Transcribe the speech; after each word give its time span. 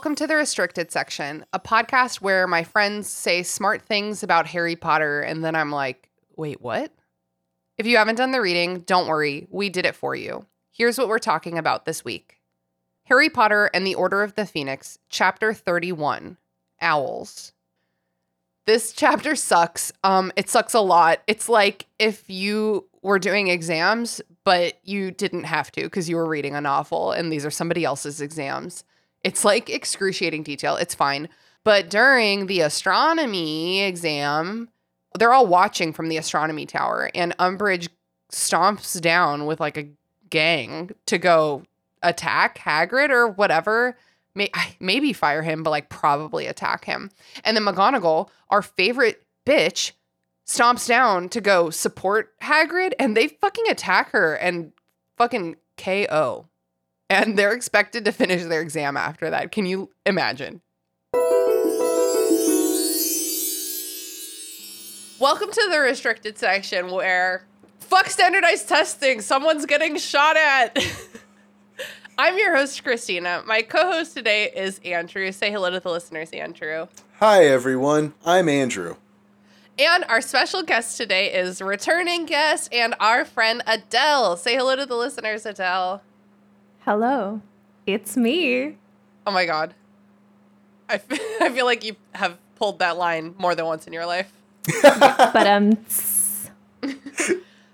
Welcome 0.00 0.14
to 0.14 0.26
the 0.26 0.36
restricted 0.36 0.90
section, 0.90 1.44
a 1.52 1.60
podcast 1.60 2.22
where 2.22 2.46
my 2.46 2.64
friends 2.64 3.06
say 3.06 3.42
smart 3.42 3.82
things 3.82 4.22
about 4.22 4.46
Harry 4.46 4.74
Potter, 4.74 5.20
and 5.20 5.44
then 5.44 5.54
I'm 5.54 5.70
like, 5.70 6.08
wait, 6.36 6.62
what? 6.62 6.90
If 7.76 7.84
you 7.84 7.98
haven't 7.98 8.14
done 8.14 8.30
the 8.30 8.40
reading, 8.40 8.80
don't 8.80 9.08
worry, 9.08 9.46
we 9.50 9.68
did 9.68 9.84
it 9.84 9.94
for 9.94 10.14
you. 10.14 10.46
Here's 10.72 10.96
what 10.96 11.08
we're 11.08 11.18
talking 11.18 11.58
about 11.58 11.84
this 11.84 12.02
week 12.02 12.38
Harry 13.04 13.28
Potter 13.28 13.68
and 13.74 13.86
the 13.86 13.94
Order 13.94 14.22
of 14.22 14.36
the 14.36 14.46
Phoenix, 14.46 14.98
Chapter 15.10 15.52
31 15.52 16.38
Owls. 16.80 17.52
This 18.64 18.94
chapter 18.94 19.36
sucks. 19.36 19.92
Um, 20.02 20.32
it 20.34 20.48
sucks 20.48 20.72
a 20.72 20.80
lot. 20.80 21.20
It's 21.26 21.46
like 21.46 21.84
if 21.98 22.30
you 22.30 22.88
were 23.02 23.18
doing 23.18 23.48
exams, 23.48 24.22
but 24.44 24.78
you 24.82 25.10
didn't 25.10 25.44
have 25.44 25.70
to 25.72 25.82
because 25.82 26.08
you 26.08 26.16
were 26.16 26.26
reading 26.26 26.54
a 26.54 26.62
novel 26.62 27.12
and 27.12 27.30
these 27.30 27.44
are 27.44 27.50
somebody 27.50 27.84
else's 27.84 28.22
exams. 28.22 28.82
It's 29.22 29.44
like 29.44 29.68
excruciating 29.68 30.42
detail. 30.42 30.76
It's 30.76 30.94
fine. 30.94 31.28
But 31.64 31.90
during 31.90 32.46
the 32.46 32.60
astronomy 32.60 33.82
exam, 33.82 34.70
they're 35.18 35.32
all 35.32 35.46
watching 35.46 35.92
from 35.92 36.08
the 36.08 36.16
astronomy 36.16 36.66
tower, 36.66 37.10
and 37.14 37.36
Umbridge 37.38 37.88
stomps 38.32 39.00
down 39.00 39.46
with 39.46 39.60
like 39.60 39.76
a 39.76 39.88
gang 40.30 40.90
to 41.06 41.18
go 41.18 41.64
attack 42.02 42.58
Hagrid 42.58 43.10
or 43.10 43.28
whatever. 43.28 43.96
May- 44.34 44.50
maybe 44.78 45.12
fire 45.12 45.42
him, 45.42 45.62
but 45.62 45.70
like 45.70 45.88
probably 45.88 46.46
attack 46.46 46.84
him. 46.84 47.10
And 47.44 47.56
then 47.56 47.64
McGonagall, 47.64 48.28
our 48.48 48.62
favorite 48.62 49.24
bitch, 49.44 49.92
stomps 50.46 50.86
down 50.86 51.28
to 51.30 51.40
go 51.40 51.70
support 51.70 52.38
Hagrid, 52.40 52.92
and 52.98 53.16
they 53.16 53.28
fucking 53.28 53.68
attack 53.68 54.10
her 54.12 54.34
and 54.34 54.72
fucking 55.16 55.56
KO 55.76 56.46
and 57.10 57.36
they're 57.36 57.52
expected 57.52 58.04
to 58.04 58.12
finish 58.12 58.44
their 58.44 58.62
exam 58.62 58.96
after 58.96 59.28
that. 59.28 59.50
Can 59.50 59.66
you 59.66 59.90
imagine? 60.06 60.62
Welcome 65.18 65.50
to 65.50 65.68
the 65.70 65.80
restricted 65.80 66.38
section 66.38 66.90
where 66.90 67.44
fuck 67.80 68.06
standardized 68.06 68.68
testing, 68.68 69.20
someone's 69.20 69.66
getting 69.66 69.98
shot 69.98 70.36
at. 70.36 70.78
I'm 72.18 72.38
your 72.38 72.56
host, 72.56 72.82
Christina. 72.82 73.42
My 73.46 73.62
co 73.62 73.92
host 73.92 74.14
today 74.14 74.50
is 74.54 74.80
Andrew. 74.84 75.30
Say 75.32 75.50
hello 75.50 75.70
to 75.70 75.80
the 75.80 75.90
listeners, 75.90 76.30
Andrew. 76.30 76.86
Hi, 77.18 77.44
everyone. 77.44 78.14
I'm 78.24 78.48
Andrew. 78.48 78.96
And 79.78 80.04
our 80.04 80.20
special 80.20 80.62
guest 80.62 80.96
today 80.96 81.32
is 81.32 81.60
returning 81.60 82.26
guest 82.26 82.72
and 82.72 82.94
our 83.00 83.24
friend 83.24 83.62
Adele. 83.66 84.36
Say 84.36 84.54
hello 84.54 84.76
to 84.76 84.86
the 84.86 84.96
listeners, 84.96 85.44
Adele. 85.44 86.02
Hello, 86.80 87.42
it's 87.86 88.16
me. 88.16 88.76
Oh 89.26 89.30
my 89.30 89.44
god. 89.46 89.74
I, 90.88 90.94
f- 90.94 91.06
I 91.40 91.50
feel 91.50 91.66
like 91.66 91.84
you 91.84 91.96
have 92.14 92.38
pulled 92.56 92.78
that 92.78 92.96
line 92.96 93.34
more 93.38 93.54
than 93.54 93.66
once 93.66 93.86
in 93.86 93.92
your 93.92 94.06
life. 94.06 94.32
but 94.82 95.46
um 95.46 95.78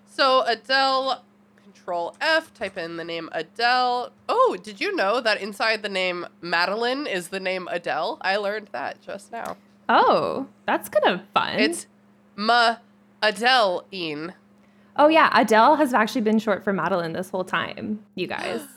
So 0.07 0.43
Adele 0.47 1.23
control 1.63 2.17
F, 2.21 2.53
type 2.55 2.77
in 2.79 2.97
the 2.97 3.05
name 3.05 3.29
Adele. 3.33 4.11
Oh, 4.29 4.57
did 4.63 4.81
you 4.81 4.95
know 4.95 5.21
that 5.21 5.41
inside 5.41 5.83
the 5.83 5.89
name 5.89 6.27
Madeline 6.41 7.07
is 7.07 7.29
the 7.29 7.41
name 7.41 7.69
Adele? 7.71 8.19
I 8.23 8.37
learned 8.37 8.69
that 8.73 9.01
just 9.03 9.31
now. 9.31 9.57
Oh, 9.89 10.49
that's 10.67 10.89
kind 10.89 11.21
of 11.21 11.27
fun. 11.33 11.61
It's 11.61 11.87
Ma 12.35 12.77
Adele-ine. 13.23 14.35
Oh 14.97 15.09
yeah, 15.09 15.31
Adele 15.39 15.77
has 15.77 15.93
actually 15.95 16.23
been 16.23 16.39
short 16.39 16.65
for 16.65 16.73
Madeline 16.73 17.13
this 17.13 17.31
whole 17.31 17.45
time, 17.45 18.03
you 18.15 18.27
guys. 18.27 18.63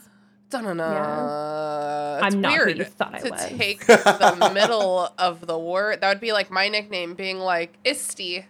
Da-na-na. 0.50 2.16
It's 2.26 2.34
I'm 2.34 2.40
not 2.40 2.52
who 2.52 2.58
weird 2.66 2.78
you 2.78 2.84
thought 2.84 3.14
I 3.14 3.18
to 3.20 3.30
was. 3.30 3.46
take 3.46 3.86
the 3.86 4.50
middle 4.54 5.08
of 5.18 5.46
the 5.46 5.58
word. 5.58 6.00
That 6.00 6.08
would 6.08 6.20
be 6.20 6.32
like 6.32 6.50
my 6.50 6.68
nickname 6.68 7.14
being 7.14 7.38
like 7.38 7.74
Isty. 7.84 8.44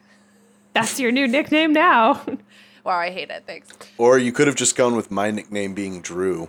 That's 0.72 0.98
your 0.98 1.12
new 1.12 1.26
nickname 1.28 1.72
now. 1.72 2.22
Wow, 2.82 2.96
I 2.98 3.10
hate 3.10 3.28
it. 3.28 3.42
Thanks. 3.46 3.68
Or 3.98 4.18
you 4.18 4.32
could 4.32 4.46
have 4.46 4.56
just 4.56 4.74
gone 4.74 4.96
with 4.96 5.10
my 5.10 5.30
nickname 5.30 5.74
being 5.74 6.00
Drew. 6.00 6.48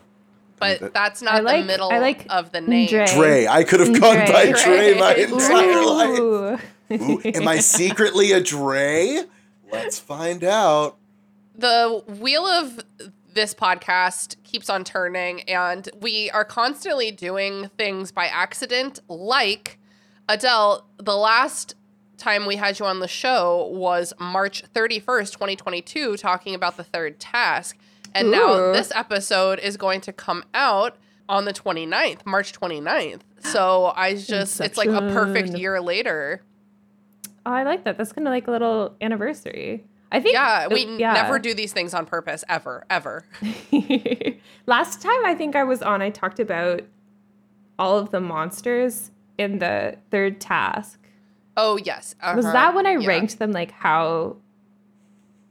But 0.60 0.94
that's 0.94 1.22
not 1.22 1.34
I 1.34 1.40
like- 1.42 1.64
the 1.64 1.68
middle 1.68 1.92
I 1.92 2.00
like 2.00 2.26
of 2.30 2.54
the 2.54 2.62
name. 2.62 2.88
Dre. 2.88 3.06
Dre. 3.06 3.48
I 3.48 3.66
could 3.66 3.82
have 3.82 4.00
gone 4.00 4.16
by 4.32 4.46
Dre. 4.52 4.64
Dre 4.64 4.94
my 4.98 5.14
Dre. 5.14 5.24
entire 5.24 5.84
life. 5.86 6.20
Ooh. 6.90 6.94
Ooh, 6.94 7.22
am 7.26 7.50
I 7.50 7.58
secretly 7.60 8.32
a 8.32 8.40
Dre? 8.40 9.24
Let's 9.74 10.00
find 10.00 10.46
out. 10.46 10.96
The 11.54 12.02
wheel 12.08 12.46
of 12.46 12.80
this 13.34 13.54
podcast 13.54 14.36
keeps 14.44 14.70
on 14.70 14.84
turning, 14.84 15.42
and 15.44 15.88
we 16.00 16.30
are 16.32 16.46
constantly 16.46 17.12
doing 17.12 17.70
things 17.78 18.12
by 18.12 18.28
accident. 18.28 19.00
Like 19.08 19.80
Adele, 20.28 20.86
the 20.98 21.16
last 21.16 21.76
time 22.18 22.46
we 22.46 22.56
had 22.56 22.80
you 22.80 22.86
on 22.86 23.00
the 23.00 23.08
show 23.08 23.68
was 23.74 24.14
March 24.20 24.64
31st, 24.74 25.32
2022, 25.34 26.18
talking 26.18 26.56
about 26.56 26.78
the 26.78 26.84
third 26.84 27.20
task. 27.20 27.78
And 28.14 28.30
now 28.30 28.72
this 28.74 28.92
episode 28.94 29.60
is 29.60 29.78
going 29.78 30.02
to 30.02 30.14
come 30.14 30.44
out 30.54 30.98
on 31.28 31.46
the 31.46 31.54
29th, 31.54 32.26
March 32.26 32.52
29th. 32.54 33.22
So 33.40 33.94
I 33.96 34.16
just, 34.18 34.60
it's 34.62 34.78
like 34.78 34.90
a 34.90 35.00
perfect 35.00 35.58
year 35.58 35.82
later. 35.82 36.42
I 37.46 37.64
like 37.64 37.86
that. 37.86 37.98
That's 37.98 38.12
kind 38.12 38.28
of 38.28 38.32
like 38.32 38.48
a 38.48 38.52
little 38.52 38.96
anniversary. 39.02 39.86
I 40.12 40.20
think 40.20 40.34
Yeah, 40.34 40.68
we 40.68 40.86
uh, 40.86 40.98
yeah. 40.98 41.14
never 41.14 41.40
do 41.40 41.54
these 41.54 41.72
things 41.74 41.94
on 41.94 42.06
purpose, 42.06 42.44
ever, 42.50 42.84
ever. 42.90 43.24
Last 44.66 45.02
time 45.02 45.26
I 45.26 45.34
think 45.36 45.56
I 45.56 45.64
was 45.64 45.82
on, 45.82 46.02
I 46.02 46.10
talked 46.10 46.40
about 46.40 46.82
all 47.80 47.98
of 47.98 48.12
the 48.12 48.20
monsters 48.20 49.12
in 49.38 49.60
the 49.60 49.98
third 50.12 50.42
task. 50.42 51.00
Oh, 51.56 51.78
yes. 51.78 52.16
Was 52.22 52.46
uh-huh, 52.46 52.54
that 52.54 52.76
when 52.76 52.86
I 52.86 52.98
yeah. 52.98 53.08
ranked 53.08 53.40
them 53.40 53.52
like 53.52 53.72
how 53.72 54.38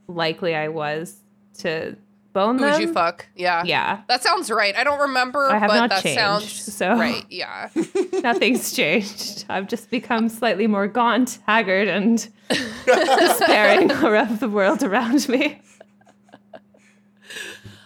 likely 0.07 0.55
I 0.55 0.67
was 0.67 1.17
to 1.59 1.95
bone 2.33 2.57
Who'd 2.59 2.73
them? 2.73 2.81
you 2.81 2.93
fuck? 2.93 3.27
Yeah. 3.35 3.63
Yeah, 3.65 4.01
That 4.07 4.23
sounds 4.23 4.49
right. 4.49 4.75
I 4.75 4.83
don't 4.83 4.99
remember, 5.01 5.49
I 5.51 5.57
have 5.57 5.69
but 5.69 5.75
not 5.79 5.89
that 5.89 6.03
changed, 6.03 6.17
sounds 6.19 6.73
so- 6.73 6.91
right. 6.95 7.25
Yeah. 7.29 7.69
nothing's 8.23 8.71
changed. 8.73 9.45
I've 9.49 9.67
just 9.67 9.89
become 9.89 10.29
slightly 10.29 10.67
more 10.67 10.87
gaunt, 10.87 11.39
haggard, 11.47 11.87
and 11.87 12.27
despairing 12.85 13.91
of 13.91 14.39
the 14.39 14.49
world 14.49 14.83
around 14.83 15.27
me. 15.29 15.61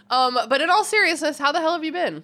Um, 0.09 0.37
but 0.49 0.61
in 0.61 0.69
all 0.69 0.83
seriousness, 0.83 1.37
how 1.39 1.51
the 1.51 1.59
hell 1.59 1.73
have 1.73 1.83
you 1.83 1.91
been? 1.91 2.23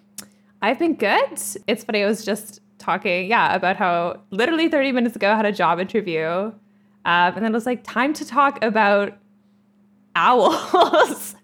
I've 0.62 0.78
been 0.80 0.96
good. 0.96 1.32
It's 1.68 1.84
funny. 1.84 2.04
I 2.04 2.06
was 2.06 2.24
just 2.24 2.60
talking, 2.78 3.28
yeah, 3.28 3.56
about 3.56 3.76
how 3.76 4.22
literally 4.30 4.70
30 4.70 4.92
minutes 4.92 5.16
ago 5.16 5.32
I 5.32 5.36
had 5.36 5.46
a 5.46 5.52
job 5.52 5.80
interview. 5.80 6.22
Um, 6.24 6.54
and 7.06 7.38
then 7.38 7.46
it 7.46 7.54
was 7.54 7.66
like, 7.66 7.84
time 7.84 8.14
to 8.14 8.26
talk 8.26 8.64
about 8.64 9.18
owls. 10.16 11.36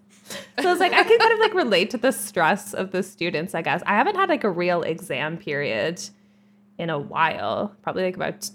So 0.60 0.68
I 0.68 0.72
was 0.72 0.80
like, 0.80 0.92
I 0.92 1.02
can 1.04 1.18
kind 1.18 1.32
of 1.32 1.38
like 1.38 1.54
relate 1.54 1.90
to 1.90 1.98
the 1.98 2.10
stress 2.12 2.74
of 2.74 2.90
the 2.90 3.02
students, 3.02 3.54
I 3.54 3.62
guess. 3.62 3.82
I 3.86 3.92
haven't 3.96 4.16
had 4.16 4.28
like 4.28 4.44
a 4.44 4.50
real 4.50 4.82
exam 4.82 5.36
period 5.36 6.02
in 6.78 6.90
a 6.90 6.98
while, 6.98 7.74
probably 7.82 8.04
like 8.04 8.16
about 8.16 8.48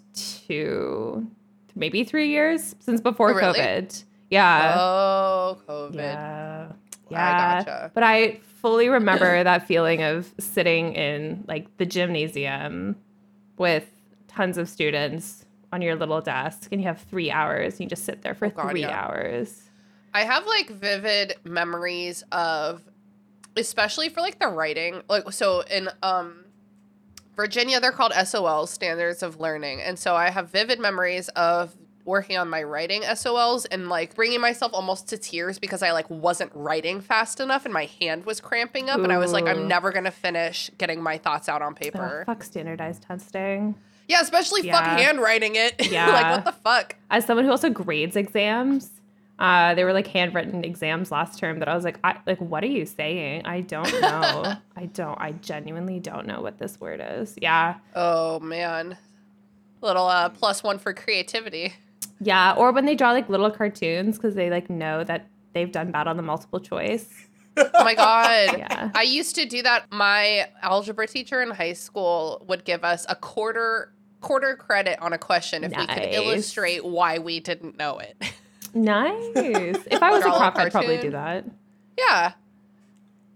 two, 0.47 1.27
maybe 1.75 2.03
three 2.03 2.29
years 2.29 2.75
since 2.79 3.01
before 3.01 3.31
Oh, 3.31 3.35
really? 3.35 3.59
COVID. 3.59 4.03
Yeah. 4.29 4.75
oh, 4.79 5.57
COVID. 5.67 5.95
Yeah. 5.95 6.71
I 7.11 7.63
gotcha. 7.63 7.91
But 7.93 8.03
I 8.03 8.39
fully 8.61 8.89
remember 8.89 9.43
that 9.43 9.67
feeling 9.67 10.01
of 10.01 10.31
sitting 10.39 10.93
in 10.93 11.43
like 11.47 11.75
the 11.77 11.85
gymnasium 11.85 12.95
with 13.57 13.85
tons 14.27 14.57
of 14.57 14.67
students 14.69 15.45
on 15.71 15.81
your 15.81 15.95
little 15.95 16.21
desk 16.21 16.69
and 16.71 16.81
you 16.81 16.87
have 16.87 17.01
three 17.01 17.29
hours 17.29 17.73
and 17.73 17.81
you 17.81 17.87
just 17.87 18.05
sit 18.05 18.21
there 18.21 18.33
for 18.33 18.45
Oh, 18.47 18.51
God, 18.51 18.71
three 18.71 18.81
yeah. 18.81 19.05
hours. 19.05 19.62
I 20.13 20.23
have 20.23 20.45
like 20.45 20.69
vivid 20.69 21.35
memories 21.43 22.23
of, 22.31 22.81
especially 23.57 24.09
for 24.09 24.21
like 24.21 24.39
the 24.39 24.47
writing. 24.47 25.01
Like, 25.09 25.31
so 25.31 25.61
in 25.61 25.89
um, 26.01 26.45
Virginia, 27.35 27.79
they're 27.79 27.91
called 27.91 28.11
SOLs, 28.13 28.69
Standards 28.69 29.23
of 29.23 29.39
Learning. 29.39 29.81
And 29.81 29.97
so 29.97 30.15
I 30.15 30.29
have 30.29 30.49
vivid 30.49 30.79
memories 30.79 31.29
of 31.29 31.73
working 32.05 32.37
on 32.37 32.49
my 32.49 32.61
writing 32.61 33.01
SOLs 33.01 33.65
and 33.65 33.87
like 33.87 34.13
bringing 34.13 34.41
myself 34.41 34.73
almost 34.73 35.07
to 35.07 35.17
tears 35.17 35.57
because 35.57 35.81
I 35.81 35.93
like 35.93 36.09
wasn't 36.09 36.51
writing 36.53 36.99
fast 36.99 37.39
enough 37.39 37.63
and 37.63 37.73
my 37.73 37.85
hand 38.01 38.25
was 38.25 38.41
cramping 38.41 38.89
up 38.89 38.99
and 38.99 39.11
I 39.11 39.17
was 39.17 39.31
like 39.31 39.45
I'm 39.45 39.69
never 39.69 39.89
going 39.91 40.03
to 40.03 40.11
finish 40.11 40.69
getting 40.77 41.01
my 41.01 41.17
thoughts 41.17 41.47
out 41.47 41.61
on 41.61 41.71
Oh, 41.71 41.75
paper. 41.75 42.23
fuck 42.25 42.43
standardized 42.43 43.03
testing. 43.03 43.75
Yeah, 44.09 44.19
especially 44.21 44.69
fuck 44.69 44.83
handwriting 44.83 45.55
it. 45.55 45.89
Yeah. 45.89 46.07
like 46.11 46.25
what 46.25 46.45
the 46.45 46.51
fuck? 46.51 46.97
As 47.09 47.25
someone 47.25 47.45
who 47.45 47.51
also 47.51 47.69
grades 47.69 48.17
exams, 48.17 48.89
uh, 49.39 49.73
they 49.75 49.83
were 49.83 49.93
like 49.93 50.07
handwritten 50.07 50.63
exams 50.63 51.11
last 51.11 51.39
term 51.39 51.59
that 51.59 51.67
I 51.67 51.75
was 51.75 51.83
like, 51.83 51.99
I, 52.03 52.17
like, 52.25 52.39
what 52.39 52.63
are 52.63 52.67
you 52.67 52.85
saying? 52.85 53.45
I 53.45 53.61
don't 53.61 53.91
know. 54.01 54.53
I 54.75 54.85
don't. 54.87 55.19
I 55.19 55.31
genuinely 55.33 55.99
don't 55.99 56.27
know 56.27 56.41
what 56.41 56.59
this 56.59 56.79
word 56.79 57.01
is. 57.03 57.35
Yeah, 57.41 57.75
Oh 57.95 58.39
man. 58.39 58.97
Little 59.81 60.07
uh 60.07 60.29
plus 60.29 60.63
one 60.63 60.77
for 60.79 60.93
creativity. 60.93 61.73
yeah. 62.21 62.53
Or 62.55 62.71
when 62.71 62.85
they 62.85 62.95
draw 62.95 63.11
like 63.11 63.27
little 63.27 63.51
cartoons 63.51 64.17
because 64.17 64.35
they 64.35 64.49
like 64.49 64.69
know 64.69 65.03
that 65.03 65.27
they've 65.53 65.71
done 65.71 65.91
bad 65.91 66.07
on 66.07 66.15
the 66.15 66.23
multiple 66.23 66.59
choice. 66.59 67.09
Oh 67.57 67.83
my 67.83 67.95
god. 67.95 68.57
Yeah. 68.59 68.91
I 68.95 69.01
used 69.03 69.35
to 69.35 69.45
do 69.45 69.61
that. 69.63 69.91
My 69.91 70.47
algebra 70.61 71.05
teacher 71.07 71.41
in 71.41 71.49
high 71.51 71.73
school 71.73 72.45
would 72.47 72.63
give 72.65 72.83
us 72.83 73.05
a 73.09 73.15
quarter 73.15 73.93
quarter 74.21 74.55
credit 74.55 74.97
on 75.01 75.11
a 75.11 75.17
question 75.17 75.65
if 75.65 75.75
we 75.75 75.85
could 75.85 76.03
illustrate 76.13 76.85
why 76.85 77.19
we 77.19 77.41
didn't 77.41 77.77
know 77.77 77.99
it. 77.99 78.15
Nice. 78.73 79.23
If 79.35 80.01
I 80.01 80.09
was 80.11 80.21
a 80.21 80.23
Draw 80.23 80.35
a 80.35 80.51
prof, 80.51 80.57
I'd 80.65 80.71
probably 80.71 80.97
do 80.97 81.11
that. 81.11 81.45
yeah. 81.97 82.33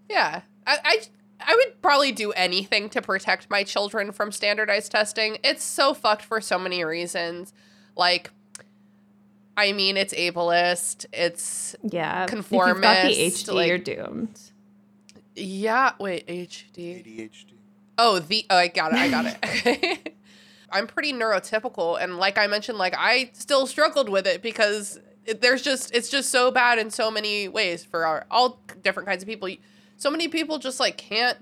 Yeah. 0.10 0.42
I, 0.66 0.78
I 0.84 1.01
I 1.39 1.56
would 1.56 1.81
probably 1.81 2.12
do 2.12 2.31
anything 2.31 2.89
to 2.89 3.01
protect 3.01 3.50
my 3.50 3.63
children 3.63 4.12
from 4.12 4.31
standardized 4.31 4.92
testing. 4.92 5.38
It's 5.44 5.63
so 5.63 5.94
fucked 5.94 6.24
for 6.24 6.42
so 6.42 6.57
many 6.57 6.84
reasons. 6.84 7.54
Like 7.95 8.31
I 9.56 9.74
mean, 9.74 9.98
it's 9.98 10.13
ableist. 10.13 11.06
It's 11.13 11.75
Yeah. 11.84 12.25
conformist. 12.28 12.69
If 12.69 12.75
you've 12.75 12.81
got 12.81 13.04
the 13.04 13.13
Conformist, 13.16 13.48
HD, 13.48 13.54
like- 13.54 13.68
you're 13.68 13.78
doomed. 13.78 14.39
yeah. 15.36 15.92
Wait, 16.00 16.28
HD. 16.28 17.04
ADHD. 17.04 17.54
Oh, 18.00 18.19
the 18.19 18.45
oh, 18.50 18.56
I 18.57 18.68
got 18.68 18.94
it. 18.94 18.98
I 18.98 19.10
got 19.10 19.25
it. 19.25 19.38
Okay. 19.44 20.00
I'm 20.69 20.86
pretty 20.86 21.13
neurotypical, 21.13 22.01
and 22.01 22.18
like 22.18 22.38
I 22.38 22.45
mentioned, 22.48 22.78
like 22.78 22.94
I 22.98 23.30
still 23.34 23.66
struggled 23.68 24.10
with 24.10 24.28
it 24.28 24.42
because 24.42 25.00
it, 25.27 25.41
there's 25.41 25.62
just 25.62 25.94
it's 25.94 26.09
just 26.09 26.29
so 26.29 26.50
bad 26.51 26.79
in 26.79 26.89
so 26.89 27.12
many 27.12 27.47
ways 27.47 27.83
for 27.83 28.06
our 28.06 28.25
all 28.31 28.59
different 28.81 29.07
kinds 29.07 29.21
of 29.24 29.27
people. 29.29 29.50
So 29.97 30.09
many 30.09 30.27
people 30.27 30.57
just 30.59 30.79
like 30.79 30.97
can't 30.97 31.38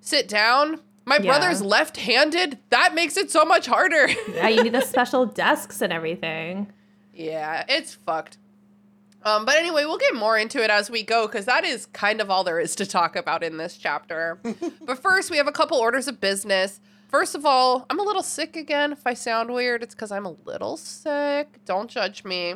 sit 0.00 0.28
down. 0.28 0.80
My 1.06 1.16
Yeah. 1.16 1.22
brother's 1.38 1.62
left-handed. 1.62 2.58
That 2.70 2.94
makes 2.94 3.16
it 3.16 3.30
so 3.30 3.44
much 3.44 3.66
harder. 3.66 4.08
Yeah, 4.34 4.48
you 4.48 4.62
need 4.62 4.72
the 4.74 4.80
special 4.82 5.26
desks 5.26 5.80
and 5.82 5.92
everything. 5.92 6.72
Yeah, 7.14 7.64
it's 7.68 7.94
fucked. 7.94 8.38
Um, 9.22 9.44
but 9.44 9.56
anyway, 9.56 9.84
we'll 9.84 9.98
get 9.98 10.14
more 10.14 10.38
into 10.38 10.62
it 10.62 10.70
as 10.70 10.90
we 10.90 11.02
go 11.02 11.26
because 11.26 11.44
that 11.44 11.64
is 11.64 11.84
kind 11.86 12.20
of 12.22 12.30
all 12.30 12.42
there 12.44 12.58
is 12.60 12.74
to 12.76 12.86
talk 12.86 13.16
about 13.16 13.42
in 13.42 13.58
this 13.58 13.76
chapter. 13.76 14.38
but 14.80 14.98
first, 14.98 15.30
we 15.30 15.36
have 15.36 15.46
a 15.48 15.52
couple 15.52 15.76
orders 15.78 16.08
of 16.08 16.20
business. 16.20 16.80
First 17.08 17.34
of 17.34 17.44
all, 17.44 17.84
I'm 17.90 17.98
a 17.98 18.02
little 18.02 18.22
sick 18.22 18.56
again. 18.56 18.92
If 18.92 19.06
I 19.06 19.14
sound 19.14 19.52
weird, 19.52 19.82
it's 19.82 19.94
because 19.94 20.12
I'm 20.12 20.24
a 20.24 20.36
little 20.46 20.76
sick. 20.78 21.48
Don't 21.66 21.90
judge 21.90 22.24
me. 22.24 22.54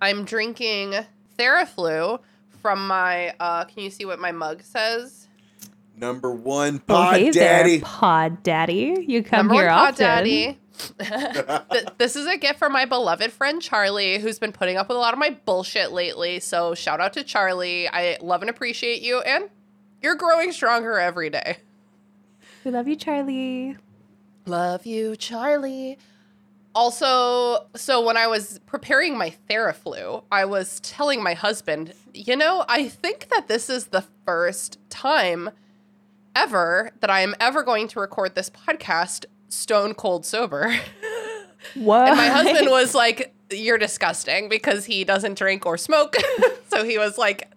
I'm 0.00 0.24
drinking 0.24 0.94
Theraflu 1.38 2.20
from 2.62 2.86
my. 2.86 3.34
Uh, 3.40 3.64
can 3.64 3.82
you 3.84 3.90
see 3.90 4.04
what 4.04 4.18
my 4.18 4.32
mug 4.32 4.62
says? 4.62 5.28
Number 5.98 6.30
one, 6.30 6.78
Pod 6.80 7.16
hey 7.16 7.30
Daddy. 7.30 7.78
there, 7.78 7.86
Pod 7.86 8.42
Daddy. 8.42 9.04
You 9.08 9.22
come 9.22 9.46
Number 9.48 9.54
here 9.62 9.66
one, 9.70 9.74
Pod 9.78 9.92
often. 9.94 10.06
Daddy. 10.06 10.58
This 11.98 12.16
is 12.16 12.26
a 12.26 12.36
gift 12.36 12.58
from 12.58 12.72
my 12.72 12.84
beloved 12.84 13.32
friend 13.32 13.62
Charlie, 13.62 14.18
who's 14.18 14.38
been 14.38 14.52
putting 14.52 14.76
up 14.76 14.88
with 14.88 14.96
a 14.96 15.00
lot 15.00 15.14
of 15.14 15.18
my 15.18 15.30
bullshit 15.46 15.90
lately. 15.92 16.38
So 16.40 16.74
shout 16.74 17.00
out 17.00 17.14
to 17.14 17.24
Charlie. 17.24 17.88
I 17.88 18.18
love 18.20 18.42
and 18.42 18.50
appreciate 18.50 19.00
you, 19.00 19.20
and 19.20 19.48
you're 20.02 20.16
growing 20.16 20.52
stronger 20.52 20.98
every 20.98 21.30
day. 21.30 21.56
We 22.62 22.70
love 22.72 22.86
you, 22.88 22.96
Charlie. 22.96 23.76
Love 24.44 24.84
you, 24.84 25.16
Charlie. 25.16 25.96
Also, 26.76 27.66
so 27.74 28.02
when 28.02 28.18
I 28.18 28.26
was 28.26 28.60
preparing 28.66 29.16
my 29.16 29.34
Theraflu, 29.48 30.24
I 30.30 30.44
was 30.44 30.78
telling 30.80 31.22
my 31.22 31.32
husband, 31.32 31.94
you 32.12 32.36
know, 32.36 32.66
I 32.68 32.86
think 32.86 33.30
that 33.30 33.48
this 33.48 33.70
is 33.70 33.86
the 33.86 34.04
first 34.26 34.78
time 34.90 35.48
ever 36.34 36.90
that 37.00 37.08
I 37.08 37.22
am 37.22 37.34
ever 37.40 37.62
going 37.62 37.88
to 37.88 38.00
record 38.00 38.34
this 38.34 38.50
podcast 38.50 39.24
stone 39.48 39.94
cold 39.94 40.26
sober. 40.26 40.76
What? 41.74 42.08
And 42.08 42.16
my 42.16 42.28
husband 42.28 42.70
was 42.70 42.94
like, 42.94 43.34
You're 43.50 43.78
disgusting 43.78 44.48
because 44.48 44.84
he 44.84 45.02
doesn't 45.02 45.38
drink 45.38 45.66
or 45.66 45.76
smoke. 45.78 46.14
so 46.68 46.84
he 46.84 46.98
was 46.98 47.16
like, 47.18 47.50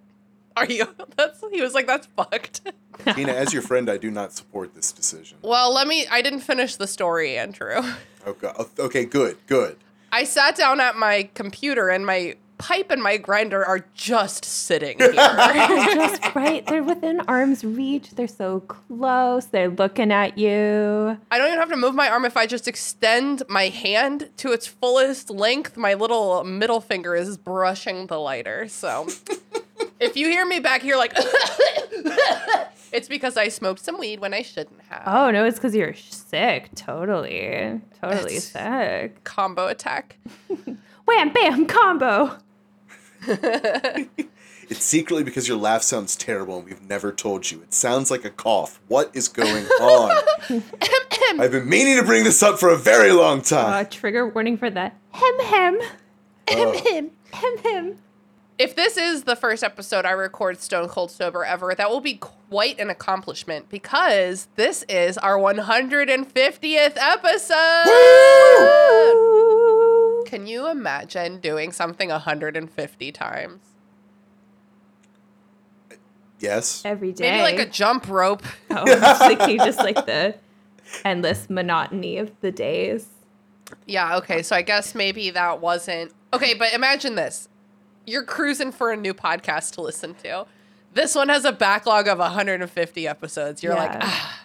Are 0.57 0.65
you? 0.65 0.87
That's, 1.17 1.43
he 1.51 1.61
was 1.61 1.73
like, 1.73 1.85
That's 1.87 2.07
fucked. 2.15 2.61
Tina, 3.15 3.31
as 3.31 3.53
your 3.53 3.61
friend, 3.61 3.89
I 3.89 3.97
do 3.97 4.11
not 4.11 4.33
support 4.33 4.75
this 4.75 4.91
decision. 4.91 5.37
Well, 5.41 5.73
let 5.73 5.87
me, 5.87 6.05
I 6.07 6.21
didn't 6.21 6.41
finish 6.41 6.75
the 6.75 6.87
story, 6.87 7.37
Andrew. 7.37 7.75
Oh, 7.77 7.97
okay, 8.27 8.51
oh, 8.57 8.69
okay 8.79 9.05
good, 9.05 9.37
good. 9.47 9.77
I 10.11 10.23
sat 10.23 10.55
down 10.55 10.79
at 10.79 10.95
my 10.95 11.29
computer 11.33 11.89
and 11.89 12.05
my 12.05 12.35
pipe 12.59 12.91
and 12.91 13.01
my 13.01 13.17
grinder 13.17 13.65
are 13.65 13.85
just 13.95 14.45
sitting 14.45 14.99
here. 14.99 15.13
just 15.13 16.35
right. 16.35 16.65
They're 16.67 16.83
within 16.83 17.21
arm's 17.21 17.63
reach. 17.63 18.11
They're 18.11 18.27
so 18.27 18.59
close. 18.61 19.45
They're 19.45 19.69
looking 19.69 20.11
at 20.11 20.37
you. 20.37 21.17
I 21.31 21.37
don't 21.37 21.47
even 21.47 21.59
have 21.59 21.69
to 21.69 21.77
move 21.77 21.95
my 21.95 22.09
arm 22.09 22.25
if 22.25 22.37
I 22.37 22.45
just 22.45 22.67
extend 22.67 23.43
my 23.49 23.69
hand 23.69 24.29
to 24.37 24.51
its 24.51 24.67
fullest 24.67 25.29
length. 25.29 25.77
My 25.77 25.95
little 25.95 26.43
middle 26.43 26.81
finger 26.81 27.15
is 27.15 27.37
brushing 27.37 28.07
the 28.07 28.19
lighter. 28.19 28.67
So 28.67 29.07
if 29.99 30.15
you 30.15 30.27
hear 30.27 30.45
me 30.45 30.59
back 30.59 30.81
here 30.81 30.97
like 30.97 31.13
it's 32.91 33.07
because 33.07 33.37
I 33.37 33.47
smoked 33.49 33.79
some 33.83 33.97
weed 33.99 34.19
when 34.19 34.33
I 34.33 34.41
shouldn't 34.41 34.81
have. 34.89 35.03
Oh 35.05 35.31
no, 35.31 35.45
it's 35.45 35.57
because 35.57 35.75
you're 35.75 35.93
sick. 35.93 36.69
Totally, 36.75 37.81
totally 38.01 38.35
It's- 38.37 38.45
sick. 38.51 39.23
Combo 39.23 39.67
attack. 39.67 40.17
Wham 41.05 41.33
bam 41.33 41.65
combo. 41.65 42.37
It's 44.71 44.83
secretly 44.85 45.23
because 45.23 45.47
your 45.47 45.57
laugh 45.57 45.81
sounds 45.81 46.15
terrible 46.15 46.57
and 46.57 46.65
we've 46.65 46.81
never 46.83 47.11
told 47.11 47.49
you. 47.49 47.59
It 47.63 47.73
sounds 47.73 48.11
like 48.11 48.23
a 48.23 48.29
cough. 48.29 48.79
What 48.87 49.09
is 49.15 49.27
going 49.27 49.65
on? 49.81 50.15
I've 51.39 51.51
been 51.51 51.67
meaning 51.67 51.97
to 51.97 52.03
bring 52.03 52.23
this 52.23 52.43
up 52.43 52.59
for 52.59 52.69
a 52.69 52.77
very 52.77 53.11
long 53.11 53.39
Uh, 53.39 53.43
time. 53.43 53.85
trigger 53.87 54.27
warning 54.29 54.57
for 54.57 54.69
that. 54.69 54.95
hem 55.11 55.39
hem 55.39 55.79
hem 56.47 56.73
hem 56.75 57.09
hem 57.33 57.57
hem. 57.63 57.97
If 58.59 58.75
this 58.75 58.97
is 58.97 59.23
the 59.23 59.37
first 59.37 59.63
episode 59.63 60.03
I 60.03 60.11
record 60.11 60.59
Stone 60.59 60.89
Cold 60.89 61.11
Sober 61.11 61.45
ever, 61.45 61.73
that 61.73 61.89
will 61.89 62.01
be 62.01 62.15
quite 62.15 62.77
an 62.77 62.89
accomplishment 62.89 63.69
because 63.69 64.49
this 64.57 64.83
is 64.89 65.17
our 65.17 65.37
150th 65.37 66.97
episode. 66.97 67.85
Can 70.27 70.45
you 70.45 70.69
imagine 70.69 71.39
doing 71.39 71.71
something 71.71 72.09
150 72.09 73.11
times? 73.13 73.61
Yes. 76.39 76.81
Every 76.83 77.13
day. 77.13 77.31
Maybe 77.31 77.41
like 77.41 77.65
a 77.65 77.69
jump 77.69 78.09
rope. 78.09 78.43
Oh, 78.71 78.83
I'm 78.85 79.37
thinking 79.37 79.59
just 79.59 79.79
like 79.79 80.05
the 80.05 80.35
endless 81.05 81.49
monotony 81.49 82.17
of 82.17 82.33
the 82.41 82.51
days. 82.51 83.07
Yeah, 83.85 84.17
okay. 84.17 84.43
So 84.43 84.53
I 84.53 84.63
guess 84.63 84.93
maybe 84.93 85.29
that 85.29 85.61
wasn't. 85.61 86.11
Okay, 86.33 86.55
but 86.55 86.73
imagine 86.73 87.15
this. 87.15 87.47
You're 88.09 88.23
cruising 88.23 88.71
for 88.71 88.91
a 88.91 88.97
new 88.97 89.13
podcast 89.13 89.73
to 89.75 89.81
listen 89.81 90.15
to. 90.23 90.47
This 90.95 91.13
one 91.13 91.29
has 91.29 91.45
a 91.45 91.51
backlog 91.51 92.07
of 92.07 92.17
150 92.17 93.07
episodes. 93.07 93.61
You're 93.61 93.75
like, 93.75 93.91
ah, 94.01 94.41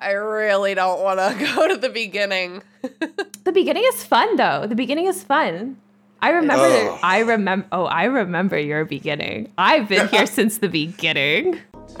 I 0.00 0.12
really 0.12 0.74
don't 0.74 1.02
want 1.02 1.18
to 1.20 1.44
go 1.56 1.68
to 1.68 1.76
the 1.76 1.90
beginning. 1.90 2.62
The 3.42 3.52
beginning 3.52 3.84
is 3.94 4.04
fun 4.04 4.36
though. 4.36 4.66
The 4.66 4.74
beginning 4.74 5.06
is 5.06 5.24
fun. 5.24 5.78
I 6.20 6.30
remember. 6.30 6.64
Ugh. 6.66 7.00
I 7.02 7.20
remember. 7.20 7.66
Oh, 7.72 7.84
I 7.86 8.04
remember 8.04 8.58
your 8.58 8.84
beginning. 8.84 9.50
I've 9.56 9.88
been 9.88 10.08
here 10.08 10.26
since 10.38 10.58
the 10.58 10.68
beginning. 10.68 11.58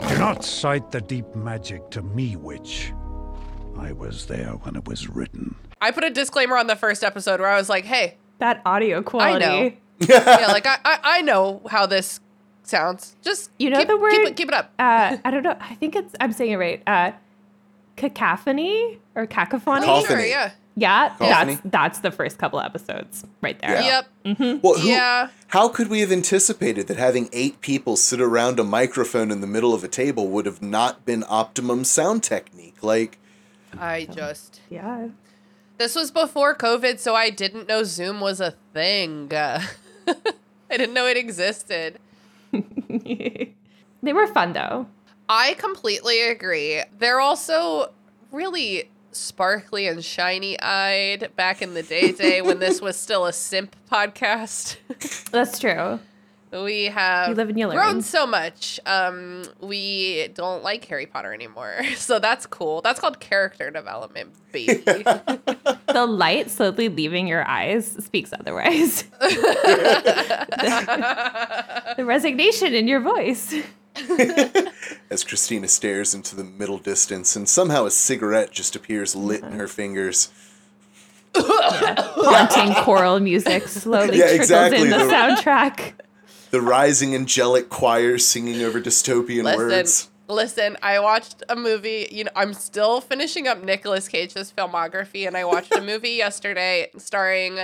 Do 0.08 0.18
not 0.18 0.44
cite 0.44 0.90
the 0.90 1.00
deep 1.00 1.34
magic 1.34 1.88
to 1.90 2.02
me, 2.02 2.36
witch. 2.36 2.92
I 3.78 3.92
was 3.92 4.26
there 4.26 4.50
when 4.62 4.76
it 4.76 4.86
was 4.86 5.08
written. 5.08 5.56
I 5.80 5.90
put 5.92 6.04
a 6.04 6.10
disclaimer 6.10 6.56
on 6.58 6.66
the 6.66 6.76
first 6.76 7.02
episode 7.02 7.40
where 7.40 7.48
I 7.48 7.56
was 7.56 7.70
like, 7.70 7.86
hey, 7.86 8.16
That 8.38 8.60
audio 8.66 9.02
quality. 9.02 9.44
know. 9.44 9.72
Yeah, 10.08 10.46
like 10.48 10.66
I, 10.66 10.78
I, 10.84 10.98
I 11.04 11.22
know 11.22 11.62
how 11.70 11.86
this 11.86 12.20
sounds. 12.62 13.16
Just 13.22 13.50
You 13.58 13.70
know 13.70 13.78
keep, 13.78 13.88
the 13.88 13.94
keep 13.94 14.00
word- 14.02 14.12
it, 14.12 14.36
keep 14.36 14.48
it 14.48 14.54
up. 14.54 14.72
Uh, 14.78 15.16
I 15.24 15.30
don't 15.30 15.42
know. 15.42 15.56
I 15.60 15.74
think 15.76 15.96
it's. 15.96 16.14
I'm 16.20 16.32
saying 16.32 16.52
it 16.52 16.56
right. 16.56 16.82
Uh, 16.86 17.12
cacophony 17.96 18.98
or 19.14 19.26
cacophony. 19.26 19.80
Cacophony. 19.86 20.06
Sure, 20.06 20.24
yeah. 20.26 20.50
Yeah, 20.76 21.10
Cacophony. 21.10 21.54
that's 21.56 21.60
that's 21.66 21.98
the 21.98 22.10
first 22.10 22.38
couple 22.38 22.60
episodes 22.60 23.24
right 23.42 23.58
there. 23.60 23.82
Yeah. 23.82 24.02
Yep. 24.24 24.62
Well, 24.62 24.78
who, 24.78 24.88
Yeah. 24.88 25.28
How 25.48 25.68
could 25.68 25.88
we 25.88 26.00
have 26.00 26.12
anticipated 26.12 26.86
that 26.86 26.96
having 26.96 27.28
eight 27.32 27.60
people 27.60 27.96
sit 27.96 28.20
around 28.20 28.58
a 28.60 28.64
microphone 28.64 29.30
in 29.30 29.40
the 29.40 29.46
middle 29.46 29.74
of 29.74 29.84
a 29.84 29.88
table 29.88 30.28
would 30.28 30.46
have 30.46 30.62
not 30.62 31.04
been 31.04 31.24
optimum 31.28 31.84
sound 31.84 32.22
technique? 32.22 32.82
Like, 32.82 33.18
I 33.78 34.06
just. 34.06 34.60
Yeah. 34.70 35.08
This 35.76 35.94
was 35.94 36.10
before 36.10 36.54
COVID, 36.54 36.98
so 36.98 37.14
I 37.14 37.30
didn't 37.30 37.68
know 37.68 37.82
Zoom 37.82 38.20
was 38.20 38.40
a 38.40 38.54
thing. 38.72 39.30
I 40.70 40.76
didn't 40.76 40.94
know 40.94 41.06
it 41.06 41.16
existed. 41.16 41.98
they 42.52 43.54
were 44.12 44.26
fun 44.28 44.52
though. 44.52 44.86
I 45.28 45.54
completely 45.54 46.22
agree. 46.22 46.82
They're 46.98 47.20
also 47.20 47.92
really 48.32 48.90
sparkly 49.12 49.86
and 49.86 50.04
shiny 50.04 50.60
eyed 50.60 51.30
back 51.36 51.62
in 51.62 51.74
the 51.74 51.82
day 51.82 52.12
day 52.12 52.42
when 52.42 52.58
this 52.58 52.80
was 52.82 52.96
still 52.96 53.26
a 53.26 53.32
simp 53.32 53.74
podcast. 53.90 54.76
That's 55.30 55.58
true. 55.58 56.00
We 56.52 56.86
have 56.86 57.28
You 57.28 57.34
live 57.34 57.48
and 57.48 57.58
you 57.58 57.68
learn. 57.68 57.76
grown 57.76 58.02
so 58.02 58.26
much. 58.26 58.80
Um, 58.84 59.44
we 59.60 60.28
don't 60.34 60.64
like 60.64 60.84
Harry 60.86 61.06
Potter 61.06 61.32
anymore, 61.32 61.80
so 61.96 62.18
that's 62.18 62.44
cool. 62.46 62.80
That's 62.82 62.98
called 62.98 63.20
character 63.20 63.70
development, 63.70 64.30
baby. 64.52 64.82
The 65.92 66.06
light 66.06 66.50
slowly 66.52 66.88
leaving 66.88 67.26
your 67.26 67.44
eyes 67.48 67.84
speaks 68.04 68.32
otherwise. 68.32 69.02
the 71.96 72.04
resignation 72.04 72.74
in 72.74 72.86
your 72.86 73.00
voice. 73.00 73.52
As 75.10 75.24
Christina 75.24 75.66
stares 75.66 76.14
into 76.14 76.36
the 76.36 76.44
middle 76.44 76.78
distance, 76.78 77.34
and 77.34 77.48
somehow 77.48 77.86
a 77.86 77.90
cigarette 77.90 78.52
just 78.52 78.76
appears 78.76 79.16
lit 79.16 79.42
in 79.42 79.50
her 79.52 79.66
fingers. 79.66 80.30
Haunting 81.34 82.74
choral 82.84 83.18
music 83.20 83.66
slowly 83.68 84.18
Yeah, 84.18 84.26
trickles 84.28 84.40
exactly. 84.40 84.82
in 84.82 84.90
the 84.90 84.98
The- 84.98 85.04
soundtrack. 85.12 85.92
The 86.50 86.60
rising 86.60 87.14
angelic 87.14 87.68
choir 87.68 88.18
singing 88.18 88.62
over 88.62 88.80
dystopian 88.80 89.44
listen, 89.44 89.68
words. 89.68 90.10
listen. 90.28 90.76
I 90.82 90.98
watched 90.98 91.42
a 91.48 91.54
movie. 91.54 92.08
You 92.10 92.24
know, 92.24 92.30
I'm 92.34 92.54
still 92.54 93.00
finishing 93.00 93.46
up 93.46 93.62
Nicolas 93.62 94.08
Cage's 94.08 94.52
filmography, 94.56 95.26
and 95.26 95.36
I 95.36 95.44
watched 95.44 95.74
a 95.74 95.80
movie 95.82 96.10
yesterday 96.10 96.90
starring 96.98 97.58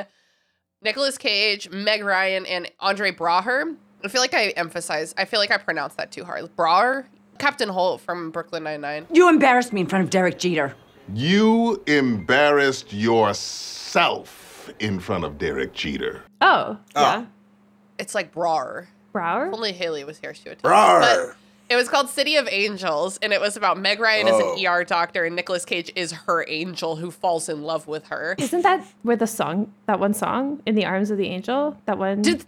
Nicolas 0.83 1.19
Cage, 1.19 1.69
Meg 1.71 2.05
Ryan, 2.05 2.47
and 2.47 2.71
Andre 2.79 3.11
Braugher. 3.11 3.77
I 4.05 4.09
feel 4.09 4.21
like 4.21 4.35
I 4.35 4.51
emphasize. 4.51 5.15
I 5.19 5.25
feel 5.25 5.41
like 5.41 5.51
I 5.51 5.57
pronounced 5.57 5.97
that 5.97 6.13
too 6.13 6.25
hard. 6.25 6.55
Braugher, 6.55 7.07
Captain 7.39 7.69
Holt 7.69 8.01
from 8.01 8.31
Brooklyn 8.31 8.63
Nine 8.63 8.83
Nine. 8.83 9.07
You 9.13 9.29
embarrassed 9.29 9.73
me 9.73 9.81
in 9.81 9.89
front 9.89 10.05
of 10.05 10.11
Derek 10.11 10.39
Jeter. 10.39 10.77
You 11.13 11.83
embarrassed 11.87 12.93
yourself 12.93 14.71
in 14.79 15.01
front 15.01 15.25
of 15.25 15.39
Derek 15.39 15.73
Jeter. 15.73 16.23
Oh, 16.41 16.79
oh 16.95 17.01
yeah. 17.01 17.27
It's 17.99 18.15
like 18.15 18.33
Braugher. 18.35 18.87
Brower? 19.13 19.47
If 19.49 19.55
only 19.55 19.73
Haley 19.73 20.05
was 20.05 20.19
here, 20.19 20.35
she 20.35 20.49
would 20.49 20.59
tell 20.59 20.71
me. 20.71 21.07
But 21.07 21.35
it 21.71 21.77
was 21.77 21.89
called 21.89 22.09
City 22.11 22.37
of 22.37 22.47
Angels, 22.51 23.19
and 23.23 23.33
it 23.33 23.41
was 23.41 23.57
about 23.57 23.79
Meg 23.79 23.99
Ryan 23.99 24.29
as 24.29 24.35
Oh. 24.37 24.53
an 24.55 24.59
ER 24.67 24.85
doctor, 24.85 25.25
and 25.25 25.35
Nicolas 25.35 25.65
Cage 25.65 25.91
is 25.97 26.13
her 26.13 26.45
angel 26.49 26.97
who 26.97 27.11
falls 27.11 27.49
in 27.49 27.63
love 27.63 27.89
with 27.89 28.09
her. 28.09 28.35
Isn't 28.39 28.63
that 28.63 28.85
where 29.03 29.17
the 29.17 29.27
song, 29.27 29.73
that 29.87 29.99
one 29.99 30.13
song, 30.15 30.61
In 30.67 30.75
the 30.75 30.85
Arms 30.85 31.11
of 31.11 31.17
the 31.19 31.29
Angel? 31.29 31.77
That 31.87 31.97
one? 31.99 32.21
Did 32.23 32.45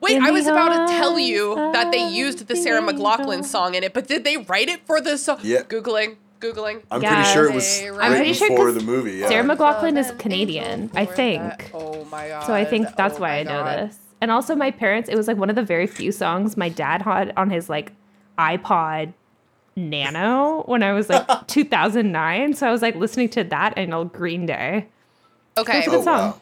wait? 0.00 0.16
In 0.16 0.24
I 0.24 0.30
was 0.32 0.46
about 0.48 0.88
to 0.88 0.92
tell 0.92 1.18
you 1.18 1.54
that 1.72 1.92
they 1.92 2.08
used 2.08 2.38
the 2.40 2.44
the 2.44 2.56
Sarah 2.56 2.82
McLachlan 2.82 3.44
song 3.44 3.74
in 3.76 3.84
it, 3.84 3.94
but 3.94 4.08
did 4.08 4.24
they 4.24 4.36
write 4.38 4.68
it 4.68 4.80
for 4.86 5.00
the 5.00 5.16
song? 5.16 5.38
Yeah. 5.42 5.62
Googling, 5.62 6.16
googling. 6.40 6.82
I'm 6.90 7.00
Yeah, 7.00 7.14
pretty 7.14 7.28
sure 7.32 7.48
it 7.48 7.54
was 7.54 7.80
they- 7.80 7.90
I'm 7.90 8.12
pretty 8.16 8.32
sure 8.32 8.48
before 8.50 8.66
'cause 8.66 8.74
the 8.74 8.82
movie. 8.84 9.12
Yeah. 9.18 9.28
Sarah 9.28 9.44
McLachlan 9.44 9.96
is 9.96 10.10
Canadian, 10.18 10.90
I 10.96 11.04
think. 11.04 11.42
that. 11.42 11.70
Oh 11.74 12.04
my 12.10 12.26
god. 12.28 12.44
So 12.46 12.52
I 12.52 12.64
think 12.64 12.88
that's 12.96 13.18
Oh 13.18 13.20
why 13.22 13.28
my 13.28 13.38
I 13.38 13.42
know 13.44 13.62
God. 13.62 13.78
this. 13.88 13.98
And 14.20 14.30
also 14.30 14.54
my 14.56 14.70
parents, 14.70 15.08
it 15.08 15.16
was 15.16 15.28
like 15.28 15.36
one 15.36 15.48
of 15.50 15.56
the 15.56 15.62
very 15.62 15.86
few 15.86 16.10
songs 16.12 16.56
my 16.56 16.68
dad 16.68 17.02
had 17.02 17.32
on 17.36 17.50
his 17.50 17.68
like 17.68 17.92
iPod 18.38 19.12
Nano 19.76 20.62
when 20.66 20.82
I 20.82 20.92
was 20.92 21.08
like 21.08 21.26
2009. 21.46 22.54
So 22.54 22.66
I 22.66 22.72
was 22.72 22.82
like 22.82 22.96
listening 22.96 23.28
to 23.30 23.44
that 23.44 23.74
and 23.76 23.94
old 23.94 24.12
Green 24.12 24.44
Day. 24.46 24.88
Okay. 25.56 25.72
That's 25.72 25.86
a 25.86 25.90
good 25.90 26.00
Oh, 26.00 26.04
song. 26.04 26.18
wow. 26.30 26.40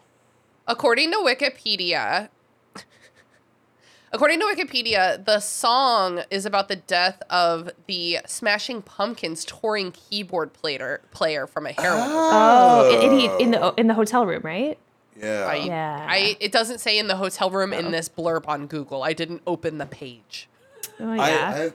According 0.66 1.10
to 1.12 1.18
Wikipedia, 1.18 2.28
according 4.12 4.40
to 4.40 4.46
Wikipedia, 4.46 5.22
the 5.24 5.40
song 5.40 6.22
is 6.30 6.46
about 6.46 6.68
the 6.68 6.76
death 6.76 7.22
of 7.30 7.70
the 7.86 8.18
Smashing 8.26 8.82
Pumpkins 8.82 9.44
touring 9.44 9.92
keyboard 9.92 10.52
player 10.52 11.02
player 11.12 11.46
from 11.46 11.66
a 11.66 11.72
heroin. 11.72 12.02
Oh, 12.08 12.90
in, 13.02 13.12
in, 13.12 13.18
he- 13.18 13.42
in 13.44 13.50
the 13.52 13.74
in 13.76 13.86
the 13.86 13.94
hotel 13.94 14.24
room, 14.26 14.42
right? 14.42 14.78
Yeah. 15.20 15.46
I, 15.48 15.54
Yeah. 15.56 16.06
I 16.08 16.36
it 16.40 16.52
doesn't 16.52 16.78
say 16.80 16.98
in 16.98 17.06
the 17.08 17.16
hotel 17.16 17.50
room 17.50 17.72
in 17.72 17.90
this 17.90 18.08
blurb 18.08 18.46
on 18.48 18.66
Google. 18.66 19.02
I 19.02 19.12
didn't 19.12 19.42
open 19.46 19.78
the 19.78 19.86
page. 19.86 20.48
Oh 21.00 21.10
I- 21.12 21.28
yeah. 21.28 21.70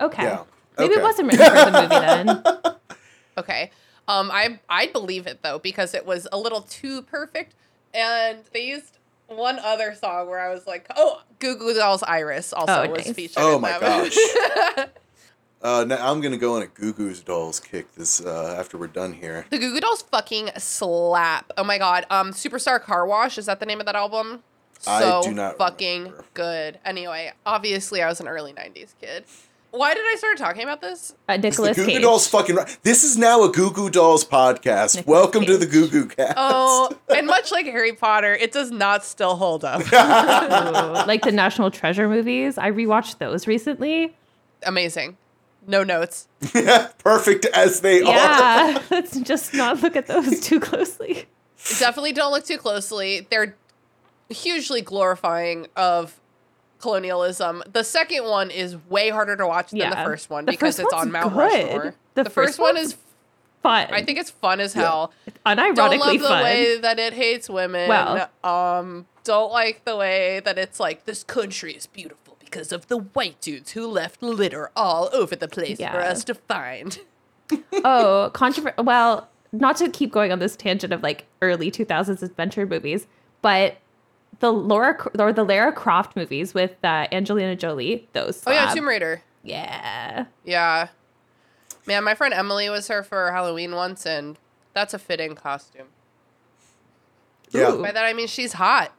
I- 0.00 0.04
okay. 0.04 0.22
yeah. 0.22 0.42
Maybe 0.78 0.92
Okay. 0.94 1.00
it 1.00 1.02
wasn't 1.04 1.32
written 1.32 1.46
for 1.46 1.70
the 1.70 1.72
movie 1.72 1.88
then. 1.88 2.42
Okay. 3.36 3.70
Um, 4.06 4.30
I 4.32 4.60
I 4.68 4.86
believe 4.86 5.26
it 5.26 5.40
though 5.42 5.58
because 5.58 5.92
it 5.94 6.06
was 6.06 6.28
a 6.30 6.38
little 6.38 6.60
too 6.60 7.02
perfect, 7.02 7.54
and 7.92 8.38
they 8.52 8.64
used 8.66 8.98
one 9.26 9.58
other 9.58 9.94
song 9.94 10.28
where 10.28 10.38
I 10.38 10.52
was 10.54 10.66
like, 10.68 10.86
oh, 10.96 11.22
Goo 11.40 11.56
Goo 11.56 11.74
Dolls 11.74 12.02
Iris 12.04 12.52
also 12.52 12.84
Oh, 12.84 12.90
was 12.90 13.06
nice. 13.06 13.14
featured. 13.16 13.38
Oh 13.42 13.56
in 13.56 13.62
my 13.62 13.76
that 13.78 13.80
gosh. 13.80 14.86
movie. 15.64 15.82
uh, 15.82 15.84
now 15.84 16.10
I'm 16.10 16.20
gonna 16.20 16.36
go 16.36 16.56
on 16.56 16.62
a 16.62 16.66
Goo 16.66 16.92
Goo's 16.92 17.20
Dolls 17.20 17.60
kick 17.60 17.94
this 17.94 18.20
uh, 18.24 18.56
after 18.58 18.76
we're 18.78 18.86
done 18.86 19.12
here. 19.14 19.46
the 19.50 19.58
Goo 19.58 19.72
Goo 19.72 19.80
Dolls 19.80 20.02
fucking 20.02 20.50
slap. 20.58 21.50
Oh 21.56 21.64
my 21.64 21.78
god. 21.78 22.06
Um, 22.10 22.30
Superstar 22.32 22.80
Car 22.80 23.06
Wash 23.06 23.38
is 23.38 23.46
that 23.46 23.60
the 23.60 23.66
name 23.66 23.80
of 23.80 23.86
that 23.86 23.96
album? 23.96 24.42
I 24.86 25.00
So 25.00 25.22
do 25.24 25.32
not 25.32 25.56
fucking 25.58 26.02
remember. 26.02 26.24
good. 26.34 26.78
Anyway, 26.84 27.32
obviously 27.46 28.02
I 28.02 28.08
was 28.08 28.20
an 28.20 28.28
early 28.28 28.52
'90s 28.52 28.94
kid. 29.00 29.24
Why 29.70 29.92
did 29.92 30.04
I 30.06 30.14
start 30.18 30.36
talking 30.38 30.62
about 30.62 30.80
this? 30.80 31.14
Uh, 31.28 31.36
The 31.36 31.50
Goo 31.50 31.74
Goo 31.74 31.86
Cage. 31.86 32.02
Dolls 32.02 32.28
fucking. 32.28 32.54
Right. 32.54 32.78
This 32.84 33.02
is 33.02 33.18
now 33.18 33.42
a 33.42 33.50
Goo 33.50 33.72
Goo 33.72 33.90
Dolls 33.90 34.24
podcast. 34.24 34.94
Nicolas 34.94 35.06
Welcome 35.06 35.44
to 35.46 35.56
the 35.56 35.64
Cage. 35.66 35.72
Goo 35.72 35.88
Goo 35.88 36.06
Cast. 36.06 36.34
Oh, 36.36 36.96
and 37.08 37.26
much 37.26 37.50
like 37.50 37.66
Harry 37.66 37.92
Potter, 37.92 38.34
it 38.34 38.52
does 38.52 38.70
not 38.70 39.04
still 39.04 39.34
hold 39.34 39.64
up. 39.64 39.80
Ooh, 39.80 41.06
like 41.08 41.22
the 41.22 41.32
National 41.32 41.72
Treasure 41.72 42.08
movies. 42.08 42.56
I 42.56 42.70
rewatched 42.70 43.18
those 43.18 43.48
recently. 43.48 44.14
Amazing. 44.64 45.16
No 45.66 45.82
notes. 45.82 46.28
Perfect 46.98 47.46
as 47.46 47.80
they 47.80 48.02
are. 48.02 48.12
Yeah, 48.14 48.82
let's 48.90 49.18
just 49.20 49.54
not 49.54 49.82
look 49.82 49.96
at 49.96 50.06
those 50.06 50.40
too 50.40 50.60
closely. 50.60 51.26
Definitely 51.78 52.12
don't 52.12 52.32
look 52.32 52.44
too 52.44 52.58
closely. 52.58 53.26
They're 53.30 53.56
hugely 54.28 54.82
glorifying 54.82 55.66
of 55.76 56.20
colonialism. 56.80 57.62
The 57.72 57.82
second 57.84 58.24
one 58.24 58.50
is 58.50 58.76
way 58.88 59.08
harder 59.10 59.36
to 59.36 59.46
watch 59.46 59.70
than 59.70 59.90
the 59.90 59.96
first 59.96 60.28
one 60.28 60.44
The 60.44 60.52
because 60.52 60.76
first 60.76 60.86
it's 60.86 60.92
on 60.92 61.10
Mount 61.10 61.32
good. 61.32 61.38
Rushmore. 61.38 61.94
The 62.14 62.24
The, 62.24 62.30
first 62.30 62.48
first, 62.50 62.58
one 62.58 62.76
is 62.76 62.96
Fun. 63.62 63.86
I 63.90 64.02
think 64.02 64.18
it's 64.18 64.28
fun 64.30 64.60
as 64.60 64.74
hell. 64.74 65.10
unironically 65.46 65.74
Don't 65.74 65.98
love 66.00 66.12
the 66.20 66.28
fun. 66.28 66.42
way 66.42 66.78
that 66.80 66.98
it 66.98 67.14
hates 67.14 67.48
women. 67.48 67.88
Well. 67.88 68.28
um, 68.44 69.06
don't 69.24 69.50
like 69.50 69.86
the 69.86 69.96
way 69.96 70.40
that 70.44 70.58
it's 70.58 70.78
like 70.78 71.06
this 71.06 71.24
country 71.24 71.72
is 71.72 71.86
beautiful 71.86 72.23
because 72.54 72.70
of 72.70 72.86
the 72.86 72.98
white 72.98 73.40
dudes 73.40 73.72
who 73.72 73.84
left 73.84 74.22
litter 74.22 74.70
all 74.76 75.10
over 75.12 75.34
the 75.34 75.48
place 75.48 75.78
for 75.78 76.00
us 76.00 76.22
to 76.22 76.34
find. 76.34 77.00
oh, 77.84 78.30
controversial. 78.32 78.84
Well, 78.84 79.28
not 79.50 79.76
to 79.78 79.88
keep 79.90 80.12
going 80.12 80.30
on 80.30 80.38
this 80.38 80.54
tangent 80.54 80.92
of 80.92 81.02
like 81.02 81.26
early 81.42 81.70
2000s 81.72 82.22
adventure 82.22 82.64
movies, 82.64 83.08
but 83.42 83.78
the 84.38 84.52
Laura 84.52 84.96
or 85.18 85.32
the 85.32 85.42
Lara 85.42 85.72
Croft 85.72 86.14
movies 86.14 86.54
with 86.54 86.76
uh, 86.84 87.08
Angelina 87.10 87.56
Jolie, 87.56 88.08
those. 88.12 88.42
Oh 88.46 88.52
yeah. 88.52 88.72
Tomb 88.72 88.86
Raider. 88.86 89.22
Yeah. 89.42 90.26
Yeah. 90.44 90.88
Man, 91.86 92.04
my 92.04 92.14
friend 92.14 92.32
Emily 92.32 92.70
was 92.70 92.86
her 92.86 93.02
for 93.02 93.32
Halloween 93.32 93.74
once, 93.74 94.06
and 94.06 94.38
that's 94.74 94.94
a 94.94 94.98
fitting 94.98 95.34
costume. 95.34 95.88
Yeah. 97.50 97.72
Ooh. 97.72 97.82
By 97.82 97.90
that 97.90 98.04
I 98.04 98.12
mean 98.12 98.28
she's 98.28 98.52
hot. 98.52 98.92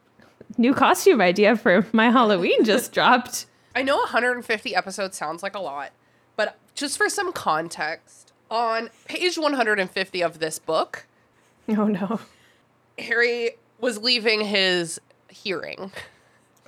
New 0.58 0.74
costume 0.74 1.22
idea 1.22 1.56
for 1.58 1.86
my 1.92 2.10
Halloween 2.12 2.64
just 2.64 2.92
dropped. 2.92 3.46
I 3.76 3.82
know 3.82 3.98
150 3.98 4.76
episodes 4.76 5.18
sounds 5.18 5.44
like 5.44 5.56
a 5.56 5.60
lot, 5.60 5.92
but 6.36 6.58
just 6.76 6.98
for 6.98 7.10
some 7.10 7.34
context, 7.34 8.32
on 8.50 8.90
page 9.06 9.38
150 9.38 10.22
of 10.22 10.40
this 10.40 10.60
book, 10.60 11.06
Oh 11.68 11.86
no. 11.88 12.20
Harry 13.00 13.52
was 13.80 13.98
leaving 13.98 14.42
his 14.46 15.00
hearing. 15.30 15.92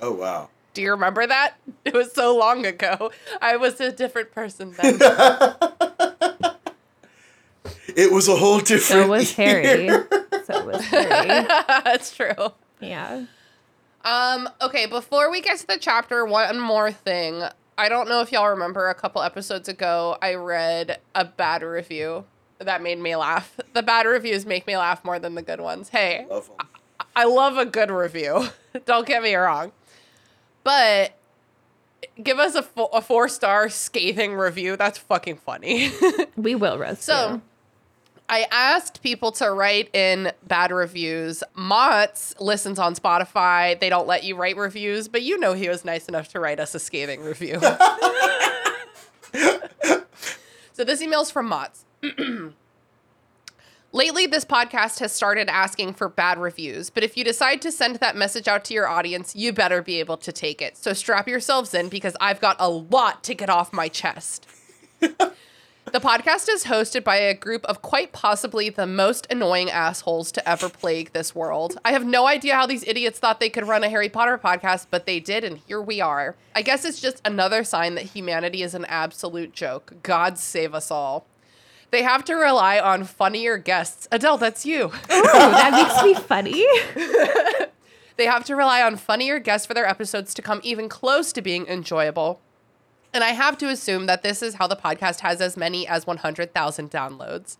Oh 0.00 0.12
wow. 0.12 0.50
Do 0.74 0.82
you 0.82 0.90
remember 0.90 1.26
that? 1.26 1.54
It 1.84 1.94
was 1.94 2.12
so 2.12 2.36
long 2.36 2.66
ago. 2.66 3.10
I 3.40 3.56
was 3.56 3.80
a 3.80 3.90
different 3.90 4.32
person 4.32 4.74
then. 4.80 4.98
It 7.96 8.12
was 8.12 8.28
a 8.28 8.36
whole 8.36 8.60
different. 8.60 9.06
So 9.06 9.08
was 9.08 9.32
Harry. 9.34 9.86
year. 9.86 10.06
So 10.44 10.64
was 10.66 10.84
Harry. 10.84 11.46
That's 11.84 12.14
true. 12.14 12.52
Yeah. 12.80 13.24
Um, 14.04 14.48
okay, 14.62 14.86
before 14.86 15.30
we 15.30 15.40
get 15.40 15.58
to 15.58 15.66
the 15.66 15.78
chapter, 15.78 16.24
one 16.24 16.58
more 16.60 16.90
thing. 16.92 17.42
I 17.76 17.88
don't 17.88 18.08
know 18.08 18.20
if 18.22 18.32
y'all 18.32 18.48
remember 18.48 18.88
a 18.88 18.94
couple 18.94 19.22
episodes 19.22 19.68
ago, 19.68 20.16
I 20.22 20.34
read 20.34 20.98
a 21.14 21.24
bad 21.24 21.62
review 21.62 22.24
that 22.58 22.82
made 22.82 22.98
me 22.98 23.14
laugh. 23.16 23.58
The 23.74 23.82
bad 23.82 24.06
reviews 24.06 24.44
make 24.46 24.66
me 24.66 24.76
laugh 24.76 25.04
more 25.04 25.18
than 25.18 25.34
the 25.34 25.42
good 25.42 25.60
ones. 25.60 25.90
Hey, 25.90 26.26
Love 26.28 26.50
'em. 26.58 26.66
I 27.14 27.24
love 27.24 27.56
a 27.56 27.64
good 27.66 27.90
review. 27.90 28.46
don't 28.84 29.06
get 29.06 29.22
me 29.22 29.34
wrong. 29.34 29.72
But 30.64 31.12
give 32.22 32.38
us 32.38 32.54
a, 32.54 32.62
fo- 32.62 32.86
a 32.86 33.00
four 33.00 33.28
star 33.28 33.68
scathing 33.68 34.34
review. 34.34 34.76
That's 34.76 34.98
fucking 34.98 35.36
funny. 35.36 35.90
We 36.36 36.54
will 36.54 36.78
roast 36.78 37.02
So, 37.02 37.30
you. 37.34 37.42
I 38.30 38.46
asked 38.50 39.02
people 39.02 39.32
to 39.32 39.50
write 39.50 39.94
in 39.94 40.32
bad 40.46 40.70
reviews. 40.70 41.42
Mott's 41.54 42.34
listens 42.38 42.78
on 42.78 42.94
Spotify. 42.94 43.80
They 43.80 43.88
don't 43.88 44.06
let 44.06 44.22
you 44.24 44.36
write 44.36 44.56
reviews, 44.56 45.08
but 45.08 45.22
you 45.22 45.38
know 45.38 45.54
he 45.54 45.68
was 45.68 45.84
nice 45.84 46.08
enough 46.08 46.28
to 46.28 46.40
write 46.40 46.60
us 46.60 46.74
a 46.74 46.78
scathing 46.78 47.22
review. 47.22 47.58
so 50.72 50.84
this 50.84 51.00
email's 51.00 51.30
from 51.30 51.48
Mott's. 51.48 51.86
Lately, 53.92 54.26
this 54.26 54.44
podcast 54.44 54.98
has 54.98 55.12
started 55.12 55.48
asking 55.48 55.94
for 55.94 56.10
bad 56.10 56.38
reviews, 56.38 56.90
but 56.90 57.02
if 57.02 57.16
you 57.16 57.24
decide 57.24 57.62
to 57.62 57.72
send 57.72 57.96
that 57.96 58.14
message 58.14 58.46
out 58.46 58.62
to 58.66 58.74
your 58.74 58.86
audience, 58.86 59.34
you 59.34 59.50
better 59.54 59.80
be 59.80 59.98
able 59.98 60.18
to 60.18 60.30
take 60.30 60.60
it. 60.60 60.76
So 60.76 60.92
strap 60.92 61.26
yourselves 61.26 61.72
in 61.72 61.88
because 61.88 62.14
I've 62.20 62.38
got 62.38 62.56
a 62.58 62.68
lot 62.68 63.24
to 63.24 63.34
get 63.34 63.48
off 63.48 63.72
my 63.72 63.88
chest. 63.88 64.46
the 65.92 66.00
podcast 66.00 66.48
is 66.48 66.64
hosted 66.64 67.04
by 67.04 67.16
a 67.16 67.34
group 67.34 67.64
of 67.64 67.82
quite 67.82 68.12
possibly 68.12 68.70
the 68.70 68.86
most 68.86 69.26
annoying 69.30 69.70
assholes 69.70 70.30
to 70.32 70.48
ever 70.48 70.68
plague 70.68 71.12
this 71.12 71.34
world. 71.34 71.78
I 71.84 71.92
have 71.92 72.04
no 72.04 72.26
idea 72.26 72.54
how 72.54 72.66
these 72.66 72.86
idiots 72.86 73.18
thought 73.18 73.40
they 73.40 73.50
could 73.50 73.66
run 73.66 73.84
a 73.84 73.88
Harry 73.88 74.08
Potter 74.08 74.38
podcast, 74.38 74.86
but 74.90 75.06
they 75.06 75.20
did, 75.20 75.44
and 75.44 75.58
here 75.58 75.80
we 75.80 76.00
are. 76.00 76.36
I 76.54 76.62
guess 76.62 76.84
it's 76.84 77.00
just 77.00 77.20
another 77.24 77.64
sign 77.64 77.94
that 77.94 78.04
humanity 78.04 78.62
is 78.62 78.74
an 78.74 78.84
absolute 78.86 79.52
joke. 79.52 79.94
God 80.02 80.38
save 80.38 80.74
us 80.74 80.90
all. 80.90 81.26
They 81.90 82.02
have 82.02 82.24
to 82.26 82.34
rely 82.34 82.78
on 82.78 83.04
funnier 83.04 83.56
guests. 83.56 84.06
Adele, 84.12 84.36
that's 84.38 84.66
you. 84.66 84.92
Oh, 85.10 85.50
that 85.50 85.72
makes 85.72 86.02
me 86.02 86.14
funny. 86.14 86.66
They 88.18 88.26
have 88.26 88.44
to 88.46 88.56
rely 88.56 88.82
on 88.82 88.96
funnier 88.96 89.38
guests 89.38 89.64
for 89.64 89.74
their 89.74 89.86
episodes 89.86 90.34
to 90.34 90.42
come 90.42 90.60
even 90.64 90.88
close 90.88 91.32
to 91.32 91.40
being 91.40 91.68
enjoyable. 91.68 92.40
And 93.14 93.24
I 93.24 93.28
have 93.30 93.56
to 93.58 93.68
assume 93.68 94.06
that 94.06 94.22
this 94.22 94.42
is 94.42 94.54
how 94.54 94.66
the 94.66 94.76
podcast 94.76 95.20
has 95.20 95.40
as 95.40 95.56
many 95.56 95.86
as 95.86 96.06
100,000 96.06 96.90
downloads. 96.90 97.56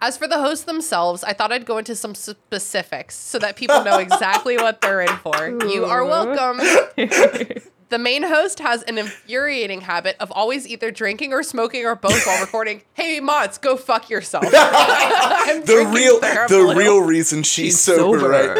As 0.00 0.16
for 0.18 0.28
the 0.28 0.38
hosts 0.38 0.64
themselves, 0.64 1.24
I 1.24 1.32
thought 1.32 1.50
I'd 1.52 1.64
go 1.66 1.78
into 1.78 1.96
some 1.96 2.14
specifics 2.14 3.14
so 3.16 3.38
that 3.38 3.56
people 3.56 3.82
know 3.82 3.98
exactly 3.98 4.56
what 4.58 4.80
they're 4.82 5.00
in 5.00 5.16
for. 5.16 5.48
You 5.66 5.84
are 5.86 6.04
welcome. 6.04 6.60
The 7.88 7.98
main 8.00 8.24
host 8.24 8.58
has 8.58 8.82
an 8.82 8.98
infuriating 8.98 9.82
habit 9.82 10.16
of 10.18 10.32
always 10.32 10.66
either 10.66 10.90
drinking 10.90 11.32
or 11.32 11.44
smoking 11.44 11.86
or 11.86 11.94
both 11.94 12.26
while 12.26 12.40
recording. 12.40 12.82
Hey, 12.94 13.20
Mots, 13.20 13.58
go 13.58 13.76
fuck 13.76 14.10
yourself. 14.10 14.44
I'm 14.52 15.60
The 15.64 15.88
real 15.94 16.18
the 16.18 16.26
Theraflu. 16.26 16.74
real 16.76 16.98
reason 17.02 17.44
she's, 17.44 17.64
She's 17.74 17.78
sober, 17.78 18.18
sober. 18.18 18.28
right 18.28 18.56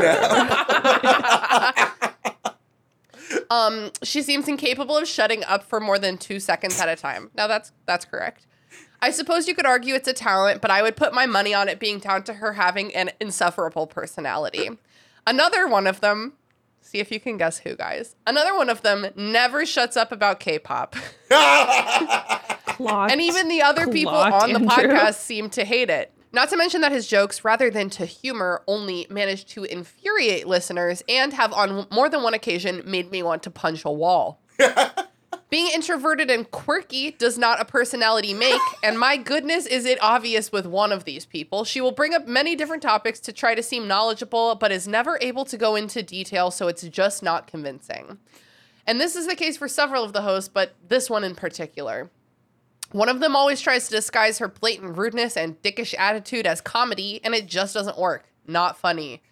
now. 2.40 2.52
Um, 3.50 3.90
she 4.02 4.22
seems 4.22 4.48
incapable 4.48 4.96
of 4.96 5.08
shutting 5.08 5.42
up 5.44 5.64
for 5.64 5.80
more 5.80 5.98
than 5.98 6.18
two 6.18 6.40
seconds 6.40 6.80
at 6.80 6.88
a 6.88 6.96
time. 6.96 7.30
Now 7.36 7.46
that's 7.46 7.72
that's 7.86 8.04
correct. 8.04 8.46
I 9.00 9.10
suppose 9.10 9.46
you 9.46 9.54
could 9.54 9.66
argue 9.66 9.94
it's 9.94 10.08
a 10.08 10.12
talent, 10.12 10.60
but 10.62 10.70
I 10.70 10.82
would 10.82 10.96
put 10.96 11.12
my 11.12 11.26
money 11.26 11.52
on 11.52 11.68
it 11.68 11.78
being 11.78 11.98
down 11.98 12.22
to 12.24 12.34
her 12.34 12.54
having 12.54 12.94
an 12.94 13.10
insufferable 13.20 13.86
personality. 13.86 14.70
Another 15.26 15.68
one 15.68 15.86
of 15.86 16.00
them, 16.00 16.32
see 16.80 16.98
if 16.98 17.10
you 17.12 17.20
can 17.20 17.36
guess 17.36 17.58
who, 17.58 17.76
guys. 17.76 18.16
Another 18.26 18.54
one 18.54 18.70
of 18.70 18.82
them 18.82 19.08
never 19.14 19.66
shuts 19.66 19.96
up 19.96 20.12
about 20.12 20.40
K-pop. 20.40 20.96
And 22.78 23.20
even 23.20 23.48
the 23.48 23.62
other 23.62 23.86
people 23.86 24.14
on 24.14 24.52
the 24.52 24.58
Andrew. 24.60 24.68
podcast 24.68 25.14
seem 25.14 25.48
to 25.50 25.64
hate 25.64 25.88
it. 25.90 26.12
Not 26.36 26.50
to 26.50 26.56
mention 26.58 26.82
that 26.82 26.92
his 26.92 27.06
jokes, 27.06 27.46
rather 27.46 27.70
than 27.70 27.88
to 27.88 28.04
humor, 28.04 28.62
only 28.66 29.06
manage 29.08 29.46
to 29.54 29.64
infuriate 29.64 30.46
listeners 30.46 31.02
and 31.08 31.32
have 31.32 31.50
on 31.54 31.86
more 31.90 32.10
than 32.10 32.22
one 32.22 32.34
occasion 32.34 32.82
made 32.84 33.10
me 33.10 33.22
want 33.22 33.42
to 33.44 33.50
punch 33.50 33.86
a 33.86 33.90
wall. 33.90 34.38
Being 35.48 35.68
introverted 35.72 36.30
and 36.30 36.50
quirky 36.50 37.12
does 37.12 37.38
not 37.38 37.62
a 37.62 37.64
personality 37.64 38.34
make, 38.34 38.60
and 38.82 38.98
my 38.98 39.16
goodness, 39.16 39.64
is 39.64 39.86
it 39.86 39.96
obvious 40.02 40.52
with 40.52 40.66
one 40.66 40.92
of 40.92 41.04
these 41.04 41.24
people. 41.24 41.64
She 41.64 41.80
will 41.80 41.90
bring 41.90 42.12
up 42.12 42.28
many 42.28 42.54
different 42.54 42.82
topics 42.82 43.18
to 43.20 43.32
try 43.32 43.54
to 43.54 43.62
seem 43.62 43.88
knowledgeable, 43.88 44.56
but 44.56 44.70
is 44.70 44.86
never 44.86 45.18
able 45.22 45.46
to 45.46 45.56
go 45.56 45.74
into 45.74 46.02
detail, 46.02 46.50
so 46.50 46.68
it's 46.68 46.82
just 46.82 47.22
not 47.22 47.46
convincing. 47.46 48.18
And 48.86 49.00
this 49.00 49.16
is 49.16 49.26
the 49.26 49.36
case 49.36 49.56
for 49.56 49.68
several 49.68 50.04
of 50.04 50.12
the 50.12 50.20
hosts, 50.20 50.50
but 50.52 50.74
this 50.86 51.08
one 51.08 51.24
in 51.24 51.34
particular. 51.34 52.10
One 52.92 53.08
of 53.08 53.20
them 53.20 53.34
always 53.34 53.60
tries 53.60 53.86
to 53.88 53.94
disguise 53.94 54.38
her 54.38 54.48
blatant 54.48 54.96
rudeness 54.96 55.36
and 55.36 55.60
dickish 55.62 55.94
attitude 55.98 56.46
as 56.46 56.60
comedy, 56.60 57.20
and 57.24 57.34
it 57.34 57.46
just 57.46 57.74
doesn't 57.74 57.98
work. 57.98 58.26
Not 58.46 58.78
funny. 58.78 59.22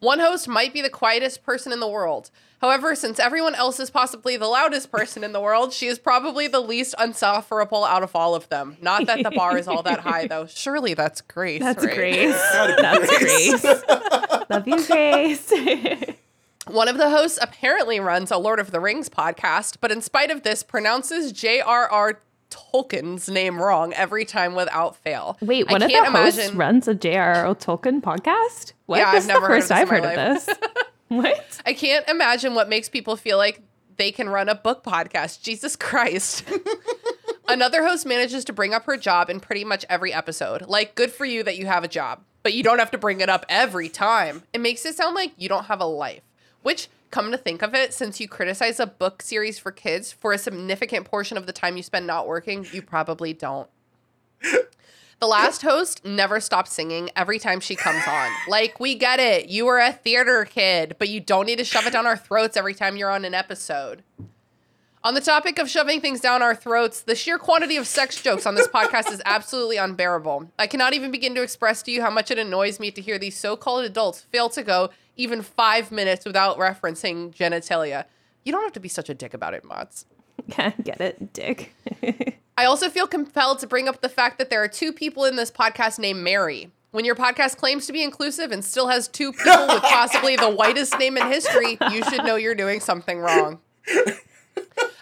One 0.00 0.20
host 0.20 0.46
might 0.46 0.72
be 0.72 0.80
the 0.82 0.90
quietest 0.90 1.42
person 1.42 1.72
in 1.72 1.80
the 1.80 1.88
world. 1.88 2.30
However, 2.60 2.94
since 2.94 3.18
everyone 3.18 3.54
else 3.54 3.80
is 3.80 3.90
possibly 3.90 4.36
the 4.36 4.46
loudest 4.46 4.90
person 4.90 5.24
in 5.24 5.32
the 5.32 5.40
world, 5.40 5.72
she 5.72 5.86
is 5.86 5.98
probably 5.98 6.48
the 6.48 6.60
least 6.60 6.94
unsufferable 6.98 7.84
out 7.84 8.02
of 8.02 8.14
all 8.14 8.34
of 8.34 8.48
them. 8.48 8.76
Not 8.80 9.06
that 9.06 9.22
the 9.22 9.30
bar 9.30 9.56
is 9.56 9.68
all 9.68 9.82
that 9.84 10.00
high, 10.00 10.26
though. 10.26 10.46
Surely 10.48 10.94
that's 10.94 11.20
Grace. 11.20 11.60
That's 11.60 11.84
right? 11.84 11.94
Grace. 11.94 12.52
That's 12.52 13.18
Grace. 13.18 13.64
Love 14.50 14.68
you, 14.68 14.86
Grace. 14.86 15.52
One 16.66 16.88
of 16.88 16.98
the 16.98 17.10
hosts 17.10 17.38
apparently 17.40 17.98
runs 17.98 18.30
a 18.30 18.36
Lord 18.36 18.60
of 18.60 18.72
the 18.72 18.80
Rings 18.80 19.08
podcast, 19.08 19.78
but 19.80 19.90
in 19.90 20.02
spite 20.02 20.30
of 20.30 20.42
this, 20.42 20.62
pronounces 20.62 21.32
J.R.R. 21.32 22.20
Tolkien's 22.50 23.28
name 23.28 23.60
wrong 23.60 23.92
every 23.94 24.24
time 24.24 24.54
without 24.54 24.96
fail. 24.96 25.36
Wait, 25.40 25.66
I 25.68 25.72
one 25.72 25.82
of 25.82 25.88
the 25.88 25.94
can't 25.94 26.08
hosts 26.14 26.38
imagine- 26.38 26.58
runs 26.58 26.88
a 26.88 26.94
J.R.R. 26.94 27.54
Tolkien 27.54 28.00
podcast? 28.00 28.72
What? 28.86 28.98
Yeah, 28.98 29.12
this 29.12 29.14
I've 29.14 29.18
is 29.22 29.26
never 29.28 29.40
the 29.42 29.46
first 29.48 29.72
I've 29.72 29.88
heard 29.88 30.04
of 30.04 30.14
this. 30.14 30.48
what? 31.08 31.60
I 31.66 31.72
can't 31.72 32.08
imagine 32.08 32.54
what 32.54 32.68
makes 32.68 32.88
people 32.88 33.16
feel 33.16 33.36
like 33.36 33.60
they 33.96 34.12
can 34.12 34.28
run 34.28 34.48
a 34.48 34.54
book 34.54 34.84
podcast. 34.84 35.42
Jesus 35.42 35.76
Christ. 35.76 36.44
Another 37.48 37.86
host 37.86 38.04
manages 38.06 38.44
to 38.44 38.52
bring 38.52 38.74
up 38.74 38.84
her 38.84 38.96
job 38.96 39.30
in 39.30 39.40
pretty 39.40 39.64
much 39.64 39.84
every 39.88 40.12
episode. 40.12 40.62
Like, 40.68 40.94
good 40.94 41.10
for 41.10 41.24
you 41.24 41.42
that 41.44 41.56
you 41.56 41.66
have 41.66 41.82
a 41.82 41.88
job, 41.88 42.20
but 42.42 42.52
you 42.52 42.62
don't 42.62 42.78
have 42.78 42.90
to 42.90 42.98
bring 42.98 43.20
it 43.20 43.28
up 43.30 43.46
every 43.48 43.88
time. 43.88 44.42
It 44.52 44.60
makes 44.60 44.84
it 44.84 44.94
sound 44.96 45.14
like 45.14 45.32
you 45.38 45.48
don't 45.48 45.64
have 45.64 45.80
a 45.80 45.86
life, 45.86 46.22
which, 46.62 46.88
come 47.10 47.30
to 47.30 47.38
think 47.38 47.62
of 47.62 47.74
it, 47.74 47.94
since 47.94 48.20
you 48.20 48.28
criticize 48.28 48.80
a 48.80 48.86
book 48.86 49.22
series 49.22 49.58
for 49.58 49.72
kids 49.72 50.12
for 50.12 50.32
a 50.32 50.38
significant 50.38 51.06
portion 51.06 51.36
of 51.36 51.46
the 51.46 51.52
time 51.52 51.76
you 51.76 51.82
spend 51.82 52.06
not 52.06 52.26
working, 52.26 52.66
you 52.72 52.82
probably 52.82 53.32
don't. 53.32 53.68
The 55.20 55.26
last 55.26 55.62
host 55.62 56.04
never 56.04 56.38
stops 56.38 56.72
singing 56.72 57.10
every 57.16 57.40
time 57.40 57.58
she 57.58 57.74
comes 57.74 58.04
on. 58.06 58.30
Like, 58.46 58.78
we 58.78 58.94
get 58.94 59.18
it. 59.18 59.48
You 59.48 59.66
were 59.66 59.80
a 59.80 59.92
theater 59.92 60.44
kid, 60.44 60.94
but 60.98 61.08
you 61.08 61.18
don't 61.18 61.46
need 61.46 61.58
to 61.58 61.64
shove 61.64 61.88
it 61.88 61.92
down 61.92 62.06
our 62.06 62.16
throats 62.16 62.56
every 62.56 62.74
time 62.74 62.96
you're 62.96 63.10
on 63.10 63.24
an 63.24 63.34
episode. 63.34 64.04
On 65.02 65.14
the 65.14 65.20
topic 65.20 65.58
of 65.58 65.68
shoving 65.68 66.00
things 66.00 66.20
down 66.20 66.42
our 66.42 66.54
throats, 66.54 67.02
the 67.02 67.16
sheer 67.16 67.38
quantity 67.38 67.76
of 67.76 67.86
sex 67.86 68.20
jokes 68.22 68.46
on 68.46 68.54
this 68.54 68.68
podcast 68.68 69.10
is 69.10 69.22
absolutely 69.24 69.76
unbearable. 69.76 70.50
I 70.58 70.68
cannot 70.68 70.92
even 70.92 71.10
begin 71.10 71.34
to 71.34 71.42
express 71.42 71.82
to 71.84 71.90
you 71.90 72.00
how 72.02 72.10
much 72.10 72.30
it 72.30 72.38
annoys 72.38 72.78
me 72.78 72.92
to 72.92 73.00
hear 73.00 73.18
these 73.18 73.36
so 73.36 73.56
called 73.56 73.84
adults 73.84 74.20
fail 74.20 74.48
to 74.50 74.62
go 74.62 74.90
even 75.18 75.42
five 75.42 75.92
minutes 75.92 76.24
without 76.24 76.56
referencing 76.56 77.34
genitalia. 77.34 78.06
You 78.44 78.52
don't 78.52 78.62
have 78.62 78.72
to 78.72 78.80
be 78.80 78.88
such 78.88 79.10
a 79.10 79.14
dick 79.14 79.34
about 79.34 79.52
it, 79.52 79.64
Mots. 79.64 80.06
Get 80.82 81.00
it, 81.00 81.34
Dick. 81.34 81.74
I 82.56 82.64
also 82.64 82.88
feel 82.88 83.06
compelled 83.06 83.58
to 83.58 83.66
bring 83.66 83.88
up 83.88 84.00
the 84.00 84.08
fact 84.08 84.38
that 84.38 84.48
there 84.48 84.62
are 84.62 84.68
two 84.68 84.92
people 84.92 85.24
in 85.24 85.36
this 85.36 85.50
podcast 85.50 85.98
named 85.98 86.20
Mary. 86.20 86.70
When 86.90 87.04
your 87.04 87.14
podcast 87.14 87.58
claims 87.58 87.86
to 87.86 87.92
be 87.92 88.02
inclusive 88.02 88.50
and 88.50 88.64
still 88.64 88.88
has 88.88 89.08
two 89.08 89.32
people 89.32 89.66
with 89.66 89.82
possibly 89.82 90.36
the 90.36 90.48
whitest 90.48 90.98
name 90.98 91.18
in 91.18 91.26
history, 91.26 91.76
you 91.92 92.02
should 92.04 92.24
know 92.24 92.36
you're 92.36 92.54
doing 92.54 92.80
something 92.80 93.18
wrong. 93.18 93.60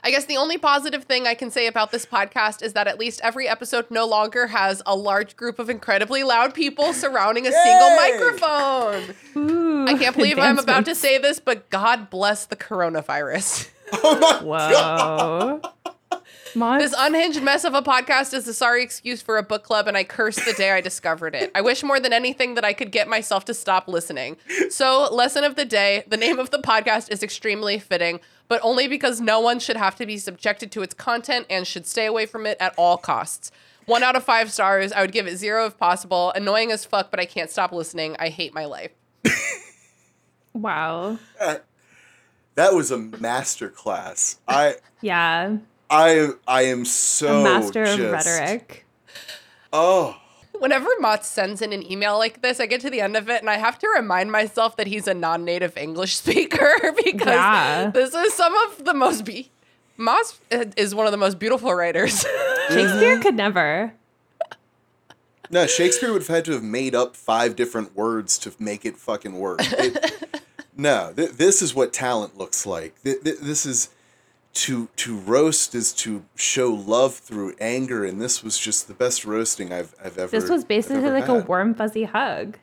I 0.03 0.11
guess 0.11 0.27
the 0.27 0.37
only 0.37 0.57
positive 0.57 1.05
thing 1.05 1.27
I 1.27 1.35
can 1.35 1.51
say 1.51 1.67
about 1.67 1.91
this 1.91 2.07
podcast 2.07 2.63
is 2.63 2.75
that 2.75 2.87
at 2.87 2.99
least 2.99 3.21
every 3.25 3.49
episode 3.49 3.91
no 3.91 4.07
longer 4.07 4.47
has 4.47 4.81
a 4.87 4.95
large 4.95 5.37
group 5.37 5.59
of 5.59 5.69
incredibly 5.69 6.23
loud 6.23 6.55
people 6.55 6.93
surrounding 6.93 7.47
a 7.47 7.51
single 7.51 7.97
microphone. 7.97 9.15
Ooh, 9.37 9.87
I 9.87 9.95
can't 9.95 10.15
believe 10.15 10.39
I'm 10.41 10.59
about 10.59 10.85
to 10.85 10.95
say 10.95 11.19
this, 11.19 11.41
but 11.41 11.71
God 11.71 12.09
bless 12.09 12.47
the 12.47 12.57
coronavirus. 12.57 13.71
Oh 13.93 14.19
my 14.19 14.41
Whoa. 14.43 15.61
Mods? 16.57 16.83
This 16.83 16.95
unhinged 16.99 17.43
mess 17.43 17.65
of 17.65 17.75
a 17.75 17.83
podcast 17.83 18.35
is 18.35 18.49
a 18.49 18.55
sorry 18.55 18.83
excuse 18.83 19.23
for 19.23 19.37
a 19.37 19.43
book 19.43 19.63
club, 19.63 19.87
and 19.87 19.97
I 19.97 20.05
curse 20.05 20.37
the 20.37 20.55
day 20.55 20.73
I 20.73 20.81
discovered 20.81 21.35
it. 21.35 21.51
I 21.55 21.61
wish 21.61 21.83
more 21.83 22.01
than 22.01 22.13
anything 22.13 22.55
that 22.55 22.65
I 22.65 22.73
could 22.73 22.91
get 22.91 23.07
myself 23.09 23.45
to 23.45 23.55
stop 23.55 23.87
listening. 23.87 24.37
So, 24.71 25.09
lesson 25.13 25.45
of 25.45 25.55
the 25.55 25.65
day 25.65 26.05
the 26.09 26.17
name 26.17 26.39
of 26.39 26.51
the 26.51 26.59
podcast 26.59 27.11
is 27.13 27.23
extremely 27.23 27.79
fitting, 27.79 28.21
but 28.49 28.61
only 28.65 28.89
because 28.89 29.21
no 29.21 29.39
one 29.39 29.59
should 29.59 29.77
have 29.77 29.97
to 29.97 30.07
be 30.07 30.19
subjected 30.19 30.73
to 30.73 30.83
its 30.83 30.95
content 30.95 31.47
and 31.51 31.67
should 31.67 31.87
stay 31.87 32.07
away 32.07 32.27
from 32.27 32.47
it 32.47 32.57
at 32.59 32.75
all 32.77 32.97
costs. 32.97 33.51
One 33.85 34.03
out 34.03 34.17
of 34.17 34.25
five 34.25 34.51
stars. 34.51 34.91
I 34.93 35.01
would 35.03 35.13
give 35.13 35.27
it 35.29 35.37
zero 35.37 35.67
if 35.67 35.79
possible. 35.79 36.33
Annoying 36.35 36.73
as 36.73 36.85
fuck, 36.85 37.11
but 37.11 37.21
I 37.21 37.25
can't 37.25 37.51
stop 37.51 37.71
listening. 37.71 38.17
I 38.19 38.31
hate 38.31 38.53
my 38.53 38.65
life. 38.65 38.91
wow. 40.53 41.19
That 42.57 42.75
was 42.75 42.91
a 42.91 42.97
master 42.97 43.69
class. 43.69 44.39
I 44.49 44.77
Yeah. 45.03 45.59
I 45.91 46.29
I 46.47 46.63
am 46.63 46.83
A 46.83 46.87
so 46.87 47.43
master 47.43 47.83
of 47.85 47.99
rhetoric. 48.13 48.87
Oh, 49.73 50.17
Whenever 50.59 50.89
Mott 51.01 51.25
sends 51.27 51.61
in 51.61 51.75
an 51.75 51.91
email 51.91 52.17
like 52.17 52.41
this, 52.41 52.61
I 52.61 52.67
get 52.67 52.81
to 52.81 52.89
the 52.89 53.03
end 53.03 53.15
of 53.15 53.29
it 53.29 53.43
and 53.43 53.51
I 53.51 53.59
have 53.59 53.79
to 53.81 53.89
remind 53.95 54.33
myself 54.33 54.77
that 54.79 54.87
he's 54.87 55.07
a 55.07 55.13
non-native 55.13 55.77
English 55.77 56.17
speaker 56.23 56.71
because 57.05 57.27
Yeah. 57.27 57.91
this 57.93 58.15
is 58.15 58.33
some 58.33 58.55
of 58.57 58.85
the 58.85 58.95
most 58.95 59.25
be- 59.25 59.51
Moss 59.99 60.39
is 60.51 60.95
one 60.95 61.07
of 61.07 61.13
the 61.13 61.19
most 61.19 61.39
beautiful 61.39 61.73
writers. 61.75 62.21
Shakespeare 62.69 63.19
could 63.21 63.35
never. 63.35 63.93
no! 65.51 65.67
Shakespeare 65.67 66.13
would 66.13 66.23
have 66.23 66.29
had 66.29 66.45
to 66.47 66.53
have 66.53 66.63
made 66.63 66.95
up 66.95 67.17
five 67.17 67.55
different 67.57 67.95
words 67.97 68.37
to 68.39 68.53
make 68.59 68.85
it 68.85 68.97
fucking 68.97 69.39
work. 69.39 69.61
It- 69.63 70.43
no, 70.77 71.13
th- 71.17 71.33
this 71.33 71.63
is 71.63 71.75
what 71.75 71.93
talent 71.95 72.37
looks 72.37 72.67
like. 72.67 73.03
Th- 73.03 73.23
th- 73.23 73.39
this 73.41 73.65
is 73.65 73.89
to 74.57 74.89
to 74.97 75.17
roast 75.19 75.75
is 75.75 75.93
to 75.93 76.25
show 76.35 76.71
love 76.73 77.15
through 77.15 77.55
anger, 77.61 78.05
and 78.05 78.21
this 78.21 78.43
was 78.43 78.59
just 78.59 78.89
the 78.89 78.95
best 78.95 79.25
roasting 79.25 79.73
I've 79.73 79.95
I've 80.03 80.17
ever. 80.19 80.31
This 80.31 80.49
was 80.51 80.65
basically 80.65 81.05
ever 81.05 81.11
like 81.19 81.29
a 81.29 81.41
warm, 81.47 81.75
fuzzy 81.75 82.05
hug. 82.05 82.59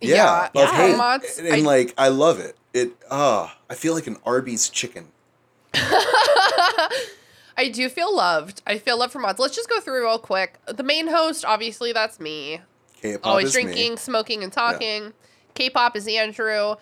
Yeah, 0.00 0.14
Yeah, 0.14 0.46
of 0.46 0.50
yeah. 0.54 0.76
hate. 0.76 0.96
Mott's- 0.96 1.38
and, 1.38 1.46
and, 1.48 1.56
I- 1.62 1.64
like 1.66 1.94
I 1.98 2.08
love 2.08 2.40
it. 2.40 2.56
It 2.72 2.92
ah, 3.10 3.56
I 3.70 3.74
feel 3.74 3.94
like 3.94 4.06
an 4.06 4.16
Arby's 4.26 4.68
chicken. 4.68 5.08
I 7.56 7.68
do 7.72 7.88
feel 7.88 8.14
loved. 8.14 8.62
I 8.66 8.78
feel 8.78 8.98
love 8.98 9.12
for 9.12 9.20
mods. 9.20 9.38
Let's 9.38 9.54
just 9.54 9.68
go 9.70 9.80
through 9.80 10.02
real 10.04 10.18
quick. 10.18 10.58
The 10.66 10.82
main 10.82 11.06
host, 11.06 11.44
obviously, 11.44 11.92
that's 11.92 12.18
me. 12.18 12.60
K-pop 13.00 13.26
Always 13.26 13.46
is 13.48 13.52
drinking, 13.52 13.92
me. 13.92 13.96
smoking, 13.96 14.42
and 14.42 14.52
talking. 14.52 15.12
K-pop 15.54 15.94
is 15.96 16.08
Andrew. 16.08 16.74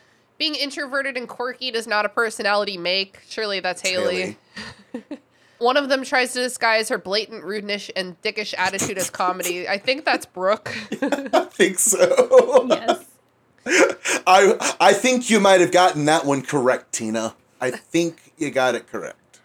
Being 0.43 0.57
introverted 0.57 1.17
and 1.17 1.29
quirky 1.29 1.71
does 1.71 1.87
not 1.87 2.05
a 2.05 2.09
personality 2.09 2.77
make. 2.77 3.21
Surely 3.29 3.61
that's 3.61 3.81
Haley. 3.81 4.37
One 5.59 5.77
of 5.77 5.89
them 5.89 6.03
tries 6.03 6.33
to 6.33 6.41
disguise 6.41 6.89
her 6.89 6.99
blatant 6.99 7.45
rudeness 7.45 7.93
and 7.95 8.21
dickish 8.23 8.53
attitude 8.59 8.99
as 8.99 9.09
comedy. 9.09 9.69
I 9.69 9.79
think 9.79 10.05
that's 10.05 10.27
Brooke. 10.27 10.77
I 11.01 11.45
think 11.45 11.79
so. 11.79 12.67
Yes. 12.69 13.05
I 14.27 14.75
I 14.81 14.93
think 14.95 15.31
you 15.31 15.39
might 15.39 15.61
have 15.61 15.71
gotten 15.71 16.07
that 16.07 16.27
one 16.27 16.43
correct, 16.43 16.93
Tina. 16.93 17.37
I 17.61 17.71
think 17.71 18.33
you 18.37 18.51
got 18.51 18.75
it 18.75 18.89
correct. 18.89 19.39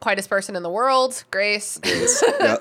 Quietest 0.00 0.28
person 0.28 0.56
in 0.56 0.64
the 0.64 0.68
world, 0.68 1.22
Grace. 1.30 1.78
Yes. 1.84 2.24
yeah. 2.40 2.56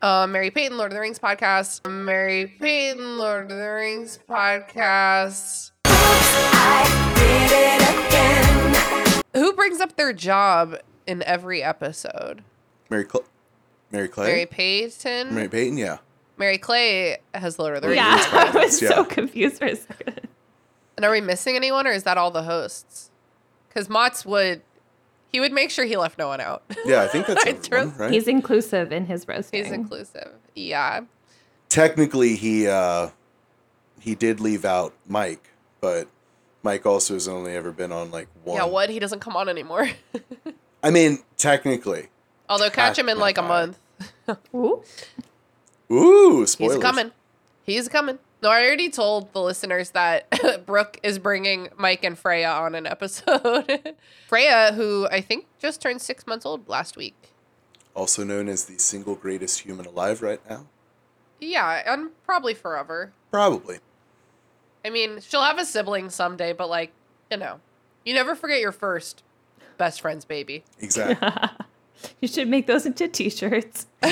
Uh, 0.00 0.28
Mary 0.28 0.52
Payton, 0.52 0.78
Lord 0.78 0.92
of 0.92 0.94
the 0.94 1.00
Rings 1.00 1.18
podcast. 1.18 1.84
Mary 1.90 2.46
Payton, 2.60 3.18
Lord 3.18 3.50
of 3.50 3.58
the 3.58 3.68
Rings 3.68 4.20
podcast. 4.30 5.72
Who 9.34 9.52
brings 9.52 9.80
up 9.80 9.96
their 9.96 10.12
job 10.12 10.76
in 11.06 11.22
every 11.22 11.62
episode? 11.62 12.42
Mary 12.90 13.04
Cl- 13.10 13.24
Mary 13.92 14.08
Clay. 14.08 14.26
Mary 14.26 14.46
Payton. 14.46 15.34
Mary 15.34 15.48
Payton. 15.48 15.78
Yeah. 15.78 15.98
Mary 16.36 16.58
Clay 16.58 17.18
has 17.34 17.58
Lord 17.58 17.76
of 17.76 17.82
the 17.82 17.88
Rings. 17.88 17.98
Yeah, 17.98 18.16
I 18.32 18.50
was 18.54 18.80
Yeah. 18.82 18.88
so 18.90 19.04
confused 19.04 19.58
for 19.58 19.66
a 19.66 19.76
second. 19.76 20.28
And 20.96 21.04
are 21.04 21.12
we 21.12 21.20
missing 21.20 21.54
anyone, 21.56 21.86
or 21.86 21.90
is 21.92 22.02
that 22.04 22.18
all 22.18 22.30
the 22.30 22.42
hosts? 22.42 23.10
Because 23.68 23.88
Mott's 23.88 24.24
would, 24.26 24.62
he 25.28 25.38
would 25.40 25.52
make 25.52 25.70
sure 25.70 25.84
he 25.84 25.96
left 25.96 26.18
no 26.18 26.26
one 26.28 26.40
out. 26.40 26.62
Yeah, 26.84 27.02
I 27.02 27.06
think 27.06 27.26
that's 27.26 27.44
I 27.46 27.50
everyone, 27.50 27.88
trust- 27.88 28.00
right? 28.00 28.10
He's 28.12 28.26
inclusive 28.28 28.92
in 28.92 29.06
his 29.06 29.28
roasting. 29.28 29.62
He's 29.64 29.72
inclusive. 29.72 30.32
Yeah. 30.54 31.02
Technically, 31.68 32.34
he 32.34 32.66
uh, 32.66 33.10
he 34.00 34.14
did 34.14 34.40
leave 34.40 34.64
out 34.64 34.94
Mike, 35.06 35.50
but 35.80 36.08
Mike 36.62 36.86
also 36.86 37.14
has 37.14 37.28
only 37.28 37.54
ever 37.54 37.72
been 37.72 37.92
on 37.92 38.10
like 38.10 38.28
one. 38.44 38.56
Yeah. 38.56 38.64
What? 38.64 38.90
He 38.90 38.98
doesn't 38.98 39.20
come 39.20 39.36
on 39.36 39.48
anymore. 39.48 39.88
I 40.82 40.90
mean, 40.90 41.18
technically. 41.36 42.08
Although 42.48 42.70
catch 42.70 42.98
him 42.98 43.08
in 43.08 43.18
like 43.18 43.38
a 43.38 43.42
month. 43.42 43.78
Ooh. 44.54 44.82
Ooh, 45.90 46.46
spoilers. 46.46 46.74
He's 46.74 46.82
coming. 46.82 47.10
He's 47.64 47.88
coming. 47.88 48.18
No, 48.42 48.50
I 48.50 48.64
already 48.64 48.88
told 48.88 49.32
the 49.32 49.42
listeners 49.42 49.90
that 49.90 50.64
Brooke 50.66 51.00
is 51.02 51.18
bringing 51.18 51.68
Mike 51.76 52.04
and 52.04 52.16
Freya 52.16 52.48
on 52.48 52.74
an 52.74 52.86
episode. 52.86 53.96
Freya, 54.28 54.72
who 54.74 55.08
I 55.10 55.20
think 55.20 55.46
just 55.58 55.82
turned 55.82 56.00
six 56.00 56.26
months 56.26 56.46
old 56.46 56.68
last 56.68 56.96
week. 56.96 57.30
Also 57.94 58.22
known 58.22 58.48
as 58.48 58.66
the 58.66 58.78
single 58.78 59.16
greatest 59.16 59.60
human 59.60 59.86
alive 59.86 60.22
right 60.22 60.40
now. 60.48 60.66
Yeah, 61.40 61.82
and 61.84 62.10
probably 62.24 62.54
forever. 62.54 63.12
Probably. 63.32 63.78
I 64.84 64.90
mean, 64.90 65.20
she'll 65.20 65.42
have 65.42 65.58
a 65.58 65.64
sibling 65.64 66.10
someday, 66.10 66.52
but 66.52 66.68
like, 66.68 66.92
you 67.30 67.36
know, 67.36 67.60
you 68.04 68.14
never 68.14 68.34
forget 68.34 68.60
your 68.60 68.72
first 68.72 69.22
best 69.76 70.00
friend's 70.00 70.24
baby. 70.24 70.64
Exactly. 70.80 71.28
You 72.20 72.28
should 72.28 72.46
make 72.46 72.68
those 72.68 72.86
into 72.86 73.08
t-shirts. 73.08 73.88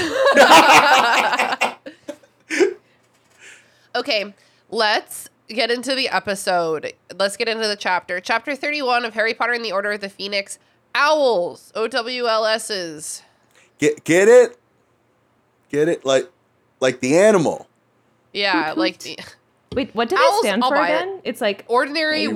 Okay, 3.94 4.35
let's 4.70 5.31
get 5.48 5.70
into 5.70 5.94
the 5.94 6.09
episode. 6.11 6.92
Let's 7.18 7.37
get 7.37 7.48
into 7.48 7.66
the 7.66 7.76
chapter. 7.76 8.20
Chapter 8.20 8.55
31 8.55 9.07
of 9.07 9.14
Harry 9.14 9.33
Potter 9.33 9.52
and 9.52 9.64
the 9.64 9.72
Order 9.72 9.92
of 9.92 10.00
the 10.02 10.11
Phoenix. 10.11 10.59
Owls, 10.94 11.72
O 11.74 11.88
W 11.88 12.26
L 12.26 12.44
S's. 12.44 13.22
get 13.79 14.05
get 14.05 14.29
it? 14.29 14.59
Get 15.70 15.88
it? 15.88 16.05
Like 16.05 16.31
like 16.81 17.00
the 17.00 17.16
animal. 17.16 17.68
Yeah, 18.33 18.74
like 18.76 18.98
the 18.98 19.18
Wait, 19.76 19.94
what 19.94 20.08
do 20.08 20.16
Owls, 20.18 20.42
they 20.42 20.48
stand 20.48 20.64
I'll 20.64 20.70
for 20.70 20.74
buy 20.76 20.88
it. 20.90 21.02
again? 21.02 21.20
It's 21.22 21.40
like 21.40 21.64
ordinary 21.68 22.26
Wizarding 22.26 22.34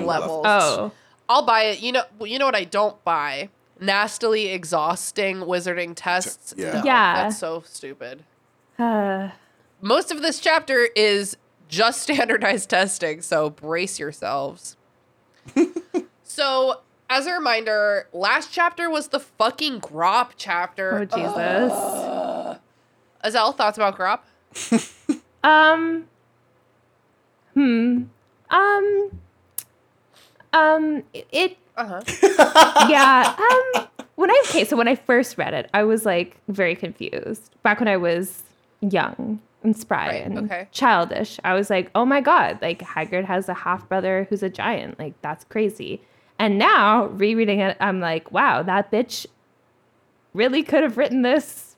wizarding, 0.00 0.04
levels. 0.04 0.44
levels. 0.44 0.44
oh, 0.44 0.92
I'll 1.28 1.46
buy 1.46 1.62
it. 1.62 1.80
You 1.80 1.92
know, 1.92 2.02
you 2.20 2.38
know 2.38 2.44
what 2.46 2.54
I 2.56 2.64
don't 2.64 3.02
buy? 3.04 3.48
Nastily 3.80 4.48
exhausting 4.48 5.38
wizarding 5.38 5.92
tests. 5.96 6.52
Yeah. 6.56 6.72
No, 6.80 6.82
Yeah. 6.84 7.14
that's 7.22 7.38
so 7.38 7.62
stupid. 7.64 8.24
uh, 8.78 9.30
Most 9.80 10.10
of 10.12 10.20
this 10.20 10.38
chapter 10.40 10.88
is 10.96 11.36
just 11.68 12.02
standardized 12.10 12.68
testing, 12.68 13.22
so 13.22 13.48
brace 13.50 13.98
yourselves. 13.98 14.76
so, 16.24 16.80
as 17.08 17.26
a 17.26 17.32
reminder, 17.32 18.08
last 18.12 18.52
chapter 18.52 18.90
was 18.90 19.08
the 19.08 19.20
fucking 19.20 19.80
Grawp 19.80 20.30
chapter. 20.36 20.98
oh 20.98 21.04
Jesus. 21.04 22.58
Adele, 23.22 23.52
thoughts 23.52 23.78
about 23.78 23.96
Grawp? 23.96 24.20
Um. 25.42 26.06
Hmm. 27.60 28.04
Um. 28.48 29.10
Um. 30.54 31.02
It. 31.12 31.58
Uh-huh. 31.76 32.00
Yeah. 32.88 33.36
Um. 33.36 33.86
When 34.16 34.30
I 34.30 34.42
okay, 34.48 34.64
so 34.64 34.76
when 34.76 34.88
I 34.88 34.96
first 34.96 35.36
read 35.36 35.52
it, 35.54 35.68
I 35.74 35.84
was 35.84 36.06
like 36.06 36.36
very 36.48 36.74
confused. 36.74 37.50
Back 37.62 37.80
when 37.80 37.88
I 37.88 37.96
was 37.98 38.42
young 38.80 39.40
and 39.62 39.76
spry 39.76 40.08
Right, 40.08 40.24
and 40.24 40.38
okay. 40.38 40.68
childish, 40.72 41.38
I 41.44 41.52
was 41.54 41.68
like, 41.70 41.90
"Oh 41.94 42.04
my 42.06 42.20
god! 42.22 42.58
Like 42.62 42.80
Hagrid 42.80 43.24
has 43.26 43.48
a 43.48 43.54
half 43.54 43.88
brother 43.88 44.26
who's 44.30 44.42
a 44.42 44.48
giant. 44.50 44.98
Like 44.98 45.14
that's 45.22 45.44
crazy." 45.44 46.00
And 46.38 46.58
now 46.58 47.06
rereading 47.06 47.60
it, 47.60 47.76
I'm 47.80 48.00
like, 48.00 48.32
"Wow, 48.32 48.62
that 48.62 48.90
bitch 48.90 49.26
really 50.32 50.62
could 50.62 50.82
have 50.82 50.96
written 50.96 51.22
this 51.22 51.76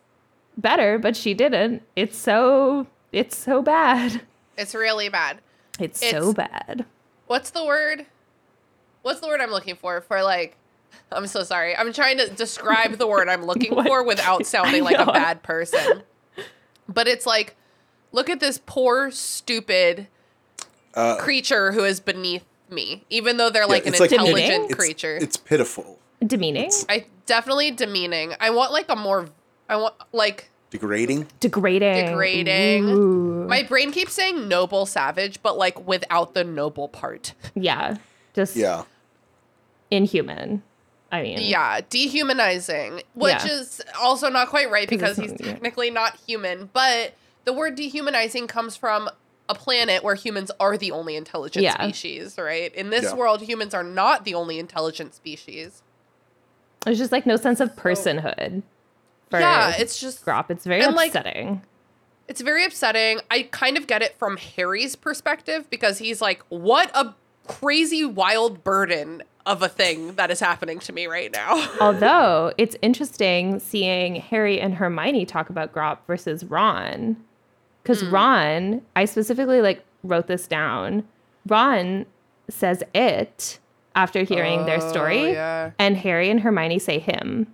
better, 0.56 0.98
but 0.98 1.16
she 1.16 1.34
didn't. 1.34 1.82
It's 1.96 2.16
so 2.16 2.86
it's 3.12 3.36
so 3.36 3.62
bad. 3.62 4.22
It's 4.58 4.74
really 4.74 5.08
bad. 5.08 5.40
It's, 5.78 6.02
It's- 6.02 6.22
so 6.22 6.32
bad. 6.32 6.84
What's 7.26 7.50
the 7.50 7.64
word? 7.64 8.06
What's 9.02 9.20
the 9.20 9.26
word 9.26 9.40
I'm 9.40 9.50
looking 9.50 9.74
for? 9.76 10.00
For 10.02 10.22
like, 10.22 10.56
I'm 11.10 11.26
so 11.26 11.42
sorry. 11.42 11.76
I'm 11.76 11.92
trying 11.92 12.18
to 12.18 12.28
describe 12.28 12.98
the 12.98 13.06
word 13.06 13.28
I'm 13.28 13.44
looking 13.44 13.74
for 13.86 14.02
without 14.04 14.44
sounding 14.46 14.84
like 14.84 14.98
a 14.98 15.06
bad 15.10 15.42
person. 15.42 16.02
But 16.88 17.08
it's 17.08 17.24
like, 17.26 17.56
look 18.12 18.28
at 18.28 18.38
this 18.40 18.60
poor, 18.66 19.10
stupid 19.10 20.08
Uh, 20.94 21.16
creature 21.16 21.72
who 21.72 21.84
is 21.84 22.00
beneath 22.00 22.44
me, 22.68 23.04
even 23.08 23.38
though 23.38 23.48
they're 23.50 23.62
yeah, 23.62 23.66
like 23.66 23.86
an 23.86 23.92
like- 23.94 24.12
intelligent 24.12 24.36
Demeaning? 24.48 24.64
it's, 24.66 24.74
creature. 24.74 25.16
It's 25.16 25.36
pitiful. 25.38 25.98
Demeaning, 26.24 26.70
I 26.88 27.06
definitely 27.26 27.70
demeaning. 27.72 28.34
I 28.38 28.50
want 28.50 28.72
like 28.72 28.88
a 28.90 28.94
more. 28.96 29.26
I 29.68 29.76
want 29.76 29.94
like 30.12 30.50
Degrading. 30.72 31.28
degrading, 31.38 32.06
Degrading. 32.06 32.84
Ooh. 32.88 33.46
my 33.46 33.62
brain 33.62 33.92
keeps 33.92 34.14
saying 34.14 34.48
noble 34.48 34.86
savage, 34.86 35.40
but 35.42 35.56
like 35.58 35.86
without 35.86 36.34
the 36.34 36.42
noble 36.44 36.88
part. 36.88 37.34
yeah, 37.54 37.98
just 38.34 38.56
Yeah. 38.56 38.84
inhuman. 39.90 40.62
I 41.10 41.22
mean, 41.22 41.38
Yeah, 41.42 41.80
dehumanizing, 41.90 43.02
which 43.14 43.44
Yeah. 43.44 43.52
is 43.60 43.82
also 44.00 44.30
not 44.30 44.48
quite 44.48 44.70
right 44.70 44.88
because 44.88 45.18
he's 45.18 45.32
not- 45.32 45.40
yeah. 45.40 45.52
technically 45.52 45.90
not 45.90 46.16
human. 46.26 46.70
But 46.72 47.12
the 47.44 47.52
word 47.52 47.74
dehumanizing 47.74 48.46
comes 48.46 48.76
from 48.76 49.10
a 49.48 49.54
planet 49.54 50.02
where 50.02 50.14
humans 50.14 50.50
are 50.58 50.78
the 50.78 50.90
only 50.90 51.16
intelligent 51.16 51.64
Yeah. 51.64 51.74
species, 51.74 52.38
right? 52.38 52.74
In 52.74 52.88
this 52.88 53.02
Yeah. 53.04 53.14
world, 53.14 53.42
humans 53.42 53.74
are 53.74 53.82
not 53.84 54.24
the 54.24 54.34
only 54.34 54.58
intelligent 54.58 55.14
species. 55.14 55.82
there's 56.84 56.98
just 56.98 57.12
like 57.12 57.26
no 57.26 57.36
sense 57.36 57.60
of 57.60 57.76
personhood. 57.76 58.62
For 59.32 59.40
yeah, 59.40 59.74
it's 59.78 60.00
just 60.00 60.24
Grawp. 60.24 60.50
It's 60.50 60.64
very 60.64 60.82
and, 60.82 60.94
like, 60.94 61.14
upsetting. 61.14 61.62
it's 62.28 62.40
very 62.40 62.64
upsetting. 62.64 63.20
I 63.30 63.42
kind 63.50 63.76
of 63.76 63.86
get 63.86 64.02
it 64.02 64.16
from 64.18 64.36
Harry's 64.36 64.94
perspective 64.96 65.68
because 65.70 65.98
he's 65.98 66.20
like, 66.20 66.42
what 66.48 66.90
a 66.94 67.14
crazy 67.46 68.04
wild 68.04 68.62
burden 68.62 69.22
of 69.44 69.60
a 69.62 69.68
thing 69.68 70.14
that 70.14 70.30
is 70.30 70.38
happening 70.38 70.78
to 70.78 70.92
me 70.92 71.06
right 71.06 71.32
now. 71.32 71.68
Although 71.80 72.52
it's 72.58 72.76
interesting 72.80 73.58
seeing 73.58 74.14
Harry 74.16 74.60
and 74.60 74.74
Hermione 74.74 75.26
talk 75.26 75.50
about 75.50 75.72
Grawp 75.72 75.98
versus 76.06 76.44
Ron. 76.44 77.16
Because 77.82 78.02
Hmm. 78.02 78.14
Ron, 78.14 78.82
I 78.94 79.04
specifically 79.06 79.60
like 79.60 79.82
wrote 80.04 80.28
this 80.28 80.46
down. 80.46 81.02
Ron 81.48 82.06
says 82.48 82.84
it 82.94 83.58
after 83.96 84.22
hearing 84.22 84.64
their 84.66 84.80
story, 84.80 85.20
Oh, 85.20 85.32
yeah. 85.32 85.70
and 85.78 85.96
Harry 85.96 86.30
and 86.30 86.40
Hermione 86.40 86.78
say 86.78 86.98
him. 87.00 87.52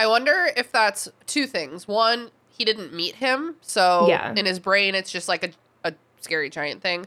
I 0.00 0.06
wonder 0.06 0.48
if 0.56 0.72
that's 0.72 1.08
two 1.26 1.46
things. 1.46 1.86
One, 1.86 2.30
he 2.48 2.64
didn't 2.64 2.94
meet 2.94 3.16
him, 3.16 3.56
so 3.60 4.06
Yeah. 4.08 4.32
in 4.34 4.46
his 4.46 4.58
brain 4.58 4.94
it's 4.94 5.12
just 5.12 5.28
like 5.28 5.44
a, 5.44 5.50
a 5.90 5.94
scary 6.20 6.48
giant 6.48 6.80
thing. 6.82 7.06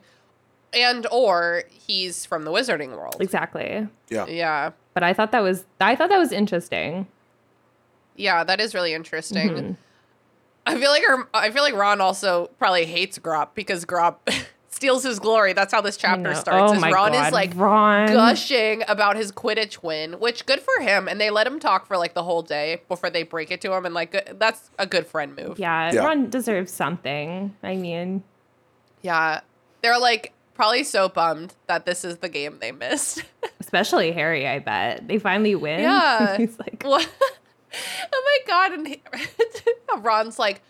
And 0.74 1.08
or 1.12 1.64
he's 1.70 2.26
from 2.26 2.46
the 2.46 2.52
wizarding 2.52 2.92
world. 2.98 3.18
Exactly. 3.20 3.88
Yeah. 4.10 4.26
Yeah. 4.28 4.72
But 4.94 5.02
I 5.04 5.14
thought 5.14 5.32
that 5.32 5.42
was 5.42 5.66
I 5.82 5.96
thought 5.96 6.10
that 6.10 6.20
was 6.20 6.32
interesting. 6.32 7.08
Yeah, 8.16 8.44
that 8.44 8.62
is 8.62 8.76
really 8.76 8.94
interesting. 8.94 9.50
Mm-hmm. 9.50 9.72
I 10.66 10.80
feel 10.80 10.92
like 10.92 11.04
her, 11.06 11.28
I 11.34 11.50
feel 11.52 11.64
like 11.64 11.74
Ron 11.74 12.00
also 12.00 12.48
probably 12.60 12.86
hates 12.86 13.18
Grawp 13.20 13.50
because 13.56 13.86
Grawp 13.86 14.18
steals 14.74 15.04
his 15.04 15.20
glory. 15.20 15.54
That's 15.54 15.74
how 15.74 15.82
this 15.82 15.96
chapter 15.98 16.22
know. 16.22 16.34
starts. 16.34 16.72
Oh 16.72 16.76
is 16.76 16.82
my 16.82 16.92
Ron 16.92 17.12
God, 17.12 17.28
is 17.28 17.32
like 17.34 17.52
Ron. 17.56 18.08
gushing 18.08 18.84
about 18.88 19.16
his 19.16 19.32
Quidditch 19.32 19.84
win, 19.84 20.14
which 20.20 20.46
good 20.46 20.60
for 20.60 20.84
him. 20.84 21.08
And 21.08 21.22
they 21.22 21.30
let 21.30 21.46
him 21.48 21.60
talk 21.60 21.86
for 21.86 21.98
like 21.98 22.14
the 22.14 22.24
whole 22.24 22.42
day 22.42 22.82
before 22.88 23.10
they 23.10 23.24
break 23.24 23.52
it 23.52 23.62
to 23.62 23.74
him. 23.74 23.86
And 23.86 23.94
like 23.94 24.38
that's 24.40 24.70
a 24.80 24.86
good 24.88 25.06
friend 25.08 25.36
move. 25.36 25.60
Yeah, 25.60 25.92
Yeah. 25.94 26.06
Ron 26.06 26.30
deserves 26.30 26.72
something. 26.72 27.56
I 27.64 27.76
mean, 27.76 28.24
Yeah, 29.02 29.42
they're 29.82 30.00
like 30.00 30.34
probably 30.54 30.84
so 30.84 31.10
bummed 31.10 31.54
that 31.68 31.86
this 31.86 32.04
is 32.04 32.18
the 32.18 32.30
game 32.30 32.58
they 32.60 32.72
missed. 32.72 33.24
especially 33.60 34.12
Harry. 34.12 34.48
I 34.48 34.60
bet 34.60 35.08
they 35.08 35.20
finally 35.20 35.56
win. 35.56 35.82
Yeah. 35.82 36.38
he's 36.38 36.58
like, 36.60 36.82
What? 36.86 37.08
oh 38.14 38.24
my 38.26 38.38
god! 38.48 38.72
And 38.80 38.88
he, 38.88 39.02
Ron's 39.98 40.38
like 40.38 40.62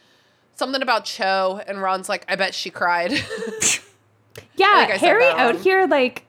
something 0.55 0.81
about 0.81 1.03
Cho, 1.05 1.59
and 1.67 1.81
Ron's 1.81 2.07
like, 2.07 2.23
I 2.29 2.35
bet 2.35 2.53
she 2.53 2.69
cried. 2.69 3.11
Yeah, 4.55 4.67
I 4.71 4.87
said 4.91 4.99
Harry 4.99 5.25
out 5.27 5.55
here 5.57 5.85
like, 5.87 6.25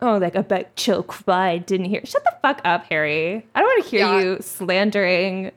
oh, 0.00 0.16
like 0.18 0.36
I 0.36 0.42
bet 0.42 0.74
Chill 0.76 1.02
cried. 1.02 1.66
Didn't 1.66 1.86
hear. 1.86 2.00
Shut 2.04 2.24
the 2.24 2.34
fuck 2.42 2.60
up, 2.64 2.84
Harry. 2.90 3.46
I 3.54 3.60
don't 3.60 3.66
want 3.68 3.84
to 3.84 3.90
hear 3.90 4.00
Yeah. 4.06 4.20
you 4.20 4.38
slandering 4.40 5.52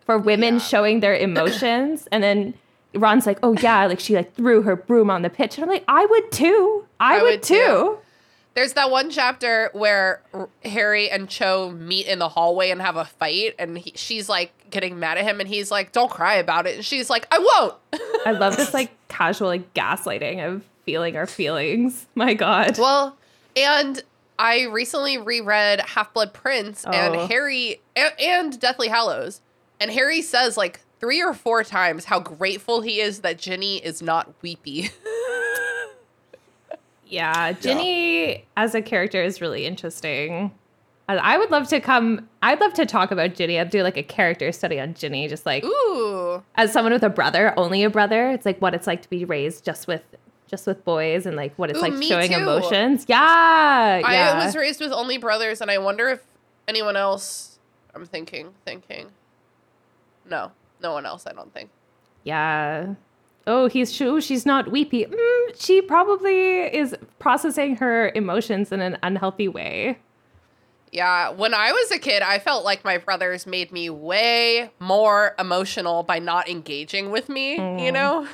for 0.00 0.18
women 0.18 0.54
Yeah. 0.54 0.60
showing 0.60 1.00
their 1.00 1.14
emotions, 1.16 2.08
and 2.12 2.22
then. 2.22 2.54
Ron's 2.94 3.26
like, 3.26 3.38
oh 3.42 3.52
yeah, 3.52 3.84
like 3.86 4.00
she 4.00 4.16
like 4.16 4.32
threw 4.34 4.62
her 4.62 4.74
broom 4.74 5.10
on 5.10 5.20
the 5.20 5.28
pitch, 5.28 5.56
and 5.58 5.62
I'm 5.64 5.68
like, 5.68 5.84
I 5.86 6.06
would 6.06 6.32
too. 6.32 6.86
I, 6.98 7.18
I 7.18 7.22
would, 7.22 7.30
would 7.32 7.42
too. 7.42 7.54
too. 7.54 7.98
There's 8.54 8.72
that 8.72 8.90
one 8.90 9.10
chapter 9.10 9.68
where 9.74 10.22
Harry 10.64 11.10
and 11.10 11.28
Cho 11.28 11.70
meet 11.70 12.06
in 12.06 12.18
the 12.18 12.30
hallway 12.30 12.70
and 12.70 12.80
have 12.80 12.96
a 12.96 13.04
fight, 13.04 13.54
and 13.58 13.76
he, 13.76 13.92
she's 13.94 14.26
like 14.30 14.52
getting 14.70 14.98
mad 14.98 15.18
at 15.18 15.24
him, 15.24 15.38
and 15.38 15.46
he's 15.48 15.70
like, 15.70 15.92
"Don't 15.92 16.10
cry 16.10 16.36
about 16.36 16.66
it," 16.66 16.76
and 16.76 16.84
she's 16.84 17.10
like, 17.10 17.28
"I 17.30 17.38
won't." 17.38 17.74
I 18.26 18.32
love 18.32 18.56
this 18.56 18.72
like 18.72 18.90
casual 19.08 19.48
like 19.48 19.74
gaslighting 19.74 20.42
of 20.44 20.64
feeling 20.88 21.16
our 21.18 21.26
feelings. 21.26 22.06
My 22.14 22.32
God. 22.32 22.78
Well, 22.78 23.14
and 23.54 24.02
I 24.38 24.62
recently 24.62 25.18
reread 25.18 25.80
Half 25.80 26.14
Blood 26.14 26.32
Prince 26.32 26.84
Oh. 26.86 26.90
and 26.90 27.30
Harry 27.30 27.82
and, 27.94 28.12
and 28.18 28.58
Deathly 28.58 28.88
Hallows, 28.88 29.42
and 29.78 29.90
Harry 29.90 30.22
says 30.22 30.56
like 30.56 30.80
three 30.98 31.22
or 31.22 31.34
four 31.34 31.62
times 31.62 32.06
how 32.06 32.20
grateful 32.20 32.80
he 32.80 33.00
is 33.00 33.20
that 33.20 33.36
Ginny 33.36 33.76
is 33.84 34.00
not 34.00 34.32
weepy. 34.40 34.88
Yeah, 37.10 37.52
Ginny 37.52 38.44
as 38.56 38.74
a 38.74 38.82
character 38.82 39.22
is 39.22 39.40
really 39.40 39.64
interesting. 39.64 40.52
I- 41.08 41.16
I 41.16 41.38
would 41.38 41.50
love 41.50 41.66
to 41.68 41.80
come. 41.80 42.28
I'd 42.42 42.60
love 42.60 42.74
to 42.74 42.84
talk 42.84 43.10
about 43.10 43.34
Ginny. 43.34 43.58
I'd 43.58 43.70
do 43.70 43.82
like 43.82 43.96
a 43.96 44.02
character 44.02 44.52
study 44.52 44.78
on 44.78 44.92
Ginny, 44.92 45.26
just 45.26 45.46
like 45.46 45.64
Ooh, 45.64 46.42
as 46.56 46.70
someone 46.70 46.92
with 46.92 47.02
a 47.02 47.08
brother, 47.08 47.54
only 47.56 47.82
a 47.82 47.88
brother. 47.88 48.30
It's 48.32 48.44
like 48.44 48.60
what 48.60 48.74
it's 48.74 48.86
like 48.86 49.00
to 49.02 49.08
be 49.08 49.24
raised 49.24 49.64
just 49.64 49.86
with 49.86 50.02
just 50.48 50.66
with 50.66 50.84
boys, 50.84 51.26
and 51.26 51.36
like 51.36 51.54
what 51.56 51.70
it's 51.70 51.78
Ooh, 51.78 51.82
like 51.82 52.02
showing 52.02 52.30
too. 52.30 52.38
emotions. 52.38 53.04
Yeah, 53.08 53.98
yeah. 53.98 54.32
I 54.32 54.44
was 54.44 54.56
raised 54.56 54.80
with 54.80 54.92
only 54.92 55.18
brothers, 55.18 55.60
and 55.60 55.70
I 55.70 55.78
wonder 55.78 56.08
if 56.08 56.20
anyone 56.66 56.96
else. 56.96 57.58
I'm 57.94 58.06
thinking, 58.06 58.54
thinking. 58.64 59.10
No, 60.28 60.52
no 60.80 60.92
one 60.92 61.06
else. 61.06 61.26
I 61.26 61.32
don't 61.32 61.52
think. 61.52 61.70
Yeah. 62.24 62.94
Oh, 63.46 63.66
he's 63.66 63.92
she, 63.92 64.20
she's 64.20 64.44
not 64.44 64.70
weepy. 64.70 65.06
Mm, 65.06 65.60
she 65.60 65.80
probably 65.80 66.62
is 66.74 66.94
processing 67.18 67.76
her 67.76 68.12
emotions 68.14 68.72
in 68.72 68.80
an 68.80 68.98
unhealthy 69.02 69.48
way. 69.48 69.98
Yeah, 70.92 71.30
when 71.30 71.54
I 71.54 71.72
was 71.72 71.90
a 71.90 71.98
kid, 71.98 72.22
I 72.22 72.38
felt 72.38 72.64
like 72.64 72.84
my 72.84 72.98
brothers 72.98 73.46
made 73.46 73.72
me 73.72 73.90
way 73.90 74.70
more 74.78 75.34
emotional 75.38 76.02
by 76.02 76.18
not 76.18 76.48
engaging 76.48 77.10
with 77.10 77.28
me, 77.28 77.56
you 77.82 77.92
know? 77.92 78.26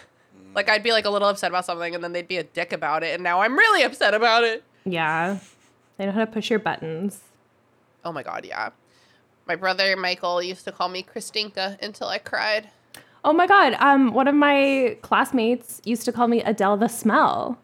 Like 0.54 0.68
I'd 0.68 0.82
be 0.82 0.92
like 0.92 1.04
a 1.04 1.10
little 1.10 1.28
upset 1.28 1.50
about 1.50 1.64
something 1.64 1.94
and 1.94 2.02
then 2.04 2.12
they'd 2.12 2.28
be 2.28 2.36
a 2.36 2.44
dick 2.44 2.72
about 2.72 3.02
it 3.02 3.14
and 3.14 3.22
now 3.22 3.40
I'm 3.40 3.56
really 3.56 3.82
upset 3.82 4.14
about 4.14 4.44
it. 4.44 4.62
Yeah. 4.84 5.38
They 5.96 6.06
know 6.06 6.12
how 6.12 6.20
to 6.20 6.26
push 6.30 6.50
your 6.50 6.58
buttons. 6.58 7.20
Oh 8.04 8.12
my 8.12 8.22
god, 8.22 8.44
yeah. 8.44 8.70
My 9.46 9.56
brother 9.56 9.96
Michael 9.96 10.42
used 10.42 10.64
to 10.64 10.72
call 10.72 10.88
me 10.88 11.02
Christinka 11.02 11.80
until 11.82 12.08
I 12.08 12.18
cried. 12.18 12.70
Oh 13.24 13.32
my 13.32 13.46
god, 13.46 13.74
um 13.80 14.12
one 14.12 14.28
of 14.28 14.34
my 14.34 14.96
classmates 15.02 15.80
used 15.84 16.04
to 16.04 16.12
call 16.12 16.28
me 16.28 16.42
Adele 16.42 16.76
the 16.76 16.88
Smell. 16.88 17.58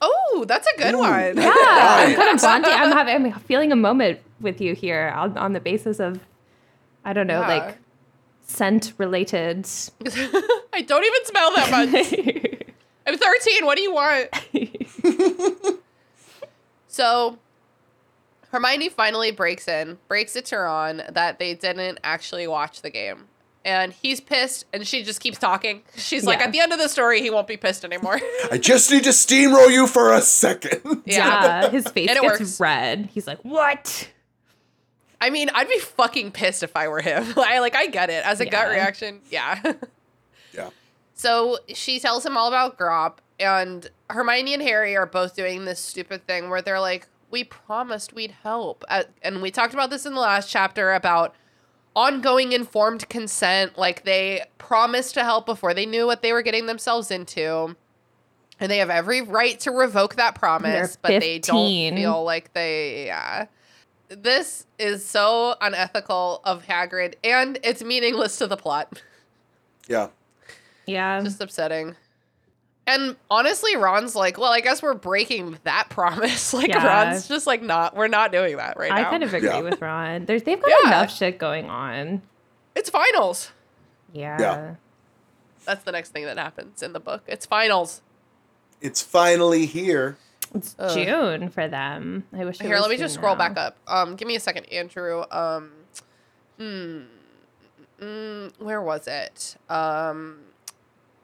Oh, 0.00 0.44
that's 0.46 0.66
a 0.66 0.76
good 0.78 0.94
Ooh. 0.94 0.98
one. 0.98 1.36
Yeah, 1.36 1.52
I'm 1.56 2.14
kind 2.14 2.34
of 2.34 2.40
bonding. 2.42 2.72
I'm 2.72 2.92
having 2.92 3.32
I'm 3.32 3.40
feeling 3.40 3.72
a 3.72 3.76
moment 3.76 4.20
with 4.40 4.60
you 4.60 4.74
here 4.74 5.12
on, 5.16 5.36
on 5.38 5.52
the 5.52 5.60
basis 5.60 5.98
of 6.00 6.20
I 7.04 7.12
don't 7.12 7.26
know, 7.26 7.40
Yeah. 7.40 7.48
like 7.48 7.76
scent 8.44 8.92
related. 8.98 9.66
I 10.72 10.82
don't 10.82 11.04
even 11.04 11.24
smell 11.24 11.54
that 11.56 11.70
much. 11.70 12.14
I'm 13.06 13.18
13. 13.18 13.66
What 13.66 13.76
do 13.76 13.82
you 13.82 13.92
want? 13.92 14.30
so 16.88 17.38
Hermione 18.50 18.88
finally 18.88 19.30
breaks 19.30 19.68
in, 19.68 19.98
breaks 20.08 20.36
it 20.36 20.46
to 20.46 20.56
Ron 20.58 21.02
that 21.10 21.38
they 21.38 21.54
didn't 21.54 21.98
actually 22.04 22.46
watch 22.46 22.82
the 22.82 22.90
game. 22.90 23.24
And 23.66 23.94
he's 23.94 24.20
pissed, 24.20 24.66
and 24.74 24.86
she 24.86 25.02
just 25.02 25.20
keeps 25.20 25.38
talking. 25.38 25.82
She's 25.96 26.24
like, 26.26 26.40
at 26.40 26.52
the 26.52 26.60
end 26.60 26.74
of 26.74 26.78
the 26.78 26.86
story, 26.88 27.22
he 27.22 27.30
won't 27.30 27.46
be 27.46 27.56
pissed 27.56 27.82
anymore. 27.82 28.20
I 28.52 28.58
just 28.58 28.90
need 28.90 29.04
to 29.04 29.10
steamroll 29.10 29.70
you 29.70 29.86
for 29.86 30.12
a 30.12 30.20
second. 30.20 31.02
yeah, 31.06 31.70
his 31.70 31.88
face 31.88 32.10
And 32.10 32.18
it 32.18 32.22
gets 32.22 32.40
works. 32.40 32.60
red. 32.60 33.08
He's 33.14 33.26
like, 33.26 33.38
"What?" 33.42 34.10
I 35.24 35.30
mean, 35.30 35.48
I'd 35.54 35.70
be 35.70 35.78
fucking 35.78 36.32
pissed 36.32 36.62
if 36.62 36.76
I 36.76 36.88
were 36.88 37.00
him. 37.00 37.24
I 37.38 37.60
like, 37.60 37.74
I 37.74 37.86
get 37.86 38.10
it. 38.10 38.26
As 38.26 38.40
a 38.40 38.46
gut 38.46 38.68
reaction, 38.68 39.22
yeah. 39.30 39.58
yeah. 40.52 40.68
So 41.14 41.56
she 41.68 41.98
tells 41.98 42.26
him 42.26 42.36
all 42.36 42.46
about 42.46 42.76
Grawp, 42.76 43.14
and 43.40 43.88
Hermione 44.10 44.52
and 44.52 44.62
Harry 44.62 44.94
are 44.98 45.06
both 45.06 45.34
doing 45.34 45.64
this 45.64 45.80
stupid 45.80 46.26
thing 46.26 46.50
where 46.50 46.60
they're 46.60 46.78
like, 46.78 47.06
"We 47.30 47.42
promised 47.42 48.12
we'd 48.12 48.32
help," 48.42 48.84
Uh, 48.86 49.04
and 49.22 49.40
we 49.40 49.50
talked 49.50 49.72
about 49.72 49.88
this 49.88 50.04
in 50.04 50.12
the 50.12 50.20
last 50.20 50.50
chapter 50.50 50.92
about 50.92 51.34
ongoing 51.96 52.52
informed 52.52 53.08
consent. 53.08 53.78
Like 53.78 54.04
they 54.04 54.44
promised 54.58 55.14
to 55.14 55.24
help 55.24 55.46
before 55.46 55.72
they 55.72 55.86
knew 55.86 56.04
what 56.04 56.20
they 56.20 56.34
were 56.34 56.42
getting 56.42 56.66
themselves 56.66 57.10
into, 57.10 57.76
and 58.60 58.70
they 58.70 58.78
have 58.78 58.90
every 58.90 59.22
right 59.22 59.58
to 59.60 59.70
revoke 59.70 60.16
that 60.16 60.34
promise, 60.34 60.96
They're 60.96 61.14
but 61.14 61.20
they 61.22 61.38
don't 61.38 61.96
feel 61.96 62.22
like 62.24 62.52
they. 62.52 63.06
Yeah. 63.06 63.46
This 64.08 64.66
is 64.78 65.04
so 65.04 65.56
unethical 65.60 66.40
of 66.44 66.66
Hagrid, 66.66 67.14
and 67.24 67.58
it's 67.64 67.82
meaningless 67.82 68.36
to 68.38 68.46
the 68.46 68.56
plot. 68.56 69.02
Yeah. 69.88 70.08
Yeah, 70.86 71.20
just 71.22 71.40
upsetting. 71.40 71.96
And 72.86 73.16
honestly, 73.30 73.76
Ron's 73.76 74.14
like, 74.14 74.36
well, 74.36 74.52
I 74.52 74.60
guess 74.60 74.82
we're 74.82 74.92
breaking 74.94 75.58
that 75.64 75.88
promise. 75.90 76.52
Like 76.52 76.68
Yeah. 76.68 76.86
Ron's 76.86 77.26
just 77.28 77.46
like, 77.46 77.62
not, 77.62 77.96
we're 77.96 78.08
not 78.08 78.30
doing 78.30 78.58
that 78.58 78.76
right 78.76 78.92
I 78.92 79.00
now. 79.02 79.08
I 79.08 79.10
kind 79.10 79.22
of 79.22 79.32
agree 79.32 79.48
Yeah. 79.48 79.60
with 79.60 79.80
Ron. 79.80 80.26
There's 80.26 80.42
they've 80.42 80.60
got 80.60 80.70
Yeah. 80.82 80.88
enough 80.88 81.10
shit 81.10 81.38
going 81.38 81.70
on. 81.70 82.20
It's 82.74 82.90
finals. 82.90 83.52
Yeah. 84.12 84.36
Yeah. 84.38 84.74
That's 85.64 85.82
the 85.84 85.92
next 85.92 86.10
thing 86.10 86.24
that 86.26 86.36
happens 86.36 86.82
in 86.82 86.92
the 86.92 87.00
book. 87.00 87.22
It's 87.26 87.46
finals. 87.46 88.02
It's 88.82 89.00
finally 89.00 89.64
here. 89.64 90.18
It's 90.54 90.76
June 90.94 91.48
for 91.48 91.66
them. 91.68 92.24
I 92.32 92.44
wish. 92.44 92.60
it 92.60 92.64
Here, 92.64 92.74
was 92.76 92.82
let 92.82 92.90
me 92.90 92.96
June 92.96 93.04
just 93.04 93.14
scroll 93.14 93.34
now. 93.34 93.48
back 93.48 93.56
up. 93.58 93.76
Um, 93.88 94.14
give 94.16 94.28
me 94.28 94.36
a 94.36 94.40
second, 94.40 94.66
Andrew. 94.66 95.24
Um, 95.30 95.72
hmm, 96.58 97.00
mm, 98.00 98.52
where 98.58 98.80
was 98.80 99.06
it? 99.08 99.56
Um, 99.68 100.38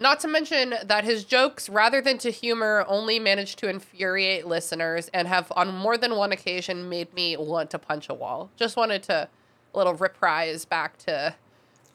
not 0.00 0.18
to 0.20 0.28
mention 0.28 0.74
that 0.84 1.04
his 1.04 1.24
jokes, 1.24 1.68
rather 1.68 2.00
than 2.00 2.18
to 2.18 2.30
humor, 2.30 2.84
only 2.88 3.18
managed 3.18 3.58
to 3.60 3.68
infuriate 3.68 4.46
listeners 4.46 5.08
and 5.14 5.28
have 5.28 5.52
on 5.54 5.72
more 5.74 5.96
than 5.96 6.16
one 6.16 6.32
occasion 6.32 6.88
made 6.88 7.12
me 7.14 7.36
want 7.36 7.70
to 7.70 7.78
punch 7.78 8.08
a 8.08 8.14
wall. 8.14 8.50
Just 8.56 8.76
wanted 8.76 9.02
to 9.04 9.28
a 9.72 9.78
little 9.78 9.94
reprise 9.94 10.64
back 10.64 10.98
to 10.98 11.34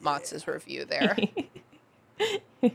Motz's 0.02 0.46
review 0.46 0.84
there. 0.84 1.16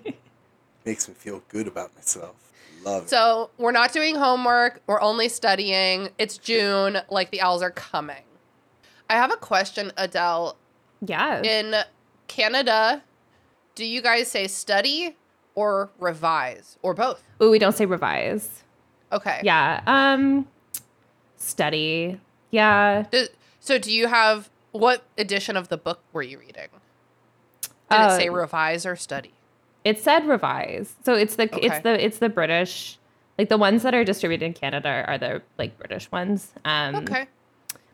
Makes 0.86 1.08
me 1.08 1.13
feel 1.15 1.43
good 1.50 1.67
about 1.67 1.95
myself. 1.95 2.51
Love 2.84 3.04
it. 3.04 3.10
So 3.10 3.50
we're 3.58 3.72
not 3.72 3.94
doing 3.94 4.15
homework. 4.15 4.82
We're 4.88 5.02
only 5.02 5.30
studying. 5.30 6.10
It's 6.17 6.38
June. 6.38 6.98
Like 7.10 7.32
the 7.32 7.41
owls 7.41 7.62
are 7.62 7.72
coming. 7.72 8.24
I 9.10 9.15
have 9.15 9.32
a 9.32 9.36
question, 9.38 9.91
Adele. 9.98 10.56
Yeah. 11.06 11.41
In 11.44 11.76
Canada, 12.28 13.04
do 13.76 13.86
you 13.86 14.02
guys 14.02 14.30
say 14.30 14.48
study 14.48 15.15
or 15.56 15.89
revise 16.00 16.78
or 16.82 16.94
both? 16.94 17.22
Ooh, 17.41 17.52
we 17.52 17.60
don't 17.60 17.76
say 17.76 17.86
revise. 17.86 18.63
Okay. 19.12 19.41
Yeah. 19.44 19.82
Um, 19.86 20.48
study. 21.38 22.20
Yeah. 22.52 23.06
Do- 23.12 23.28
so 23.60 23.78
do 23.78 23.91
you 23.91 24.08
have 24.08 24.50
what 24.72 25.04
edition 25.17 25.58
of 25.58 25.67
the 25.67 25.78
book 25.78 26.02
were 26.13 26.22
you 26.22 26.39
reading? 26.39 26.70
Did 27.89 28.00
Uh, 28.00 28.10
it 28.13 28.17
say 28.22 28.30
revise 28.30 28.86
or 28.86 28.96
study? 28.96 29.34
It 29.84 30.00
said 30.00 30.28
revise. 30.28 30.96
So 31.04 31.13
it's 31.13 31.36
the 31.36 31.44
Okay. 31.44 31.67
it's 31.67 31.80
the 31.80 32.06
it's 32.06 32.17
the 32.20 32.30
British 32.30 32.98
like 33.38 33.50
the 33.50 33.58
ones 33.58 33.84
that 33.84 33.94
are 33.96 34.04
distributed 34.04 34.46
in 34.46 34.54
Canada 34.54 35.04
are 35.08 35.17
the 35.17 35.41
like 35.58 35.78
British 35.78 36.12
ones. 36.12 36.54
Um 36.65 36.96
Okay. 36.98 37.28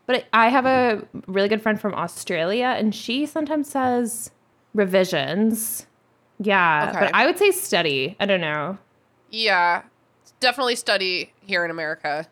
But 0.05 0.25
I 0.31 0.47
have 0.49 0.65
a 0.65 1.05
really 1.27 1.49
good 1.49 1.61
friend 1.61 1.79
from 1.79 1.93
Australia, 1.93 2.73
and 2.77 2.95
she 2.95 3.25
sometimes 3.25 3.69
says 3.69 4.31
revisions. 4.73 5.85
Yeah, 6.39 6.87
Okay. 6.89 6.99
but 7.05 7.15
I 7.15 7.25
would 7.25 7.37
say 7.37 7.51
study. 7.51 8.15
I 8.19 8.25
don't 8.25 8.39
know. 8.41 8.77
Yeah, 9.31 9.83
definitely 10.39 10.75
study 10.75 11.33
here 11.41 11.65
in 11.65 11.71
America. 11.71 12.27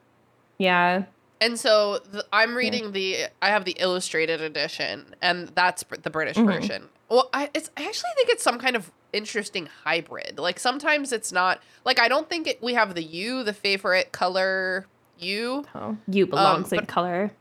Yeah. 0.58 1.04
And 1.42 1.60
so 1.60 2.00
the, 2.00 2.26
I'm 2.32 2.56
reading 2.56 2.94
the 2.94 3.26
I 3.42 3.50
have 3.50 3.66
the 3.66 3.76
illustrated 3.78 4.40
edition, 4.42 5.14
and 5.22 5.50
that's 5.50 5.84
the 6.02 6.10
British 6.10 6.38
Mm-hmm. 6.38 6.48
version. 6.48 6.90
Well, 7.10 7.30
I 7.34 7.50
it's 7.54 7.70
I 7.76 7.84
actually 7.86 8.12
think 8.16 8.30
it's 8.30 8.44
some 8.44 8.58
kind 8.58 8.76
of 8.78 8.90
interesting 9.16 9.70
hybrid. 9.84 10.38
Like 10.38 10.60
sometimes 10.60 11.12
it's 11.12 11.32
not 11.32 11.62
like 11.86 12.00
I 12.00 12.08
don't 12.08 12.30
think 12.30 12.48
it, 12.48 12.62
we 12.62 12.74
have 12.74 12.94
the 12.96 13.04
you, 13.04 13.44
the 13.44 13.54
favorite 13.54 14.12
color 14.12 14.86
you. 15.18 15.66
Oh, 15.74 15.98
you 16.08 16.26
um, 16.26 16.30
belongs 16.30 16.72
in 16.74 16.80
but- 16.80 16.88
color. 16.88 17.32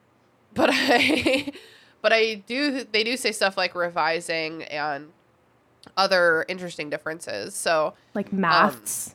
but 0.55 0.71
I 0.73 1.53
but 2.03 2.13
I 2.13 2.35
do 2.47 2.85
they 2.85 3.03
do 3.05 3.17
say 3.17 3.33
stuff 3.33 3.57
like 3.57 3.75
revising 3.75 4.63
and 4.65 5.11
other 5.97 6.45
interesting 6.49 6.89
differences. 6.91 7.55
So 7.55 7.95
Like 8.15 8.33
um, 8.33 8.41
maths. 8.41 9.15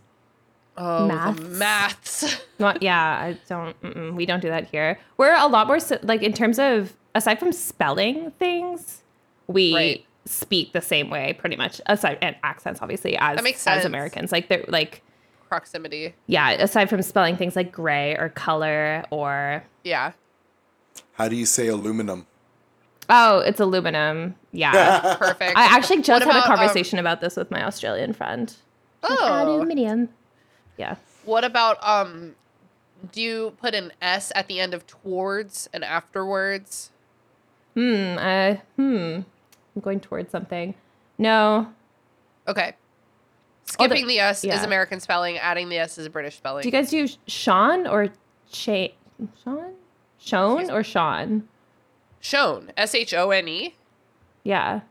oh, 0.77 1.07
Maths. 1.07 1.39
the 1.39 1.45
maths. 1.49 2.41
Not 2.59 2.83
yeah, 2.83 3.01
I 3.01 3.37
don't. 3.47 4.15
We 4.15 4.25
don't 4.25 4.41
do 4.41 4.49
that 4.49 4.67
here. 4.69 4.99
We're 5.17 5.33
a 5.35 5.47
lot 5.47 5.67
more 5.67 5.79
like 6.03 6.21
in 6.21 6.33
terms 6.33 6.59
of 6.59 6.93
aside 7.15 7.39
from 7.39 7.51
spelling 7.53 8.31
things, 8.31 9.01
we 9.47 9.73
Right. 9.73 10.05
Speak 10.25 10.73
the 10.73 10.81
same 10.81 11.09
way 11.09 11.33
pretty 11.33 11.55
much. 11.55 11.81
Aside 11.85 12.17
and 12.21 12.35
accents, 12.43 12.81
obviously, 12.81 13.17
as 13.17 13.37
That 13.37 13.43
makes 13.43 13.65
as. 13.65 13.85
Americans, 13.85 14.31
like 14.31 14.47
they're 14.49 14.65
like 14.67 15.01
Proximity. 15.47 16.13
yeah. 16.27 16.51
Aside 16.51 16.89
from 16.89 17.01
spelling 17.01 17.35
things 17.35 17.55
like 17.55 17.71
gray 17.71 18.15
or 18.15 18.29
color 18.29 19.03
or 19.09 19.63
Yeah. 19.83 20.11
How 21.13 21.27
do 21.27 21.35
you 21.35 21.45
say 21.45 21.67
aluminum? 21.67 22.25
oh, 23.09 23.39
it's 23.39 23.59
aluminum. 23.59 24.35
Yeah, 24.51 25.15
Perfect. 25.19 25.57
I 25.57 25.63
actually 25.75 26.03
just 26.03 26.09
What 26.09 26.21
had 26.21 26.27
a 26.27 26.43
about, 26.43 26.49
um, 26.51 26.57
conversation 26.57 26.99
about 26.99 27.21
this 27.21 27.35
with 27.35 27.49
my 27.49 27.63
Australian 27.65 28.13
friend. 28.13 28.53
oh. 29.03 29.17
Aluminium. 29.57 30.09
Yeah. 30.77 30.95
What 31.25 31.43
about 31.43 31.77
um 31.83 32.35
do 33.11 33.21
you 33.21 33.53
put 33.61 33.73
an 33.73 33.91
S 34.01 34.31
at 34.35 34.47
the 34.47 34.59
end 34.59 34.73
of 34.75 34.85
towards 34.85 35.67
and 35.73 35.83
afterwards? 35.83 36.91
Hmm. 37.73 38.17
Uh, 38.19 38.55
hmm. 38.75 39.19
I'm 39.75 39.81
going 39.81 39.99
towards 39.99 40.31
something. 40.31 40.73
No. 41.17 41.71
Okay. 42.47 42.73
Oh, 43.77 43.83
the- 43.87 43.95
Skipping 43.95 44.07
the 44.07 44.19
S 44.19 44.43
is. 44.43 44.63
American 44.63 44.99
spelling, 44.99 45.37
adding 45.37 45.69
the 45.69 45.77
S 45.77 45.97
is 45.97 46.05
a 46.05 46.09
British 46.09 46.37
spelling. 46.37 46.63
Do 46.63 46.67
you 46.67 46.71
guys 46.71 46.89
do 46.89 47.07
Sean 47.27 47.85
or 47.87 48.09
Shay? 48.51 48.95
Sean? 49.43 49.73
Sean 50.17 50.69
or 50.71 50.83
Sean? 50.83 51.47
Shown. 52.19 52.71
S 52.75 52.95
H 52.95 53.13
O 53.13 53.29
N 53.31 53.47
E. 53.47 53.75
Yeah. 54.43 54.81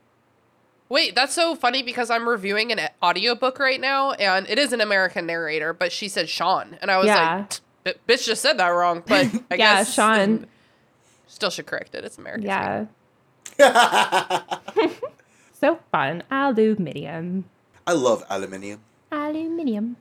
Wait, 0.89 1.15
that's 1.15 1.35
so 1.35 1.55
funny 1.55 1.83
because 1.83 2.09
I'm 2.09 2.27
reviewing 2.27 2.73
an 2.73 2.81
audiobook 3.03 3.59
right 3.59 3.81
now 3.81 4.13
and 4.13 4.49
it 4.49 4.59
is 4.59 4.73
an 4.73 4.81
American 4.81 5.27
narrator, 5.27 5.75
but 5.75 5.93
she 5.93 6.09
said 6.09 6.29
Sean. 6.31 6.79
And 6.81 6.91
I 6.91 6.97
was 6.97 7.07
Yeah. 7.09 7.45
like, 7.85 7.99
bitch 8.07 8.25
just 8.25 8.41
said 8.41 8.59
that 8.59 8.69
wrong, 8.69 9.03
but 9.07 9.27
I 9.51 9.57
Yeah, 9.57 9.57
guess 9.57 9.93
Sean. 9.93 10.47
still 11.27 11.51
should 11.51 11.67
correct 11.67 11.95
it. 11.95 12.05
It's 12.05 12.17
American. 12.17 12.47
Yeah. 12.47 12.87
so 15.53 15.79
fun. 15.91 16.23
Aluminium. 16.31 17.45
I 17.87 17.93
love 17.93 18.25
aluminium. 18.31 18.81
Aluminium. 19.11 19.97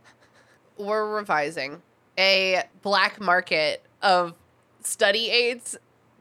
we're 0.78 1.16
revising 1.16 1.82
a 2.20 2.64
black 2.82 3.20
market 3.22 3.82
of 4.02 4.34
study 4.84 5.30
aids 5.30 5.78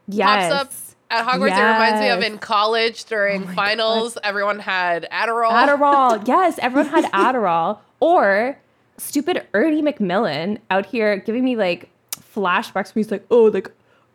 Yes. 0.07 0.51
pops 0.53 0.61
up 0.61 0.71
at 1.09 1.27
Hogwarts. 1.27 1.57
It 1.57 1.61
reminds 1.73 1.99
me 2.01 2.09
of 2.09 2.21
in 2.21 2.37
college 2.37 3.05
during 3.05 3.43
oh 3.43 3.45
my 3.47 3.55
finals, 3.55 4.17
everyone 4.23 4.59
had 4.59 5.07
Adderall. 5.11 5.51
Adderall. 5.51 6.27
yes, 6.27 6.57
everyone 6.61 6.89
had 6.89 7.05
Adderall. 7.11 7.79
Or 7.99 8.57
stupid 8.97 9.45
Ernie 9.53 9.81
Macmillan 9.81 10.59
out 10.71 10.85
here 10.85 11.17
giving 11.17 11.43
me 11.43 11.55
like 11.57 11.89
flashbacks 12.33 12.95
where 12.95 13.01
he's 13.03 13.11
like, 13.11 13.25
oh, 13.29 13.45
like 13.45 13.69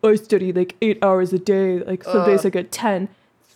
I 0.04 0.14
study 0.16 0.52
like 0.52 0.76
eight 0.82 1.02
hours 1.02 1.32
a 1.32 1.38
day. 1.38 1.80
Like 1.80 2.04
some 2.04 2.24
days 2.26 2.44
I 2.44 2.50
get 2.50 2.72
10. 2.72 3.08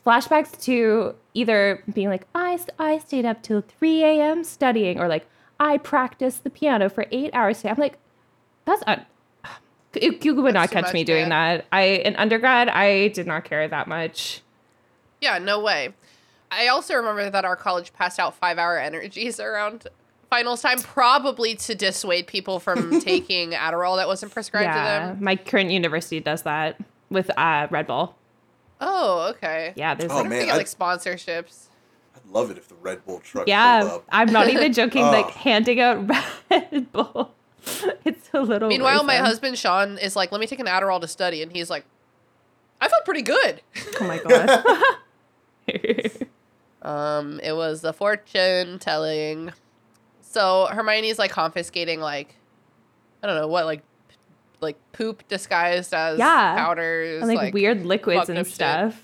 Flashbacks 0.04 0.60
to 0.64 1.14
either 1.34 1.82
being 1.92 2.08
like, 2.08 2.26
I, 2.34 2.58
I 2.78 2.98
stayed 2.98 3.24
up 3.24 3.42
till 3.42 3.60
3 3.60 4.04
a.m. 4.04 4.44
studying, 4.44 5.00
or 5.00 5.08
like, 5.08 5.26
I 5.58 5.78
practiced 5.78 6.44
the 6.44 6.50
piano 6.50 6.88
for 6.88 7.06
eight 7.10 7.30
hours 7.34 7.58
today. 7.58 7.70
I'm 7.70 7.76
like, 7.76 7.98
that's 8.64 8.82
un- 8.86 9.04
you, 10.00 10.18
you 10.22 10.34
would 10.34 10.54
not 10.54 10.70
catch 10.70 10.84
much, 10.84 10.94
me 10.94 11.04
doing 11.04 11.28
man. 11.28 11.58
that. 11.58 11.66
I 11.72 11.82
in 11.82 12.16
undergrad, 12.16 12.68
I 12.68 13.08
did 13.08 13.26
not 13.26 13.44
care 13.44 13.66
that 13.66 13.88
much. 13.88 14.42
Yeah, 15.20 15.38
no 15.38 15.60
way. 15.60 15.94
I 16.50 16.68
also 16.68 16.94
remember 16.94 17.28
that 17.30 17.44
our 17.44 17.56
college 17.56 17.92
passed 17.92 18.18
out 18.18 18.34
five 18.34 18.58
hour 18.58 18.78
energies 18.78 19.40
around 19.40 19.86
finals 20.30 20.62
time, 20.62 20.78
probably 20.80 21.54
to 21.56 21.74
dissuade 21.74 22.26
people 22.26 22.58
from 22.60 23.00
taking 23.00 23.50
Adderall 23.52 23.96
that 23.96 24.06
wasn't 24.08 24.32
prescribed 24.32 24.72
to 24.72 24.78
yeah, 24.78 25.06
them. 25.08 25.18
my 25.24 25.36
current 25.36 25.70
university 25.70 26.20
does 26.20 26.42
that 26.42 26.78
with 27.10 27.30
uh, 27.38 27.66
Red 27.70 27.86
Bull. 27.86 28.14
Oh, 28.80 29.32
okay. 29.36 29.72
Yeah, 29.76 29.94
there's 29.94 30.10
Oh, 30.12 30.16
like 30.16 30.28
man, 30.28 30.38
think 30.40 30.50
I 30.50 30.54
I- 30.54 30.58
like 30.58 30.66
sponsorships. 30.66 31.66
I'd 32.14 32.26
love 32.32 32.50
it 32.50 32.58
if 32.58 32.68
the 32.68 32.74
Red 32.76 33.04
Bull 33.06 33.20
truck 33.20 33.46
yeah. 33.48 33.84
up. 33.84 34.04
I'm 34.10 34.32
not 34.32 34.48
even 34.48 34.72
joking. 34.74 35.02
Like 35.02 35.26
Oh. 35.26 35.30
handing 35.30 35.80
out 35.80 36.08
Red 36.50 36.92
Bull. 36.92 37.32
It's 38.04 38.28
a 38.32 38.40
little. 38.40 38.68
Meanwhile, 38.68 39.02
my 39.04 39.16
husband 39.16 39.58
Sean 39.58 39.98
is 39.98 40.14
like, 40.14 40.30
"Let 40.30 40.40
me 40.40 40.46
take 40.46 40.60
an 40.60 40.66
Adderall 40.66 41.00
to 41.00 41.08
study," 41.08 41.42
and 41.42 41.50
he's 41.52 41.68
like, 41.68 41.84
"I 42.80 42.88
felt 42.88 43.04
pretty 43.04 43.22
good." 43.22 43.60
Oh 44.00 44.04
my 44.06 44.18
god. 44.18 44.64
Um, 46.82 47.40
it 47.42 47.52
was 47.56 47.82
a 47.84 47.92
fortune 47.92 48.78
telling. 48.78 49.52
So 50.36 50.66
Hermione's 50.70 51.18
like 51.18 51.30
confiscating 51.30 51.98
like, 52.00 52.34
I 53.22 53.26
don't 53.26 53.36
know 53.36 53.48
what 53.48 53.64
like, 53.64 53.80
p- 54.08 54.16
like 54.60 54.76
poop 54.92 55.26
disguised 55.28 55.94
as 55.94 56.18
Yeah. 56.18 56.54
powders, 56.56 57.22
and 57.22 57.34
like, 57.34 57.54
weird 57.54 57.86
liquids 57.86 58.28
and 58.28 58.38
up 58.38 58.44
shit. 58.46 58.54
stuff. 58.54 59.02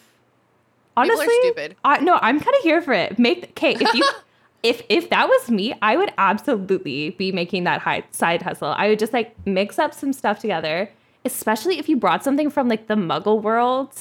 are 0.96 1.04
Honestly, 1.04 1.26
stupid. 1.40 1.76
I, 1.84 2.00
no, 2.00 2.18
I'm 2.20 2.38
kind 2.38 2.54
of 2.54 2.62
here 2.62 2.82
for 2.82 2.92
it. 2.92 3.18
Make 3.18 3.44
okay 3.50 3.72
if 3.74 3.94
you. 3.94 4.04
If, 4.62 4.80
if 4.88 5.10
that 5.10 5.26
was 5.26 5.50
me, 5.50 5.74
I 5.82 5.96
would 5.96 6.12
absolutely 6.18 7.10
be 7.10 7.32
making 7.32 7.64
that 7.64 7.80
high, 7.80 8.04
side 8.12 8.42
hustle. 8.42 8.68
I 8.76 8.90
would 8.90 9.00
just 9.00 9.12
like 9.12 9.34
mix 9.44 9.76
up 9.76 9.92
some 9.92 10.12
stuff 10.12 10.38
together, 10.38 10.88
especially 11.24 11.80
if 11.80 11.88
you 11.88 11.96
brought 11.96 12.22
something 12.22 12.48
from 12.48 12.68
like 12.68 12.86
the 12.86 12.94
muggle 12.94 13.42
world. 13.42 13.92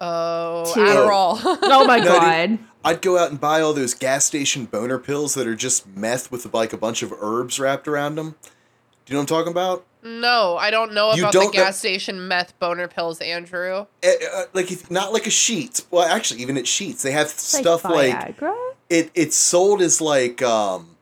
Oh, 0.00 0.72
To- 0.72 0.80
Adderall. 0.80 1.38
Oh 1.64 1.84
my 1.86 1.98
No, 1.98 2.02
dude, 2.04 2.12
god. 2.12 2.58
I'd 2.84 3.00
go 3.02 3.18
out 3.18 3.30
and 3.30 3.40
buy 3.40 3.60
all 3.60 3.72
those 3.72 3.94
gas 3.94 4.24
station 4.24 4.66
boner 4.66 4.98
pills 4.98 5.34
that 5.34 5.46
are 5.46 5.54
just 5.54 5.86
meth 5.96 6.30
with 6.30 6.52
like 6.52 6.72
a 6.72 6.76
bunch 6.76 7.02
of 7.02 7.12
herbs 7.18 7.58
wrapped 7.58 7.88
around 7.88 8.16
them. 8.16 8.34
Do 8.42 9.12
you 9.12 9.14
know 9.14 9.20
what 9.20 9.22
I'm 9.30 9.36
talking 9.38 9.52
about? 9.52 9.84
no, 10.06 10.58
I 10.58 10.70
don't 10.70 10.92
know 10.92 11.14
You 11.14 11.22
about 11.22 11.32
don't 11.32 11.52
the 11.52 11.58
know- 11.58 11.64
gas 11.64 11.78
station 11.78 12.28
meth 12.28 12.58
boner 12.58 12.88
pills, 12.88 13.20
Andrew. 13.20 13.86
Eh, 14.02 14.14
uh, 14.34 14.44
like 14.52 14.70
if, 14.70 14.90
not 14.90 15.14
like 15.14 15.26
a 15.26 15.30
sheet. 15.30 15.80
Well, 15.90 16.04
actually, 16.06 16.42
even 16.42 16.58
at 16.58 16.66
sheets, 16.68 17.02
they 17.02 17.12
have 17.12 17.28
It's 17.28 17.42
stuff 17.58 17.84
like 17.84 18.36
Viagra? 18.36 18.54
it. 18.90 19.10
It's 19.14 19.36
sold 19.36 19.80
as 19.80 20.02
like 20.02 20.42
um, 20.42 20.96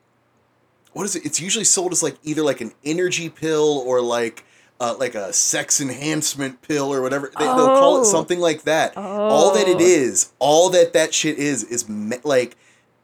what 0.92 1.04
is 1.04 1.16
it? 1.16 1.24
It's 1.26 1.40
usually 1.40 1.64
sold 1.64 1.90
as 1.92 2.00
like 2.02 2.16
either 2.22 2.42
like 2.42 2.60
an 2.60 2.72
energy 2.84 3.28
pill 3.28 3.82
or 3.84 4.00
like. 4.00 4.44
Uh, 4.82 4.96
like 4.98 5.14
a 5.14 5.32
sex 5.32 5.80
enhancement 5.80 6.60
pill 6.62 6.92
or 6.92 7.00
whatever 7.02 7.30
they, 7.38 7.44
they'll 7.44 7.54
call 7.78 7.98
Oh. 7.98 8.02
it 8.02 8.04
something 8.06 8.40
like 8.40 8.62
that. 8.64 8.96
All 8.96 9.54
that 9.54 9.68
it 9.68 9.76
Oh. 9.80 10.32
all 10.40 10.70
that 10.70 10.92
that 10.92 11.14
shit 11.14 11.38
is, 11.38 11.62
is 11.62 11.88
me- 11.88 12.16
like 12.24 12.56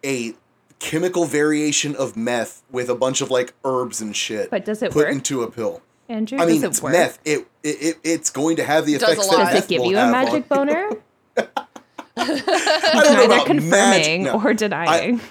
a 0.04 0.34
chemical 0.80 1.24
variation 1.24 1.94
of 1.94 2.16
meth 2.16 2.62
with 2.70 2.88
a 2.88 2.96
bunch 2.96 3.20
of 3.20 3.30
like 3.30 3.54
herbs 3.64 4.00
and 4.00 4.16
shit. 4.16 4.50
But 4.50 4.64
does 4.64 4.82
it 4.82 4.90
put 4.90 5.06
work? 5.06 5.12
into 5.14 5.42
a 5.42 5.50
pill? 5.50 5.80
Andrew, 6.08 6.38
I 6.40 6.46
mean, 6.46 6.56
does 6.62 6.70
it's 6.70 6.78
it 6.78 6.82
work? 6.84 6.92
meth. 6.94 7.18
It, 7.24 7.46
it, 7.62 7.68
it 7.82 7.96
it's 8.02 8.30
going 8.30 8.56
to 8.56 8.64
have 8.64 8.84
the 8.84 8.94
Does 8.94 9.02
a 9.02 9.12
effects 9.12 9.28
lot. 9.28 9.36
that 9.38 9.52
Does 9.54 9.64
it 9.64 9.68
give 9.68 9.84
you 9.84 9.98
a 9.98 10.10
magic 10.10 10.48
boner? 10.48 10.90
I 11.36 13.02
don't 13.04 13.14
know 13.16 13.24
about 13.26 13.46
confirming 13.46 13.70
magic. 13.70 14.20
no. 14.22 14.42
or 14.42 14.52
denying. 14.54 15.20
I, 15.20 15.22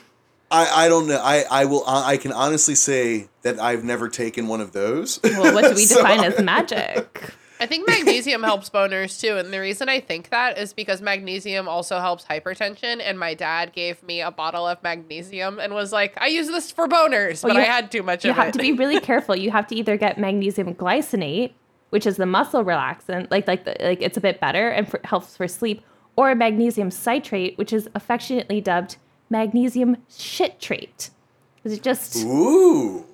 I 0.49 0.85
I 0.85 0.87
don't 0.89 1.07
know. 1.07 1.19
I, 1.21 1.43
I 1.49 1.65
will. 1.65 1.83
I 1.87 2.17
can 2.17 2.31
honestly 2.31 2.75
say 2.75 3.27
that 3.41 3.59
I've 3.59 3.83
never 3.83 4.07
taken 4.09 4.47
one 4.47 4.61
of 4.61 4.71
those. 4.71 5.19
well, 5.23 5.53
what 5.53 5.63
do 5.65 5.75
we 5.75 5.85
So 5.85 5.97
define 5.97 6.19
I- 6.21 6.27
as 6.27 6.39
magic? 6.41 7.33
I 7.59 7.65
think 7.65 7.87
magnesium 7.87 8.43
helps 8.43 8.69
boners 8.69 9.19
too, 9.19 9.35
and 9.35 9.51
the 9.51 9.59
reason 9.59 9.89
I 9.89 9.99
think 9.99 10.29
that 10.29 10.59
is 10.59 10.73
because 10.73 11.01
magnesium 11.01 11.67
also 11.67 11.97
helps 11.99 12.23
hypertension. 12.23 13.01
And 13.03 13.17
my 13.19 13.33
dad 13.33 13.73
gave 13.73 14.03
me 14.03 14.21
a 14.21 14.29
bottle 14.29 14.67
of 14.67 14.81
magnesium 14.83 15.59
and 15.59 15.73
was 15.73 15.91
like, 15.91 16.13
"I 16.21 16.27
use 16.27 16.47
this 16.47 16.71
for 16.71 16.87
boners," 16.87 17.43
Well, 17.43 17.55
but 17.55 17.59
I 17.59 17.65
you- 17.65 17.71
had 17.71 17.91
too 17.91 18.03
much 18.03 18.23
You 18.23 18.33
have 18.33 18.51
to 18.51 18.59
be 18.59 18.73
really 18.73 18.99
careful. 19.11 19.35
You 19.35 19.49
have 19.51 19.65
to 19.67 19.75
either 19.75 19.97
get 19.97 20.19
magnesium 20.19 20.75
glycinate, 20.75 21.53
which 21.89 22.05
is 22.05 22.17
the 22.17 22.27
muscle 22.27 22.63
relaxant, 22.63 23.31
like 23.31 23.47
like 23.47 23.65
the, 23.65 23.75
like 23.81 24.01
it's 24.03 24.17
a 24.17 24.21
bit 24.21 24.39
better 24.39 24.69
and 24.69 24.87
for, 24.87 25.01
helps 25.03 25.35
for 25.35 25.47
sleep, 25.47 25.81
or 26.15 26.35
magnesium 26.35 26.91
citrate, 26.91 27.57
which 27.57 27.73
is 27.73 27.89
affectionately 27.95 28.61
dubbed 28.61 28.97
magnesium 29.29 29.97
shitrate, 30.09 31.09
Is 31.63 31.73
it 31.73 31.83
just 31.83 32.17
Ooh. 32.17 33.05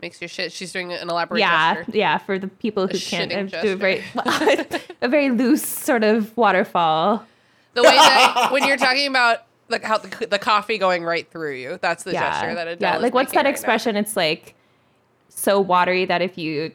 Makes 0.00 0.20
your 0.20 0.28
shit. 0.28 0.52
She's 0.52 0.72
doing 0.72 0.92
an 0.92 1.08
elaborate 1.08 1.38
yeah, 1.40 1.76
gesture. 1.76 1.92
yeah. 1.96 2.18
For 2.18 2.38
the 2.38 2.48
people 2.48 2.86
who 2.86 2.98
can't 2.98 3.32
shitting 3.32 3.54
uh, 3.54 3.62
do 3.62 3.72
a 3.72 3.76
very 3.76 4.04
a 5.00 5.08
very 5.08 5.30
loose 5.30 5.66
sort 5.66 6.04
of 6.04 6.36
waterfall. 6.36 7.24
The 7.72 7.82
way 7.82 7.88
that 7.88 8.48
when 8.52 8.66
you're 8.66 8.76
talking 8.76 9.06
about 9.06 9.46
like 9.70 9.82
how 9.82 9.98
the, 9.98 10.26
the 10.26 10.38
coffee 10.38 10.76
going 10.76 11.04
right 11.04 11.30
through 11.30 11.54
you, 11.54 11.78
that's 11.80 12.04
the 12.04 12.12
gesture 12.12 12.54
that 12.54 12.68
Adele 12.68 12.90
yeah. 12.90 12.96
is 12.96 13.02
Like 13.02 13.14
what's 13.14 13.32
that 13.32 13.38
right 13.38 13.44
now. 13.44 13.50
expression? 13.50 13.96
It's 13.96 14.14
like 14.14 14.54
so 15.30 15.58
watery 15.60 16.04
that 16.04 16.20
if 16.20 16.36
you 16.36 16.72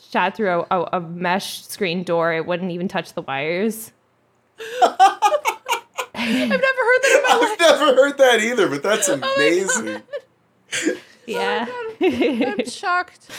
shot 0.00 0.36
through 0.36 0.50
a, 0.50 0.66
a, 0.70 0.88
a 0.94 1.00
mesh 1.00 1.64
screen 1.66 2.04
door, 2.04 2.32
it 2.32 2.46
wouldn't 2.46 2.70
even 2.70 2.86
touch 2.86 3.14
the 3.14 3.22
wires. 3.22 3.92
I've 6.18 6.48
never 6.48 6.60
heard 6.60 7.02
that 7.02 7.14
in 7.16 7.22
my. 7.22 7.48
I've 7.52 7.60
never 7.60 7.94
heard 7.94 8.18
that 8.18 8.40
either, 8.40 8.68
but 8.68 8.82
that's 8.82 9.08
Oh 9.12 9.14
amazing. 9.14 10.02
Yeah. 11.26 11.66
I'm 12.00 12.64
shocked. 12.66 13.30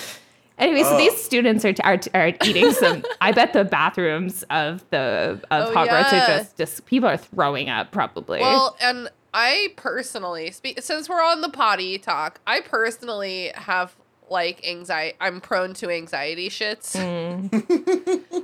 Anyway, 0.60 0.84
so 0.84 0.94
Oh. 0.94 0.98
these 0.98 1.24
students 1.24 1.66
are, 1.66 1.74
are 1.84 2.00
are 2.14 2.34
eating 2.44 2.72
some. 2.72 3.04
I 3.22 3.32
bet 3.32 3.54
the 3.54 3.64
bathrooms 3.66 4.44
of 4.52 4.88
the 4.92 5.40
of 5.50 5.70
Oh, 5.70 5.74
Hogwarts 5.74 6.12
yeah. 6.12 6.24
are 6.24 6.28
just 6.40 6.58
just 6.58 6.86
people 6.86 7.10
are 7.10 7.18
throwing 7.18 7.68
up 7.70 7.92
probably. 7.92 8.42
Well, 8.42 8.78
and 8.80 9.10
I 9.34 9.70
personally, 9.76 10.52
spe- 10.52 10.80
since 10.80 11.10
we're 11.10 11.24
on 11.24 11.42
the 11.42 11.50
potty 11.50 11.98
talk, 11.98 12.42
I 12.46 12.62
personally 12.62 13.52
have 13.56 13.96
like 14.30 14.68
anxiety. 14.68 15.16
I'm 15.20 15.42
prone 15.42 15.74
to 15.76 15.90
anxiety 15.90 16.50
shits. 16.50 16.96
Mm. 16.96 18.44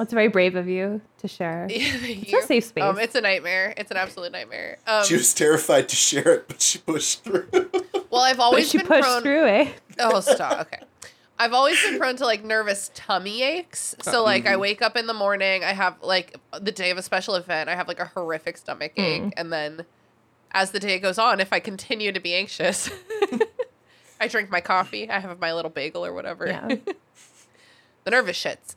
That's 0.00 0.14
very 0.14 0.28
brave 0.28 0.56
of 0.56 0.66
you 0.66 1.02
to 1.18 1.28
share. 1.28 1.68
Thank 1.70 2.32
It's 2.32 2.44
a 2.44 2.46
safe 2.46 2.64
space. 2.64 2.82
Um, 2.84 2.98
it's 2.98 3.14
a 3.14 3.20
nightmare. 3.20 3.74
It's 3.76 3.90
an 3.90 3.98
absolute 3.98 4.32
nightmare. 4.32 4.78
Um, 4.86 5.04
She 5.04 5.12
was 5.12 5.34
terrified 5.34 5.90
to 5.90 5.96
share 5.96 6.36
it, 6.36 6.48
but 6.48 6.62
she 6.62 6.78
pushed 6.78 7.22
through. 7.22 7.46
well, 8.10 8.22
I've 8.22 8.38
But 8.38 8.42
always 8.44 8.70
she 8.70 8.78
been 8.78 8.86
pushed 8.86 9.02
prone. 9.02 9.20
through 9.22 9.46
it. 9.46 9.68
Oh, 9.98 10.20
stop. 10.20 10.58
Okay. 10.62 10.78
I've 11.38 11.52
always 11.52 11.78
been 11.82 11.98
prone 11.98 12.16
to 12.16 12.24
like 12.24 12.42
nervous 12.42 12.90
tummy 12.94 13.42
aches. 13.42 13.94
So 14.00 14.24
like 14.24 14.46
I 14.46 14.56
wake 14.56 14.80
up 14.80 14.96
in 14.96 15.06
the 15.06 15.12
morning, 15.12 15.64
I 15.64 15.74
have 15.74 15.96
like 16.02 16.34
the 16.58 16.72
day 16.72 16.90
of 16.90 16.96
a 16.96 17.02
special 17.02 17.34
event, 17.34 17.68
I 17.68 17.74
have 17.74 17.86
like 17.86 18.00
a 18.00 18.06
horrific 18.06 18.56
stomach 18.56 18.92
ache, 18.96 19.34
and 19.36 19.52
then 19.52 19.84
as 20.52 20.70
the 20.70 20.80
day 20.80 20.98
goes 20.98 21.18
on, 21.18 21.40
if 21.40 21.52
I 21.52 21.60
continue 21.60 22.10
to 22.12 22.20
be 22.20 22.34
anxious, 22.34 22.88
I 24.18 24.28
drink 24.28 24.48
my 24.50 24.62
coffee, 24.62 25.10
I 25.10 25.18
have 25.20 25.38
my 25.38 25.52
little 25.52 25.70
bagel 25.70 26.06
or 26.06 26.14
whatever. 26.14 26.46
Yeah. 26.46 26.76
the 28.04 28.10
nervous 28.10 28.42
shits. 28.42 28.76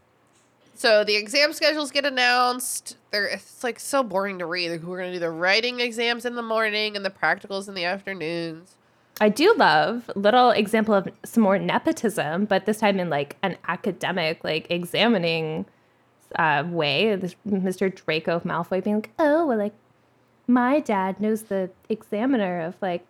So 0.84 1.05
the 1.05 1.15
exam 1.15 1.53
schedules 1.53 1.91
get 1.91 2.03
announced. 2.05 2.97
They're 3.11 3.27
it's 3.27 3.63
like 3.63 3.79
so 3.79 4.03
boring 4.03 4.39
to 4.39 4.45
read. 4.45 4.69
Like, 4.69 4.84
we're 4.84 4.97
gonna 4.97 5.13
do 5.13 5.19
the 5.19 5.31
writing 5.31 5.79
exams 5.79 6.25
in 6.25 6.36
the 6.36 6.41
morning 6.41 6.97
and 6.97 7.05
the 7.05 7.09
practicals 7.09 7.69
in 7.69 7.73
the 7.73 7.86
afternoons. 7.86 8.75
I 9.21 9.29
do 9.29 9.53
love 9.53 10.11
little 10.17 10.49
example 10.49 10.93
of 10.93 11.07
some 11.23 11.41
more 11.41 11.57
nepotism, 11.57 12.43
but 12.43 12.65
this 12.65 12.79
time 12.79 12.99
in 12.99 13.09
like 13.09 13.38
an 13.41 13.55
academic, 13.65 14.43
like 14.43 14.69
examining 14.69 15.67
uh, 16.38 16.65
way. 16.67 17.15
This 17.15 17.38
Mr. 17.47 17.89
Draco 17.89 18.41
Malfoy 18.41 18.84
being 18.84 18.97
like, 18.97 19.11
"Oh, 19.17 19.47
well, 19.47 19.57
like 19.57 19.75
my 20.47 20.81
dad 20.81 21.21
knows 21.21 21.43
the 21.43 21.69
examiner 21.88 22.59
of 22.59 22.75
like 22.81 23.05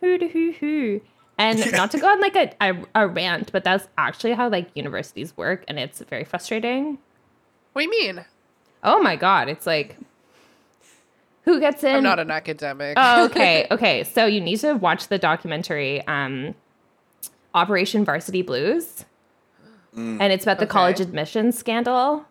who 0.00 0.18
who 0.18 0.50
who." 0.58 1.00
And 1.38 1.72
not 1.72 1.90
to 1.92 1.98
go 1.98 2.08
on 2.08 2.20
like 2.20 2.36
a, 2.36 2.52
a, 2.60 2.84
a 2.94 3.08
rant, 3.08 3.50
but 3.52 3.64
that's 3.64 3.88
actually 3.98 4.32
how 4.34 4.48
like 4.48 4.68
universities 4.74 5.36
work, 5.36 5.64
and 5.68 5.78
it's 5.78 6.00
very 6.00 6.24
frustrating. 6.24 6.98
What 7.72 7.82
do 7.82 7.84
you 7.84 7.90
mean? 7.90 8.24
Oh 8.82 9.02
my 9.02 9.16
god, 9.16 9.48
it's 9.48 9.66
like 9.66 9.96
who 11.42 11.60
gets 11.60 11.82
in? 11.84 11.96
I'm 11.96 12.02
not 12.02 12.18
an 12.18 12.30
academic. 12.30 12.96
oh, 13.00 13.24
okay, 13.30 13.66
okay. 13.70 14.04
So 14.04 14.26
you 14.26 14.40
need 14.40 14.58
to 14.60 14.74
watch 14.74 15.08
the 15.08 15.18
documentary 15.18 16.06
um, 16.06 16.54
Operation 17.52 18.04
Varsity 18.04 18.42
Blues, 18.42 19.04
and 19.96 20.22
it's 20.22 20.44
about 20.44 20.58
the 20.58 20.64
Okay. 20.64 20.72
college 20.72 21.00
admissions 21.00 21.58
scandal. 21.58 22.26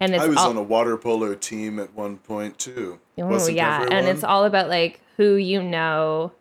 And 0.00 0.14
it's 0.14 0.24
I 0.24 0.28
was 0.28 0.38
all, 0.38 0.50
on 0.50 0.56
a 0.56 0.62
water 0.62 0.96
polo 0.96 1.34
team 1.34 1.78
at 1.80 1.92
one 1.94 2.18
point 2.18 2.58
too. 2.58 3.00
Oh, 3.18 3.26
Wasn't 3.26 3.56
yeah, 3.56 3.84
and 3.90 4.06
it's 4.06 4.22
all 4.22 4.44
about 4.44 4.68
like 4.68 5.00
who 5.16 5.34
you 5.34 5.60
know 5.62 6.32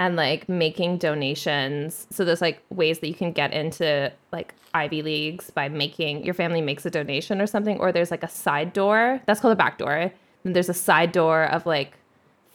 and 0.00 0.16
like 0.16 0.48
making 0.48 0.96
donations. 0.96 2.06
So 2.10 2.24
there's 2.24 2.40
like 2.40 2.62
ways 2.70 3.00
that 3.00 3.08
you 3.08 3.14
can 3.14 3.32
get 3.32 3.52
into 3.52 4.10
like 4.32 4.54
Ivy 4.72 5.02
Leagues 5.02 5.50
by 5.50 5.68
making 5.68 6.24
your 6.24 6.32
family 6.32 6.62
makes 6.62 6.86
a 6.86 6.90
donation 6.90 7.38
or 7.38 7.46
something, 7.46 7.78
or 7.78 7.92
there's 7.92 8.10
like 8.10 8.22
a 8.22 8.28
side 8.28 8.72
door. 8.72 9.20
That's 9.26 9.40
called 9.40 9.52
a 9.52 9.56
back 9.56 9.76
door. 9.76 10.10
And 10.44 10.56
there's 10.56 10.70
a 10.70 10.74
side 10.74 11.12
door 11.12 11.44
of 11.44 11.66
like 11.66 11.98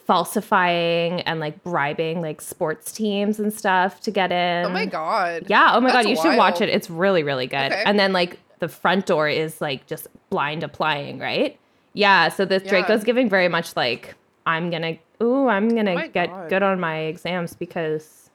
falsifying 0.06 1.20
and 1.22 1.38
like 1.40 1.62
bribing 1.62 2.20
like 2.20 2.40
sports 2.40 2.90
teams 2.92 3.38
and 3.38 3.52
stuff 3.52 4.00
to 4.00 4.10
get 4.10 4.32
in. 4.32 4.66
oh 4.66 4.70
my 4.70 4.86
god. 4.86 5.44
Yeah. 5.46 5.72
Oh 5.74 5.80
my 5.80 5.92
That's 5.92 6.04
god, 6.04 6.10
you 6.10 6.16
should 6.16 6.36
watch 6.36 6.60
it. 6.60 6.68
It's 6.68 6.90
really 6.90 7.22
really 7.22 7.46
good. 7.46 7.72
Okay. 7.72 7.82
And 7.86 7.98
then 7.98 8.12
like 8.12 8.40
the 8.58 8.68
front 8.68 9.06
door 9.06 9.28
is 9.28 9.60
like 9.60 9.86
just 9.86 10.08
blind 10.30 10.64
applying, 10.64 11.20
right? 11.20 11.58
Yeah. 11.92 12.28
So 12.28 12.44
this 12.44 12.64
Yeah. 12.64 12.70
Draco's 12.70 13.04
giving 13.04 13.28
very 13.28 13.48
much 13.48 13.76
like 13.76 14.14
I'm 14.46 14.70
gonna 14.70 14.96
ooh 15.22 15.48
I'm 15.48 15.68
gonna 15.68 15.92
oh 15.92 15.94
my 15.94 16.08
get 16.08 16.30
God. 16.30 16.48
good 16.48 16.62
on 16.62 16.80
my 16.80 16.98
exams 17.00 17.54
because 17.54 18.30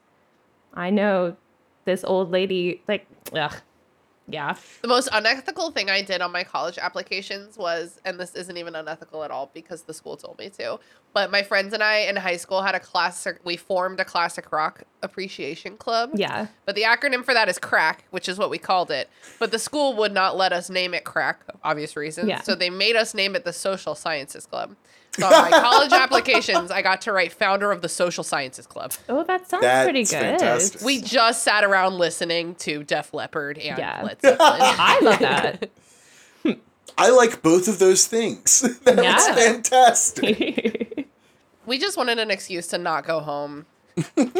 I 0.74 0.90
know 0.90 1.36
this 1.84 2.04
old 2.04 2.30
lady 2.30 2.82
like 2.88 3.06
ugh 3.34 3.54
yeah 4.28 4.54
The 4.82 4.88
most 4.88 5.08
unethical 5.12 5.72
thing 5.72 5.90
I 5.90 6.00
did 6.00 6.20
on 6.22 6.30
my 6.30 6.44
college 6.44 6.78
applications 6.78 7.58
was, 7.58 8.00
and 8.04 8.20
this 8.20 8.34
isn't 8.36 8.56
even 8.56 8.76
unethical 8.76 9.24
at 9.24 9.32
all 9.32 9.50
because 9.52 9.82
the 9.82 9.92
school 9.92 10.16
told 10.16 10.38
me 10.38 10.48
to, 10.50 10.78
but 11.12 11.32
my 11.32 11.42
friends 11.42 11.74
and 11.74 11.82
I 11.82 11.98
in 11.98 12.14
high 12.16 12.36
school 12.36 12.62
had 12.62 12.76
a 12.76 12.80
classic, 12.80 13.40
we 13.44 13.56
formed 13.56 13.98
a 13.98 14.04
classic 14.04 14.52
rock 14.52 14.84
appreciation 15.02 15.76
club. 15.76 16.12
yeah 16.14 16.46
But 16.66 16.76
the 16.76 16.82
acronym 16.82 17.24
for 17.24 17.34
that 17.34 17.48
is 17.48 17.58
CRACK, 17.58 18.04
which 18.10 18.28
is 18.28 18.38
what 18.38 18.48
we 18.48 18.58
called 18.58 18.92
it. 18.92 19.10
But 19.40 19.50
the 19.50 19.58
school 19.58 19.94
would 19.96 20.12
not 20.12 20.36
let 20.36 20.52
us 20.52 20.70
name 20.70 20.94
it 20.94 21.04
CRACK, 21.04 21.44
obvious 21.64 21.96
reasons. 21.96 22.28
Yeah. 22.28 22.42
So 22.42 22.54
they 22.54 22.70
made 22.70 22.94
us 22.94 23.14
name 23.14 23.34
it 23.34 23.44
the 23.44 23.52
Social 23.52 23.96
Sciences 23.96 24.46
Club. 24.46 24.76
So 25.18 25.26
on 25.26 25.32
my 25.32 25.50
college 25.50 25.92
applications, 25.92 26.70
I 26.70 26.80
got 26.82 27.02
to 27.02 27.12
write 27.12 27.32
founder 27.32 27.70
of 27.70 27.82
the 27.82 27.88
Social 27.88 28.24
Sciences 28.24 28.66
Club. 28.66 28.92
oh 29.08 29.22
that 29.24 29.48
sounds 29.48 29.62
That's 29.62 29.84
pretty 29.86 30.04
good 30.04 30.10
fantastic. 30.38 30.80
We 30.80 31.00
just 31.02 31.42
sat 31.42 31.64
around 31.64 31.98
listening 31.98 32.54
to 32.56 32.82
Def 32.82 33.12
Leppard 33.12 33.58
and 33.58 33.76
Yeah. 33.78 34.02
Led 34.02 34.20
Zeppelin. 34.22 34.40
I 34.60 35.00
love 35.02 35.18
that 35.18 35.70
I 36.98 37.10
like 37.10 37.42
both 37.42 37.68
of 37.68 37.78
those 37.78 38.06
things. 38.06 38.60
That's 38.84 39.28
Yeah. 39.28 39.34
fantastic. 39.34 41.08
we 41.66 41.78
just 41.78 41.96
wanted 41.96 42.18
an 42.18 42.30
excuse 42.30 42.66
to 42.68 42.78
not 42.78 43.06
go 43.06 43.20
home 43.20 43.66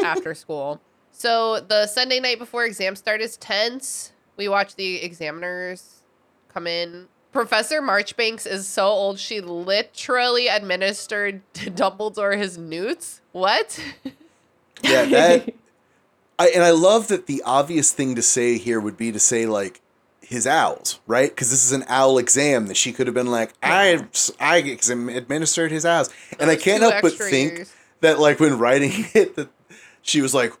after 0.03 0.33
school. 0.35 0.81
So 1.11 1.59
the 1.59 1.87
Sunday 1.87 2.19
night 2.19 2.39
before 2.39 2.65
exam 2.65 2.95
start 2.95 3.21
is 3.21 3.37
tense. 3.37 4.11
We 4.37 4.47
watch 4.47 4.75
the 4.75 4.97
examiners 5.03 6.01
come 6.49 6.67
in. 6.67 7.07
Professor 7.33 7.81
Marchbanks 7.81 8.45
is 8.45 8.67
so 8.67 8.85
old 8.85 9.19
she 9.19 9.41
literally 9.41 10.47
administered 10.47 11.41
to 11.55 11.71
Dumbledore 11.71 12.37
his 12.37 12.57
newts. 12.57 13.21
What? 13.31 13.83
Yeah, 14.81 15.05
that. 15.05 15.53
I, 16.39 16.47
and 16.47 16.63
I 16.63 16.71
love 16.71 17.09
that 17.09 17.27
the 17.27 17.43
obvious 17.45 17.91
thing 17.91 18.15
to 18.15 18.21
say 18.21 18.57
here 18.57 18.79
would 18.79 18.97
be 18.97 19.11
to 19.11 19.19
say 19.19 19.45
like 19.45 19.81
his 20.21 20.47
owls, 20.47 20.99
right? 21.05 21.29
Because 21.29 21.51
this 21.51 21.63
is 21.65 21.71
an 21.71 21.83
owl 21.87 22.17
exam 22.17 22.67
that 22.67 22.77
she 22.77 22.91
could 22.91 23.07
have 23.07 23.13
been 23.13 23.29
like, 23.29 23.53
I 23.61 24.05
I 24.39 24.57
administered 24.57 25.71
his 25.71 25.85
owls, 25.85 26.09
and 26.39 26.49
I 26.49 26.55
can't 26.55 26.81
help 26.81 27.01
but 27.01 27.13
think 27.13 27.53
years. 27.53 27.73
that 28.01 28.19
like 28.19 28.39
when 28.39 28.57
writing 28.57 28.91
it, 29.13 29.35
that 29.35 29.49
she 30.01 30.21
was 30.21 30.33
like, 30.33 30.53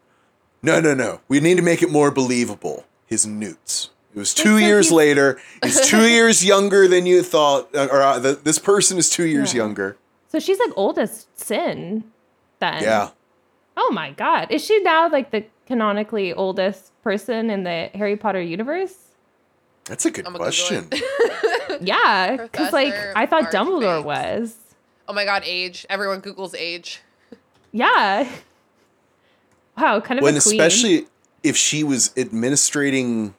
no, 0.61 0.79
no, 0.79 0.93
no, 0.93 1.21
we 1.27 1.39
need 1.39 1.57
to 1.57 1.63
make 1.63 1.81
it 1.81 1.89
more 1.89 2.11
believable. 2.11 2.85
His 3.05 3.27
newts. 3.27 3.89
It 4.15 4.19
was 4.19 4.33
two 4.33 4.59
so 4.59 4.65
years 4.65 4.87
he's- 4.87 4.95
later. 4.95 5.39
He's 5.63 5.81
two 5.81 6.07
years 6.17 6.45
younger 6.45 6.87
than 6.87 7.05
you 7.05 7.23
thought, 7.23 7.73
uh, 7.75 7.87
or 7.91 8.01
uh, 8.01 8.19
the, 8.19 8.33
this 8.35 8.59
person 8.59 8.97
is 8.97 9.09
two 9.09 9.25
years 9.25 9.53
Yeah. 9.53 9.63
younger. 9.63 9.97
so 10.29 10.39
she's 10.39 10.59
like 10.59 10.71
oldest 10.75 11.27
sin 11.39 12.03
then 12.59 12.81
Yeah. 12.83 13.09
Oh 13.75 13.89
my 13.91 14.11
god. 14.11 14.51
Is 14.51 14.63
she 14.63 14.79
now 14.81 15.09
like 15.09 15.31
the 15.31 15.43
canonically 15.65 16.31
oldest 16.33 16.91
person 17.03 17.49
in 17.49 17.63
the 17.63 17.89
Harry 17.95 18.15
Potter 18.15 18.41
universe? 18.41 18.95
That's 19.85 20.05
a 20.05 20.11
good 20.11 20.25
I'm 20.27 20.33
question. 20.35 20.87
it. 20.91 21.81
Yeah, 21.81 22.47
cuz 22.53 22.71
like 22.71 22.93
I 23.15 23.25
thought 23.25 23.45
Dumbledore 23.51 24.03
Marchbanks. 24.03 24.05
was. 24.05 24.55
oh 25.09 25.13
my 25.13 25.25
god, 25.25 25.41
age. 25.45 25.85
Everyone 25.89 26.19
Google's 26.19 26.53
age. 26.53 27.01
Yeah. 27.71 28.29
Wow, 29.77 29.99
kind 30.01 30.19
of 30.19 30.23
when 30.23 30.37
a 30.37 30.41
queen. 30.41 30.59
especially 30.61 31.07
if 31.41 31.57
she 31.57 31.83
was 31.83 32.11
administrating 32.15 33.33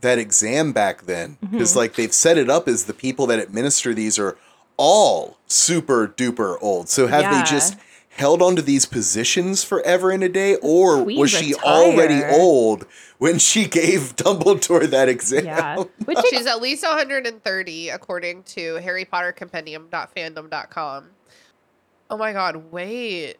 that 0.00 0.18
exam 0.18 0.72
back 0.72 1.02
then 1.02 1.36
Mm-hmm. 1.44 1.52
because 1.52 1.76
like 1.76 1.94
they've 1.94 2.12
set 2.12 2.38
it 2.38 2.48
up 2.50 2.68
as 2.68 2.84
the 2.84 2.94
people 2.94 3.26
that 3.28 3.38
administer 3.38 3.92
these 3.94 4.18
are 4.18 4.36
all 4.76 5.36
super 5.46 6.08
duper 6.08 6.56
old 6.60 6.88
so 6.88 7.06
have 7.06 7.20
Yeah. 7.22 7.42
they 7.42 7.50
just 7.50 7.76
held 8.10 8.42
onto 8.42 8.60
these 8.62 8.86
positions 8.86 9.62
forever 9.62 10.10
and 10.10 10.22
a 10.22 10.28
day 10.28 10.56
or 10.56 11.02
Queen 11.04 11.18
was 11.20 11.30
she 11.30 11.52
retire. 11.52 11.64
already 11.64 12.24
old 12.24 12.86
when 13.18 13.38
she 13.38 13.66
gave 13.66 14.00
dumbledore 14.16 14.88
that 14.90 15.08
exam 15.08 15.44
Yeah. 15.44 15.76
Which 16.04 16.18
She's 16.30 16.46
at 16.46 16.60
least 16.60 16.82
130 16.82 17.88
according 17.90 18.42
to 18.44 18.74
Harry 18.76 19.04
Potter 19.04 19.32
Compendium.fandom.com. 19.38 21.10
Oh 22.10 22.16
my 22.16 22.32
god, 22.32 22.72
wait. 22.72 23.36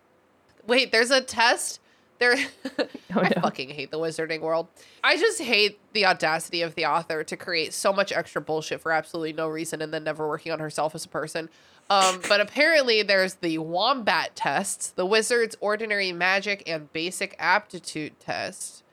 Wait, 0.67 0.93
there's 0.93 1.11
a 1.11 1.21
test 1.21 1.81
There, 2.21 2.37
Oh, 3.17 3.21
I 3.21 3.31
fucking 3.31 3.71
hate 3.71 3.91
the 3.91 3.99
wizarding 3.99 4.41
world. 4.41 4.69
I 5.03 5.17
just 5.17 5.41
hate 5.41 5.81
the 5.95 6.07
audacity 6.07 6.63
of 6.63 6.75
the 6.75 6.87
author 6.87 7.25
to 7.25 7.37
create 7.37 7.73
so 7.73 7.93
much 7.93 8.13
extra 8.13 8.41
bullshit 8.41 8.81
for 8.81 8.93
absolutely 8.93 9.33
no 9.33 9.49
reason 9.49 9.83
and 9.83 9.93
then 9.93 10.05
never 10.05 10.29
working 10.29 10.53
on 10.53 10.61
herself 10.61 10.95
as 10.95 11.05
a 11.05 11.09
person. 11.09 11.49
Um, 11.89 12.21
but 12.29 12.41
apparently, 12.41 13.03
there's 13.03 13.35
the 13.35 13.59
wombat 13.59 14.37
tests, 14.37 14.91
the 14.91 15.07
wizard's 15.07 15.57
ordinary 15.61 16.13
magic 16.13 16.63
and 16.67 16.93
basic 16.93 17.35
aptitude 17.39 18.21
test. 18.21 18.85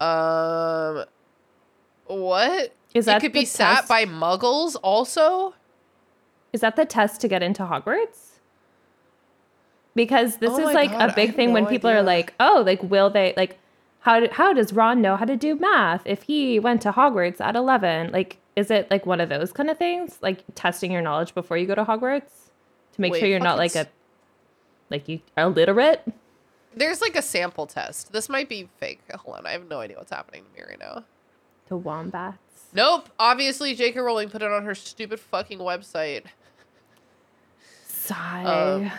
Um, 0.00 1.04
what? 2.06 2.72
Is 2.94 3.06
it 3.06 3.10
that 3.10 3.20
could 3.20 3.32
the 3.32 3.40
be 3.40 3.44
sat 3.44 3.88
by 3.88 4.04
muggles 4.04 4.76
also? 4.82 5.54
Is 6.52 6.60
that 6.60 6.76
the 6.76 6.84
test 6.84 7.20
to 7.22 7.28
get 7.28 7.42
into 7.42 7.64
Hogwarts? 7.64 8.23
Because 9.94 10.38
this 10.38 10.50
Oh 10.50 10.68
is 10.68 10.74
like 10.74 10.90
God, 10.90 11.10
a 11.10 11.14
big 11.14 11.34
thing 11.34 11.52
when 11.52 11.64
no 11.64 11.70
people 11.70 11.90
are 11.90 12.02
like, 12.02 12.34
"Oh, 12.40 12.62
like 12.66 12.82
will 12.82 13.10
they 13.10 13.32
like 13.36 13.58
how 14.00 14.20
do, 14.20 14.28
how 14.32 14.52
does 14.52 14.72
Ron 14.72 15.00
know 15.00 15.16
how 15.16 15.24
to 15.24 15.36
do 15.36 15.54
math 15.54 16.02
if 16.04 16.24
he 16.24 16.58
went 16.58 16.82
to 16.82 16.92
Hogwarts 16.92 17.40
at 17.40 17.56
11?" 17.56 18.12
Like 18.12 18.38
is 18.56 18.70
it 18.70 18.90
like 18.90 19.06
one 19.06 19.20
of 19.20 19.28
those 19.28 19.52
kind 19.52 19.70
of 19.70 19.78
things? 19.78 20.18
Like 20.20 20.42
testing 20.54 20.92
your 20.92 21.02
knowledge 21.02 21.34
before 21.34 21.56
you 21.56 21.66
go 21.66 21.74
to 21.74 21.84
Hogwarts 21.84 22.50
to 22.92 23.00
make 23.00 23.12
Wait, 23.12 23.20
sure 23.20 23.28
you're 23.28 23.40
not 23.40 23.58
like 23.58 23.74
a 23.76 23.86
like 24.90 25.08
you 25.08 25.20
are 25.36 25.44
illiterate? 25.44 26.04
There's 26.76 27.00
like 27.00 27.16
a 27.16 27.22
sample 27.22 27.66
test. 27.66 28.12
This 28.12 28.28
might 28.28 28.48
be 28.48 28.68
fake. 28.78 29.00
Hold 29.12 29.38
on, 29.38 29.46
I 29.46 29.52
have 29.52 29.68
no 29.68 29.80
idea 29.80 29.96
what's 29.96 30.10
happening 30.10 30.44
to 30.44 30.60
me 30.60 30.66
right 30.68 30.78
now. 30.78 31.04
To 31.68 31.76
wombats. 31.76 32.38
Nope. 32.72 33.08
Obviously, 33.18 33.74
J.K. 33.74 34.00
Rowling 34.00 34.28
put 34.28 34.42
it 34.42 34.50
on 34.50 34.64
her 34.64 34.74
stupid 34.74 35.20
fucking 35.20 35.60
website. 35.60 36.24
Sigh. 37.86 38.44
Um, 38.44 38.90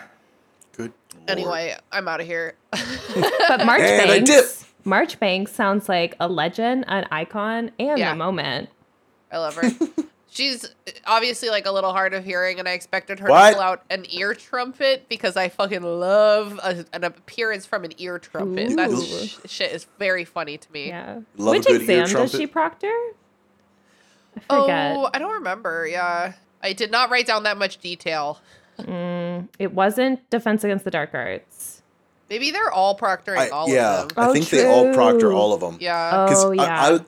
Good. 0.76 0.92
Lord. 1.14 1.30
Anyway, 1.30 1.76
I'm 1.92 2.06
out 2.08 2.20
of 2.20 2.26
here. 2.26 2.54
but 2.70 3.64
March 3.66 3.80
And 3.80 4.10
I 4.10 4.18
dip. 4.20 4.44
Banks 4.44 4.66
Marchbanks 4.84 5.52
sounds 5.52 5.88
like 5.88 6.14
a 6.20 6.28
legend, 6.28 6.84
an 6.88 7.06
icon, 7.10 7.72
and 7.78 7.98
Yeah. 7.98 8.12
a 8.12 8.16
moment. 8.16 8.68
I 9.32 9.38
love 9.38 9.56
her. 9.56 9.70
She's 10.30 10.64
uh, 10.64 10.68
obviously 11.06 11.48
like 11.48 11.66
a 11.66 11.72
little 11.72 11.92
hard 11.92 12.12
of 12.14 12.24
hearing, 12.24 12.58
and 12.58 12.68
I 12.68 12.72
expected 12.72 13.18
her 13.20 13.28
What? 13.28 13.48
to 13.50 13.54
pull 13.54 13.62
out 13.62 13.82
an 13.90 14.04
ear 14.10 14.34
trumpet 14.34 15.08
because 15.08 15.36
I 15.36 15.48
fucking 15.48 15.82
love 15.82 16.60
a, 16.62 16.84
an 16.92 17.04
appearance 17.04 17.64
from 17.66 17.84
an 17.84 17.92
ear 17.98 18.18
trumpet. 18.18 18.76
That 18.76 18.90
sh- 19.02 19.50
shit 19.50 19.72
is 19.72 19.86
very 19.98 20.24
funny 20.24 20.58
to 20.58 20.72
me. 20.72 20.88
Yeah. 20.88 21.20
Love 21.36 21.54
a 21.54 21.58
Which 21.58 21.66
good 21.66 21.82
ear 21.90 22.02
exam 22.02 22.22
does 22.22 22.30
she 22.32 22.46
proctor? 22.46 22.92
I. 24.50 24.94
Oh, 24.94 25.10
I 25.12 25.18
don't 25.18 25.32
remember. 25.34 25.86
Yeah, 25.88 26.34
I 26.62 26.72
did 26.74 26.90
not 26.90 27.10
write 27.10 27.26
down 27.26 27.44
that 27.44 27.56
much 27.56 27.78
detail. 27.78 28.38
Mm. 28.78 29.05
It 29.58 29.72
wasn't 29.72 30.28
Defense 30.30 30.64
Against 30.64 30.84
the 30.84 30.90
Dark 30.90 31.10
Arts. 31.14 31.82
Maybe 32.28 32.50
they're 32.50 32.72
all 32.72 32.98
proctoring 32.98 33.38
I, 33.38 33.48
all 33.50 33.68
yeah, 33.68 34.02
of 34.02 34.08
them. 34.08 34.24
I 34.24 34.28
Oh, 34.28 34.32
think 34.32 34.48
they 34.48 34.66
all 34.66 34.92
proctor 34.92 35.32
all 35.32 35.52
of 35.52 35.60
them. 35.60 35.76
Yeah. 35.80 36.26
Oh, 36.28 36.50
I- 36.52 36.54
yeah. 36.54 36.82
I, 36.96 37.00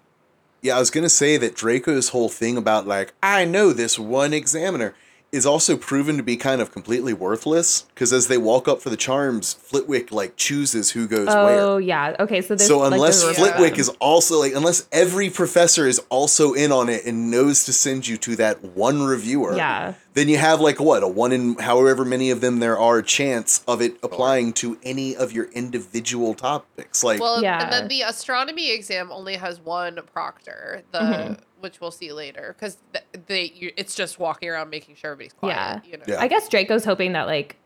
yeah, 0.63 0.77
I 0.77 0.79
was 0.81 0.91
gonna 0.91 1.09
say 1.09 1.37
that 1.37 1.55
Draco's 1.57 2.11
whole 2.11 2.29
thing 2.29 2.57
about 2.57 2.87
like 2.87 3.13
I 3.23 3.45
know 3.45 3.73
this 3.73 3.99
one 3.99 4.33
examiner 4.33 4.95
is 5.31 5.45
also 5.45 5.77
proven 5.77 6.17
to 6.17 6.23
be 6.23 6.37
kind 6.39 6.59
of 6.61 6.73
completely 6.73 7.13
worthless 7.13 7.83
because 7.95 8.15
as 8.15 8.29
they 8.29 8.39
walk 8.39 8.67
up 8.67 8.81
for 8.81 8.89
the 8.91 8.97
charms, 8.97 9.53
Flitwick 9.53 10.11
like 10.11 10.37
chooses 10.37 10.93
who 10.93 11.07
goes 11.07 11.29
Oh, 11.31 11.45
where. 11.45 11.61
Oh 11.61 11.77
yeah. 11.77 12.17
Okay, 12.19 12.41
so 12.41 12.55
there's 12.55 12.67
So 12.69 12.83
unless 12.85 13.21
there's- 13.23 13.37
Flitwick 13.37 13.79
is 13.79 13.89
also 14.01 14.39
like 14.39 14.55
unless 14.55 14.89
every 14.91 15.31
professor 15.31 15.87
is 15.87 16.01
also 16.09 16.55
in 16.55 16.73
on 16.73 16.89
it 16.89 17.05
and 17.05 17.31
knows 17.31 17.65
to 17.65 17.73
send 17.73 18.07
you 18.09 18.17
to 18.19 18.37
that 18.37 18.63
one 18.65 19.03
reviewer, 19.03 19.55
Yeah. 19.57 19.95
Then 20.19 20.29
you 20.29 20.37
have 20.39 20.61
like 20.61 20.81
what 20.81 21.03
a 21.03 21.09
one 21.09 21.33
in 21.33 21.55
however 21.59 22.05
many 22.05 22.31
of 22.31 22.41
them 22.41 22.59
there 22.59 22.79
are 22.79 23.01
chance 23.03 23.63
of 23.69 23.81
it 23.81 23.97
applying 24.03 24.53
to 24.55 24.79
any 24.83 25.15
of 25.17 25.33
your 25.33 25.47
individual 25.53 26.35
topics. 26.35 27.03
Like 27.05 27.21
Well, 27.21 27.43
Yeah. 27.43 27.63
and 27.63 27.73
then 27.73 27.89
the 27.89 28.03
astronomy 28.03 28.71
exam 28.73 29.11
only 29.13 29.37
has 29.37 29.61
one 29.61 29.99
proctor, 30.13 30.83
the 30.93 30.99
Mm-hmm. 30.99 31.33
which 31.61 31.81
we'll 31.81 31.91
see 31.91 32.13
later, 32.13 32.55
because 32.59 32.79
they 33.27 33.53
you, 33.55 33.73
it's 33.77 33.95
just 33.95 34.19
walking 34.19 34.49
around 34.49 34.71
making 34.71 34.97
sure 34.97 35.13
everybody's 35.13 35.33
quiet. 35.33 35.55
Yeah. 35.85 35.91
You 35.91 35.97
know? 35.99 36.05
Yeah. 36.09 36.21
I 36.21 36.29
guess 36.29 36.49
Draco's 36.49 36.85
hoping 36.85 37.13
that 37.13 37.27
like 37.27 37.57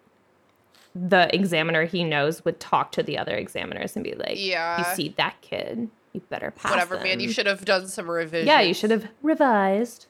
the 0.94 1.34
examiner 1.34 1.84
he 1.84 2.04
knows 2.04 2.44
would 2.44 2.60
talk 2.60 2.92
to 2.92 3.02
the 3.02 3.16
other 3.18 3.34
examiners 3.34 3.96
and 3.96 4.04
be 4.04 4.14
like, 4.14 4.34
Yeah. 4.36 4.78
you 4.78 4.94
see 4.94 5.14
that 5.16 5.40
kid, 5.40 5.88
you 6.12 6.20
better 6.28 6.50
pass 6.50 6.70
Whatever, 6.72 7.00
man. 7.00 7.20
You 7.20 7.30
should 7.32 7.46
have 7.46 7.64
done 7.64 7.88
some 7.88 8.10
revision. 8.10 8.46
Yeah, 8.46 8.60
you 8.60 8.74
should 8.74 8.90
have 8.90 9.06
revised. 9.22 10.06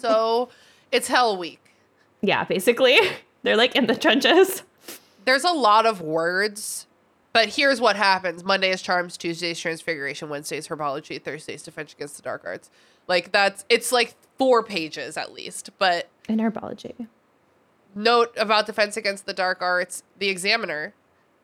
So 0.00 0.48
it's 0.92 1.08
Hell 1.08 1.36
Week. 1.36 1.60
Yeah, 2.20 2.44
basically, 2.44 2.98
they're 3.42 3.56
like 3.56 3.76
in 3.76 3.86
the 3.86 3.94
trenches. 3.96 4.62
There's 5.24 5.44
a 5.44 5.50
lot 5.52 5.86
of 5.86 6.00
words, 6.00 6.86
but 7.32 7.50
here's 7.50 7.80
what 7.80 7.96
happens: 7.96 8.44
Monday 8.44 8.70
is 8.70 8.82
charms, 8.82 9.16
Tuesday's 9.16 9.58
transfiguration, 9.60 10.28
Wednesday's 10.28 10.68
herbology, 10.68 11.22
Thursday's 11.22 11.62
defense 11.62 11.92
against 11.92 12.16
the 12.16 12.22
dark 12.22 12.42
arts. 12.44 12.70
Like 13.08 13.32
that's 13.32 13.64
it's 13.68 13.92
like 13.92 14.14
four 14.38 14.62
pages 14.62 15.16
at 15.16 15.32
least, 15.32 15.70
but 15.78 16.08
In 16.28 16.38
herbology. 16.38 17.06
note 17.94 18.32
about 18.36 18.66
defense 18.66 18.96
against 18.96 19.24
the 19.26 19.32
dark 19.32 19.62
arts 19.62 20.02
the 20.18 20.28
examiner 20.28 20.92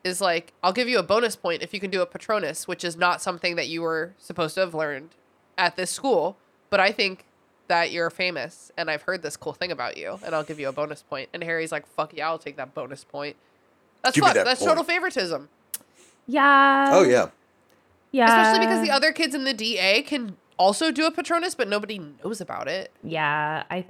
is 0.03 0.19
like 0.21 0.53
i'll 0.61 0.73
give 0.73 0.87
you 0.87 0.99
a 0.99 1.03
bonus 1.03 1.35
point 1.35 1.63
if 1.63 1.73
you 1.73 1.79
can 1.79 1.89
do 1.89 2.01
a 2.01 2.05
patronus 2.05 2.67
which 2.67 2.83
is 2.83 2.95
not 2.95 3.21
something 3.21 3.55
that 3.55 3.67
you 3.67 3.81
were 3.81 4.13
supposed 4.19 4.53
to 4.53 4.59
have 4.61 4.75
learned 4.75 5.09
at 5.57 5.75
this 5.77 5.89
school 5.89 6.37
but 6.69 6.79
i 6.79 6.91
think 6.91 7.25
that 7.67 7.91
you're 7.91 8.09
famous 8.09 8.71
and 8.77 8.89
i've 8.91 9.01
heard 9.03 9.21
this 9.21 9.37
cool 9.37 9.53
thing 9.53 9.71
about 9.71 9.97
you 9.97 10.19
and 10.25 10.33
i'll 10.35 10.43
give 10.43 10.59
you 10.59 10.67
a 10.67 10.71
bonus 10.71 11.01
point. 11.01 11.09
point 11.09 11.29
and 11.33 11.43
harry's 11.43 11.71
like 11.71 11.85
fuck 11.87 12.13
yeah 12.15 12.27
i'll 12.27 12.37
take 12.39 12.57
that 12.57 12.73
bonus 12.73 13.03
point 13.03 13.35
that's 14.01 14.15
Give 14.15 14.23
fuck, 14.25 14.33
that 14.35 14.45
that's 14.45 14.59
point. 14.59 14.69
total 14.69 14.83
favoritism 14.83 15.49
Yeah. 16.27 16.89
oh 16.93 17.03
yeah. 17.03 17.29
Yeah. 18.11 18.25
especially 18.25 18.65
because 18.67 18.81
the 18.85 18.91
other 18.91 19.11
kids 19.11 19.33
in 19.33 19.43
the 19.43 19.53
da 19.53 20.01
can 20.03 20.35
also 20.57 20.91
do 20.91 21.05
a 21.05 21.11
patronus 21.11 21.55
but 21.55 21.67
nobody 21.67 21.99
knows 22.23 22.39
about 22.41 22.67
it 22.67 22.91
Yeah, 23.03 23.63
I 23.71 23.85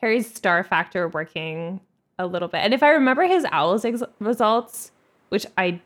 Harry's 0.00 0.32
star 0.32 0.62
factor 0.62 1.08
working 1.08 1.80
a 2.18 2.26
little 2.26 2.48
bit. 2.48 2.58
And 2.58 2.74
if 2.74 2.82
I 2.82 2.90
remember 2.90 3.24
his 3.24 3.46
owls 3.50 3.84
ex- 3.84 4.02
results, 4.20 4.90
which 5.30 5.46
I 5.56 5.80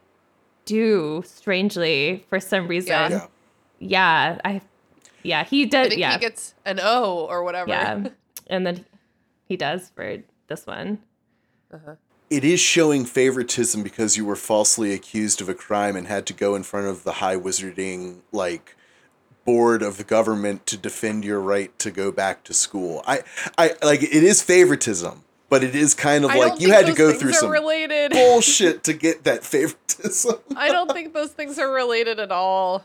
do 0.64 1.22
strangely 1.26 2.24
for 2.28 2.38
some 2.40 2.66
reason. 2.68 2.90
Yeah. 2.90 3.08
Yeah, 3.08 3.26
Yeah. 4.34 4.40
I 4.44 4.60
yeah, 5.22 5.44
he 5.44 5.62
i 5.62 5.66
does 5.66 5.88
think 5.88 6.00
yeah. 6.00 6.12
he 6.12 6.18
gets 6.18 6.54
an 6.64 6.80
o 6.80 7.26
or 7.28 7.42
whatever 7.44 7.68
yeah. 7.70 8.08
And 8.50 8.66
then 8.66 8.84
he 9.46 9.56
does 9.56 9.90
for 9.94 10.18
this 10.48 10.66
one. 10.66 10.98
Uh-huh. 11.72 11.94
It 12.28 12.44
is 12.44 12.60
showing 12.60 13.04
favoritism 13.04 13.82
because 13.82 14.16
you 14.16 14.24
were 14.24 14.36
falsely 14.36 14.92
accused 14.92 15.40
of 15.40 15.48
a 15.48 15.54
crime 15.54 15.96
and 15.96 16.06
had 16.06 16.26
to 16.26 16.32
go 16.32 16.54
in 16.54 16.64
front 16.64 16.86
of 16.86 17.04
the 17.04 17.14
high 17.14 17.36
wizarding 17.36 18.20
like 18.32 18.76
board 19.44 19.82
of 19.82 19.96
the 19.96 20.04
government 20.04 20.66
to 20.66 20.76
defend 20.76 21.24
your 21.24 21.40
right 21.40 21.76
to 21.78 21.90
go 21.90 22.12
back 22.12 22.44
to 22.44 22.54
school. 22.54 23.02
I 23.06 23.22
I 23.56 23.74
like 23.82 24.02
it 24.02 24.12
is 24.12 24.42
favoritism, 24.42 25.24
but 25.48 25.64
it 25.64 25.74
is 25.74 25.94
kind 25.94 26.24
of 26.24 26.30
I 26.30 26.38
like 26.38 26.60
you 26.60 26.72
had 26.72 26.86
to 26.86 26.92
go 26.92 27.12
through 27.12 27.32
some 27.32 27.50
related 27.50 28.10
bullshit 28.12 28.84
to 28.84 28.92
get 28.92 29.24
that 29.24 29.44
favoritism. 29.44 30.36
I 30.56 30.68
don't 30.68 30.92
think 30.92 31.14
those 31.14 31.32
things 31.32 31.58
are 31.58 31.72
related 31.72 32.20
at 32.20 32.30
all. 32.30 32.84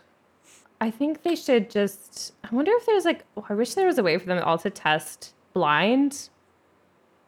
I 0.86 0.92
think 0.92 1.24
they 1.24 1.36
should 1.36 1.70
just 1.70 2.34
I 2.44 2.54
wonder 2.56 2.72
if 2.76 2.86
there's 2.86 3.06
like 3.06 3.24
oh, 3.36 3.46
I 3.50 3.54
wish 3.54 3.74
there 3.74 3.88
was 3.88 3.98
a 3.98 4.04
way 4.04 4.18
for 4.18 4.26
them 4.28 4.42
all 4.44 4.58
to 4.60 4.70
test 4.70 5.34
blind. 5.54 6.30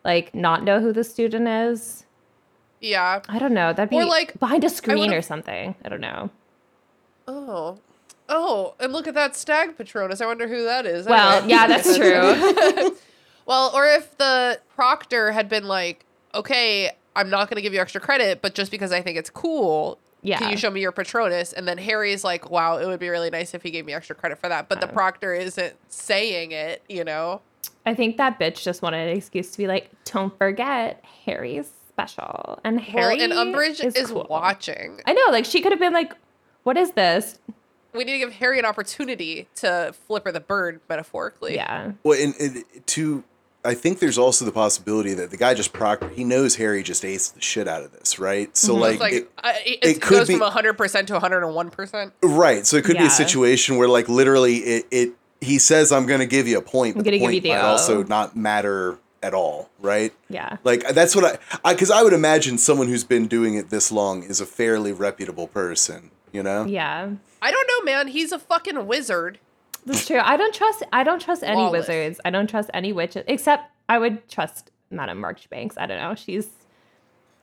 Like 0.05 0.33
not 0.35 0.63
know 0.63 0.79
who 0.79 0.93
the 0.93 1.03
student 1.03 1.47
is. 1.47 2.05
Yeah. 2.79 3.21
I 3.27 3.39
don't 3.39 3.53
know. 3.53 3.73
That'd 3.73 3.89
be 3.89 3.95
Or, 3.97 4.05
like, 4.05 4.39
behind 4.39 4.63
a 4.63 4.69
screen 4.69 5.11
or 5.11 5.23
something. 5.23 5.73
I 5.83 5.89
don't 5.89 5.99
know. 5.99 6.29
Oh. 7.27 7.79
Oh, 8.29 8.75
and 8.79 8.93
look 8.93 9.07
at 9.07 9.15
that 9.15 9.35
stag 9.35 9.75
patronus. 9.75 10.21
I 10.21 10.27
wonder 10.27 10.47
who 10.47 10.63
that 10.65 10.85
is. 10.85 11.07
Well, 11.07 11.37
Anyway. 11.37 11.49
yeah, 11.49 11.67
that's 11.67 11.97
true. 11.97 12.95
Well, 13.47 13.71
or 13.73 13.87
if 13.87 14.17
the 14.17 14.59
proctor 14.75 15.31
had 15.31 15.47
been 15.47 15.67
like, 15.69 16.05
okay, 16.35 16.91
I'm 17.15 17.29
not 17.29 17.49
going 17.49 17.55
to 17.55 17.61
give 17.61 17.73
you 17.73 17.79
extra 17.79 18.01
credit, 18.01 18.41
but 18.41 18.53
just 18.53 18.71
because 18.71 18.91
I 18.91 19.01
think 19.01 19.17
it's 19.17 19.29
cool, 19.29 19.97
Yeah. 20.21 20.39
can 20.39 20.51
you 20.51 20.57
show 20.57 20.71
me 20.71 20.81
your 20.81 20.91
patronus? 20.91 21.53
And 21.53 21.67
then 21.67 21.77
Harry's 21.77 22.23
like, 22.23 22.49
wow, 22.49 22.77
it 22.77 22.87
would 22.87 22.99
be 22.99 23.09
really 23.09 23.29
nice 23.29 23.53
if 23.53 23.63
he 23.63 23.71
gave 23.71 23.85
me 23.85 23.93
extra 23.93 24.15
credit 24.15 24.39
for 24.39 24.49
that. 24.49 24.67
But 24.67 24.81
the 24.81 24.87
proctor 24.87 25.33
isn't 25.33 25.75
saying 25.89 26.51
it, 26.51 26.83
you 26.89 27.03
know? 27.03 27.41
I 27.85 27.93
think 27.93 28.17
that 28.17 28.39
bitch 28.39 28.63
just 28.63 28.81
wanted 28.81 29.07
an 29.09 29.15
excuse 29.15 29.51
to 29.51 29.57
be 29.57 29.67
like, 29.67 29.89
don't 30.05 30.37
forget, 30.37 31.03
Harry's 31.25 31.71
special. 31.89 32.59
And 32.63 32.79
Harry 32.79 33.17
well, 33.17 33.31
and 33.31 33.55
Umbridge 33.55 33.83
is, 33.83 33.95
is, 33.95 34.11
cool. 34.11 34.27
watching. 34.29 35.01
I 35.05 35.13
know, 35.13 35.25
like 35.31 35.45
she 35.45 35.61
could 35.61 35.71
have 35.71 35.79
been 35.79 35.93
like, 35.93 36.13
what 36.63 36.77
is 36.77 36.91
this? 36.91 37.39
We 37.93 38.03
need 38.03 38.13
to 38.13 38.19
give 38.19 38.33
Harry 38.33 38.59
an 38.59 38.65
opportunity 38.65 39.47
to 39.55 39.93
flipper 40.07 40.31
the 40.31 40.39
bird, 40.39 40.81
metaphorically. 40.89 41.55
Yeah. 41.55 41.93
Well, 42.03 42.21
and, 42.21 42.35
and 42.39 42.63
to 42.87 43.23
I 43.67 43.73
think 43.73 43.99
there's 43.99 44.17
also 44.17 44.45
the 44.45 44.51
possibility 44.51 45.13
that 45.15 45.29
the 45.29 45.37
guy 45.37 45.53
just 45.53 45.73
proctor 45.73 46.09
he 46.09 46.23
knows 46.23 46.55
Harry 46.55 46.81
just 46.83 47.03
aced 47.03 47.33
the 47.35 47.41
shit 47.41 47.67
out 47.67 47.83
of 47.83 47.91
this, 47.91 48.17
right? 48.17 48.55
So 48.55 48.73
Mm-hmm. 48.73 48.81
like, 48.81 48.99
like 48.99 49.13
it- 49.13 49.31
uh, 49.43 49.53
it, 49.65 49.79
it 49.83 49.85
it 49.97 50.01
could 50.01 50.19
goes 50.19 50.27
be- 50.27 50.37
from 50.37 50.49
100% 50.49 51.07
to 51.07 51.19
101%. 51.19 52.11
Right. 52.23 52.65
So 52.65 52.77
it 52.77 52.85
could 52.85 52.97
be 52.97 53.05
a 53.05 53.09
situation 53.09 53.77
where 53.77 53.87
like 53.89 54.07
literally 54.09 54.55
it, 54.57 54.85
it 54.91 55.09
he 55.41 55.59
says 55.59 55.91
I'm 55.91 56.05
going 56.05 56.19
to 56.21 56.25
give 56.25 56.47
you 56.47 56.57
a 56.57 56.61
point, 56.61 56.95
I'm 56.95 56.99
but 56.99 57.03
the 57.05 57.11
gonna 57.11 57.17
give 57.19 57.25
point 57.25 57.35
you 57.35 57.41
the 57.41 57.49
might 57.49 57.61
O. 57.61 57.67
also 57.67 58.03
not 58.03 58.35
matter 58.35 58.97
at 59.21 59.33
all, 59.33 59.69
right? 59.79 60.13
Yeah. 60.29 60.57
Like 60.63 60.87
that's 60.89 61.15
what 61.15 61.25
I, 61.25 61.59
I, 61.69 61.73
because 61.73 61.91
I 61.91 62.03
would 62.03 62.13
imagine 62.13 62.57
someone 62.57 62.87
who's 62.87 63.03
been 63.03 63.27
doing 63.27 63.55
it 63.55 63.69
this 63.69 63.91
long 63.91 64.23
is 64.23 64.39
a 64.39 64.45
fairly 64.45 64.91
reputable 64.93 65.47
person, 65.47 66.11
you 66.31 66.41
know? 66.43 66.65
Yeah. 66.65 67.09
I 67.41 67.51
don't 67.51 67.67
know, 67.67 67.83
man. 67.91 68.07
He's 68.07 68.31
a 68.31 68.39
fucking 68.39 68.87
wizard. 68.87 69.39
That's 69.87 70.05
true. 70.05 70.19
I 70.19 70.35
don't 70.37 70.53
trust 70.53 70.83
I 70.91 71.03
don't 71.03 71.21
trust 71.21 71.43
any 71.43 71.55
Lawless. 71.57 71.87
wizards. 71.87 72.19
I 72.25 72.29
don't 72.29 72.49
trust 72.49 72.69
any 72.73 72.91
witches 72.91 73.23
except 73.27 73.71
I 73.89 73.97
would 73.97 74.27
trust 74.29 74.69
Madame 74.91 75.19
Marchbanks. 75.19 75.77
I 75.77 75.85
don't 75.85 75.97
know. 75.97 76.13
She's 76.13 76.47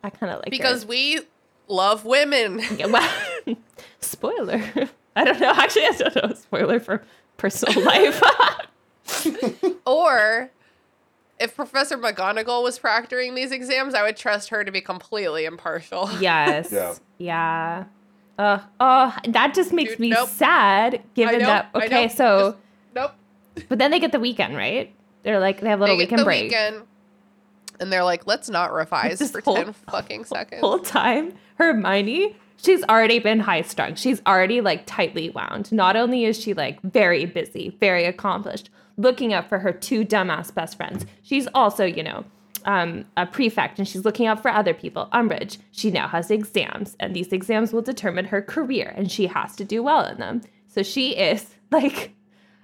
I 0.02 0.10
kind 0.10 0.30
of 0.32 0.38
like 0.40 0.46
her. 0.46 0.50
Because 0.50 0.84
we 0.86 1.20
love 1.68 2.04
women. 2.04 2.60
Yeah, 2.78 2.86
well, 2.86 3.10
spoiler. 4.00 4.62
I 5.16 5.24
don't 5.24 5.40
know. 5.40 5.52
Actually, 5.54 5.86
I 5.86 5.90
don't 5.92 6.16
know. 6.16 6.34
Spoiler 6.34 6.80
for 6.80 7.02
personal 7.38 7.82
life. 7.84 8.20
or 9.86 10.50
if 11.40 11.54
Professor 11.56 11.96
McGonagall 11.96 12.62
was 12.62 12.78
proctoring 12.78 13.34
these 13.34 13.52
exams, 13.52 13.94
I 13.94 14.02
would 14.02 14.16
trust 14.16 14.50
her 14.50 14.64
to 14.64 14.70
be 14.70 14.80
completely 14.80 15.44
impartial. 15.46 16.10
yes. 16.20 16.70
Yeah. 16.70 16.94
Yeah. 17.18 17.84
Uh, 18.38 18.58
oh, 18.80 19.16
that 19.28 19.54
just 19.54 19.72
makes 19.72 19.92
Dude, 19.92 20.00
me 20.00 20.08
nope. 20.10 20.28
sad. 20.28 21.02
Given 21.14 21.40
know, 21.40 21.46
that, 21.46 21.70
okay, 21.74 22.08
so, 22.08 22.56
Just- 22.94 23.04
nope. 23.56 23.66
but 23.68 23.78
then 23.78 23.90
they 23.90 24.00
get 24.00 24.12
the 24.12 24.18
weekend, 24.20 24.56
right? 24.56 24.92
They're 25.22 25.40
like 25.40 25.60
they 25.60 25.68
have 25.68 25.78
a 25.78 25.82
little 25.82 25.96
They 25.96 26.02
get 26.04 26.10
weekend 26.10 26.20
the 26.20 26.24
break. 26.24 26.42
weekend, 26.44 26.82
and 27.80 27.92
they're 27.92 28.04
like, 28.04 28.26
let's 28.26 28.48
not 28.50 28.72
revise 28.72 29.18
This 29.18 29.30
for 29.30 29.40
whole- 29.40 29.54
10 29.56 29.72
fucking 29.90 30.24
seconds. 30.26 30.60
whole 30.60 30.80
time, 30.80 31.32
Hermione, 31.58 32.36
she's 32.62 32.82
already 32.84 33.18
been 33.20 33.40
high 33.40 33.62
strung. 33.62 33.94
She's 33.94 34.20
already 34.26 34.60
like 34.60 34.82
tightly 34.86 35.30
wound. 35.30 35.70
Not 35.72 35.94
only 35.96 36.24
is 36.24 36.38
she 36.40 36.54
like 36.54 36.80
very 36.82 37.24
busy, 37.26 37.76
very 37.80 38.04
accomplished, 38.04 38.68
looking 38.96 39.32
out 39.32 39.48
for 39.48 39.60
her 39.60 39.72
two 39.72 40.04
dumbass 40.04 40.52
best 40.54 40.76
friends, 40.76 41.06
she's 41.22 41.46
also, 41.54 41.84
you 41.84 42.02
know, 42.02 42.24
um, 42.64 43.04
a 43.16 43.26
prefect 43.26 43.78
and 43.78 43.86
she's 43.86 44.04
looking 44.04 44.26
out 44.26 44.40
for 44.42 44.50
other 44.50 44.74
people. 44.74 45.08
Umbridge, 45.12 45.58
she 45.72 45.90
now 45.90 46.08
has 46.08 46.30
exams, 46.30 46.96
and 47.00 47.14
these 47.14 47.32
exams 47.32 47.72
will 47.72 47.82
determine 47.82 48.26
her 48.26 48.40
career, 48.42 48.92
and 48.96 49.10
she 49.10 49.26
has 49.26 49.54
to 49.56 49.64
do 49.64 49.82
well 49.82 50.04
in 50.06 50.18
them. 50.18 50.40
So 50.66 50.82
she 50.82 51.10
is 51.16 51.46
like, 51.70 52.12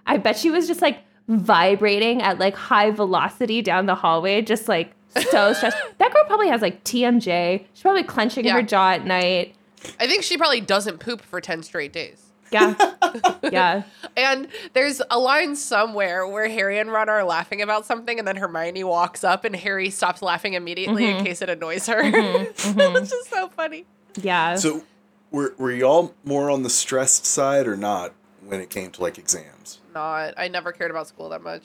I 0.06 0.16
bet 0.16 0.36
she 0.36 0.50
was 0.50 0.66
just 0.66 0.82
like 0.82 0.98
vibrating 1.28 2.22
at 2.22 2.38
like 2.38 2.54
high 2.56 2.90
velocity 2.90 3.62
down 3.62 3.86
the 3.86 3.94
hallway, 3.94 4.42
just 4.42 4.68
like 4.68 4.92
so 5.30 5.52
stressed. 5.54 5.76
that 5.98 6.12
girl 6.12 6.24
probably 6.24 6.48
has 6.48 6.60
like 6.62 6.82
TMJ. 6.84 7.64
She's 7.72 7.82
probably 7.82 8.02
clenching 8.04 8.44
Yeah. 8.44 8.54
her 8.54 8.62
jaw 8.62 8.90
at 8.92 9.04
night. 9.06 9.54
I 9.98 10.06
think 10.06 10.22
she 10.24 10.36
probably 10.36 10.60
doesn't 10.60 10.98
poop 10.98 11.22
for 11.22 11.40
10 11.40 11.62
straight 11.62 11.92
days. 11.92 12.29
Yeah. 12.50 12.74
yeah. 13.44 13.82
And 14.16 14.48
there's 14.72 15.00
a 15.10 15.18
line 15.18 15.54
somewhere 15.56 16.26
where 16.26 16.48
Harry 16.48 16.78
and 16.78 16.90
Ron 16.90 17.08
are 17.08 17.24
laughing 17.24 17.62
about 17.62 17.86
something, 17.86 18.18
and 18.18 18.26
then 18.26 18.36
Hermione 18.36 18.84
walks 18.84 19.22
up, 19.24 19.44
and 19.44 19.54
Harry 19.54 19.90
stops 19.90 20.20
laughing 20.22 20.54
immediately 20.54 21.04
Mm-hmm. 21.04 21.18
in 21.18 21.24
case 21.24 21.42
it 21.42 21.48
annoys 21.48 21.86
her. 21.86 22.02
Mm-hmm. 22.02 22.70
Mm-hmm. 22.80 22.96
it's 22.96 23.10
just 23.10 23.30
so 23.30 23.48
funny. 23.48 23.84
Yeah. 24.20 24.56
So, 24.56 24.82
were 25.30 25.54
were 25.58 25.70
y'all 25.70 26.14
more 26.24 26.50
on 26.50 26.62
the 26.62 26.70
stressed 26.70 27.24
side 27.24 27.66
or 27.68 27.76
not 27.76 28.12
when 28.44 28.60
it 28.60 28.68
came 28.70 28.90
to 28.92 29.02
like 29.02 29.16
exams? 29.18 29.78
Not, 29.94 30.34
I 30.36 30.48
never 30.48 30.72
cared 30.72 30.90
about 30.90 31.06
school 31.08 31.28
that 31.30 31.42
much. 31.42 31.62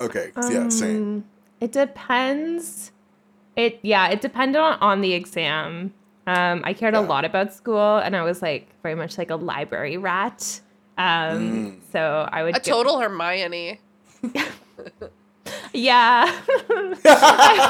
Okay, 0.00 0.32
yeah, 0.50 0.58
um, 0.58 0.70
same. 0.70 1.24
It 1.60 1.72
depends. 1.72 2.90
It 3.54 3.78
yeah, 3.82 4.08
it 4.08 4.20
depended 4.20 4.60
on, 4.60 4.78
on 4.80 5.00
the 5.00 5.14
exam. 5.14 5.94
Um, 6.26 6.62
I 6.64 6.72
cared 6.72 6.94
a 6.94 7.00
lot 7.00 7.24
about 7.24 7.54
school, 7.54 7.98
and 7.98 8.16
I 8.16 8.22
was 8.22 8.42
like 8.42 8.68
very 8.82 8.94
much 8.96 9.16
like 9.18 9.30
a 9.30 9.36
library 9.36 9.96
rat. 9.96 10.60
Um, 10.98 11.80
so 11.92 12.28
I 12.32 12.42
would 12.42 12.56
A 12.56 12.60
give- 12.60 12.72
total 12.74 12.98
Hermione. 13.00 13.80
yeah 15.72 16.24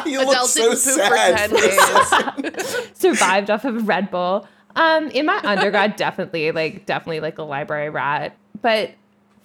you 0.06 0.18
look 0.24 0.48
so 0.48 0.70
didn't 0.70 0.82
poop 0.82 1.02
for 1.02 1.16
sad. 1.16 2.90
survived 2.96 3.50
off 3.50 3.64
of 3.64 3.86
Red 3.88 4.10
Bull. 4.10 4.46
Um, 4.76 5.08
in 5.08 5.26
my 5.26 5.38
undergrad, 5.44 5.96
definitely 5.96 6.52
like 6.52 6.86
definitely 6.86 7.20
like 7.20 7.36
a 7.38 7.42
library 7.42 7.90
rat, 7.90 8.36
but 8.62 8.92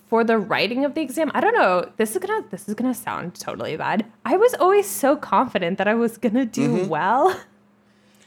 for 0.07 0.24
the 0.24 0.38
writing 0.38 0.86
of 0.86 0.93
the 0.93 1.01
exam, 1.01 1.32
I 1.34 1.41
don't 1.41 1.53
know. 1.55 1.89
This 1.97 2.12
is 2.12 2.20
gonna 2.20 2.45
this 2.51 2.68
is 2.70 2.76
gonna 2.76 2.93
sound 2.93 3.36
totally 3.36 3.76
bad. 3.78 4.05
I 4.26 4.38
was 4.38 4.53
always 4.55 4.88
so 4.88 5.16
confident 5.16 5.78
that 5.78 5.88
I 5.88 5.95
was 5.95 6.18
gonna 6.18 6.45
do 6.45 6.86
well. 6.86 7.36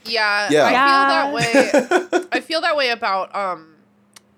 Yeah, 0.07 0.49
Yeah. 0.51 0.65
I 0.67 1.33
feel 1.33 2.11
that 2.13 2.21
way. 2.23 2.29
I 2.33 2.41
feel 2.41 2.61
that 2.63 2.77
way 2.77 2.91
about 2.91 3.35
um, 3.35 3.75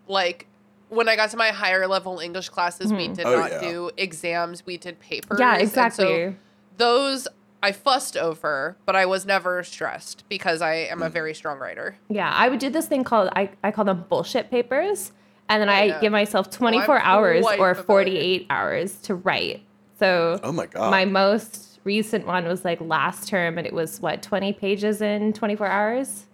like 0.09 0.47
when 0.89 1.09
I 1.09 1.17
got 1.17 1.31
to 1.31 1.37
my 1.37 1.49
higher 1.49 1.87
level 1.89 2.21
English 2.21 2.49
classes, 2.51 2.93
we 2.93 3.09
did 3.09 3.27
Oh, 3.27 3.37
not 3.39 3.51
yeah. 3.51 3.61
do 3.61 3.91
exams. 3.97 4.65
We 4.65 4.77
did 4.77 5.01
papers. 5.01 5.39
Yeah, 5.41 5.55
and 5.55 5.61
so 5.69 5.83
exactly. 5.83 6.37
those 6.77 7.27
I 7.63 7.73
fussed 7.73 8.17
over, 8.17 8.77
but 8.87 8.95
I 8.95 9.07
was 9.07 9.27
never 9.27 9.65
stressed 9.65 10.25
because 10.29 10.63
I 10.63 10.75
am 10.75 11.01
Mm. 11.01 11.07
a 11.07 11.09
very 11.11 11.35
strong 11.35 11.59
writer. 11.59 11.97
Yeah, 12.09 12.31
I 12.33 12.49
would 12.49 12.61
do 12.61 12.71
this 12.71 12.87
thing 12.87 13.03
called 13.03 13.31
I, 13.35 13.51
I 13.65 13.73
call 13.73 13.85
them 13.85 14.05
bullshit 14.09 14.51
papers. 14.51 15.13
And 15.49 15.61
then 15.63 15.69
I 15.69 15.85
yeah. 15.85 16.01
give 16.01 16.11
myself 16.13 16.51
24 16.51 16.99
I'm 17.01 17.07
hours 17.07 17.45
quite 17.45 17.59
or 17.61 17.75
familiar. 17.75 17.87
48 17.87 18.47
hours 18.51 18.95
to 19.03 19.15
write. 19.15 19.63
So 19.99 20.39
Oh 20.43 20.53
my 20.53 20.67
god. 20.67 20.91
my 20.91 21.05
most 21.05 21.76
recent 21.87 22.27
one 22.27 22.45
was 22.45 22.65
like 22.65 22.81
last 22.81 23.29
term 23.29 23.57
and 23.57 23.67
it 23.67 23.73
was 23.73 24.01
what 24.01 24.23
20 24.23 24.53
pages 24.53 25.01
in 25.01 25.33
24 25.33 25.67
hours. 25.67 26.27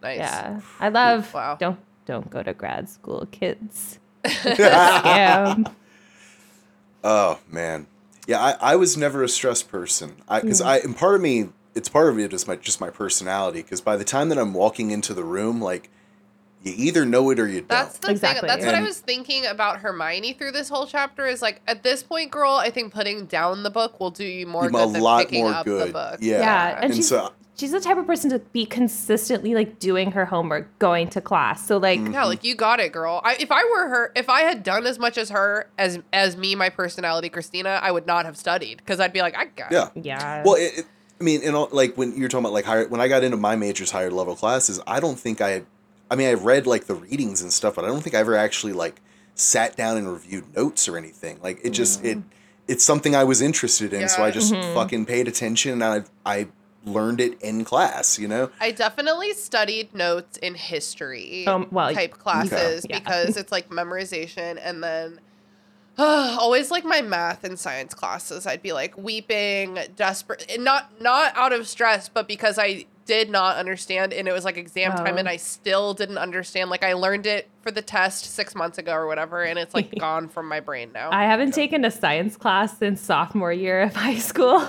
Nice. 0.00 0.18
Yeah. 0.18 0.60
I 0.80 0.88
love 0.88 1.34
Wow. 1.34 1.56
don't 1.56 1.78
don't 2.06 2.30
go 2.30 2.42
to 2.42 2.54
grad 2.54 2.88
school, 2.88 3.28
kids. 3.30 3.98
yeah. 4.44 5.56
Oh 7.04 7.40
man, 7.50 7.86
yeah. 8.26 8.40
I, 8.40 8.72
I 8.72 8.76
was 8.76 8.96
never 8.96 9.22
a 9.22 9.28
stressed 9.28 9.68
person. 9.68 10.14
I 10.28 10.40
because 10.40 10.60
hmm. 10.60 10.66
I 10.68 10.78
and 10.78 10.96
part 10.96 11.16
of 11.16 11.20
me, 11.20 11.48
it's 11.74 11.88
part 11.88 12.08
of 12.08 12.18
it 12.18 12.32
is 12.32 12.46
my 12.46 12.56
just 12.56 12.80
my 12.80 12.90
personality. 12.90 13.62
Because 13.62 13.80
by 13.80 13.96
the 13.96 14.04
time 14.04 14.28
that 14.28 14.38
I'm 14.38 14.54
walking 14.54 14.90
into 14.90 15.12
the 15.14 15.24
room, 15.24 15.60
like 15.60 15.90
you 16.64 16.74
either 16.76 17.04
know 17.04 17.30
it 17.30 17.38
or 17.40 17.46
you 17.48 17.60
don't. 17.60 17.68
That's 17.68 17.98
the 17.98 18.10
Exactly. 18.10 18.48
thing. 18.48 18.56
That's 18.60 18.66
what 18.66 18.74
I 18.74 18.82
was 18.82 19.00
thinking 19.00 19.46
about 19.46 19.78
Hermione 19.80 20.32
through 20.34 20.52
this 20.52 20.68
whole 20.68 20.86
chapter. 20.86 21.26
Is 21.26 21.42
like 21.42 21.60
at 21.66 21.82
this 21.82 22.02
point, 22.02 22.30
girl, 22.30 22.52
I 22.52 22.70
think 22.70 22.92
putting 22.92 23.26
down 23.26 23.62
the 23.62 23.70
book 23.70 23.98
will 24.00 24.10
do 24.10 24.24
you 24.24 24.46
more 24.46 24.66
a 24.66 24.70
good 24.70 24.92
than 24.94 25.00
lot 25.02 25.20
picking 25.20 25.44
more 25.44 25.52
up 25.54 25.64
good. 25.64 25.88
the 25.88 25.92
book. 25.92 26.18
Yeah. 26.20 26.38
Yeah, 26.40 26.74
and, 26.76 26.84
And 26.86 26.94
she's 26.94 27.08
so- 27.08 27.32
she's 27.58 27.70
the 27.72 27.80
type 27.80 27.96
of 27.98 28.06
person 28.06 28.30
to 28.30 28.38
be 28.38 28.64
consistently 28.66 29.54
like 29.54 29.78
doing 29.78 30.12
her 30.12 30.24
homework, 30.24 30.78
going 30.78 31.08
to 31.10 31.20
class. 31.20 31.66
So 31.66 31.78
like 31.78 32.00
Mm. 32.00 32.12
Yeah, 32.12 32.24
like 32.24 32.44
you 32.44 32.54
got 32.54 32.80
it, 32.80 32.92
girl. 32.92 33.20
I, 33.24 33.36
if 33.38 33.50
I 33.50 33.64
were 33.64 33.88
her, 33.88 34.12
if 34.16 34.28
I 34.28 34.42
had 34.42 34.62
done 34.62 34.86
as 34.86 34.98
much 34.98 35.18
as 35.18 35.30
her 35.30 35.68
as 35.78 35.98
as 36.12 36.36
me, 36.36 36.54
my 36.54 36.68
personality, 36.68 37.28
Christina, 37.28 37.80
I 37.82 37.90
would 37.90 38.06
not 38.06 38.24
have 38.24 38.36
studied 38.36 38.78
because 38.78 39.00
I'd 39.00 39.12
be 39.12 39.20
like, 39.20 39.36
I 39.36 39.46
got. 39.46 39.72
Yeah. 39.72 39.88
It. 39.94 40.04
yeah. 40.04 40.42
Well, 40.44 40.54
it, 40.54 40.78
it, 40.78 40.86
I 41.20 41.24
mean, 41.24 41.42
in 41.42 41.54
all, 41.54 41.68
like 41.70 41.96
when 41.96 42.16
you're 42.16 42.28
talking 42.28 42.44
about 42.44 42.52
like 42.52 42.64
higher, 42.64 42.88
when 42.88 43.00
I 43.00 43.06
got 43.06 43.22
into 43.22 43.36
my 43.36 43.54
majors, 43.54 43.90
higher 43.92 44.10
level 44.10 44.34
classes, 44.34 44.80
I 44.88 44.98
don't 44.98 45.18
think 45.18 45.40
I, 45.40 45.62
I 46.12 46.14
mean, 46.14 46.28
I 46.28 46.34
read 46.34 46.66
like 46.66 46.84
the 46.84 46.94
readings 46.94 47.40
and 47.40 47.50
stuff, 47.50 47.76
but 47.76 47.86
I 47.86 47.88
don't 47.88 48.02
think 48.02 48.14
I 48.14 48.18
ever 48.18 48.36
actually 48.36 48.74
like 48.74 49.00
sat 49.34 49.76
down 49.76 49.96
and 49.96 50.06
reviewed 50.12 50.54
notes 50.54 50.86
or 50.86 50.98
anything. 50.98 51.40
Like 51.42 51.60
it 51.64 51.70
just 51.70 52.04
it, 52.04 52.18
it's 52.68 52.84
something 52.84 53.16
I 53.16 53.24
was 53.24 53.40
interested 53.40 53.94
in, 53.94 54.10
so 54.10 54.22
I 54.22 54.30
just 54.30 54.54
fucking 54.54 55.06
paid 55.06 55.26
attention 55.26 55.72
and 55.72 55.82
I 55.82 56.04
I 56.26 56.48
learned 56.84 57.22
it 57.22 57.40
in 57.40 57.64
class. 57.64 58.18
You 58.18 58.28
know. 58.28 58.50
I 58.60 58.72
definitely 58.72 59.32
studied 59.32 59.94
notes 59.94 60.36
in 60.36 60.54
history 60.54 61.46
Um, 61.46 61.68
well, 61.70 61.94
type 61.94 62.18
classes 62.18 62.84
Yeah. 62.90 62.98
because 62.98 63.38
it's 63.38 63.50
like 63.50 63.70
memorization 63.70 64.58
and 64.62 64.84
then 64.84 65.18
always 65.98 66.70
like 66.70 66.84
my 66.84 67.00
math 67.00 67.42
and 67.44 67.58
science 67.58 67.94
classes 67.94 68.46
I'd 68.46 68.62
be 68.62 68.72
like 68.72 68.96
weeping 68.98 69.78
desperate 69.96 70.44
and 70.50 70.64
not 70.64 71.00
not 71.02 71.36
out 71.36 71.52
of 71.52 71.68
stress 71.68 72.08
but 72.08 72.26
because 72.26 72.58
I 72.58 72.86
did 73.04 73.30
not 73.30 73.56
understand 73.56 74.12
and 74.12 74.28
it 74.28 74.32
was 74.32 74.44
like 74.44 74.56
exam 74.56 74.92
time 74.92 75.14
Oh. 75.14 75.18
and 75.18 75.28
I 75.28 75.36
still 75.36 75.94
didn't 75.94 76.18
understand 76.18 76.70
like 76.70 76.84
I 76.84 76.92
learned 76.94 77.26
it 77.26 77.48
for 77.62 77.70
the 77.70 77.82
test 77.82 78.24
6 78.34 78.54
months 78.54 78.78
ago 78.78 78.92
or 78.92 79.06
whatever 79.06 79.42
and 79.42 79.58
it's 79.58 79.74
like 79.74 79.92
gone 79.98 80.28
from 80.28 80.48
my 80.48 80.60
brain 80.60 80.90
now. 80.92 81.10
I 81.12 81.24
haven't 81.24 81.52
taken 81.52 81.84
a 81.84 81.90
science 81.90 82.36
class 82.36 82.78
since 82.78 83.00
sophomore 83.00 83.52
year 83.52 83.82
of 83.82 83.94
high 84.06 84.18
school. 84.18 84.62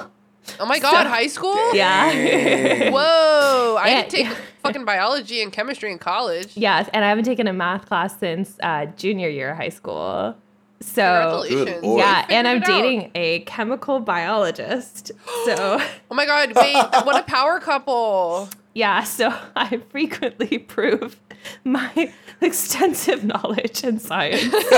oh 0.60 0.66
my 0.66 0.80
god, 0.80 1.04
so- 1.04 1.10
high 1.10 1.28
school? 1.28 1.56
Yeah. 1.76 2.90
Whoa, 2.92 3.78
I 3.80 3.90
And- 3.90 4.10
didn't 4.12 4.30
take 4.30 4.38
fucking 4.64 4.86
biology 4.86 5.42
and 5.42 5.52
chemistry 5.52 5.92
in 5.92 6.00
college. 6.00 6.56
yes, 6.56 6.90
and 6.94 7.04
I 7.04 7.10
haven't 7.10 7.26
taken 7.26 7.48
a 7.48 7.54
math 7.54 7.86
class 7.86 8.18
since 8.20 8.58
uh, 8.64 8.86
junior 8.98 9.30
year 9.30 9.52
of 9.52 9.58
high 9.58 9.70
school. 9.70 10.36
So 10.84 11.44
Good 11.48 11.80
yeah, 11.84 12.26
and 12.30 12.48
I'm 12.48 12.62
figured 12.62 12.76
it 12.76 12.78
out. 12.78 12.82
dating 12.84 13.12
a 13.16 13.40
chemical 13.42 14.00
biologist. 14.00 15.12
So 15.46 15.80
Oh 16.12 16.16
my 16.16 16.26
god, 16.26 16.54
wait, 16.56 16.76
what 17.06 17.20
a 17.20 17.24
power 17.28 17.60
couple. 17.60 18.50
yeah, 18.74 19.04
so 19.04 19.34
I 19.56 19.78
frequently 19.90 20.58
prove 20.60 21.20
my 21.64 22.12
extensive 22.42 23.24
knowledge 23.24 23.84
in 23.84 24.00
science. 24.00 24.44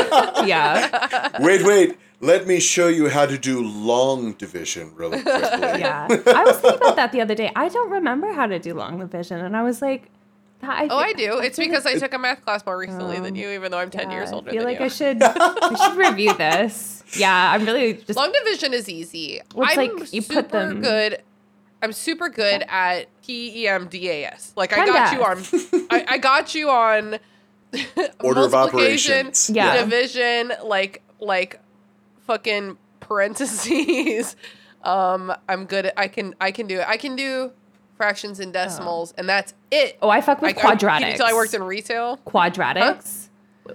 yeah, 0.46 1.42
wait, 1.42 1.64
wait. 1.64 1.98
Let 2.22 2.48
me 2.48 2.60
show 2.62 2.88
you 2.88 3.10
how 3.10 3.26
to 3.26 3.38
do 3.38 3.62
long 3.62 4.34
division 4.34 4.96
really 4.96 5.22
quickly. 5.22 5.80
yeah. 5.82 6.08
I 6.10 6.44
was 6.46 6.58
thinking 6.60 6.80
about 6.82 6.96
that 6.96 7.12
the 7.12 7.22
other 7.22 7.36
day. 7.36 7.52
I 7.56 7.68
don't 7.68 7.92
remember 7.92 8.32
how 8.32 8.48
to 8.48 8.58
do 8.58 8.74
long 8.74 9.00
division, 9.00 9.42
and 9.42 9.56
I 9.56 9.64
was 9.64 9.82
like, 9.82 10.04
that, 10.04 10.12
I 10.64 10.88
Oh, 10.90 10.98
I 10.98 11.14
do. 11.14 11.40
It's 11.40 11.58
because 11.58 11.86
I 11.86 11.98
took 12.00 12.14
a 12.14 12.18
math 12.18 12.44
class 12.44 12.66
more 12.66 12.78
recently 12.78 13.20
than 13.20 13.36
Oh, 13.36 13.40
you, 13.40 13.50
even 13.52 13.72
though 13.72 13.78
I'm 13.78 13.90
10 13.92 14.10
years 14.12 14.30
yeah, 14.30 14.36
older 14.36 14.50
I 14.50 14.54
feel 14.54 14.62
than 14.64 14.72
like 14.72 14.80
you. 14.80 14.86
I 14.86 14.90
should 14.90 15.18
I 15.24 15.88
should 15.90 15.98
review 15.98 16.34
this. 16.34 17.04
Yeah, 17.18 17.52
I'm 17.52 17.66
really 17.66 17.94
just 18.08 18.16
Long 18.18 18.32
division 18.32 18.74
is 18.74 18.90
easy. 18.90 19.42
Well, 19.54 19.68
it's 19.68 19.78
I'm 19.78 19.96
like 19.98 20.14
you 20.14 20.22
super 20.22 20.42
put 20.44 20.50
them- 20.52 20.82
good. 20.82 21.22
I'm 21.84 21.92
super 21.94 22.30
good 22.30 22.64
at 22.68 23.08
P 23.24 23.64
E 23.64 23.68
M 23.68 23.88
D 23.88 24.10
A 24.10 24.26
S. 24.26 24.54
Like 24.56 24.74
I 24.76 24.86
got 24.88 25.14
you 25.14 25.24
on. 25.24 25.88
I, 25.92 26.06
I 26.08 26.18
got 26.18 26.56
you 26.56 26.70
on. 26.70 27.20
Order 28.22 28.46
of 28.46 28.56
operations. 28.56 29.50
Yeah. 29.54 29.84
Division, 29.84 30.54
like 30.64 31.04
like, 31.20 31.60
fucking 32.26 32.78
parentheses. 33.02 34.36
Um, 34.84 35.34
I'm 35.50 35.66
good. 35.66 35.88
At, 35.88 35.94
I 35.98 36.08
can 36.08 36.34
I 36.40 36.52
can 36.52 36.66
do 36.68 36.80
it. 36.80 36.88
I 36.88 36.98
can 36.98 37.16
do 37.16 37.52
fractions 37.98 38.40
and 38.40 38.52
decimals, 38.54 39.14
and 39.18 39.28
that's 39.28 39.54
it. 39.72 39.98
Oh, 40.02 40.10
I 40.10 40.22
fuck 40.22 40.42
with 40.42 40.58
I, 40.58 40.62
I, 40.70 40.76
quadratics. 40.76 41.12
until 41.12 41.26
I 41.28 41.34
worked 41.34 41.54
in 41.54 41.64
retail. 41.64 42.18
quadratics. 42.26 43.30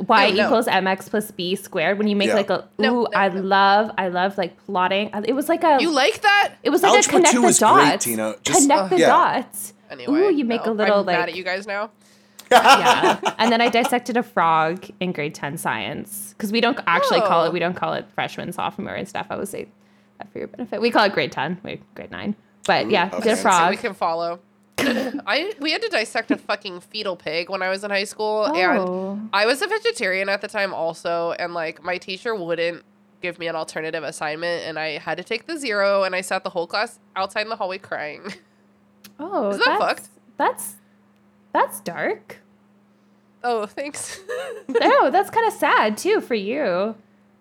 Y 0.06 0.28
Oh, 0.30 0.34
no. 0.34 0.46
equals 0.46 0.66
mx 0.68 1.10
plus 1.10 1.32
b 1.32 1.56
squared. 1.56 1.98
When 1.98 2.06
you 2.06 2.14
make 2.14 2.28
Yeah. 2.28 2.34
like 2.34 2.50
a 2.50 2.60
ooh, 2.60 2.82
No, 2.82 2.92
no, 3.02 3.08
I 3.14 3.28
no. 3.28 3.40
love, 3.40 3.90
I 3.98 4.06
love 4.08 4.38
like 4.38 4.56
plotting. 4.66 5.10
It 5.24 5.32
was 5.32 5.48
like 5.48 5.64
a, 5.64 5.78
You 5.80 5.90
like 5.90 6.20
that? 6.22 6.52
it 6.62 6.70
was 6.70 6.82
like 6.84 6.92
Algebra 6.94 7.08
a 7.08 7.16
connect 7.16 7.34
two 7.34 7.42
the 7.42 7.48
is 7.48 7.58
great, 7.58 7.68
dots. 7.68 8.04
Tina. 8.04 8.34
Just- 8.44 8.60
connect 8.60 8.80
uh, 8.82 8.86
the 8.88 8.98
yeah. 9.00 9.06
dots. 9.08 9.74
Anyway, 9.90 10.12
Ooh, 10.12 10.32
you 10.32 10.44
make 10.44 10.64
no, 10.64 10.72
a 10.72 10.74
little 10.74 11.00
I'm 11.00 11.06
like 11.06 11.18
mad 11.18 11.28
at 11.30 11.34
you 11.34 11.42
guys 11.42 11.66
now. 11.66 11.90
yeah. 12.52 13.18
And 13.38 13.50
then 13.50 13.60
I 13.60 13.68
dissected 13.68 14.16
a 14.16 14.22
frog 14.22 14.84
in 15.00 15.10
grade 15.12 15.34
10 15.34 15.56
science 15.56 16.34
because 16.36 16.52
we 16.52 16.60
don't 16.60 16.78
actually 16.86 17.20
call 17.22 17.42
Oh. 17.42 17.46
it, 17.46 17.52
we 17.52 17.58
don't 17.58 17.74
call 17.74 17.94
it 17.94 18.06
freshman, 18.14 18.52
sophomore, 18.52 18.94
and 18.94 19.08
stuff. 19.08 19.26
I 19.30 19.36
would 19.36 19.48
say 19.48 19.66
that 20.18 20.30
for 20.32 20.38
your 20.38 20.46
benefit. 20.48 20.80
We 20.80 20.90
call 20.92 21.04
it 21.04 21.12
grade 21.12 21.32
10, 21.32 21.58
wait, 21.64 21.82
grade 21.94 22.10
9. 22.12 22.36
But 22.70 22.90
yeah, 22.90 23.08
did 23.08 23.18
okay. 23.20 23.30
a 23.32 23.36
So 23.36 23.42
So 23.42 23.48
frog. 23.48 23.70
we 23.70 23.76
can 23.76 23.94
follow. 23.94 24.38
I 24.78 25.52
we 25.60 25.72
had 25.72 25.82
to 25.82 25.88
dissect 25.88 26.30
a 26.30 26.36
fucking 26.36 26.80
fetal 26.80 27.16
pig 27.16 27.50
when 27.50 27.62
I 27.62 27.68
was 27.68 27.82
in 27.84 27.90
high 27.90 28.04
school, 28.04 28.46
Oh. 28.48 28.54
and 28.54 29.28
I 29.32 29.44
was 29.46 29.60
a 29.60 29.66
vegetarian 29.66 30.28
at 30.28 30.40
the 30.40 30.48
time 30.48 30.72
also, 30.72 31.32
and 31.32 31.52
like 31.52 31.82
my 31.82 31.98
teacher 31.98 32.34
wouldn't 32.34 32.82
give 33.20 33.38
me 33.38 33.48
an 33.48 33.56
alternative 33.56 34.02
assignment, 34.04 34.64
and 34.66 34.78
I 34.78 34.98
had 34.98 35.18
to 35.18 35.24
take 35.24 35.46
the 35.46 35.58
zero, 35.58 36.04
and 36.04 36.14
I 36.14 36.20
sat 36.22 36.44
the 36.44 36.50
whole 36.50 36.66
class 36.66 36.98
outside 37.16 37.42
in 37.42 37.48
the 37.50 37.56
hallway 37.56 37.78
crying. 37.78 38.32
oh, 39.18 39.50
Isn't 39.50 39.58
that 39.66 39.78
that's, 39.78 39.80
fucked? 39.80 40.08
That's, 40.38 40.74
that's 41.52 41.80
dark. 41.80 42.38
oh, 43.44 43.66
thanks. 43.66 44.20
no, 44.68 45.10
that's 45.10 45.28
kind 45.28 45.46
of 45.46 45.52
sad 45.52 45.98
too 45.98 46.20
for 46.22 46.34
you. 46.34 46.62
Oh. 46.62 46.94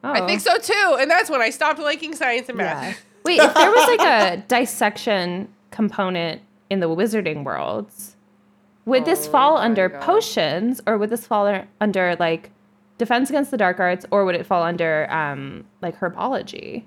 I 0.04 0.26
think 0.26 0.42
oh. 0.46 0.58
so 0.58 0.74
too, 0.74 0.98
and 1.00 1.10
that's 1.10 1.30
when 1.30 1.42
I 1.42 1.50
stopped 1.52 1.80
liking 1.80 2.16
science 2.16 2.50
and 2.50 2.58
math. 2.58 2.84
Yeah. 2.84 2.94
Wait, 3.30 3.40
if 3.40 3.54
there 3.54 3.70
was 3.72 3.98
like 3.98 4.08
a 4.08 4.38
dissection 4.48 5.48
component 5.72 6.42
in 6.70 6.80
the 6.80 6.88
wizarding 6.88 7.44
worlds, 7.44 8.16
would 8.86 9.06
this 9.06 9.28
fall 9.28 9.58
under 9.58 9.90
God. 9.90 10.02
potions 10.02 10.82
or 10.88 10.98
would 10.98 11.10
this 11.10 11.28
fall 11.28 11.64
under 11.80 12.16
like 12.20 12.52
defense 12.98 13.30
against 13.30 13.52
the 13.52 13.58
dark 13.58 13.80
arts 13.80 14.06
or 14.12 14.26
would 14.26 14.36
it 14.36 14.46
fall 14.46 14.64
under 14.64 15.10
um 15.12 15.66
like 15.82 16.00
herbology? 16.00 16.84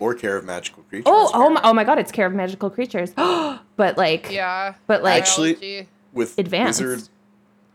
or 0.00 0.14
care 0.14 0.36
of 0.36 0.44
magical 0.44 0.82
creatures. 0.84 1.06
Oh, 1.06 1.30
oh 1.34 1.50
my, 1.50 1.60
oh 1.64 1.72
my 1.72 1.82
god, 1.84 1.98
it's 1.98 2.12
care 2.12 2.26
of 2.26 2.32
magical 2.32 2.70
creatures. 2.70 3.10
but 3.16 3.96
like 3.96 4.30
Yeah, 4.30 4.74
But, 4.86 5.02
like- 5.02 5.22
Actually- 5.22 5.88
with 6.12 6.38
advanced. 6.38 6.80
wizards, 6.80 7.10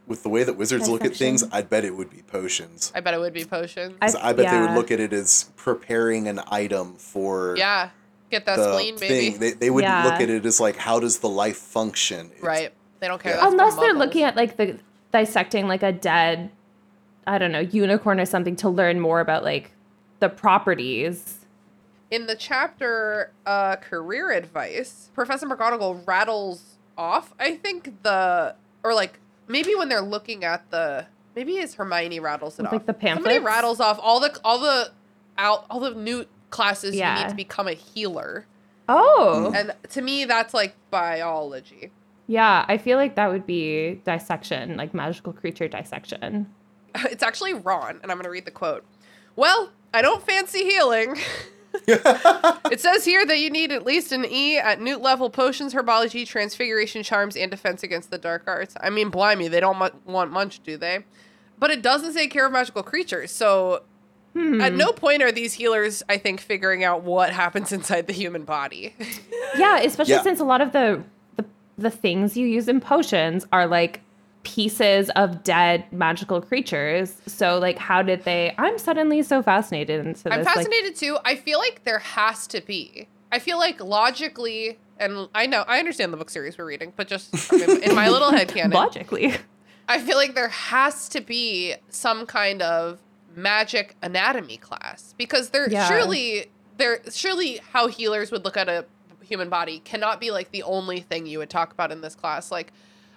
with 0.08 0.24
the 0.24 0.30
way 0.30 0.44
that 0.44 0.54
wizards 0.58 0.90
look 0.90 1.06
at 1.06 1.16
things, 1.16 1.44
I'd 1.52 1.70
bet 1.70 1.86
it 1.86 1.96
would 1.96 2.10
be 2.10 2.22
potions. 2.24 2.92
I 2.96 3.00
bet 3.00 3.14
it 3.14 3.20
would 3.20 3.34
be 3.34 3.46
potions. 3.46 3.96
I, 4.02 4.34
bet 4.34 4.50
they 4.50 4.60
would 4.60 4.72
look 4.72 4.92
at 4.92 5.00
it 5.00 5.14
as 5.14 5.52
preparing 5.56 6.28
an 6.28 6.42
item 6.50 6.96
for 6.96 7.56
yeah, 7.58 7.90
get 8.34 8.46
that 8.46 8.58
the 8.58 8.74
spleen, 8.74 8.96
baby. 8.98 9.32
thing. 9.32 9.40
They, 9.40 9.52
they 9.52 9.70
wouldn't 9.70 9.92
Yeah. 9.92 10.04
look 10.06 10.22
at 10.22 10.30
it 10.30 10.46
as 10.46 10.60
like 10.60 10.76
how 10.78 11.00
does 11.00 11.20
the 11.20 11.30
life 11.30 11.58
function? 11.58 12.28
It's- 12.28 12.42
right? 12.44 12.74
They 13.00 13.08
don't 13.08 13.22
care. 13.22 13.34
Yeah. 13.34 13.42
That's 13.42 13.48
for 13.54 13.62
unless 13.62 13.76
they're 13.78 13.94
looking 13.94 14.24
at 14.24 14.36
like 14.36 14.58
the 14.58 14.80
dissecting 15.12 15.68
like 15.68 15.84
a 15.84 15.92
dead 15.92 16.50
I 17.26 17.38
don't 17.38 17.52
know, 17.54 17.60
unicorn 17.62 18.20
or 18.20 18.26
something 18.26 18.56
to 18.58 18.70
learn 18.70 19.00
more 19.00 19.20
about 19.22 19.44
like 19.44 19.72
the 20.20 20.28
properties. 20.30 21.40
In 22.12 22.28
the 22.28 22.36
chapter 22.36 23.32
uh, 23.46 23.78
career 23.78 24.32
advice, 24.32 25.10
Professor 25.14 25.48
McGonagall 25.48 26.06
rattles 26.06 26.78
off, 26.98 27.34
I 27.40 27.56
think, 27.56 28.04
the, 28.04 28.56
or 28.84 28.94
like 28.94 29.20
maybe 29.48 29.74
when 29.74 29.90
they're 29.90 30.02
looking 30.02 30.44
at 30.44 30.70
the, 30.70 31.06
maybe 31.36 31.54
it's 31.54 31.76
Hermione 31.76 32.20
rattles 32.20 32.60
it 32.60 32.64
With, 32.64 32.68
off. 32.68 32.74
like, 32.74 32.86
the 32.86 32.94
pamphlet. 32.94 33.16
Somebody 33.24 33.36
pamphlets? 33.36 33.56
rattles 33.56 33.80
off 33.80 34.00
all 34.02 34.20
the, 34.20 34.38
all 34.44 34.60
the, 34.60 34.92
out, 35.38 35.66
all 35.70 35.80
the 35.80 35.92
new 35.96 36.26
classes 36.54 36.96
you 36.96 37.04
need 37.04 37.30
to 37.30 37.36
become 37.36 37.68
a 37.68 37.74
healer. 37.74 38.46
Oh. 38.88 39.52
And 39.56 39.74
to 39.90 40.02
me, 40.02 40.26
that's 40.26 40.54
like 40.54 40.76
biology. 40.92 41.92
Yeah, 42.28 42.64
I 42.68 42.78
feel 42.78 42.98
like 42.98 43.16
that 43.16 43.30
would 43.30 43.46
be 43.46 44.02
dissection, 44.06 44.78
like 44.78 44.94
magical 44.94 45.34
creature 45.34 45.68
dissection. 45.68 46.48
It's 46.96 47.24
actually 47.24 47.56
Ron, 47.56 48.00
and 48.04 48.12
I'm 48.12 48.18
going 48.18 48.26
to 48.26 48.30
read 48.30 48.46
the 48.46 48.52
quote. 48.52 48.86
Well, 49.36 49.72
I 49.96 50.04
don't 50.04 50.24
fancy 50.24 50.64
healing. 50.64 51.18
it 51.88 52.80
says 52.80 53.04
here 53.04 53.26
that 53.26 53.40
you 53.40 53.50
need 53.50 53.72
at 53.72 53.84
least 53.84 54.12
an 54.12 54.26
E 54.26 54.60
at 54.60 54.80
newt 54.80 55.02
level 55.02 55.32
potions, 55.32 55.74
herbology, 55.74 56.24
transfiguration 56.24 57.02
charms, 57.02 57.36
and 57.36 57.50
defense 57.50 57.82
against 57.82 58.12
the 58.12 58.20
dark 58.20 58.44
arts. 58.46 58.76
I 58.80 58.92
mean, 58.92 59.10
blimey, 59.10 59.48
they 59.48 59.60
don't 59.60 59.80
mu- 59.80 60.14
want 60.14 60.32
much, 60.32 60.62
do 60.62 60.78
they? 60.78 61.04
But 61.58 61.72
it 61.72 61.82
doesn't 61.82 62.14
say 62.14 62.28
care 62.28 62.46
of 62.46 62.52
magical 62.52 62.84
creatures, 62.84 63.32
so 63.32 63.82
at 64.36 64.72
hmm. 64.72 64.78
no 64.78 64.92
point 64.92 65.22
are 65.22 65.32
these 65.32 65.54
healers, 65.54 66.02
I 66.10 66.18
think, 66.18 66.42
figuring 66.42 66.84
out 66.84 67.04
what 67.04 67.32
happens 67.32 67.72
inside 67.72 68.08
the 68.08 68.14
human 68.14 68.44
body. 68.44 68.96
Yeah, 69.56 69.82
especially 69.82 70.16
Yeah. 70.16 70.24
since 70.24 70.40
a 70.40 70.44
lot 70.46 70.62
of 70.62 70.72
the, 70.72 71.04
the 71.36 71.46
the 71.78 71.92
things 71.92 72.36
you 72.36 72.48
use 72.48 72.68
in 72.68 72.82
potions 72.82 73.46
are 73.52 73.68
like 73.68 74.02
pieces 74.42 75.12
of 75.12 75.44
dead 75.44 75.86
magical 75.92 76.42
creatures. 76.42 77.22
So 77.28 77.60
like 77.60 77.78
how 77.78 78.02
did 78.02 78.24
they 78.24 78.56
I'm 78.58 78.80
suddenly 78.80 79.22
so 79.22 79.44
fascinated 79.44 80.08
into 80.08 80.24
this 80.24 80.34
I'm 80.34 80.44
like 80.44 80.56
fascinated 80.56 80.96
too. 80.96 81.20
I 81.24 81.36
feel 81.36 81.60
like 81.60 81.84
there 81.84 82.00
has 82.00 82.48
to 82.48 82.62
be. 82.62 83.08
I 83.32 83.38
feel 83.38 83.60
like 83.60 83.80
logically, 83.80 84.80
and 84.98 85.30
I 85.36 85.46
know 85.46 85.66
I 85.68 85.78
understand 85.78 86.12
the 86.12 86.18
book 86.18 86.32
series 86.32 86.58
we're 86.58 86.66
reading, 86.66 86.94
but 86.96 87.08
just 87.08 87.54
I 87.54 87.58
mean, 87.58 87.84
in 87.84 87.96
my 87.96 88.10
little 88.10 88.32
head 88.32 88.48
canon, 88.56 88.72
logically. 88.72 89.36
I 89.88 90.00
feel 90.00 90.18
like 90.18 90.34
there 90.34 90.50
has 90.50 91.10
to 91.10 91.22
be 91.22 91.76
some 91.90 92.26
kind 92.26 92.64
of 92.64 93.00
magic 93.36 93.96
anatomy 94.02 94.58
class 94.58 95.14
because 95.18 95.50
there 95.50 95.70
Yeah. 95.70 95.88
surely 95.88 96.48
there 96.78 97.00
surely 97.12 97.60
how 97.72 97.88
healers 97.88 98.32
would 98.32 98.44
look 98.46 98.58
at 98.58 98.68
a 98.70 98.86
human 99.22 99.50
body 99.50 99.80
cannot 99.80 100.20
be 100.20 100.32
like 100.32 100.52
the 100.52 100.64
only 100.64 101.00
thing 101.00 101.26
you 101.26 101.40
would 101.40 101.50
talk 101.50 101.72
about 101.72 101.92
in 101.92 102.02
this 102.02 102.16
class. 102.16 102.52
Like 102.52 102.74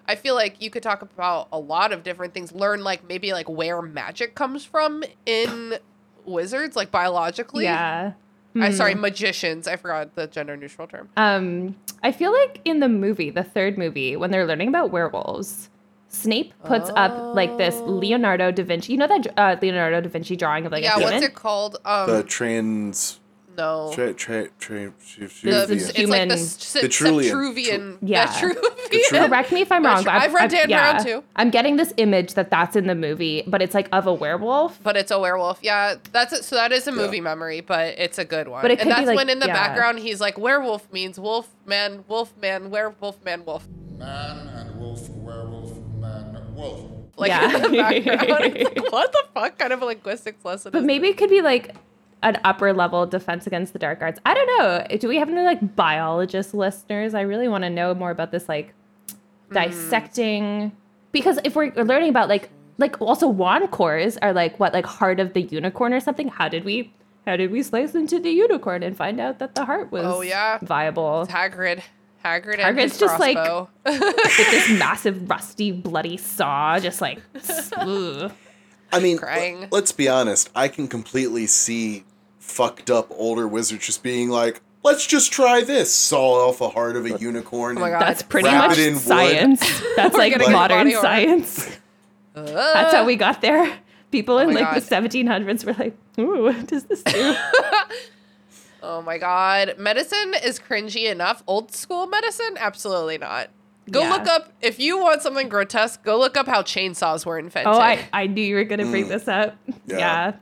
I 0.08 0.14
feel 0.14 0.34
like 0.34 0.62
you 0.62 0.70
could 0.70 0.82
talk 0.84 1.02
about 1.02 1.48
a 1.50 1.58
lot 1.58 1.92
of 1.92 2.02
different 2.04 2.32
things. 2.32 2.52
Learn 2.52 2.84
like 2.84 3.06
maybe 3.08 3.32
like 3.32 3.48
where 3.48 3.82
magic 3.82 4.34
comes 4.34 4.64
from 4.64 5.02
in 5.26 5.78
wizards, 6.24 6.76
like 6.76 6.90
biologically. 6.90 7.64
Yeah. 7.64 8.12
I 8.58 8.70
sorry, 8.70 8.94
Hmm. 8.94 9.00
magicians. 9.02 9.68
I 9.68 9.76
forgot 9.76 10.14
the 10.14 10.26
gender 10.28 10.56
neutral 10.56 10.86
term. 10.86 11.08
Um 11.16 11.76
I 12.02 12.12
feel 12.12 12.32
like 12.32 12.60
in 12.64 12.80
the 12.80 12.88
movie, 12.88 13.30
the 13.30 13.42
third 13.44 13.76
movie, 13.76 14.16
when 14.16 14.30
they're 14.30 14.46
learning 14.46 14.68
about 14.68 14.90
werewolves, 14.92 15.70
Snape 16.16 16.52
puts 16.64 16.90
up 16.96 17.34
like 17.34 17.56
this 17.58 17.76
Leonardo 17.84 18.50
da 18.50 18.62
Vinci. 18.64 18.92
You 18.92 18.98
know 18.98 19.06
that 19.08 19.26
uh, 19.38 19.56
Leonardo 19.60 20.00
da 20.00 20.08
Vinci 20.08 20.36
drawing 20.36 20.66
of 20.66 20.72
like 20.72 20.84
yeah, 20.84 20.98
a 20.98 21.02
what's 21.02 21.24
it 21.24 21.34
called? 21.34 21.76
Um, 21.84 22.10
the 22.10 22.22
trans 22.22 23.20
no. 23.56 23.90
tra, 23.92 24.12
tra, 24.14 24.48
tra, 24.58 24.90
tra, 24.90 24.90
the, 24.90 25.24
This 25.24 25.40
trivia. 25.40 25.62
is 25.62 25.70
it's 25.70 25.86
like 25.86 25.94
the, 25.94 26.00
human- 26.00 26.28
The 26.28 26.34
Trulian. 26.34 27.30
Petruvian. 27.30 27.98
Yeah. 28.02 28.26
Petruvian. 28.26 29.28
Correct 29.28 29.52
me 29.52 29.60
if 29.62 29.72
I'm 29.72 29.84
wrong. 29.84 30.04
But 30.04 30.14
I've 30.14 30.34
read 30.34 30.50
Dan 30.50 30.68
Brown, 30.68 31.04
too. 31.04 31.24
I'm 31.36 31.50
getting 31.50 31.76
this 31.76 31.92
image 31.96 32.34
that 32.34 32.50
that's 32.50 32.76
in 32.76 32.86
the 32.86 32.94
movie, 32.94 33.42
but 33.46 33.62
it's 33.62 33.74
like 33.74 33.88
of 33.92 34.06
a 34.06 34.14
werewolf. 34.14 34.82
But 34.82 34.96
it's 34.96 35.10
a 35.10 35.18
werewolf. 35.18 35.60
Yeah, 35.62 35.96
that's 36.12 36.32
it. 36.32 36.44
So 36.44 36.56
that 36.56 36.72
is 36.72 36.86
a 36.86 36.92
movie 36.92 37.20
memory, 37.20 37.60
but 37.60 37.98
it's 37.98 38.18
a 38.18 38.24
good 38.24 38.48
one. 38.48 38.62
But 38.62 38.70
it 38.70 38.80
and 38.80 38.88
could 38.88 38.88
be 38.88 38.94
that's 38.94 39.06
like- 39.08 39.16
when 39.16 39.28
in 39.30 39.38
the 39.38 39.46
yeah. 39.46 39.54
background 39.54 39.98
he's 40.00 40.20
like, 40.20 40.38
werewolf 40.38 40.92
means 40.92 41.18
wolf 41.18 41.48
man, 41.64 42.04
wolf 42.08 42.36
man, 42.36 42.70
werewolf 42.70 43.22
man, 43.24 43.44
wolf. 43.44 43.66
Man 43.98 44.48
and 44.48 44.78
werewolf, 44.78 44.78
man, 44.78 44.78
wolf. 44.78 45.08
Like 47.16 47.28
Yeah. 47.30 47.56
in 47.56 47.62
the 47.62 47.78
background. 47.78 48.28
Like, 48.28 48.76
what 48.92 49.12
the 49.12 49.24
fuck 49.34 49.58
kind 49.58 49.72
of 49.72 49.82
a 49.82 49.86
linguistics 49.86 50.44
lesson 50.44 50.72
But 50.72 50.80
is 50.80 50.84
maybe 50.84 51.08
it 51.08 51.16
could 51.16 51.30
be 51.30 51.42
like 51.42 51.74
an 52.22 52.38
upper 52.44 52.72
level 52.72 53.06
defense 53.06 53.46
against 53.46 53.72
the 53.72 53.78
dark 53.78 54.02
arts. 54.02 54.18
I 54.24 54.34
don't 54.34 54.58
know. 54.58 54.98
Do 54.98 55.08
we 55.08 55.16
have 55.16 55.28
any 55.28 55.42
like 55.42 55.76
biologist 55.76 56.54
listeners? 56.54 57.14
I 57.14 57.22
really 57.22 57.48
want 57.48 57.64
to 57.64 57.70
know 57.70 57.94
more 57.94 58.10
about 58.10 58.32
this 58.32 58.48
like 58.48 58.74
hmm. 59.48 59.54
dissecting 59.54 60.72
because 61.12 61.38
if 61.44 61.54
we're 61.56 61.72
learning 61.74 62.10
about 62.10 62.28
like 62.28 62.50
like 62.78 63.00
also 63.00 63.26
wand 63.26 63.70
cores 63.70 64.16
are 64.18 64.32
like 64.32 64.58
what 64.60 64.72
like 64.72 64.86
heart 64.86 65.20
of 65.20 65.32
the 65.32 65.42
unicorn 65.42 65.92
or 65.92 66.00
something. 66.00 66.28
How 66.28 66.48
did 66.48 66.64
we 66.64 66.92
how 67.26 67.36
did 67.36 67.50
we 67.50 67.62
slice 67.62 67.94
into 67.94 68.20
the 68.20 68.30
unicorn 68.30 68.82
and 68.82 68.96
find 68.96 69.18
out 69.18 69.40
that 69.40 69.54
the 69.54 69.64
heart 69.64 69.90
was 69.90 70.04
Oh, 70.06 70.20
yeah. 70.20 70.58
viable? 70.62 71.26
Hagrid. 71.28 71.82
Hagrid 72.26 72.58
and 72.58 72.76
Hagrid's 72.76 72.92
his 72.92 72.98
just, 72.98 73.20
like- 73.20 73.68
With 73.84 74.50
this 74.50 74.68
massive 74.78 75.28
rusty 75.30 75.72
bloody 75.72 76.16
saw 76.16 76.78
just 76.78 77.00
like 77.00 77.20
ugh. 77.76 78.32
I 78.92 79.00
mean, 79.00 79.18
Crying. 79.18 79.62
l- 79.64 79.68
let's 79.72 79.92
be 79.92 80.08
honest. 80.08 80.50
I 80.54 80.68
can 80.68 80.88
completely 80.88 81.46
see 81.46 82.04
fucked 82.38 82.90
up 82.90 83.08
older 83.10 83.46
wizards 83.48 83.84
just 83.86 84.02
being 84.04 84.28
like, 84.30 84.60
"Let's 84.84 85.06
just 85.06 85.32
try 85.32 85.62
this." 85.62 85.92
Saw 85.94 86.48
off 86.48 86.60
a 86.60 86.68
heart 86.68 86.96
of 86.96 87.04
a 87.04 87.14
oh 87.14 87.18
unicorn. 87.18 87.76
Oh 87.78 87.80
my 87.80 87.90
God. 87.90 88.00
That's 88.00 88.22
pretty 88.22 88.48
much 88.48 88.78
it 88.78 88.92
wood. 88.92 89.02
science. 89.02 89.82
That's 89.96 90.14
like 90.16 90.32
getting 90.32 90.52
modern 90.52 90.78
body 90.78 90.90
horror. 90.92 91.02
science. 91.02 91.78
That's 92.34 92.94
how 92.94 93.04
we 93.04 93.16
got 93.16 93.40
there. 93.40 93.72
People 94.12 94.36
oh 94.36 94.38
in 94.38 94.50
Oh 94.50 94.52
my 94.52 94.60
like 94.60 94.74
the 94.88 94.94
1700s 94.94 95.64
were 95.64 95.72
like, 95.74 95.96
Ooh, 96.18 96.44
what 96.44 96.66
does 96.68 96.84
this 96.84 97.02
do? 97.02 97.34
Oh 98.86 99.02
my 99.02 99.18
god. 99.18 99.74
Medicine 99.78 100.34
is 100.44 100.60
cringy 100.60 101.10
enough. 101.10 101.42
Old 101.48 101.74
school 101.74 102.06
medicine? 102.06 102.56
Absolutely 102.56 103.18
not. 103.18 103.50
Go 103.90 104.02
Yeah. 104.02 104.10
look 104.10 104.26
up 104.28 104.52
if 104.62 104.78
you 104.78 104.98
want 104.98 105.22
something 105.22 105.48
grotesque, 105.48 106.04
go 106.04 106.16
look 106.16 106.36
up 106.36 106.46
how 106.46 106.62
chainsaws 106.62 107.26
were 107.26 107.36
invented. 107.38 107.72
oh, 107.72 107.80
I, 107.80 108.08
I 108.12 108.28
knew 108.28 108.42
you 108.42 108.54
were 108.54 108.64
gonna 108.64 108.86
bring 108.86 109.06
mm. 109.06 109.08
this 109.08 109.26
up. 109.26 109.56
Yeah. 109.86 109.98
Yeah. 109.98 110.32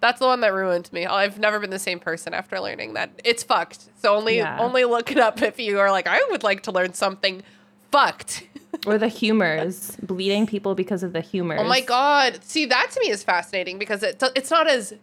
That's 0.00 0.18
the 0.18 0.26
one 0.26 0.40
that 0.40 0.52
ruined 0.52 0.92
me. 0.92 1.06
I've 1.06 1.38
never 1.38 1.60
been 1.60 1.70
the 1.70 1.78
same 1.78 2.00
person 2.00 2.34
after 2.34 2.58
learning 2.58 2.94
that. 2.94 3.20
It's 3.24 3.44
fucked. 3.44 3.88
So 4.00 4.16
only 4.16 4.38
Yeah. 4.38 4.58
only 4.58 4.84
look 4.84 5.12
it 5.12 5.18
up 5.18 5.40
if 5.40 5.60
you 5.60 5.78
are 5.78 5.92
like, 5.92 6.08
I 6.08 6.20
would 6.30 6.42
like 6.42 6.64
to 6.64 6.72
learn 6.72 6.94
something 6.94 7.42
fucked. 7.92 8.48
Or 8.86 8.98
the 8.98 9.06
humors, 9.06 9.96
bleeding 10.02 10.46
people 10.46 10.74
because 10.74 11.04
of 11.04 11.12
the 11.12 11.20
humors. 11.20 11.60
Oh 11.60 11.64
my 11.68 11.82
god. 11.82 12.42
See, 12.42 12.64
that 12.64 12.90
to 12.90 13.00
me 13.00 13.10
is 13.10 13.22
fascinating 13.22 13.78
because 13.78 14.02
it 14.02 14.20
it's 14.34 14.50
not 14.50 14.66
as 14.66 14.94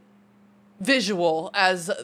visual 0.79 1.51
as 1.53 1.87
the 1.87 2.03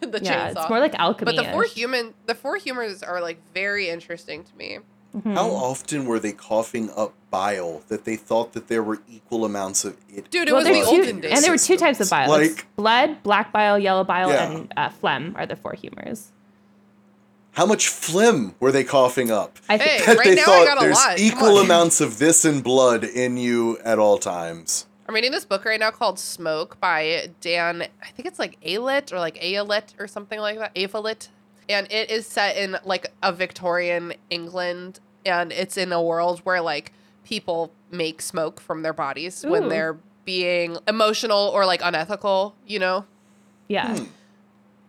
the 0.00 0.20
Yeah, 0.22 0.50
chainsaw. 0.50 0.56
it's 0.60 0.68
more 0.70 0.80
like 0.80 0.94
alchemy. 0.98 1.36
but 1.36 1.42
the 1.44 1.50
four 1.50 1.64
human 1.64 2.14
the 2.26 2.34
four 2.34 2.56
humors 2.56 3.02
are 3.02 3.20
like 3.20 3.38
very 3.54 3.88
interesting 3.88 4.44
to 4.44 4.56
me. 4.56 4.78
How 5.24 5.48
often 5.50 6.04
were 6.04 6.18
they 6.20 6.32
coughing 6.32 6.90
up 6.94 7.12
bile 7.30 7.82
that 7.88 8.04
they 8.04 8.14
thought 8.14 8.52
that 8.52 8.68
there 8.68 8.82
were 8.82 9.00
equal 9.10 9.44
amounts 9.46 9.84
of 9.84 9.96
it? 10.14 10.30
Dude, 10.30 10.48
it 10.48 10.52
Well, 10.52 10.62
was 10.62 10.66
the 10.70 10.78
were 10.78 10.84
two, 10.84 10.90
olden 11.00 11.20
days. 11.20 11.32
and 11.32 11.42
there 11.42 11.50
were 11.50 11.56
two 11.58 11.76
types 11.78 11.98
of 12.00 12.10
bile. 12.10 12.28
Like- 12.28 12.66
blood, 12.76 13.22
black 13.22 13.50
bile, 13.50 13.78
yellow 13.78 14.04
bile, 14.04 14.28
Yeah. 14.28 14.50
and 14.50 14.72
uh, 14.76 14.90
phlegm 14.90 15.34
are 15.36 15.46
the 15.46 15.56
four 15.56 15.72
humors. 15.72 16.28
How 17.52 17.64
much 17.66 17.88
phlegm 17.88 18.54
were 18.60 18.70
they 18.70 18.84
coughing 18.84 19.30
up? 19.30 19.58
I 19.68 19.78
think 19.78 19.90
Hey, 19.90 20.06
That 20.06 20.18
right 20.18 20.24
they 20.26 20.34
now 20.36 20.42
I 20.42 20.44
thought 20.44 20.66
got 20.66 20.76
a 20.76 20.80
there's 20.82 20.96
lot. 20.96 21.18
Equal 21.18 21.58
amounts 21.58 22.00
of 22.00 22.18
this 22.18 22.44
and 22.44 22.62
blood 22.62 23.02
in 23.02 23.36
you 23.38 23.78
at 23.78 23.98
all 23.98 24.18
times. 24.18 24.86
I'm 25.08 25.14
reading 25.14 25.32
this 25.32 25.46
book 25.46 25.64
right 25.64 25.80
now 25.80 25.90
called 25.90 26.18
Smoke 26.18 26.78
by 26.80 27.30
Dan. 27.40 27.80
I 28.02 28.08
think 28.08 28.28
it's 28.28 28.38
like 28.38 28.58
Alet 28.62 29.10
or 29.10 29.18
like 29.18 29.42
Alet 29.42 29.94
or 29.98 30.06
something 30.06 30.38
like 30.38 30.58
that. 30.58 30.74
Avalit. 30.74 31.28
And 31.66 31.90
it 31.90 32.10
is 32.10 32.26
set 32.26 32.58
in 32.58 32.76
like 32.84 33.10
a 33.22 33.32
Victorian 33.32 34.12
England. 34.28 35.00
And 35.24 35.50
it's 35.50 35.78
in 35.78 35.92
a 35.92 36.02
world 36.02 36.40
where 36.40 36.60
like 36.60 36.92
people 37.24 37.72
make 37.90 38.20
smoke 38.20 38.60
from 38.60 38.82
their 38.82 38.92
bodies 38.92 39.46
when 39.46 39.70
they're 39.70 39.98
being 40.26 40.76
emotional 40.86 41.48
or 41.54 41.64
like 41.64 41.80
unethical, 41.82 42.54
you 42.66 42.78
know? 42.78 43.06
yeah. 43.66 43.96
Hmm. 43.96 44.04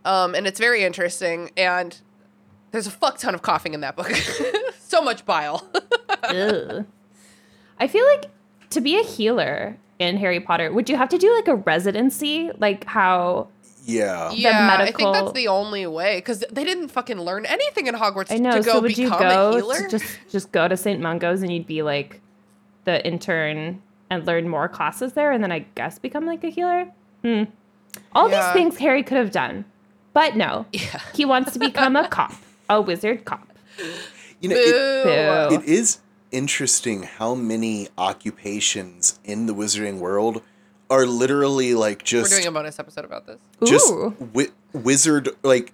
Um, 0.04 0.36
and 0.36 0.46
it's 0.48 0.60
very 0.60 0.84
interesting. 0.84 1.52
And 1.56 1.98
there's 2.72 2.88
a 2.88 2.92
fuck 2.92 3.20
ton 3.20 3.36
of 3.36 3.42
coughing 3.42 3.74
in 3.74 3.80
that 3.82 3.96
book. 3.96 4.12
so 4.80 5.02
much 5.02 5.26
bile. 5.26 5.66
I 6.24 7.88
feel 7.88 8.06
like 8.06 8.26
to 8.72 8.82
be 8.82 9.00
a 9.00 9.04
healer 9.04 9.78
in 10.00 10.18
Harry 10.18 10.40
Potter, 10.40 10.72
would 10.72 10.90
you 10.90 10.96
have 10.98 11.10
to 11.10 11.18
do 11.18 11.34
like 11.36 11.48
a 11.48 11.56
residency, 11.56 12.50
like 12.58 12.86
how? 12.86 13.50
Yeah. 13.86 14.32
yeah, 14.32 14.78
I 14.80 14.92
think 14.92 15.14
that's 15.14 15.32
the 15.32 15.48
only 15.48 15.88
way 15.88 16.18
because 16.18 16.44
they 16.52 16.64
didn't 16.64 16.90
fucking 16.90 17.20
learn 17.20 17.46
anything 17.48 17.88
in 17.88 17.96
Hogwarts 17.96 18.32
I 18.32 18.36
know. 18.38 18.52
to 18.52 18.58
go 18.62 18.74
so 18.74 18.82
would 18.82 18.96
you 18.98 19.10
become 19.10 19.22
a 19.26 19.30
go 19.30 19.56
healer. 19.56 19.82
to 19.82 19.90
just 19.90 20.20
just 20.30 20.52
go 20.52 20.68
to 20.68 20.78
St. 20.78 21.00
Mungo's 21.02 21.42
and 21.42 21.52
you'd 21.52 21.66
be 21.66 21.82
like 21.82 22.22
the 22.86 23.04
intern 23.06 23.82
and 24.12 24.26
learn 24.28 24.48
more 24.48 24.68
classes 24.68 25.14
there, 25.14 25.32
and 25.32 25.44
then 25.44 25.52
I 25.52 25.60
guess 25.76 25.98
become 25.98 26.26
like 26.26 26.44
a 26.44 26.50
healer? 26.50 26.88
Hmm. 27.24 27.44
All 28.14 28.30
Yeah. 28.30 28.46
these 28.46 28.54
things 28.54 28.78
Harry 28.78 29.02
could 29.02 29.18
have 29.18 29.32
done, 29.32 29.66
but 30.14 30.36
no. 30.36 30.66
Yeah. 30.72 31.00
He 31.16 31.26
wants 31.26 31.54
to 31.54 31.60
become 31.60 31.96
a 31.96 32.08
cop, 32.08 32.34
a 32.70 32.80
wizard 32.82 33.26
cop. 33.26 33.48
You 34.40 34.50
know, 34.50 34.56
it, 34.56 34.72
Boo. 35.50 35.58
Boo. 35.58 35.64
it 35.64 35.68
is 35.68 35.98
interesting 36.32 37.04
how 37.04 37.36
many 37.36 37.88
occupations 37.98 39.20
in 39.24 39.46
the 39.46 39.54
wizarding 39.54 40.00
world 40.00 40.42
are 40.90 41.06
literally 41.06 41.74
like 41.76 42.00
We're 42.00 42.06
just 42.06 42.32
doing 42.32 42.48
a 42.48 42.52
bonus 42.52 42.80
episode 42.80 43.06
about 43.06 43.26
this. 43.28 43.40
just 43.66 43.92
Ooh. 43.92 44.16
wi- 44.20 44.52
wizard 44.74 45.30
like 45.44 45.74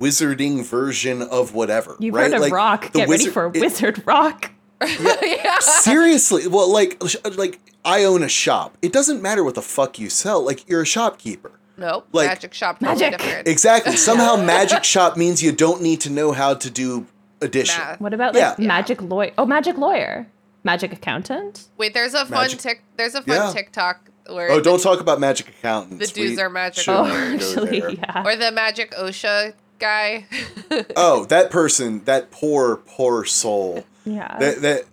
wizarding 0.00 0.64
version 0.64 1.22
of 1.22 1.54
whatever. 1.54 1.96
You've 1.98 2.14
right? 2.14 2.24
heard 2.30 2.34
of 2.34 2.40
Like, 2.42 2.52
rock. 2.52 2.92
the 2.92 3.00
Get 3.00 3.08
ready 3.08 3.28
for 3.28 3.46
it- 3.46 3.60
Wizard 3.60 4.02
Rock. 4.06 4.50
yeah. 4.82 5.58
Seriously, 5.60 6.46
well, 6.46 6.70
like, 6.72 7.02
like 7.36 7.60
I 7.84 8.04
own 8.04 8.22
a 8.22 8.28
shop. 8.28 8.78
It 8.82 8.92
doesn't 8.92 9.20
matter 9.20 9.44
what 9.44 9.54
the 9.54 9.62
fuck 9.62 9.98
you 9.98 10.08
sell. 10.08 10.42
Like, 10.44 10.66
you're 10.68 10.82
a 10.82 10.86
shopkeeper. 10.86 11.52
Nope. 11.76 12.06
Like- 12.12 12.28
magic 12.28 12.54
shop. 12.54 12.80
Magic. 12.80 13.18
different. 13.18 13.48
Exactly. 13.48 13.96
Somehow, 13.96 14.36
magic 14.42 14.84
shop 14.84 15.16
means 15.16 15.42
you 15.42 15.52
don't 15.52 15.82
need 15.82 16.00
to 16.02 16.10
know 16.10 16.32
how 16.32 16.54
to 16.54 16.70
do 16.70 17.06
addition. 17.40 17.78
Math. 17.78 18.00
What 18.00 18.14
about 18.14 18.34
like 18.34 18.58
Yeah. 18.58 18.66
magic 18.66 19.00
lawyer? 19.02 19.32
Oh, 19.38 19.46
magic 19.46 19.76
lawyer, 19.78 20.26
magic 20.64 20.92
accountant. 20.92 21.68
Wait, 21.78 21.94
there's 21.94 22.14
a 22.14 22.26
fun 22.26 22.42
Magic- 22.42 22.58
tick. 22.60 22.82
There's 22.96 23.14
a 23.14 23.22
fun 23.22 23.36
Yeah. 23.36 23.52
TikTok 23.52 24.10
where 24.28 24.50
Oh, 24.52 24.60
don't 24.60 24.80
talk 24.82 25.00
about 25.00 25.18
magic 25.20 25.48
accountants. 25.48 26.08
The 26.08 26.14
dudes 26.14 26.36
We 26.36 26.42
are 26.42 26.50
magic 26.50 26.84
Oh, 26.88 27.06
actually, 27.06 27.78
yeah. 27.98 28.22
or 28.24 28.36
the 28.36 28.52
magic 28.52 28.92
OSHA 28.92 29.54
guy. 29.78 30.26
Oh, 30.96 31.24
that 31.26 31.50
person, 31.50 32.04
that 32.04 32.30
poor, 32.30 32.76
poor 32.76 33.24
soul. 33.24 33.84
Yeah. 34.04 34.36
That 34.38 34.62
that 34.62 34.84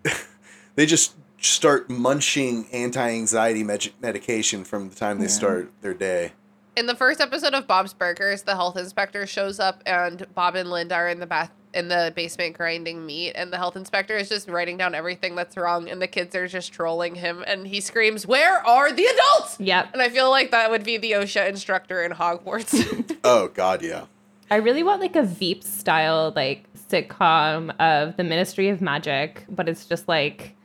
they 0.76 0.86
just 0.86 1.14
start 1.40 1.90
munching 1.90 2.68
anti-anxiety 2.74 3.64
med- 3.64 3.92
medication 4.02 4.64
from 4.64 4.90
the 4.90 4.96
time 4.96 5.20
they 5.20 5.28
start 5.28 5.72
their 5.82 5.94
day. 5.94 6.32
in 6.76 6.88
the 6.88 6.96
first 6.96 7.22
episode 7.22 7.54
of 7.54 7.68
Bob's 7.68 7.94
Burgers, 7.94 8.42
the 8.44 8.56
health 8.56 8.76
inspector 8.78 9.26
shows 9.28 9.60
up 9.60 9.82
and 9.86 10.26
Bob 10.34 10.56
and 10.56 10.70
Linda 10.70 10.96
are 10.96 11.08
in 11.10 11.20
the 11.20 11.26
bath 11.28 11.52
in 11.74 11.90
the 11.90 12.12
basement 12.16 12.58
grinding 12.58 13.06
meat 13.06 13.34
and 13.34 13.52
the 13.52 13.58
health 13.58 13.76
inspector 13.76 14.16
is 14.16 14.30
just 14.30 14.48
writing 14.48 14.78
down 14.78 14.96
everything 14.96 15.36
that's 15.36 15.58
wrong 15.58 15.90
and 15.90 16.02
the 16.02 16.08
kids 16.08 16.36
are 16.36 16.48
just 16.48 16.72
trolling 16.72 17.16
him 17.16 17.44
and 17.46 17.68
he 17.68 17.82
screams, 17.82 18.26
"Where 18.26 18.66
are 18.66 18.92
the 18.92 19.06
adults?" 19.06 19.60
Yep. 19.60 19.90
And 19.94 20.02
I 20.02 20.10
feel 20.10 20.30
like 20.30 20.52
that 20.52 20.70
would 20.72 20.84
be 20.84 20.98
the 20.98 21.12
OSHA 21.12 21.50
instructor 21.50 22.04
in 22.04 22.12
Hogwarts. 22.14 23.16
Oh 23.24 23.50
God, 23.50 23.82
yeah. 23.82 24.06
I 24.50 24.56
really 24.58 24.84
want 24.84 25.02
like 25.02 25.18
a 25.18 25.24
Veep 25.24 25.62
style 25.64 26.32
like 26.36 26.66
sitcom 26.90 27.78
of 27.80 28.16
the 28.16 28.24
Ministry 28.24 28.70
of 28.70 28.80
Magic, 28.80 29.46
but 29.50 29.68
it's 29.68 29.86
just 29.86 30.08
like 30.08 30.56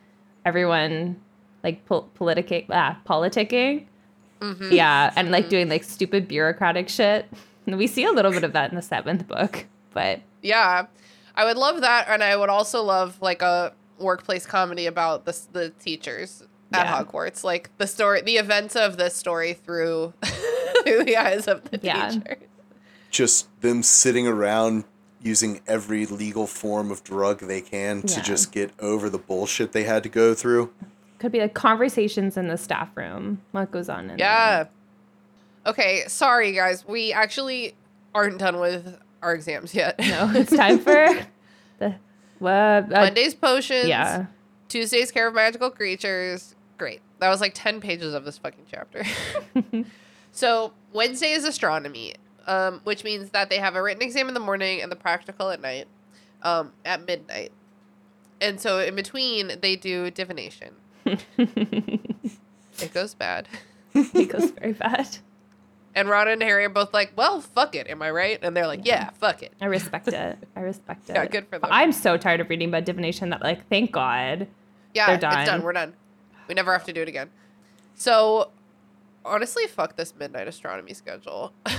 everyone 0.45 1.21
like 1.65 1.85
pol- 1.87 2.09
politica- 2.19 2.67
ah, 2.71 2.99
politicking. 3.07 3.87
Mm-hmm. 4.41 4.73
Yeah, 4.73 5.13
and 5.17 5.31
like 5.31 5.49
doing 5.49 5.69
like 5.69 5.85
stupid 5.85 6.29
bureaucratic 6.29 6.89
shit. 6.89 7.27
And 7.67 7.79
we 7.79 7.87
see 7.87 8.05
a 8.05 8.11
little 8.11 8.33
bit 8.33 8.45
of 8.45 8.53
that 8.55 8.71
in 8.71 8.77
the 8.77 8.83
seventh 8.83 9.27
book, 9.29 9.67
but 9.95 10.21
yeah. 10.43 10.87
I 11.35 11.45
would 11.45 11.57
love 11.57 11.81
that 11.81 12.07
and 12.09 12.23
I 12.23 12.37
would 12.37 12.51
also 12.51 12.83
love 12.83 13.21
like 13.23 13.41
a 13.43 13.73
workplace 13.99 14.45
comedy 14.47 14.87
about 14.87 15.25
the 15.25 15.39
the 15.53 15.71
teachers 15.71 16.43
at 16.73 16.87
Yeah. 16.87 17.03
Hogwarts, 17.05 17.43
like 17.45 17.71
the 17.79 17.87
story 17.87 18.21
the 18.23 18.37
events 18.37 18.77
of 18.77 18.97
this 18.97 19.15
story 19.15 19.55
through 19.55 20.13
through 20.85 21.05
the 21.05 21.17
eyes 21.17 21.47
of 21.49 21.71
the 21.71 21.79
Yeah. 21.83 22.11
teachers. 22.11 22.37
Just 23.11 23.49
them 23.61 23.83
sitting 23.83 24.27
around 24.27 24.85
using 25.23 25.61
every 25.69 26.05
legal 26.05 26.47
form 26.49 26.91
of 26.91 27.05
drug 27.05 27.41
they 27.41 27.61
can 27.61 28.03
to 28.03 28.17
Yeah. 28.17 28.23
just 28.23 28.51
get 28.53 28.73
over 28.81 29.09
the 29.09 29.19
bullshit 29.19 29.73
they 29.73 29.85
had 29.85 30.03
to 30.03 30.09
go 30.09 30.35
through. 30.35 30.73
could 31.19 31.31
be 31.33 31.39
like 31.41 31.55
conversations 31.55 32.37
in 32.37 32.49
the 32.49 32.59
staff 32.59 32.89
room. 32.97 33.41
What 33.53 33.71
goes 33.71 33.89
on 33.89 34.11
in 34.11 34.19
Yeah. 34.19 34.65
Okay, 35.67 36.03
sorry 36.09 36.53
guys. 36.53 36.85
We 36.87 37.13
actually 37.13 37.75
aren't 38.15 38.39
done 38.39 38.59
with 38.59 38.99
our 39.23 39.35
exams 39.35 39.75
yet. 39.75 39.99
No, 39.99 40.31
it's 40.35 40.55
time 40.55 40.79
for 40.79 41.09
the? 41.79 41.95
Uh, 42.45 42.83
Monday's 42.91 43.35
potions. 43.35 43.89
yeah. 43.89 44.27
Tuesday's 44.69 45.13
care 45.13 45.29
of 45.29 45.35
magical 45.35 45.71
creatures. 45.71 46.55
Great. 46.77 47.01
That 47.21 47.29
was 47.29 47.41
like 47.41 47.53
10 47.55 47.81
pages 47.81 48.15
of 48.15 48.25
this 48.25 48.39
fucking 48.39 48.65
chapter. 48.71 49.05
so, 50.33 50.73
Wednesday 50.93 51.33
is 51.33 51.45
astronomy, 51.45 52.15
um, 52.47 52.81
which 52.85 53.05
means 53.05 53.31
that 53.31 53.49
they 53.51 53.59
have 53.59 53.77
a 53.77 53.83
written 53.83 54.03
exam 54.03 54.29
in 54.29 54.35
the 54.35 54.41
morning 54.41 54.83
and 54.83 54.91
the 54.91 54.97
practical 54.97 55.51
at 55.51 55.61
night, 55.61 55.87
um, 56.43 56.73
at 56.85 57.07
midnight. 57.07 57.53
And 58.41 58.61
so, 58.61 58.81
in 58.81 58.97
between, 58.97 59.53
they 59.61 59.77
do 59.77 60.11
divination. 60.11 60.75
it 61.07 62.93
goes 62.93 63.15
bad. 63.15 63.47
it 63.95 64.29
goes 64.31 64.51
very 64.51 64.73
bad. 64.73 65.19
And 65.95 66.09
Ron 66.09 66.29
and 66.29 66.43
Harry 66.43 66.65
are 66.65 66.69
both 66.71 66.95
like, 66.95 67.13
well, 67.17 67.41
fuck 67.41 67.75
it. 67.75 67.87
Am 67.89 68.01
I 68.01 68.11
right? 68.11 68.39
And 68.43 68.57
they're 68.57 68.67
like, 68.67 68.87
yeah, 68.87 69.11
fuck 69.11 69.43
it. 69.43 69.53
I 69.61 69.67
respect 69.67 70.09
it. 70.09 70.39
I 70.57 70.61
respect 70.61 71.11
it. 71.11 71.15
Yeah, 71.15 71.27
good 71.27 71.47
for 71.49 71.59
them. 71.59 71.69
I'm 71.73 71.93
so 71.93 72.17
tired 72.17 72.41
of 72.41 72.49
reading 72.49 72.69
about 72.71 72.85
divination 72.87 73.29
that 73.31 73.43
like, 73.43 73.69
thank 73.69 73.93
God. 73.93 74.47
Yeah, 74.95 75.07
They're 75.07 75.15
it's 75.17 75.23
done. 75.23 75.47
done. 75.47 75.63
We're 75.63 75.73
done. 75.75 75.95
We 76.49 76.55
never 76.55 76.73
have 76.73 76.85
to 76.85 76.93
do 76.93 77.03
it 77.03 77.09
again. 77.09 77.31
So, 77.95 78.51
honestly, 79.25 79.67
fuck 79.67 79.97
this 79.97 80.15
midnight 80.19 80.49
astronomy 80.49 80.95
schedule. 80.95 81.53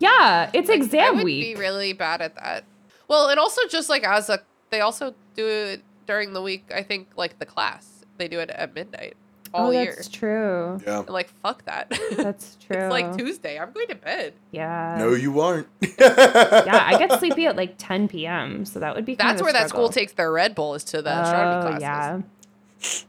Yeah, 0.00 0.50
it's 0.54 0.70
I 0.70 0.74
exam 0.74 1.04
I 1.04 1.10
would 1.10 1.24
week. 1.24 1.54
be 1.54 1.60
really 1.60 1.92
bad 1.92 2.22
at 2.22 2.34
that. 2.36 2.64
Well, 3.06 3.28
and 3.28 3.38
also 3.38 3.60
just 3.68 3.90
like 3.90 4.02
as 4.02 4.30
a, 4.30 4.40
they 4.70 4.80
also 4.80 5.14
do 5.36 5.46
it 5.46 5.82
during 6.06 6.32
the 6.32 6.40
week. 6.40 6.72
I 6.74 6.82
think 6.82 7.08
like 7.16 7.38
the 7.38 7.44
class, 7.44 8.06
they 8.16 8.26
do 8.26 8.38
it 8.40 8.48
at 8.48 8.74
midnight 8.74 9.14
all 9.52 9.68
oh, 9.68 9.70
year. 9.70 9.94
that's 9.96 10.08
true. 10.08 10.80
Yeah. 10.86 11.00
And, 11.00 11.08
like 11.08 11.28
fuck 11.42 11.64
that. 11.64 11.92
That's 12.16 12.56
true. 12.66 12.76
it's 12.84 12.90
like 12.90 13.16
Tuesday. 13.16 13.58
I'm 13.58 13.72
going 13.72 13.88
to 13.88 13.94
bed. 13.96 14.34
Yeah. 14.52 14.96
No, 14.98 15.14
you 15.14 15.40
aren't. 15.40 15.66
yeah, 15.98 16.84
I 16.86 16.96
get 16.98 17.18
sleepy 17.18 17.46
at 17.46 17.56
like 17.56 17.74
10 17.78 18.08
p.m. 18.08 18.64
So 18.64 18.78
that 18.80 18.94
would 18.94 19.04
be. 19.04 19.16
kind 19.16 19.30
That's 19.30 19.40
of 19.40 19.44
a 19.44 19.44
where 19.44 19.52
that 19.52 19.68
school 19.68 19.88
takes 19.88 20.12
their 20.12 20.30
Red 20.32 20.54
Bull 20.54 20.74
is 20.74 20.84
to 20.84 21.02
the 21.02 21.10
astronomy 21.20 21.56
Oh 21.74 21.78
classes. 21.78 21.82
yeah. 21.82 23.00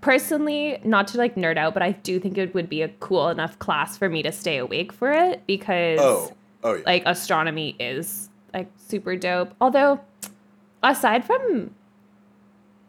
personally, 0.00 0.80
not 0.84 1.08
to 1.08 1.18
like 1.18 1.34
nerd 1.34 1.56
out, 1.58 1.74
but 1.74 1.82
I 1.82 1.92
do 1.92 2.18
think 2.18 2.38
it 2.38 2.54
would 2.54 2.68
be 2.68 2.82
a 2.82 2.88
cool 2.88 3.28
enough 3.28 3.58
class 3.58 3.96
for 3.98 4.08
me 4.08 4.22
to 4.22 4.32
stay 4.32 4.56
awake 4.56 4.92
for 4.92 5.10
it 5.12 5.42
because 5.46 5.98
Oh, 6.00 6.32
oh 6.64 6.74
yeah. 6.74 6.82
like 6.86 7.02
astronomy 7.06 7.76
is 7.78 8.28
like 8.54 8.70
super 8.76 9.16
dope. 9.16 9.52
Although, 9.60 10.00
aside 10.82 11.24
from 11.24 11.74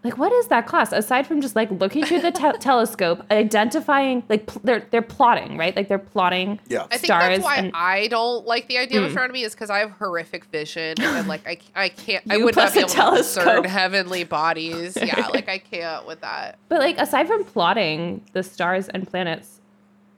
like 0.03 0.17
what 0.17 0.31
is 0.31 0.47
that 0.47 0.65
class? 0.65 0.91
Aside 0.91 1.27
from 1.27 1.41
just 1.41 1.55
like 1.55 1.69
looking 1.69 2.03
through 2.05 2.21
the 2.21 2.31
te- 2.31 2.57
telescope, 2.59 3.23
identifying 3.29 4.23
like 4.29 4.47
pl- 4.47 4.61
they're 4.63 4.87
they're 4.89 5.01
plotting 5.01 5.57
right, 5.57 5.75
like 5.75 5.87
they're 5.87 5.99
plotting 5.99 6.59
Yeah. 6.67 6.83
I 6.85 6.97
think 6.97 7.05
stars 7.05 7.29
that's 7.37 7.43
why 7.43 7.55
and 7.57 7.71
I 7.75 8.07
don't 8.07 8.45
like 8.47 8.67
the 8.67 8.77
idea 8.79 8.99
of 8.99 9.05
Mm. 9.05 9.07
astronomy 9.09 9.41
is 9.43 9.53
because 9.53 9.69
I 9.69 9.79
have 9.79 9.91
horrific 9.91 10.45
vision 10.45 10.95
and 10.99 11.27
like 11.27 11.45
I, 11.47 11.57
I 11.75 11.89
can't 11.89 12.23
I 12.29 12.37
You 12.37 12.45
would 12.45 12.55
not 12.55 12.71
plus 12.71 12.73
be 12.73 12.79
a 12.79 13.03
able 13.03 13.11
to 13.11 13.17
discern 13.17 13.63
heavenly 13.65 14.23
bodies. 14.23 14.97
Yeah, 15.01 15.27
like 15.27 15.47
I 15.49 15.59
can't 15.59 16.07
with 16.07 16.21
that. 16.21 16.57
But 16.69 16.79
like 16.79 16.97
aside 16.97 17.27
from 17.27 17.43
plotting 17.43 18.23
the 18.33 18.41
stars 18.43 18.87
and 18.89 19.07
planets, 19.07 19.59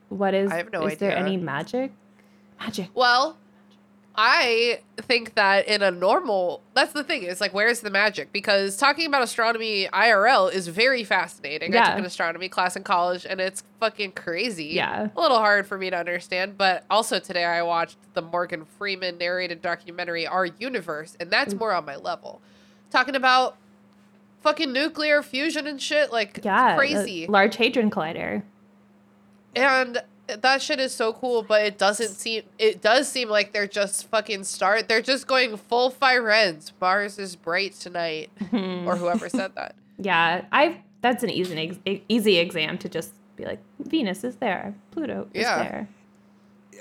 what 0.08 0.32
is 0.34 0.50
I 0.50 0.56
have 0.56 0.72
no 0.72 0.86
is 0.86 0.98
there 0.98 1.16
any 1.16 1.36
magic? 1.36 1.92
Magic. 2.60 2.88
Well, 2.94 3.36
I 4.16 4.78
think 4.96 5.34
that 5.34 5.66
in 5.66 5.82
a 5.82 5.90
normal 5.90 6.62
that's 6.72 6.92
the 6.92 7.02
thing 7.02 7.24
is 7.24 7.40
like 7.40 7.52
where's 7.52 7.80
the 7.80 7.90
magic 7.90 8.32
because 8.32 8.76
talking 8.76 9.06
about 9.06 9.22
astronomy 9.22 9.88
IRL 9.92 10.52
is 10.52 10.68
very 10.68 11.02
fascinating. 11.02 11.74
I 11.76 11.84
took 11.90 11.98
an 11.98 12.04
astronomy 12.04 12.48
class 12.48 12.76
in 12.76 12.84
college 12.84 13.26
and 13.28 13.40
it's 13.40 13.64
fucking 13.80 14.12
crazy. 14.12 14.66
Yeah. 14.66 15.08
A 15.16 15.20
little 15.20 15.38
hard 15.38 15.66
for 15.66 15.76
me 15.76 15.90
to 15.90 15.96
understand, 15.96 16.56
but 16.56 16.84
also 16.88 17.18
today 17.18 17.44
I 17.44 17.62
watched 17.62 17.96
the 18.14 18.22
Morgan 18.22 18.64
Freeman 18.64 19.18
narrated 19.18 19.60
documentary 19.60 20.26
Our 20.28 20.46
Universe 20.46 21.16
and 21.18 21.28
Mm. 21.28 21.32
that's 21.32 21.54
more 21.54 21.72
on 21.72 21.84
my 21.84 21.96
level. 21.96 22.40
Talking 22.90 23.16
about 23.16 23.56
fucking 24.42 24.72
nuclear 24.72 25.22
fusion 25.24 25.66
and 25.66 25.82
shit 25.82 26.12
like 26.12 26.38
Yeah. 26.44 26.76
crazy. 26.76 27.26
Large 27.26 27.56
Hadron 27.56 27.90
Collider. 27.90 28.42
And 29.56 30.02
that 30.26 30.62
shit 30.62 30.80
is 30.80 30.94
so 30.94 31.12
cool, 31.12 31.42
but 31.42 31.64
it 31.64 31.78
doesn't 31.78 32.10
seem 32.10 32.42
it 32.58 32.80
does 32.80 33.08
seem 33.08 33.28
like 33.28 33.52
they're 33.52 33.66
just 33.66 34.08
fucking 34.08 34.44
start 34.44 34.88
they're 34.88 35.02
just 35.02 35.26
going 35.26 35.56
full 35.56 35.90
fire 35.90 36.30
ends. 36.30 36.72
Mars 36.80 37.18
is 37.18 37.36
bright 37.36 37.74
tonight. 37.74 38.30
or 38.52 38.96
whoever 38.96 39.28
said 39.28 39.54
that. 39.56 39.74
Yeah, 39.98 40.44
I 40.52 40.82
that's 41.02 41.22
an 41.22 41.30
easy 41.30 41.76
ex- 41.86 42.00
easy 42.08 42.38
exam 42.38 42.78
to 42.78 42.88
just 42.88 43.12
be 43.36 43.44
like 43.44 43.60
Venus 43.78 44.24
is 44.24 44.36
there, 44.36 44.74
Pluto 44.92 45.28
is 45.34 45.42
Yeah. 45.42 45.58
there. 45.62 45.88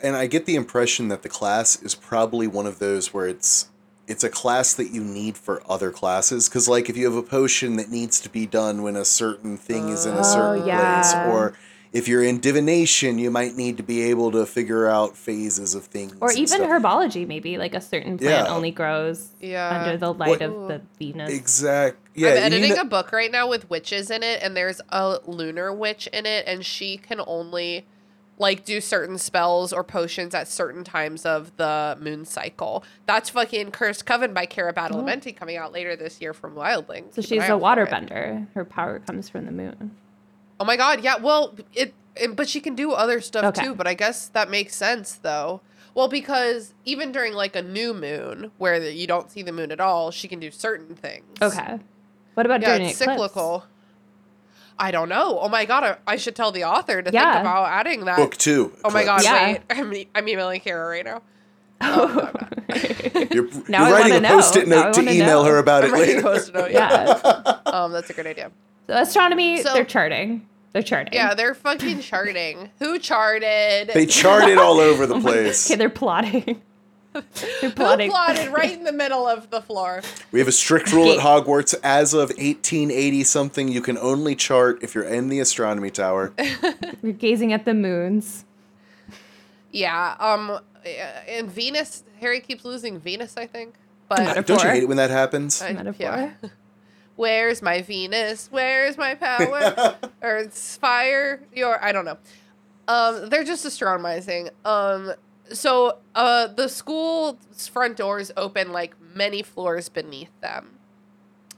and 0.04 0.16
I 0.16 0.28
get 0.28 0.46
the 0.46 0.56
impression 0.56 1.08
that 1.10 1.24
the 1.24 1.30
class 1.30 1.82
is 1.82 1.96
probably 1.96 2.48
one 2.48 2.66
of 2.68 2.80
those 2.80 3.14
where 3.14 3.28
it's 3.28 3.70
it's 4.08 4.24
a 4.24 4.30
class 4.30 4.74
that 4.74 4.92
you 4.92 5.02
need 5.02 5.38
for 5.38 5.62
other 5.70 5.90
classes 5.92 6.50
because 6.50 6.68
like 6.68 6.90
if 6.90 6.98
you 6.98 7.06
have 7.06 7.16
a 7.16 7.24
potion 7.24 7.78
that 7.78 7.90
needs 7.90 8.20
to 8.22 8.30
be 8.30 8.46
done 8.46 8.84
when 8.84 8.96
a 8.96 9.06
certain 9.06 9.56
thing 9.58 9.90
is 9.90 10.06
in 10.06 10.14
a 10.16 10.20
oh, 10.20 10.24
certain 10.24 10.64
Oh, 10.64 10.66
yeah. 10.66 11.02
place 11.02 11.14
or 11.34 11.54
if 11.94 12.08
you're 12.08 12.24
in 12.24 12.40
divination 12.40 13.18
you 13.20 13.32
might 13.32 13.56
need 13.56 13.78
to 13.78 13.84
be 13.84 14.02
able 14.02 14.32
to 14.32 14.46
figure 14.46 14.88
out 14.88 15.16
phases 15.16 15.76
of 15.76 15.86
things 15.86 16.16
Or 16.20 16.32
even 16.32 16.48
stuff. 16.48 16.62
herbology, 16.70 17.26
maybe 17.26 17.58
like 17.58 17.74
a 17.74 17.82
certain 17.82 18.18
plant 18.18 18.48
Yeah. 18.48 18.54
only 18.54 18.72
grows 18.72 19.30
Yeah. 19.40 19.80
under 19.84 19.98
the 19.98 20.14
light 20.14 20.30
What- 20.30 20.42
of 20.42 20.68
the 20.68 20.82
Venus. 21.00 21.32
exact 21.32 21.98
yeah 22.16 22.30
I'm 22.30 22.36
you 22.36 22.42
need 22.60 22.66
editing 22.66 22.78
a 22.80 22.86
book 22.86 23.12
right 23.12 23.32
now 23.32 23.48
with 23.48 23.70
witches 23.70 24.12
in 24.12 24.24
it, 24.24 24.42
and 24.44 24.58
there's 24.58 24.82
a 24.90 25.20
lunar 25.26 25.72
witch 25.74 26.08
in 26.08 26.26
it, 26.26 26.46
and 26.48 26.66
she 26.66 26.98
can 26.98 27.22
only 27.26 27.86
like 28.40 28.66
do 28.66 28.82
certain 28.82 29.18
spells 29.20 29.72
or 29.72 29.84
potions 29.84 30.34
at 30.34 30.48
certain 30.48 30.84
times 30.84 31.24
of 31.24 31.56
the 31.58 31.96
moon 32.02 32.26
cycle. 32.26 32.84
That's 33.06 33.30
fucking 33.30 33.70
Cursed 33.72 34.08
Coven 34.08 34.34
by 34.34 34.48
Cara 34.48 34.74
Badalamenti 34.74 35.34
oh. 35.36 35.40
coming 35.40 35.56
out 35.56 35.72
later 35.72 35.96
this 35.96 36.20
year 36.20 36.34
from 36.34 36.56
Wildling. 36.56 37.14
So 37.14 37.22
Keep 37.22 37.26
she's 37.26 37.42
a 37.44 37.54
out 37.54 37.60
for 37.60 37.86
waterbender. 37.86 38.48
Her 38.56 38.66
power 38.66 38.98
comes 39.00 39.30
from 39.30 39.46
the 39.46 39.52
moon. 39.52 39.92
Oh 40.60 40.66
my 40.66 40.76
god, 40.78 41.04
yeah. 41.04 41.18
Well, 41.18 41.56
it, 41.74 41.94
it 42.16 42.36
but 42.36 42.48
she 42.48 42.62
can 42.62 42.76
do 42.76 42.92
other 42.92 43.22
stuff 43.22 43.44
Okay. 43.46 43.66
too, 43.66 43.76
but 43.76 43.88
I 43.88 43.94
guess 43.94 44.28
that 44.30 44.50
makes 44.50 44.76
sense 44.76 45.14
though. 45.16 45.62
Well, 45.96 46.08
because 46.08 46.74
even 46.86 47.12
during 47.12 47.34
like 47.34 47.56
a 47.56 47.62
new 47.62 47.94
moon 47.94 48.52
where 48.58 48.80
the- 48.80 48.94
you 48.94 49.06
don't 49.08 49.30
see 49.30 49.42
the 49.44 49.52
moon 49.52 49.72
at 49.72 49.80
all, 49.80 50.10
she 50.12 50.28
can 50.28 50.40
do 50.40 50.50
certain 50.52 50.96
things. 50.96 51.26
Okay. 51.42 51.80
What 52.34 52.46
about 52.48 52.62
Yeah, 52.62 52.78
during 52.78 52.90
it's 52.90 53.00
an 53.02 53.10
cyclical. 53.10 53.66
I 54.80 54.90
don't 54.90 55.08
know. 55.10 55.38
Oh 55.40 55.50
my 55.50 55.66
god, 55.66 55.84
I, 55.84 55.98
I 56.08 56.16
should 56.16 56.36
tell 56.36 56.52
the 56.52 56.64
author 56.64 57.02
to 57.04 57.12
Yeah. 57.12 57.34
think 57.34 57.42
about 57.42 57.68
adding 57.70 58.06
that. 58.06 58.18
book 58.18 58.36
two 58.38 58.74
Oh 58.84 58.90
my 58.90 59.04
god, 59.04 59.24
Yeah. 59.24 59.46
wait. 59.54 59.62
I'm, 59.70 59.94
e- 59.94 60.08
I'm 60.16 60.28
emailing 60.28 60.62
Kara 60.62 60.88
right 60.90 61.06
now. 61.06 61.22
you're, 63.32 63.48
Now 63.68 63.84
I 63.86 63.90
you're 63.90 63.98
writing 63.98 64.14
a 64.18 64.20
know. 64.22 64.30
post-it 64.30 64.68
Now 64.68 64.84
note 64.86 64.94
to 64.96 65.02
email 65.02 65.44
know. 65.44 65.44
her 65.44 65.58
about 65.60 65.84
I'm 65.84 65.90
it 65.90 65.94
writing 65.94 66.10
a 66.16 66.18
later 66.18 66.22
post-it 66.24 66.56
note, 66.56 66.72
yeah. 66.72 67.20
Yeah. 67.24 67.52
Um, 67.66 67.92
that's 67.92 68.10
a 68.10 68.14
great 68.14 68.28
idea. 68.28 68.52
So 68.88 68.94
astronomy, 68.96 69.62
So- 69.62 69.74
they're 69.74 69.86
charting. 69.86 70.48
They're 70.74 70.82
charting. 70.82 71.14
Yeah, 71.14 71.36
they're 71.36 71.54
fucking 71.54 72.00
charting. 72.00 72.72
Who 72.80 72.98
charted? 72.98 73.92
they 73.94 74.08
charted 74.08 74.58
all 74.58 74.80
over 74.80 75.06
the 75.06 75.20
place 75.22 75.70
Okay, 75.70 75.78
they're 75.78 75.88
plotting. 75.90 76.62
they're 77.14 77.22
Who 77.22 77.70
plotted 77.70 78.52
right 78.52 78.72
in 78.74 78.84
the 78.84 78.92
middle 78.92 79.28
of 79.28 79.52
the 79.52 79.62
floor? 79.62 80.02
We 80.32 80.40
have 80.40 80.48
a 80.48 80.52
strict 80.52 80.92
rule 80.92 81.12
at 81.12 81.20
Hogwarts. 81.20 81.76
As 81.84 82.16
of 82.16 82.30
1880 82.30 83.24
something, 83.24 83.68
you 83.68 83.82
can 83.82 84.00
only 84.00 84.34
chart 84.36 84.80
if 84.82 84.96
you're 84.96 85.04
in 85.04 85.30
the 85.30 85.40
astronomy 85.40 85.92
tower. 85.92 86.34
You're 87.04 87.14
gazing 87.14 87.54
at 87.54 87.66
the 87.66 87.76
moons. 87.76 88.44
Yeah. 89.72 90.16
Um. 90.20 90.60
And 91.28 91.52
Venus. 91.52 92.04
Harry 92.20 92.40
keeps 92.40 92.66
losing 92.66 93.00
Venus. 93.00 93.36
I 93.38 93.46
think. 93.46 93.76
But 94.10 94.48
Don't 94.48 94.64
you 94.64 94.70
hate 94.70 94.84
it 94.84 94.88
when 94.88 94.98
that 94.98 95.12
happens? 95.12 95.62
I- 95.62 95.74
Metaphor. 95.74 96.34
yeah. 96.42 96.50
Where's 97.16 97.62
my 97.62 97.82
Venus? 97.82 98.48
Where's 98.52 98.98
my 98.98 99.16
power? 99.16 99.98
or 100.22 100.38
it's 100.38 100.78
fire 100.78 101.42
your 101.54 101.84
I 101.84 101.92
don't 101.92 102.06
know. 102.06 102.18
Um, 102.88 103.30
they're 103.30 103.44
just 103.44 103.64
astronomizing. 103.66 104.50
Um, 104.66 105.14
so 105.52 106.00
uh, 106.16 106.48
the 106.48 106.68
school's 106.68 107.68
front 107.68 107.98
doors 107.98 108.32
open 108.36 108.72
like 108.72 108.96
many 109.14 109.42
floors 109.44 109.90
beneath 109.90 110.32
them, 110.42 110.72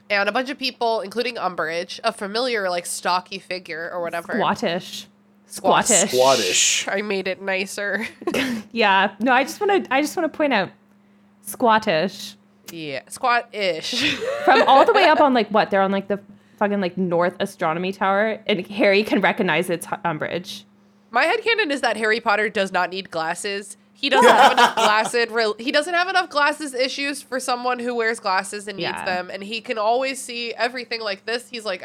and 0.09 0.27
a 0.27 0.31
bunch 0.31 0.49
of 0.49 0.57
people, 0.57 1.01
including 1.01 1.35
Umbridge, 1.35 1.99
a 2.03 2.11
familiar 2.11 2.69
like 2.69 2.85
stocky 2.85 3.39
figure 3.39 3.89
or 3.91 4.01
whatever. 4.01 4.33
Squattish. 4.33 5.07
Squattish. 5.47 6.11
Squattish. 6.11 6.87
I 6.87 7.01
made 7.01 7.27
it 7.27 7.41
nicer. 7.41 8.07
Yeah. 8.71 9.15
No, 9.21 9.31
I 9.31 9.43
just 9.43 9.61
want 9.61 9.85
to. 9.85 9.93
I 9.93 10.01
just 10.01 10.17
want 10.17 10.29
to 10.31 10.35
point 10.35 10.51
out, 10.51 10.69
squattish. 11.47 12.35
Yeah, 12.71 13.01
squat-ish. 13.07 14.15
From 14.45 14.63
all 14.67 14.85
the 14.85 14.93
way 14.93 15.05
up 15.05 15.19
on 15.19 15.33
like 15.33 15.49
what? 15.49 15.69
They're 15.71 15.81
on 15.81 15.91
like 15.91 16.07
the 16.07 16.19
fucking 16.57 16.81
like 16.81 16.97
North 16.97 17.35
Astronomy 17.39 17.91
Tower, 17.91 18.39
and 18.47 18.65
Harry 18.67 19.03
can 19.03 19.21
recognize 19.21 19.69
it's 19.69 19.85
Umbridge. 19.87 20.63
My 21.11 21.25
headcanon 21.25 21.71
is 21.71 21.81
that 21.81 21.97
Harry 21.97 22.19
Potter 22.19 22.49
does 22.49 22.71
not 22.71 22.89
need 22.89 23.09
glasses. 23.11 23.77
He 23.93 24.09
doesn't 24.09 24.29
have 24.29 24.51
enough 24.51 24.75
glasses. 24.75 25.29
Real, 25.29 25.55
he 25.57 25.71
doesn't 25.71 25.93
have 25.93 26.09
enough 26.09 26.29
glasses 26.29 26.73
issues 26.73 27.21
for 27.21 27.39
someone 27.39 27.79
who 27.79 27.95
wears 27.95 28.19
glasses 28.19 28.67
and 28.67 28.77
needs 28.77 28.89
Yeah. 28.89 29.05
them, 29.05 29.29
and 29.31 29.43
he 29.43 29.61
can 29.61 29.77
always 29.77 30.21
see 30.21 30.53
everything 30.53 30.99
like 31.01 31.25
this. 31.25 31.47
He's 31.49 31.63
like, 31.65 31.83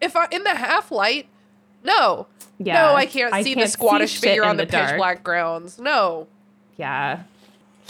if 0.00 0.16
I 0.16 0.26
in 0.30 0.42
the 0.44 0.54
half 0.54 0.90
light, 0.90 1.26
no, 1.84 2.26
Yeah. 2.58 2.74
no, 2.86 2.94
I 2.94 3.04
can't 3.06 3.32
I 3.34 3.42
see 3.42 3.54
can't 3.54 3.66
the 3.66 3.70
squattish 3.70 4.12
shit 4.12 4.20
figure 4.22 4.44
on 4.44 4.56
the, 4.56 4.64
the 4.64 4.70
pitch 4.72 4.96
black 4.96 5.22
grounds. 5.22 5.78
No, 5.78 6.26
Yeah. 6.78 7.20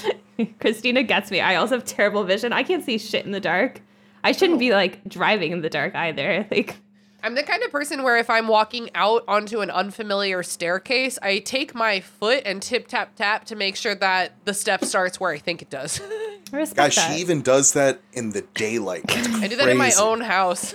Christina 0.61 1.03
gets 1.03 1.31
me. 1.31 1.41
I 1.41 1.57
also 1.57 1.77
have 1.77 1.85
terrible 1.85 2.25
vision. 2.25 2.53
I 2.53 2.63
can't 2.63 2.85
see 2.85 2.99
shit 2.99 3.25
in 3.25 3.33
the 3.33 3.41
dark. 3.41 3.83
I 4.23 4.33
shouldn't 4.33 4.59
be 4.59 4.73
like 4.73 5.05
driving 5.09 5.53
in 5.53 5.63
the 5.63 5.71
dark 5.71 5.95
either. 5.95 6.47
Like, 6.51 6.77
I'm 7.23 7.35
the 7.35 7.43
kind 7.43 7.63
of 7.63 7.71
person 7.71 8.03
where 8.03 8.17
if 8.17 8.31
I'm 8.31 8.49
walking 8.49 8.89
out 8.95 9.25
onto 9.29 9.61
an 9.61 9.71
unfamiliar 9.71 10.43
staircase, 10.43 11.19
I 11.21 11.41
take 11.41 11.75
my 11.75 12.01
foot 12.01 12.43
and 12.47 12.63
tip 12.63 12.89
tap 12.89 13.15
tap 13.15 13.45
to 13.47 13.57
make 13.57 13.77
sure 13.77 13.95
that 13.95 14.33
the 14.47 14.55
step 14.55 14.87
starts 14.87 15.21
where 15.21 15.31
I 15.31 15.37
think 15.37 15.61
it 15.61 15.69
does. 15.69 16.01
I 16.53 16.57
respect 16.57 16.77
Guys, 16.77 16.95
that. 16.97 17.15
she 17.15 17.21
even 17.21 17.43
does 17.43 17.75
that 17.75 18.01
in 18.15 18.31
the 18.31 18.41
daylight. 18.55 19.05
I 19.09 19.49
do 19.49 19.57
that 19.57 19.69
in 19.69 19.77
my 19.77 19.93
own 20.01 20.23
house. 20.23 20.75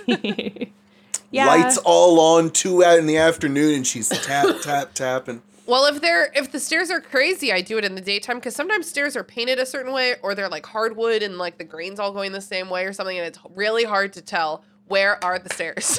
yeah. 1.32 1.46
Lights 1.46 1.78
all 1.78 2.20
on, 2.20 2.50
two 2.50 2.84
out 2.84 2.98
in 2.98 3.06
the 3.06 3.16
afternoon, 3.18 3.74
and 3.74 3.86
she's 3.86 4.08
tap, 4.08 4.46
tap, 4.62 4.94
tapping. 4.94 5.42
Well, 5.66 5.86
if 5.86 6.00
they're 6.00 6.30
if 6.34 6.52
the 6.52 6.60
stairs 6.60 6.90
are 6.90 7.00
crazy, 7.00 7.52
I 7.52 7.60
do 7.60 7.76
it 7.76 7.84
in 7.84 7.96
the 7.96 8.00
daytime 8.00 8.36
because 8.36 8.54
sometimes 8.54 8.88
stairs 8.88 9.16
are 9.16 9.24
painted 9.24 9.58
a 9.58 9.66
certain 9.66 9.92
way, 9.92 10.14
or 10.22 10.34
they're 10.34 10.48
like 10.48 10.64
hardwood 10.64 11.22
and 11.22 11.38
like 11.38 11.58
the 11.58 11.64
grains 11.64 11.98
all 11.98 12.12
going 12.12 12.32
the 12.32 12.40
same 12.40 12.70
way 12.70 12.84
or 12.84 12.92
something, 12.92 13.18
and 13.18 13.26
it's 13.26 13.38
really 13.54 13.84
hard 13.84 14.12
to 14.12 14.22
tell 14.22 14.62
where 14.86 15.22
are 15.24 15.38
the 15.40 15.52
stairs. 15.52 15.98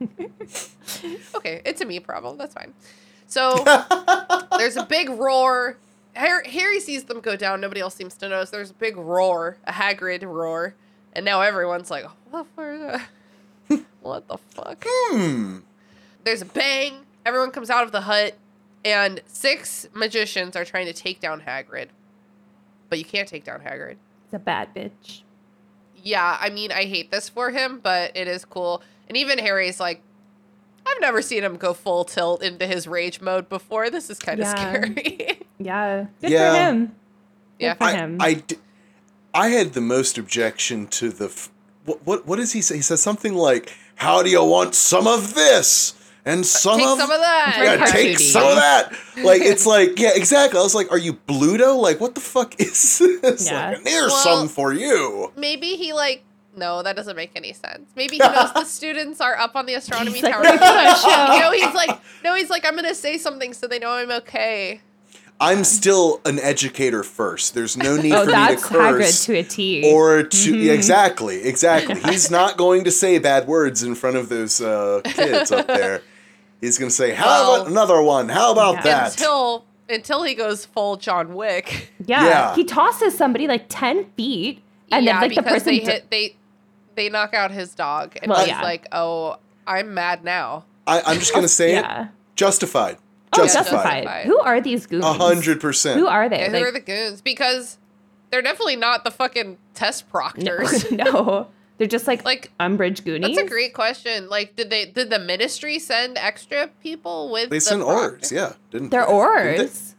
okay, 1.36 1.62
it's 1.64 1.80
a 1.80 1.84
me 1.84 2.00
problem. 2.00 2.36
That's 2.36 2.54
fine. 2.54 2.74
So 3.28 3.64
there's 4.58 4.76
a 4.76 4.84
big 4.84 5.10
roar. 5.10 5.78
Harry, 6.14 6.48
Harry 6.50 6.80
sees 6.80 7.04
them 7.04 7.20
go 7.20 7.36
down. 7.36 7.60
Nobody 7.60 7.80
else 7.80 7.94
seems 7.94 8.14
to 8.16 8.28
notice. 8.28 8.50
There's 8.50 8.70
a 8.70 8.74
big 8.74 8.96
roar, 8.96 9.58
a 9.64 9.72
Hagrid 9.72 10.24
roar, 10.24 10.74
and 11.12 11.24
now 11.24 11.40
everyone's 11.40 11.90
like, 11.90 12.04
"What 12.30 12.46
the, 12.56 13.00
fuck? 13.68 13.80
what 14.00 14.26
the 14.26 14.38
fuck?" 14.38 14.84
Hmm. 14.88 15.58
there's 16.24 16.42
a 16.42 16.46
bang. 16.46 17.06
Everyone 17.24 17.50
comes 17.50 17.70
out 17.70 17.84
of 17.84 17.92
the 17.92 18.02
hut, 18.02 18.36
and 18.86 19.20
six 19.26 19.88
magicians 19.92 20.54
are 20.54 20.64
trying 20.64 20.86
to 20.86 20.92
take 20.92 21.20
down 21.20 21.40
Hagrid. 21.42 21.88
But 22.88 22.98
you 23.00 23.04
can't 23.04 23.26
take 23.28 23.42
down 23.44 23.60
Hagrid. 23.60 23.96
It's 24.24 24.32
a 24.34 24.38
bad 24.38 24.72
bitch. 24.74 25.22
Yeah, 26.02 26.36
I 26.40 26.50
mean, 26.50 26.70
I 26.70 26.84
hate 26.84 27.10
this 27.10 27.28
for 27.28 27.50
him, 27.50 27.80
but 27.82 28.16
it 28.16 28.28
is 28.28 28.44
cool. 28.44 28.82
And 29.08 29.16
even 29.16 29.38
Harry's 29.38 29.80
like, 29.80 30.02
I've 30.86 31.00
never 31.00 31.20
seen 31.20 31.42
him 31.42 31.56
go 31.56 31.74
full 31.74 32.04
tilt 32.04 32.42
into 32.44 32.64
his 32.64 32.86
rage 32.86 33.20
mode 33.20 33.48
before. 33.48 33.90
This 33.90 34.08
is 34.08 34.20
kind 34.20 34.38
of 34.40 34.46
Yeah. 34.46 34.54
scary. 34.54 35.40
Yeah. 35.58 36.06
Good 36.20 36.30
Yeah. 36.30 36.52
for 36.52 36.58
him. 36.60 36.86
Good 36.86 36.94
Yeah. 37.58 37.74
for 37.74 37.84
I, 37.84 37.92
him. 37.92 38.16
I, 38.20 38.34
d- 38.34 38.56
I 39.34 39.48
had 39.48 39.72
the 39.72 39.80
most 39.80 40.16
objection 40.16 40.86
to 40.88 41.08
the. 41.10 41.24
F- 41.26 41.50
what, 41.86 42.06
what 42.06 42.26
what 42.26 42.36
does 42.36 42.52
he 42.52 42.60
say? 42.62 42.76
He 42.76 42.82
says 42.82 43.00
something 43.02 43.34
like, 43.34 43.72
"How 43.96 44.22
do 44.22 44.28
you 44.30 44.44
want 44.44 44.74
some 44.74 45.06
of 45.06 45.34
this 45.34 45.94
and 46.26 46.44
some 46.44 46.78
Take 46.78 46.86
of 46.88 46.98
some 46.98 47.10
of 47.10 47.20
that. 47.20 47.54
Very 47.56 47.78
Yeah, 47.78 47.84
take 47.86 48.16
cartoony. 48.18 48.20
some 48.32 48.48
of 48.48 48.56
that." 48.56 48.92
Like 49.24 49.40
it's 49.40 49.64
like 49.64 49.98
yeah, 49.98 50.10
exactly. 50.14 50.60
I 50.60 50.62
was 50.62 50.74
like, 50.74 50.92
"Are 50.92 50.98
you 50.98 51.14
Bluto? 51.14 51.80
Like 51.80 52.00
what 52.00 52.14
the 52.14 52.20
fuck 52.20 52.54
is 52.60 52.98
this? 52.98 53.46
Yeah. 53.46 53.70
Like, 53.70 53.84
there's 53.84 54.12
Well- 54.12 54.22
some 54.22 54.48
for 54.48 54.72
you." 54.74 55.32
Maybe 55.36 55.76
he 55.76 55.92
like. 55.94 56.22
No, 56.58 56.82
that 56.82 56.96
doesn't 56.96 57.16
make 57.16 57.32
any 57.36 57.52
sense. 57.52 57.90
Maybe 57.96 58.14
he 58.14 58.18
knows 58.18 58.50
the 58.54 58.64
students 58.64 59.20
are 59.20 59.36
up 59.36 59.56
on 59.56 59.66
the 59.66 59.74
astronomy 59.74 60.14
He's 60.14 60.22
like, 60.22 60.32
tower. 60.32 60.42
"We're 60.42 60.56
doing 60.56 60.58
no, 61.40 61.52
he's 61.52 61.74
like, 61.74 62.00
no, 62.24 62.34
he's 62.34 62.48
like, 62.48 62.64
I'm 62.64 62.74
gonna 62.74 62.94
say 62.94 63.18
something 63.18 63.52
so 63.52 63.66
they 63.66 63.78
know 63.78 63.90
I'm 63.90 64.10
okay. 64.10 64.80
I'm 65.38 65.64
still 65.64 66.22
an 66.24 66.38
educator 66.38 67.02
first. 67.02 67.52
There's 67.52 67.76
no 67.76 67.96
need 67.98 68.12
oh, 68.12 68.20
for 68.20 68.26
me 68.26 68.32
to 68.32 68.32
that's 68.32 68.62
Hagrid 68.68 68.98
curse. 69.00 69.24
to 69.26 69.34
a 69.34 69.42
T. 69.42 69.92
or 69.92 70.22
to 70.22 70.56
yeah, 70.56 70.72
exactly, 70.72 71.42
exactly. 71.44 72.00
He's 72.10 72.30
not 72.30 72.56
going 72.56 72.84
to 72.84 72.90
say 72.90 73.18
bad 73.18 73.46
words 73.46 73.82
in 73.82 73.94
front 73.94 74.16
of 74.16 74.30
those 74.30 74.58
uh, 74.62 75.02
kids 75.04 75.52
up 75.52 75.66
there. 75.66 76.00
He's 76.66 76.78
going 76.78 76.90
to 76.90 76.94
say, 76.94 77.12
"How 77.14 77.26
Well- 77.26 77.54
about 77.56 77.66
another 77.68 78.00
one? 78.02 78.28
How 78.28 78.52
about 78.52 78.76
Yeah. 78.76 78.82
that?" 78.82 79.12
Until 79.12 79.64
until 79.88 80.22
he 80.24 80.34
goes 80.34 80.64
full 80.66 80.96
John 80.96 81.34
Wick. 81.34 81.90
yeah. 82.04 82.24
Yeah. 82.26 82.54
He 82.56 82.64
tosses 82.64 83.16
somebody 83.16 83.46
like 83.46 83.66
10 83.68 84.06
feet. 84.16 84.62
And 84.90 85.04
yeah, 85.06 85.12
then, 85.20 85.20
like, 85.30 85.36
the 85.36 85.42
because 85.42 85.62
person. 85.62 85.74
they 85.74 85.78
hit 85.80 86.10
they 86.10 86.36
they 86.96 87.08
knock 87.08 87.34
out 87.34 87.50
his 87.50 87.74
dog, 87.74 88.16
and 88.22 88.30
Well, 88.30 88.38
he's 88.40 88.48
yeah. 88.48 88.62
like, 88.62 88.86
"Oh, 88.92 89.36
I'm 89.66 89.94
mad 89.94 90.22
now." 90.24 90.64
I, 90.86 91.02
I'm 91.06 91.18
just 91.18 91.32
going 91.32 91.42
to 91.44 91.48
say 91.48 91.72
yeah. 91.72 92.02
it. 92.04 92.08
Justified. 92.36 92.98
Oh, 93.32 93.42
Justified. 93.42 93.64
justified. 93.64 94.02
Justified. 94.04 94.26
Who 94.26 94.38
are 94.40 94.60
these 94.60 94.86
goons? 94.86 95.04
A 95.04 95.12
hundred 95.12 95.60
percent. 95.60 95.98
Who 96.00 96.06
are 96.06 96.28
they? 96.28 96.38
Yeah, 96.38 96.46
who 96.48 96.52
Like, 96.54 96.62
are 96.64 96.70
the 96.72 96.80
goons? 96.80 97.20
Because 97.20 97.78
they're 98.30 98.42
definitely 98.42 98.76
not 98.76 99.02
the 99.04 99.10
fucking 99.10 99.58
test 99.74 100.04
no, 100.06 100.10
proctors. 100.12 100.90
no. 100.92 101.48
They're 101.78 101.86
just 101.86 102.06
like, 102.06 102.24
Like, 102.24 102.50
Umbridge 102.58 103.04
Goonies. 103.04 103.36
That's 103.36 103.46
a 103.46 103.50
great 103.50 103.74
question. 103.74 104.28
Like, 104.28 104.56
did 104.56 104.70
they 104.70 104.86
did 104.86 105.10
the 105.10 105.18
ministry 105.18 105.78
send 105.78 106.16
extra 106.16 106.68
people 106.82 107.30
with? 107.30 107.50
They 107.50 107.58
the 107.58 107.60
sent 107.60 107.82
proctor? 107.82 108.16
Aurors. 108.18 108.32
Yeah, 108.32 108.52
didn't 108.70 108.90
They're 108.90 109.06
didn't 109.06 109.72
they? 109.72 109.92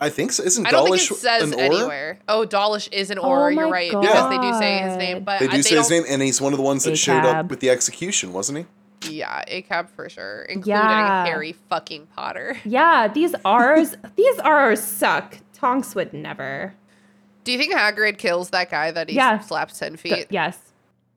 I 0.00 0.10
think 0.10 0.32
so. 0.32 0.42
Isn't 0.42 0.66
I 0.66 0.70
don't 0.70 0.84
Dawlish 0.86 1.08
think 1.08 1.18
it 1.18 1.22
says 1.22 1.42
an 1.52 1.58
Auror? 1.58 1.62
anywhere. 1.64 2.18
Oh, 2.28 2.44
Dawlish 2.44 2.88
is 2.88 3.10
an 3.10 3.18
Oh. 3.20 3.48
You're 3.48 3.66
my 3.66 3.70
right 3.72 3.90
because 3.90 4.30
they 4.30 4.38
do 4.38 4.52
say 4.58 4.78
his 4.78 4.96
name, 4.96 5.24
but 5.24 5.40
They 5.40 5.48
I- 5.48 5.56
do 5.56 5.62
say 5.62 5.76
his 5.76 5.88
don't- 5.88 6.02
name, 6.04 6.12
and 6.12 6.22
he's 6.22 6.40
one 6.40 6.52
of 6.52 6.56
the 6.58 6.64
ones 6.64 6.84
that 6.84 6.96
showed 6.96 7.24
up 7.24 7.48
with 7.48 7.60
the 7.60 7.70
execution, 7.70 8.32
wasn't 8.32 8.58
he? 8.58 8.66
Yeah, 9.10 9.42
ACAB 9.48 9.90
for 9.90 10.08
sure, 10.08 10.42
including 10.48 10.70
Yeah. 10.80 11.24
Harry 11.26 11.54
fucking 11.68 12.08
Potter. 12.16 12.56
Yeah, 12.64 13.08
these 13.08 13.34
R's, 13.44 13.96
these 14.16 14.38
R's 14.40 14.82
suck. 14.82 15.38
Tonks 15.52 15.94
would 15.94 16.12
never. 16.12 16.74
Do 17.44 17.52
you 17.52 17.58
think 17.58 17.74
Hagrid 17.74 18.18
kills 18.18 18.50
that 18.50 18.70
guy 18.70 18.90
that 18.90 19.08
he 19.10 19.16
Yeah. 19.16 19.40
slaps 19.40 19.78
ten 19.78 19.92
Go- 19.92 19.96
feet? 19.98 20.26
yes, 20.30 20.58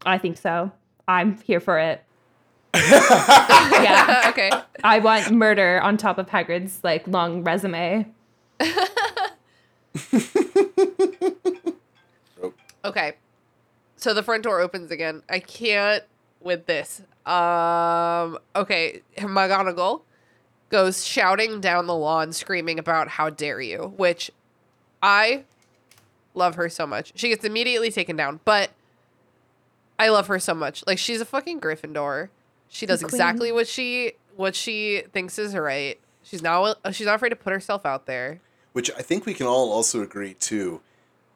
I 0.05 0.17
think 0.17 0.37
so. 0.37 0.71
I'm 1.07 1.37
here 1.41 1.59
for 1.59 1.79
it. 1.79 2.03
yeah, 2.75 4.25
okay. 4.29 4.51
I 4.83 4.99
want 4.99 5.31
murder 5.31 5.81
on 5.81 5.97
top 5.97 6.17
of 6.17 6.29
Hagrid's 6.29 6.83
like 6.83 7.07
long 7.07 7.43
resume. 7.43 8.07
Okay. 12.87 13.15
So 13.97 14.13
the 14.13 14.23
front 14.23 14.43
door 14.43 14.61
opens 14.61 14.91
again. 14.91 15.21
I 15.29 15.39
can't 15.39 16.03
with 16.39 16.65
this. 16.67 17.01
Um 17.25 18.37
okay, 18.55 19.01
McGonagall 19.17 20.01
goes 20.69 21.05
shouting 21.05 21.59
down 21.59 21.87
the 21.87 21.95
lawn 21.95 22.31
screaming 22.31 22.79
about 22.79 23.09
how 23.09 23.29
dare 23.29 23.59
you, 23.59 23.93
which 23.97 24.31
I 25.03 25.43
love 26.33 26.55
her 26.55 26.69
so 26.69 26.87
much. 26.87 27.11
She 27.15 27.27
gets 27.27 27.43
immediately 27.43 27.91
taken 27.91 28.15
down, 28.15 28.39
but 28.45 28.71
I 29.99 30.09
love 30.09 30.27
her 30.27 30.39
so 30.39 30.53
much. 30.53 30.83
Like 30.87 30.97
she's 30.97 31.21
a 31.21 31.25
fucking 31.25 31.59
Gryffindor. 31.59 32.29
She 32.69 32.85
does 32.85 33.01
exactly 33.01 33.51
what 33.51 33.67
she 33.67 34.13
what 34.35 34.55
she 34.55 35.03
thinks 35.13 35.39
is 35.39 35.55
right. 35.55 35.99
She's 36.23 36.41
not 36.41 36.77
she's 36.93 37.07
not 37.07 37.15
afraid 37.15 37.29
to 37.29 37.35
put 37.35 37.53
herself 37.53 37.85
out 37.85 38.05
there. 38.05 38.41
Which 38.73 38.91
I 38.91 39.01
think 39.01 39.25
we 39.25 39.33
can 39.33 39.47
all 39.47 39.71
also 39.71 40.01
agree 40.03 40.33
too. 40.35 40.81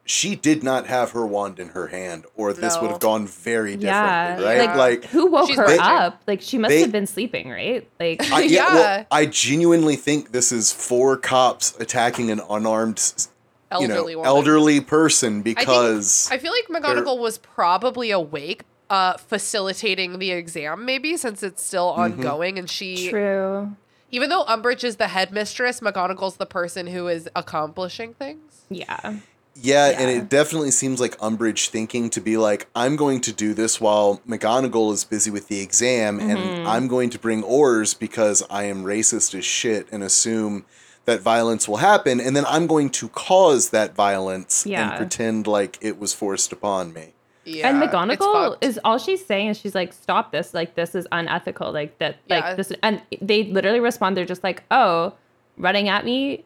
She 0.04 0.34
did 0.34 0.64
not 0.64 0.88
have 0.88 1.12
her 1.12 1.24
wand 1.24 1.60
in 1.60 1.68
her 1.70 1.86
hand, 1.86 2.24
or 2.36 2.52
this 2.52 2.76
would 2.80 2.90
have 2.90 2.98
gone 2.98 3.24
very 3.28 3.76
Yeah, 3.76 4.36
differently, 4.36 4.44
right? 4.44 4.64
Yeah. 4.64 4.74
Like, 4.76 5.04
Who 5.06 5.26
woke 5.26 5.54
her 5.54 5.64
bitching. 5.64 5.78
up? 5.78 6.22
Like 6.26 6.40
she 6.42 6.58
must 6.58 6.70
They- 6.70 6.80
have 6.80 6.90
been 6.90 7.06
sleeping, 7.06 7.48
right? 7.48 7.88
Like 8.00 8.20
I, 8.32 8.40
yeah, 8.42 8.66
well, 8.74 8.76
Yeah. 8.98 9.04
I 9.12 9.26
genuinely 9.26 9.94
think 9.94 10.32
this 10.32 10.50
is 10.50 10.72
four 10.72 11.16
cops 11.16 11.76
attacking 11.78 12.32
an 12.32 12.40
unarmed, 12.50 13.28
s- 13.74 13.80
you 13.82 13.88
know, 13.88 13.94
Elderly 13.94 14.16
woman. 14.16 14.28
elderly 14.28 14.80
person 14.80 15.40
I 15.40 15.42
think- 15.42 15.58
because 15.58 16.28
I 16.30 16.38
feel 16.38 16.52
like 16.52 16.82
McGonagall 16.82 17.18
was 17.18 17.38
probably 17.38 18.10
awake, 18.10 18.62
uh, 18.90 19.16
facilitating 19.16 20.18
the 20.18 20.30
exam, 20.32 20.84
maybe 20.84 21.16
since 21.16 21.42
it's 21.42 21.62
still 21.62 21.92
Mm-hmm. 21.92 22.20
ongoing, 22.20 22.58
and 22.58 22.68
she, 22.68 23.08
true. 23.08 23.74
even 24.10 24.28
though 24.30 24.44
Umbridge 24.44 24.84
is 24.84 24.96
the 24.96 25.08
headmistress, 25.08 25.80
McGonagall's 25.80 26.36
the 26.36 26.46
person 26.46 26.86
who 26.88 27.08
is 27.08 27.28
accomplishing 27.34 28.14
things. 28.14 28.62
Yeah. 28.68 29.16
yeah, 29.54 29.86
and 29.98 30.10
it 30.10 30.28
definitely 30.30 30.70
seems 30.70 30.98
like 31.00 31.16
Umbridge 31.18 31.68
thinking 31.68 32.08
to 32.10 32.20
be 32.20 32.36
like, 32.38 32.68
I'm 32.74 32.96
going 32.96 33.20
to 33.22 33.32
do 33.32 33.52
this 33.54 33.80
while 33.80 34.20
McGonagall 34.28 34.92
is 34.92 35.04
busy 35.04 35.30
with 35.30 35.48
the 35.48 35.60
exam, 35.60 36.18
Mm-hmm. 36.18 36.30
and 36.30 36.68
I'm 36.68 36.88
going 36.88 37.10
to 37.10 37.18
bring 37.18 37.42
Aurors 37.42 37.98
because 37.98 38.42
I 38.50 38.64
am 38.64 38.84
racist 38.84 39.34
as 39.38 39.44
shit 39.44 39.86
and 39.92 40.02
assume 40.02 40.64
that 41.04 41.20
violence 41.20 41.66
will 41.68 41.78
happen, 41.78 42.20
and 42.20 42.36
then 42.36 42.44
I'm 42.46 42.66
going 42.66 42.90
to 42.90 43.08
cause 43.08 43.70
that 43.70 43.94
violence 43.94 44.64
Yeah. 44.66 44.88
and 44.90 44.96
pretend 44.98 45.46
like 45.46 45.78
it 45.80 45.98
was 45.98 46.14
forced 46.14 46.52
upon 46.52 46.92
me. 46.92 47.12
Yeah, 47.44 47.68
and 47.70 47.82
it's 47.82 47.92
McGonagall 47.92 48.56
is 48.60 48.78
all 48.84 48.98
she's 48.98 49.24
saying 49.26 49.48
is 49.48 49.58
she's 49.58 49.74
like, 49.74 49.92
stop 49.92 50.30
this, 50.30 50.54
like 50.54 50.76
this 50.76 50.94
is 50.94 51.08
unethical, 51.10 51.72
like 51.72 51.98
that, 51.98 52.18
like 52.28 52.44
Yeah. 52.44 52.54
this, 52.54 52.72
and 52.84 53.02
they 53.20 53.42
literally 53.44 53.80
respond, 53.80 54.16
they're 54.16 54.24
just 54.24 54.44
like, 54.44 54.62
oh, 54.70 55.14
running 55.58 55.88
at 55.88 56.04
me, 56.04 56.44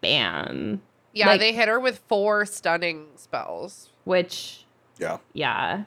bam, 0.00 0.80
yeah, 1.12 1.26
like- 1.26 1.40
they 1.40 1.52
hit 1.52 1.68
her 1.68 1.78
with 1.78 2.00
four 2.08 2.46
stunning 2.46 3.06
spells. 3.16 3.90
which, 4.04 4.64
Yeah. 4.98 5.18
yeah, 5.34 5.82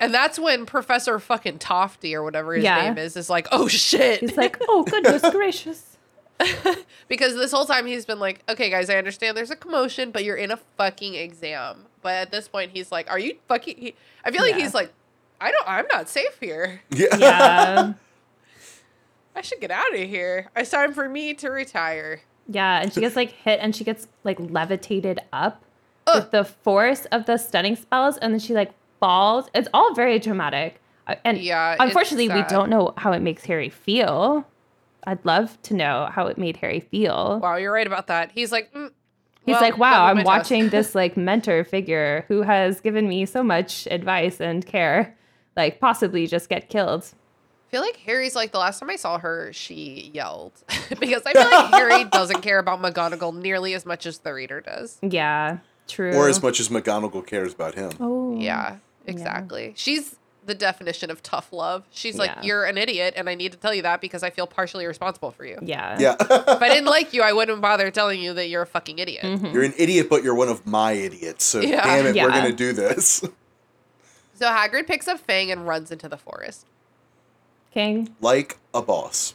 And 0.00 0.12
that's 0.12 0.40
when 0.40 0.66
Professor 0.66 1.20
fucking 1.20 1.60
Tofty 1.60 2.16
or 2.16 2.24
whatever 2.24 2.52
his 2.54 2.64
Yeah. 2.64 2.82
name 2.82 2.98
is 2.98 3.16
is 3.16 3.30
like, 3.30 3.46
oh 3.52 3.68
shit. 3.68 4.18
he's 4.20 4.36
like, 4.36 4.58
oh 4.68 4.82
goodness 4.90 5.22
gracious, 5.30 5.93
because 7.08 7.34
this 7.34 7.52
whole 7.52 7.64
time 7.66 7.86
he's 7.86 8.04
been 8.04 8.18
like, 8.18 8.42
okay, 8.48 8.70
guys, 8.70 8.90
I 8.90 8.96
understand 8.96 9.36
there's 9.36 9.50
a 9.50 9.56
commotion, 9.56 10.10
but 10.10 10.24
you're 10.24 10.36
in 10.36 10.50
a 10.50 10.58
fucking 10.76 11.14
exam. 11.14 11.86
But 12.02 12.14
at 12.14 12.30
this 12.32 12.48
point, 12.48 12.72
he's 12.72 12.90
like, 12.92 13.10
are 13.10 13.18
you 13.18 13.36
fucking? 13.48 13.76
He, 13.78 13.94
I 14.24 14.30
feel 14.30 14.42
like 14.42 14.56
Yeah. 14.56 14.62
he's 14.62 14.74
like, 14.74 14.92
I 15.40 15.50
don't, 15.50 15.64
I'm 15.68 15.86
not 15.92 16.08
safe 16.08 16.38
here. 16.40 16.80
Yeah. 16.90 17.16
yeah, 17.18 17.92
I 19.36 19.40
should 19.40 19.60
get 19.60 19.70
out 19.70 19.92
of 19.94 20.00
here. 20.00 20.48
It's 20.56 20.70
time 20.70 20.92
for 20.92 21.08
me 21.08 21.34
to 21.34 21.50
retire. 21.50 22.20
yeah, 22.48 22.80
and 22.82 22.92
she 22.92 23.00
gets 23.00 23.16
like 23.16 23.30
hit 23.30 23.58
and 23.60 23.74
she 23.74 23.84
gets 23.84 24.06
like 24.22 24.38
levitated 24.38 25.20
up 25.32 25.62
Ugh. 26.06 26.22
with 26.22 26.30
the 26.30 26.44
force 26.44 27.04
of 27.06 27.26
the 27.26 27.36
stunning 27.38 27.76
spells, 27.76 28.16
and 28.18 28.32
then 28.32 28.40
she 28.40 28.54
like 28.54 28.72
falls. 29.00 29.48
It's 29.54 29.68
all 29.74 29.94
very 29.94 30.18
dramatic, 30.18 30.80
Uh, 31.06 31.14
and 31.24 31.38
Yeah, 31.38 31.76
unfortunately, 31.80 32.28
we 32.28 32.42
don't 32.44 32.70
know 32.70 32.92
how 32.96 33.12
it 33.12 33.20
makes 33.20 33.44
Harry 33.46 33.70
feel. 33.70 34.46
I'd 35.06 35.24
love 35.24 35.60
to 35.62 35.74
know 35.74 36.08
how 36.10 36.26
it 36.26 36.38
made 36.38 36.56
Harry 36.58 36.80
feel. 36.80 37.40
Wow, 37.42 37.56
you're 37.56 37.72
right 37.72 37.86
about 37.86 38.06
that. 38.08 38.32
He's 38.32 38.50
like, 38.52 38.72
mm, 38.72 38.90
He's 39.46 39.52
well, 39.54 39.60
like, 39.60 39.76
wow, 39.76 40.06
I'm 40.06 40.24
watching 40.24 40.70
this 40.70 40.94
like 40.94 41.16
mentor 41.16 41.64
figure 41.64 42.24
who 42.28 42.42
has 42.42 42.80
given 42.80 43.08
me 43.08 43.26
so 43.26 43.42
much 43.42 43.86
advice 43.90 44.40
and 44.40 44.64
care, 44.64 45.16
like 45.54 45.80
possibly 45.80 46.26
just 46.26 46.48
get 46.48 46.70
killed. 46.70 47.04
I 47.68 47.70
feel 47.70 47.82
like 47.82 47.96
Harry's 47.96 48.34
like 48.34 48.52
the 48.52 48.58
last 48.58 48.78
time 48.80 48.88
I 48.88 48.96
saw 48.96 49.18
her, 49.18 49.52
she 49.52 50.10
yelled 50.14 50.52
because 50.98 51.22
I 51.26 51.32
feel 51.32 51.50
like 51.50 51.70
Harry 51.72 52.04
doesn't 52.12 52.40
care 52.40 52.58
about 52.58 52.80
McGonagall 52.80 53.36
nearly 53.36 53.74
as 53.74 53.84
much 53.84 54.06
as 54.06 54.18
the 54.18 54.32
reader 54.32 54.62
does. 54.62 54.98
Yeah, 55.02 55.58
true. 55.88 56.14
Or 56.14 56.28
as 56.28 56.42
much 56.42 56.58
as 56.58 56.70
McGonagall 56.70 57.26
cares 57.26 57.52
about 57.52 57.74
him. 57.74 57.90
Oh, 58.00 58.38
Yeah, 58.38 58.78
exactly. 59.06 59.74
She's 59.76 60.16
the 60.46 60.54
definition 60.54 61.10
of 61.10 61.22
tough 61.22 61.52
love. 61.52 61.84
She's 61.90 62.16
like, 62.18 62.30
Yeah. 62.36 62.42
you're 62.42 62.64
an 62.64 62.76
idiot, 62.78 63.14
and 63.16 63.28
I 63.28 63.34
need 63.34 63.52
to 63.52 63.58
tell 63.58 63.72
you 63.74 63.82
that 63.82 64.00
because 64.00 64.22
I 64.22 64.30
feel 64.30 64.46
partially 64.46 64.86
responsible 64.86 65.30
for 65.30 65.44
you. 65.44 65.58
Yeah. 65.62 65.96
Yeah. 65.98 66.16
If 66.20 66.62
I 66.62 66.68
didn't 66.68 66.86
like 66.86 67.12
you, 67.14 67.22
I 67.22 67.32
wouldn't 67.32 67.60
bother 67.60 67.90
telling 67.90 68.20
you 68.20 68.34
that 68.34 68.48
you're 68.48 68.62
a 68.62 68.66
fucking 68.66 68.98
idiot. 68.98 69.24
Mm-hmm. 69.24 69.46
You're 69.46 69.62
an 69.64 69.74
idiot, 69.78 70.08
but 70.10 70.22
you're 70.22 70.34
one 70.34 70.48
of 70.48 70.66
my 70.66 70.92
idiots. 70.92 71.44
So 71.44 71.60
Yeah. 71.60 71.82
damn 71.84 72.06
it, 72.06 72.14
we're 72.20 72.28
gonna 72.30 72.52
do 72.52 72.72
this. 72.72 73.24
So 74.36 74.46
Hagrid 74.46 74.88
picks 74.88 75.06
up 75.06 75.20
Fang 75.20 75.52
and 75.52 75.64
runs 75.64 75.92
into 75.92 76.08
the 76.08 76.16
forest. 76.16 76.66
King. 77.72 78.14
like 78.20 78.58
a 78.74 78.82
boss. 78.82 79.34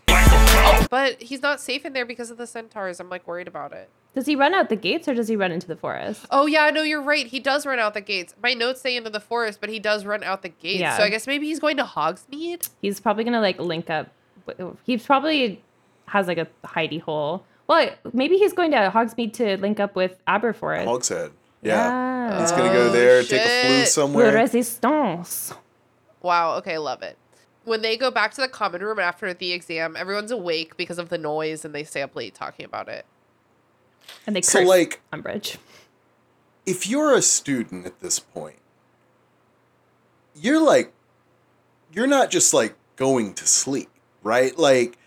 But 0.89 1.21
he's 1.21 1.41
not 1.41 1.61
safe 1.61 1.85
in 1.85 1.93
there 1.93 2.05
because 2.05 2.29
of 2.31 2.37
the 2.37 2.45
centaurs. 2.45 2.99
I'm 2.99 3.09
like 3.09 3.25
worried 3.25 3.47
about 3.47 3.71
it. 3.71 3.89
Does 4.15 4.25
he 4.25 4.35
run 4.35 4.53
out 4.53 4.69
the 4.69 4.75
gates 4.75 5.07
or 5.07 5.13
does 5.13 5.27
he 5.27 5.35
run 5.35 5.51
into 5.51 5.67
the 5.67 5.75
forest? 5.75 6.25
Oh 6.31 6.45
yeah, 6.45 6.69
no, 6.71 6.81
you're 6.81 7.01
right. 7.01 7.27
He 7.27 7.39
does 7.39 7.65
run 7.65 7.79
out 7.79 7.93
the 7.93 8.01
gates. 8.01 8.33
My 8.41 8.53
notes 8.53 8.81
say 8.81 8.97
into 8.97 9.09
the 9.09 9.19
forest, 9.19 9.61
but 9.61 9.69
he 9.69 9.79
does 9.79 10.05
run 10.05 10.23
out 10.23 10.41
the 10.41 10.49
gates. 10.49 10.79
Yeah. 10.79 10.97
So 10.97 11.03
I 11.03 11.09
guess 11.09 11.27
maybe 11.27 11.47
he's 11.47 11.59
going 11.59 11.77
to 11.77 11.83
Hogsmeade. 11.83 12.69
He's 12.81 12.99
probably 12.99 13.23
gonna 13.23 13.41
like 13.41 13.59
link 13.59 13.89
up 13.89 14.09
He's 14.83 15.05
probably 15.05 15.61
has 16.07 16.27
like 16.27 16.37
a 16.37 16.47
hidey 16.65 17.01
hole. 17.01 17.45
Well, 17.67 17.91
maybe 18.13 18.37
he's 18.37 18.53
going 18.53 18.71
to 18.71 18.91
Hogsmeade 18.93 19.33
to 19.33 19.57
link 19.57 19.79
up 19.79 19.95
with 19.95 20.19
Aberforth. 20.27 20.85
Hogshead. 20.85 21.31
Yeah. 21.61 22.29
Yeah. 22.29 22.41
He's 22.41 22.51
gonna 22.51 22.73
go 22.73 22.91
there, 22.91 23.19
oh, 23.19 23.23
take 23.23 23.41
a 23.41 23.43
flu 23.43 23.69
shit. 23.69 23.79
Le 23.81 23.85
somewhere. 23.85 24.33
Resistance. 24.33 25.53
Wow. 26.21 26.55
Okay, 26.57 26.77
love 26.77 27.01
it. 27.01 27.17
When 27.65 27.81
they 27.81 27.97
go 27.97 28.09
back 28.09 28.33
to 28.35 28.41
the 28.41 28.47
common 28.47 28.81
room 28.81 28.99
after 28.99 29.33
the 29.33 29.51
exam, 29.51 29.95
everyone's 29.95 30.31
awake 30.31 30.77
because 30.77 30.97
of 30.97 31.09
the 31.09 31.17
noise, 31.17 31.65
and 31.65 31.75
they 31.75 31.83
stay 31.83 32.01
up 32.01 32.15
late 32.15 32.33
talking 32.33 32.65
about 32.65 32.87
it. 32.89 33.05
And 34.27 34.35
they 34.35 34.41
So, 34.41 34.61
like- 34.61 35.01
Umbridge. 35.13 35.57
if 36.65 36.87
you're 36.87 37.13
a 37.13 37.21
student 37.21 37.85
at 37.85 37.99
this 37.99 38.19
point, 38.19 38.57
you're 40.35 40.61
like, 40.61 40.93
you're 41.91 42.07
not 42.07 42.29
just 42.31 42.53
like 42.53 42.75
going 42.95 43.33
to 43.35 43.47
sleep, 43.47 43.89
right? 44.23 44.57
Like, 44.57 44.97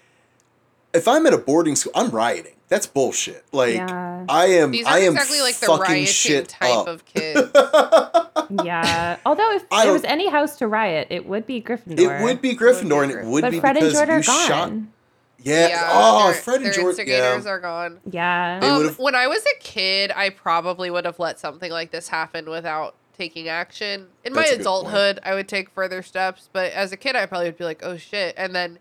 if 0.92 1.06
I'm 1.08 1.26
at 1.26 1.32
a 1.32 1.38
boarding 1.38 1.76
school, 1.76 1.92
I'm 1.94 2.10
rioting. 2.10 2.54
That's 2.68 2.86
bullshit. 2.86 3.44
Like, 3.52 3.74
Yeah. 3.76 4.24
I 4.28 4.46
am. 4.46 4.70
These 4.70 4.86
I 4.86 4.92
aren't 4.92 5.04
am 5.04 5.12
exactly 5.14 5.40
like 5.42 5.56
the 5.56 5.66
fucking 5.66 5.82
rioting 5.82 6.06
shit 6.06 6.48
type 6.48 6.70
up. 6.74 6.86
of 6.88 7.04
kid. 7.04 7.50
Yeah. 8.64 9.16
Although 9.24 9.52
if 9.54 9.64
I 9.70 9.84
there 9.84 9.92
was 9.94 10.04
any 10.04 10.28
house 10.28 10.56
to 10.56 10.66
riot, 10.66 11.06
it 11.10 11.24
would 11.26 11.46
be 11.46 11.62
Gryffindor. 11.62 12.20
It 12.20 12.22
would 12.22 12.42
be 12.42 12.54
Gryffindor, 12.54 13.02
and 13.04 13.12
it 13.12 13.24
would 13.24 13.40
But 13.40 13.50
be 13.52 13.60
Fred 13.60 13.78
and 13.78 13.86
because 13.86 13.94
George 13.98 14.08
are 14.10 14.18
you 14.18 14.24
gone. 14.24 14.46
shot. 14.48 14.72
Yeah. 15.44 15.88
oh, 15.92 16.24
their- 16.32 16.34
Fred 16.42 16.56
and 16.56 16.66
their 16.66 16.72
George. 16.72 16.86
instigators 16.98 17.44
Yeah. 17.44 17.50
are 17.50 17.58
gone. 17.60 18.00
Yeah. 18.10 18.60
Um, 18.62 18.88
when 18.94 19.14
I 19.14 19.26
was 19.26 19.42
a 19.44 19.58
kid, 19.60 20.12
I 20.14 20.30
probably 20.30 20.90
would 20.90 21.04
have 21.04 21.18
let 21.18 21.38
something 21.40 21.70
like 21.70 21.90
this 21.90 22.08
happen 22.08 22.48
without 22.48 22.94
taking 23.16 23.48
action. 23.48 24.08
In 24.24 24.32
my 24.32 24.40
That's 24.42 24.52
a 24.52 24.54
good 24.56 24.60
adulthood, 24.62 25.20
I 25.24 25.34
would 25.34 25.48
take 25.48 25.70
further 25.70 26.02
steps, 26.02 26.48
but 26.52 26.72
as 26.72 26.92
a 26.92 26.96
kid, 26.96 27.14
I 27.16 27.26
probably 27.26 27.46
would 27.48 27.58
be 27.58 27.64
like, 27.64 27.80
"Oh 27.84 27.96
shit," 27.96 28.34
and 28.38 28.54
then 28.54 28.78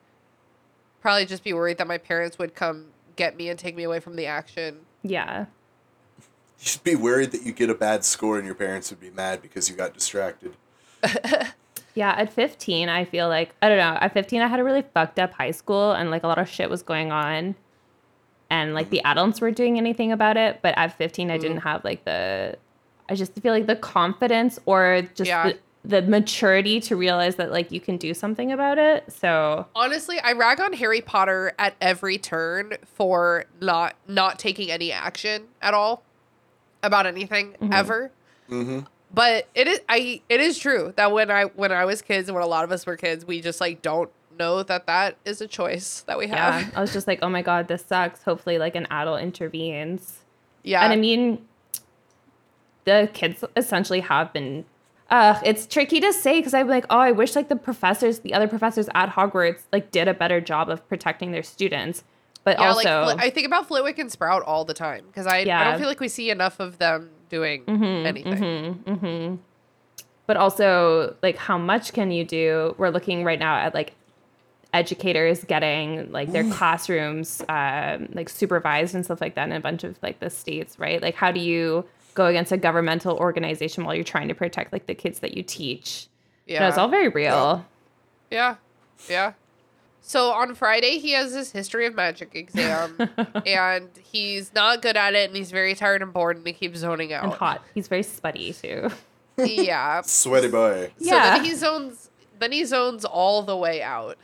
probably 1.01 1.25
just 1.25 1.43
be 1.43 1.51
worried 1.53 1.77
that 1.79 1.88
my 1.88 1.97
parents 1.97 2.38
would 2.39 2.55
come 2.55 2.88
get 3.15 3.35
me 3.35 3.49
and 3.49 3.59
take 3.59 3.75
me 3.75 3.83
away 3.83 3.99
from 3.99 4.15
the 4.15 4.25
action. 4.25 4.79
yeah. 5.03 5.45
You'd 6.63 6.83
be 6.83 6.95
worried 6.95 7.31
that 7.31 7.41
you 7.41 7.53
get 7.53 7.71
a 7.71 7.73
bad 7.75 8.05
score 8.05 8.38
and 8.38 8.45
your 8.45 8.53
parents 8.53 8.91
would 8.91 8.99
be 8.99 9.09
mad 9.09 9.41
because 9.41 9.67
you 9.67 9.75
got 9.75 9.95
distracted. 9.95 10.53
Yeah, 11.93 12.11
at 12.11 12.31
15, 12.31 12.89
I 12.89 13.05
feel 13.05 13.27
like 13.27 13.53
I 13.61 13.69
don't 13.69 13.77
know. 13.77 13.97
At 13.99 14.13
15, 14.13 14.41
I 14.41 14.47
had 14.47 14.59
a 14.59 14.63
really 14.63 14.84
fucked 14.93 15.19
up 15.19 15.34
high 15.34 15.51
school, 15.51 15.91
and 15.91 16.09
like 16.09 16.23
a 16.23 16.27
lot 16.27 16.38
of 16.39 16.49
shit 16.49 16.69
was 16.69 16.81
going 16.81 17.11
on, 17.11 17.55
and 18.49 18.73
like 18.73 18.89
the 18.89 18.97
mm-hmm. 18.97 19.07
adults 19.07 19.41
weren't 19.41 19.57
doing 19.57 19.77
anything 19.77 20.11
about 20.11 20.38
it. 20.38 20.59
But 20.61 20.77
at 20.77 20.97
15, 20.97 21.31
I 21.31 21.38
didn't 21.38 21.57
mm. 21.57 21.63
have 21.63 21.84
like 21.84 22.05
the, 22.05 22.57
I 23.09 23.15
just 23.15 23.34
feel 23.35 23.53
like 23.53 23.68
the 23.68 23.76
confidence 23.76 24.59
or 24.65 25.03
just 25.15 25.27
Yeah. 25.27 25.51
the, 25.84 26.01
the 26.01 26.01
maturity 26.03 26.80
to 26.81 26.95
realize 26.95 27.38
that 27.38 27.51
like 27.51 27.72
you 27.72 27.81
can 27.81 27.97
do 27.97 28.13
something 28.13 28.51
about 28.51 28.77
it. 28.77 29.11
So 29.11 29.65
Honestly, 29.76 30.19
I 30.19 30.34
rag 30.34 30.59
on 30.59 30.73
Harry 30.73 31.01
Potter 31.01 31.53
at 31.57 31.76
every 31.81 32.18
turn 32.18 32.77
for 32.84 33.45
not 33.59 33.95
not 34.07 34.38
taking 34.38 34.69
any 34.69 34.91
action 34.91 35.47
at 35.61 35.73
all 35.73 36.03
about 36.84 37.05
anything 37.05 37.53
mm-hmm. 37.53 37.73
ever. 37.73 38.11
Mm-hmm. 38.49 38.80
But 39.13 39.47
it 39.55 39.67
is 39.67 39.81
I 39.89 40.21
it 40.29 40.39
is 40.39 40.57
true 40.57 40.93
that 40.95 41.11
when 41.11 41.29
I 41.29 41.43
when 41.43 41.71
I 41.71 41.85
was 41.85 42.01
kids 42.01 42.29
and 42.29 42.35
when 42.35 42.43
a 42.43 42.47
lot 42.47 42.63
of 42.63 42.71
us 42.71 42.85
were 42.85 42.95
kids, 42.95 43.25
we 43.25 43.41
just 43.41 43.59
like 43.59 43.81
don't 43.81 44.09
know 44.38 44.63
that 44.63 44.88
that 44.88 45.17
is 45.25 45.41
a 45.41 45.47
choice 45.47 46.01
that 46.07 46.17
we 46.17 46.27
have. 46.27 46.61
yeah. 46.61 46.69
I 46.75 46.81
was 46.81 46.93
just 46.93 47.07
like, 47.07 47.19
oh 47.21 47.29
my 47.29 47.41
god, 47.41 47.67
this 47.67 47.85
sucks. 47.85 48.23
Hopefully, 48.23 48.57
like 48.57 48.75
an 48.75 48.88
adult 48.89 49.21
intervenes. 49.21 50.19
Yeah. 50.63 50.83
And 50.83 50.93
I 50.93 50.95
mean, 50.95 51.45
the 52.85 53.09
kids 53.13 53.43
essentially 53.55 54.01
have 54.01 54.31
been. 54.33 54.65
Uh, 55.09 55.38
it's 55.43 55.67
tricky 55.67 55.99
to 55.99 56.13
say 56.13 56.39
because 56.39 56.53
I'm 56.53 56.69
like, 56.69 56.85
oh, 56.89 56.97
I 56.97 57.11
wish 57.11 57.35
like 57.35 57.49
the 57.49 57.57
professors, 57.57 58.19
the 58.19 58.33
other 58.33 58.47
professors 58.47 58.88
at 58.95 59.09
Hogwarts, 59.09 59.63
like 59.73 59.91
did 59.91 60.07
a 60.07 60.13
better 60.13 60.39
job 60.39 60.69
of 60.69 60.88
protecting 60.88 61.31
their 61.31 61.43
students. 61.43 62.05
But 62.45 62.57
yeah, 62.57 62.69
also, 62.69 63.01
like 63.03 63.19
I 63.19 63.29
think 63.29 63.45
about 63.45 63.67
Flitwick 63.67 63.99
and 63.99 64.09
Sprout 64.09 64.41
all 64.43 64.63
the 64.63 64.73
time 64.73 65.05
because 65.07 65.27
I, 65.27 65.39
I 65.39 65.43
don't 65.43 65.79
feel 65.79 65.89
like 65.89 65.99
we 65.99 66.07
see 66.07 66.29
enough 66.29 66.59
of 66.61 66.77
them 66.77 67.09
doing 67.31 67.63
mm-hmm, 67.63 68.05
anything. 68.05 68.33
Mm-hmm, 68.33 68.93
mm-hmm. 68.93 69.35
but 70.27 70.37
also 70.37 71.15
like 71.23 71.37
how 71.37 71.57
much 71.57 71.93
can 71.93 72.11
you 72.11 72.23
do? 72.23 72.75
We're 72.77 72.89
looking 72.89 73.23
right 73.23 73.39
now 73.39 73.55
at 73.55 73.73
like 73.73 73.93
educators 74.73 75.43
getting 75.45 76.11
like 76.11 76.31
their 76.31 76.43
mm. 76.43 76.51
classrooms 76.51 77.41
um, 77.49 78.09
like 78.13 78.29
supervised 78.29 78.93
and 78.93 79.03
stuff 79.03 79.19
like 79.19 79.35
that 79.35 79.47
in 79.49 79.53
a 79.53 79.59
bunch 79.59 79.83
of 79.83 79.97
like 80.03 80.19
the 80.19 80.29
states, 80.29 80.77
right? 80.77 81.01
Like 81.01 81.15
how 81.15 81.31
do 81.31 81.39
you 81.39 81.85
go 82.13 82.25
against 82.25 82.51
a 82.51 82.57
governmental 82.57 83.17
organization 83.17 83.85
while 83.85 83.95
you're 83.95 84.03
trying 84.03 84.27
to 84.27 84.35
protect 84.35 84.71
like 84.73 84.85
the 84.85 84.95
kids 84.95 85.19
that 85.19 85.35
you 85.35 85.41
teach? 85.41 86.07
Yeah. 86.45 86.59
No, 86.59 86.67
it's 86.67 86.77
all 86.77 86.89
very 86.89 87.07
real. 87.07 87.65
Yeah. 88.29 88.55
Yeah. 89.09 89.33
So 90.03 90.32
on 90.32 90.56
Friday, 90.56 90.98
he 90.98 91.11
has 91.11 91.34
his 91.34 91.52
history 91.52 91.86
of 91.86 91.95
magic 91.95 92.36
exam, 92.36 92.98
and 93.45 93.88
he's 94.03 94.53
not 94.53 94.82
good 94.82 94.98
at 94.98 95.14
it, 95.14 95.30
and 95.30 95.38
he's 95.38 95.52
very 95.52 95.76
tired 95.76 96.02
and 96.02 96.11
bored, 96.11 96.38
and 96.38 96.45
he 96.45 96.53
keeps 96.53 96.80
zoning 96.80 97.14
out. 97.14 97.23
and 97.23 97.34
hot. 97.34 97.64
He's 97.76 97.88
very 97.88 98.03
sweaty 98.03 98.52
too. 98.52 98.90
Yeah. 99.38 100.02
Sweaty 100.06 100.48
boy. 100.49 100.91
So 100.99 101.06
then 101.06 101.38
Yeah. 101.38 101.44
he 101.44 101.53
zones. 101.56 102.10
Then 102.40 102.52
he 102.52 102.65
zones 102.65 103.06
all 103.06 103.44
the 103.44 103.56
way 103.56 103.82
out. 103.84 104.18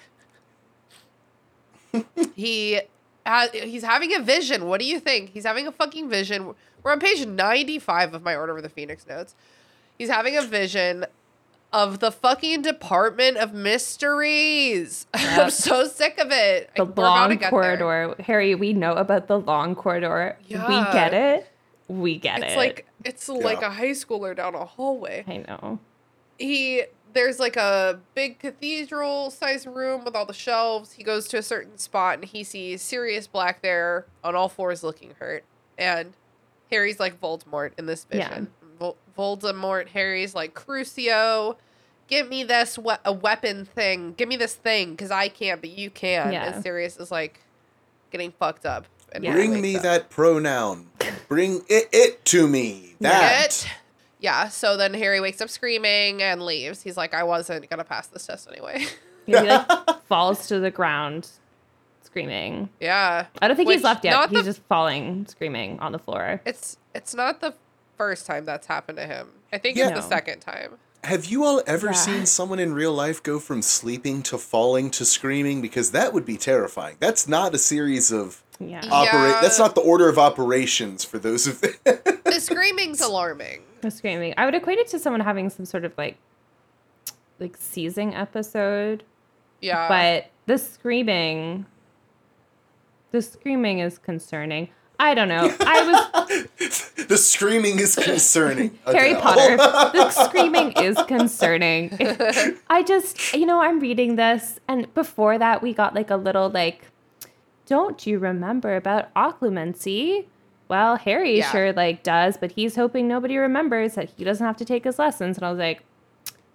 he, 2.36 2.80
ha- 3.26 3.48
he's 3.54 3.84
having 3.84 4.14
a 4.16 4.20
vision. 4.20 4.66
What 4.66 4.80
do 4.80 4.86
you 4.88 5.00
think? 5.00 5.30
He's 5.30 5.46
having 5.46 5.68
a 5.68 5.72
fucking 5.72 6.10
vision. 6.10 6.54
We're 6.84 6.92
on 6.92 7.00
page 7.00 7.26
ninety-five 7.26 8.14
of 8.14 8.24
my 8.24 8.36
Order 8.36 8.58
of 8.58 8.64
the 8.64 8.70
Phoenix 8.70 9.06
notes. 9.08 9.36
He's 9.98 10.10
having 10.10 10.38
a 10.38 10.42
vision 10.42 11.06
of 11.74 12.00
the 12.00 12.12
fucking 12.12 12.62
Department 12.62 13.38
of 13.38 13.54
Mysteries. 13.54 15.06
I'm 15.14 15.50
so 15.50 15.86
sick 15.88 16.18
of 16.18 16.32
it. 16.32 16.70
The 16.76 16.84
We're 16.86 16.90
about 16.92 16.96
to 16.96 17.02
long 17.02 17.30
get 17.32 17.40
there. 17.42 17.50
corridor, 17.50 18.16
Harry. 18.24 18.56
We 18.56 18.74
know 18.74 18.94
about 18.94 19.28
the 19.28 19.40
long 19.40 19.76
corridor. 19.76 20.38
Yeah. 20.48 20.68
We 20.68 20.94
get 20.94 21.14
it. 21.14 21.48
We 21.88 22.18
get 22.18 22.44
It's 22.44 22.54
it. 22.54 22.58
like 22.58 22.86
it's 23.06 23.30
like 23.30 23.62
a 23.62 23.70
high 23.70 23.92
schooler 23.92 24.36
down 24.36 24.56
a 24.56 24.66
hallway. 24.66 25.24
I 25.28 25.38
know. 25.38 25.80
he 26.38 26.84
there's 27.14 27.40
like 27.40 27.56
a 27.56 28.00
big 28.14 28.38
cathedral 28.40 29.32
sized 29.32 29.66
room 29.66 30.04
with 30.04 30.16
all 30.16 30.26
the 30.26 30.34
shelves. 30.34 30.92
He 30.94 31.04
goes 31.04 31.28
to 31.30 31.38
a 31.38 31.42
certain 31.42 31.78
spot 31.78 32.16
and 32.16 32.26
he 32.26 32.44
sees 32.44 32.82
Sirius 32.82 33.26
Black 33.28 33.62
there 33.62 34.06
on 34.24 34.36
all 34.36 34.50
fours 34.50 34.84
looking 34.84 35.16
hurt. 35.20 35.44
And 35.78 36.14
Harry's 36.70 37.00
like 37.00 37.20
Voldemort 37.22 37.72
in 37.78 37.86
this 37.86 38.06
Yeah. 38.12 38.42
Vision. 38.80 38.94
Vol- 39.16 39.38
Voldemort, 39.38 39.88
Harry's 39.90 40.36
like 40.36 40.54
Crucio, 40.54 41.56
give 42.08 42.30
me 42.30 42.44
this 42.44 42.78
we- 42.78 42.94
a 43.06 43.12
weapon 43.14 43.66
thing. 43.66 44.14
Give 44.14 44.28
me 44.30 44.36
this 44.38 44.54
thing 44.56 44.92
because 44.92 45.12
I 45.12 45.28
can't, 45.30 45.60
but 45.62 45.70
you 45.72 45.90
can. 45.90 46.32
Yeah. 46.34 46.54
And 46.54 46.64
Sirius 46.64 46.98
is 46.98 47.12
like 47.12 47.40
getting 48.12 48.32
fucked 48.32 48.66
up. 48.66 48.86
And 49.12 49.24
Yeah. 49.24 49.34
Bring 49.34 49.60
me 49.62 49.76
up. 49.78 49.84
that 49.84 50.10
pronoun. 50.10 50.88
Bring 51.28 51.62
it, 51.70 51.90
it 51.92 52.26
to 52.26 52.48
me. 52.48 52.96
That. 53.02 53.46
It. 53.66 53.70
Yeah, 54.20 54.48
so 54.50 54.78
then 54.78 54.94
Harry 54.96 55.22
wakes 55.22 55.42
up 55.42 55.50
screaming 55.50 56.24
and 56.24 56.42
leaves. 56.42 56.82
He's 56.82 56.98
like, 56.98 57.14
I 57.14 57.24
wasn't 57.24 57.70
gonna 57.70 57.84
pass 57.84 58.08
this 58.08 58.26
test 58.26 58.48
anyway. 58.52 58.86
Yeah, 59.28 59.42
he 59.42 59.48
like 59.48 60.04
falls 60.08 60.48
to 60.48 60.60
the 60.60 60.72
ground, 60.72 61.30
screaming. 62.02 62.70
yeah. 62.80 63.26
I 63.42 63.48
don't 63.48 63.56
think 63.58 63.68
Which, 63.68 63.78
he's 63.78 63.84
left 63.84 64.04
yet. 64.04 64.30
He's 64.30 64.40
the- 64.40 64.44
just 64.46 64.62
falling, 64.64 65.26
screaming 65.28 65.80
on 65.80 65.92
the 65.92 66.00
floor. 66.00 66.42
It's 66.46 66.78
it's 66.96 67.14
not 67.14 67.42
the 67.42 67.54
first 67.98 68.26
time 68.26 68.46
that's 68.46 68.68
happened 68.68 68.98
to 68.98 69.06
him. 69.06 69.30
I 69.52 69.58
think 69.58 69.78
Yeah. 69.78 69.90
it's 69.90 70.00
the 70.00 70.08
second 70.08 70.40
time. 70.40 70.78
Have 71.04 71.26
you 71.26 71.44
all 71.46 71.62
ever 71.68 71.88
Yeah. 71.88 71.94
seen 71.94 72.26
someone 72.26 72.60
in 72.60 72.74
real 72.74 72.92
life 72.94 73.22
go 73.24 73.40
from 73.40 73.62
sleeping 73.62 74.22
to 74.24 74.38
falling 74.38 74.90
to 74.92 75.06
screaming? 75.06 75.62
Because 75.62 75.92
that 75.92 76.14
would 76.14 76.26
be 76.26 76.38
terrifying. 76.38 76.98
That's 77.00 77.28
not 77.28 77.54
a 77.54 77.58
series 77.58 78.12
of 78.12 78.44
Yeah. 78.60 78.82
operate. 78.92 79.32
Yeah. 79.36 79.42
That's 79.42 79.60
not 79.60 79.76
the 79.76 79.82
order 79.82 80.10
of 80.10 80.18
operations 80.18 81.04
for 81.04 81.18
those 81.20 81.48
of. 81.48 81.62
The 81.62 82.40
screaming's 82.40 83.00
alarming. 83.02 83.62
The 83.82 83.92
screaming. 83.92 84.34
I 84.38 84.46
would 84.46 84.56
equate 84.56 84.80
it 84.80 84.88
to 84.88 85.00
someone 85.00 85.22
having 85.22 85.50
some 85.50 85.66
sort 85.66 85.86
of 85.86 85.94
like 85.98 86.18
like 87.40 87.56
seizing 87.58 88.16
episode. 88.16 89.04
Yeah. 89.62 89.88
but 89.88 90.30
the 90.46 90.58
screaming 90.58 91.66
the 93.12 93.22
screaming 93.22 93.80
is 93.80 93.98
concerning. 93.98 94.70
I 95.00 95.14
don't 95.14 95.28
know. 95.30 95.56
I 95.62 95.84
was 96.28 96.37
the 97.08 97.18
screaming 97.18 97.80
is 97.80 97.96
concerning. 97.96 98.78
Harry 98.86 99.16
Potter. 99.16 99.58
Oh. 99.60 99.92
The 99.94 100.10
screaming 100.10 100.72
is 100.74 100.98
concerning. 101.08 101.96
I 102.70 102.84
just, 102.84 103.34
you 103.34 103.46
know, 103.46 103.62
I'm 103.62 103.80
reading 103.80 104.16
this, 104.16 104.60
and 104.68 104.92
before 104.94 105.38
that, 105.38 105.62
we 105.62 105.74
got 105.74 105.94
like 105.96 106.10
a 106.10 106.16
little 106.18 106.50
like, 106.50 106.88
don't 107.66 108.06
you 108.08 108.20
remember 108.20 108.76
about 108.76 109.14
occlumency? 109.14 110.26
Well, 110.70 110.98
Harry 110.98 111.38
Yeah. 111.38 111.50
sure 111.52 111.74
like 111.74 112.04
does, 112.04 112.38
but 112.38 112.52
he's 112.54 112.76
hoping 112.76 113.08
nobody 113.08 113.38
remembers 113.38 113.96
that 113.96 114.10
he 114.18 114.24
doesn't 114.24 114.46
have 114.46 114.58
to 114.58 114.66
take 114.66 114.84
his 114.84 115.00
lessons. 115.00 115.38
And 115.38 115.46
I 115.46 115.50
was 115.50 115.60
like, 115.60 115.84